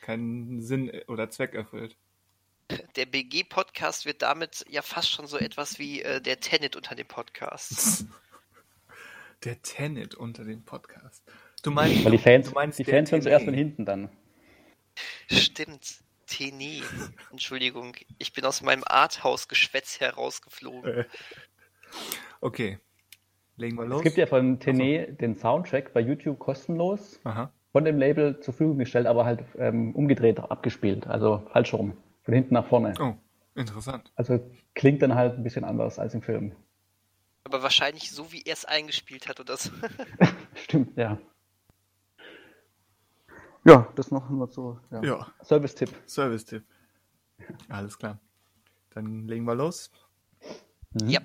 keinen 0.00 0.62
Sinn 0.62 0.90
oder 1.08 1.28
Zweck 1.28 1.52
erfüllt. 1.52 1.94
Der 2.96 3.06
BG-Podcast 3.06 4.06
wird 4.06 4.22
damit 4.22 4.64
ja 4.68 4.82
fast 4.82 5.10
schon 5.10 5.26
so 5.26 5.38
etwas 5.38 5.78
wie 5.78 6.02
äh, 6.02 6.20
der 6.20 6.40
Tenet 6.40 6.76
unter 6.76 6.94
dem 6.94 7.06
Podcast. 7.06 8.06
Der 9.44 9.62
Tenet 9.62 10.16
unter 10.16 10.42
dem 10.42 10.64
Podcast. 10.64 11.22
Du 11.62 11.70
meinst, 11.70 12.04
Weil 12.04 12.10
die 12.10 12.18
Fans, 12.18 12.48
du 12.48 12.54
meinst 12.54 12.76
die 12.80 12.84
Fans 12.84 13.12
hören 13.12 13.22
zuerst 13.22 13.44
von 13.44 13.54
hinten 13.54 13.84
dann. 13.84 14.08
Stimmt. 15.30 16.00
Tene. 16.26 16.82
Entschuldigung, 17.30 17.94
ich 18.18 18.32
bin 18.32 18.44
aus 18.44 18.62
meinem 18.62 18.84
Arthouse-Geschwätz 18.86 20.00
herausgeflogen. 20.00 20.92
Äh, 20.92 21.04
Okay. 22.40 22.78
Legen 23.56 23.76
wir 23.76 23.86
los. 23.86 24.00
Es 24.00 24.04
gibt 24.04 24.18
ja 24.18 24.26
von 24.26 24.60
Tene 24.60 25.12
den 25.14 25.36
Soundtrack 25.36 25.92
bei 25.94 26.00
YouTube 26.00 26.38
kostenlos 26.38 27.18
Aha. 27.24 27.50
von 27.72 27.84
dem 27.84 27.98
Label 27.98 28.38
zur 28.40 28.54
Verfügung 28.54 28.78
gestellt, 28.78 29.06
aber 29.06 29.24
halt 29.24 29.42
ähm, 29.56 29.94
umgedreht 29.94 30.38
abgespielt, 30.38 31.06
also 31.06 31.48
falsch 31.52 31.72
rum, 31.72 31.96
von 32.28 32.34
hinten 32.34 32.52
nach 32.52 32.66
vorne. 32.66 32.92
Oh, 33.00 33.14
interessant. 33.54 34.12
Also 34.14 34.38
klingt 34.74 35.00
dann 35.00 35.14
halt 35.14 35.38
ein 35.38 35.42
bisschen 35.42 35.64
anders 35.64 35.98
als 35.98 36.12
im 36.12 36.20
Film. 36.20 36.54
Aber 37.44 37.62
wahrscheinlich 37.62 38.10
so, 38.10 38.30
wie 38.32 38.42
er 38.42 38.52
es 38.52 38.66
eingespielt 38.66 39.28
hat 39.28 39.40
oder 39.40 39.56
so. 39.56 39.70
Stimmt, 40.54 40.94
ja. 40.98 41.18
Ja, 43.64 43.90
das 43.96 44.10
noch 44.10 44.28
nur 44.28 44.46
so. 44.48 44.78
Ja. 44.90 45.02
Ja, 45.02 45.26
Service-Tipp. 45.42 45.88
Service-Tipp. 46.06 46.64
Alles 47.70 47.96
klar. 47.96 48.18
Dann 48.90 49.26
legen 49.26 49.46
wir 49.46 49.54
los. 49.54 49.90
Mhm. 51.00 51.08
ja. 51.08 51.20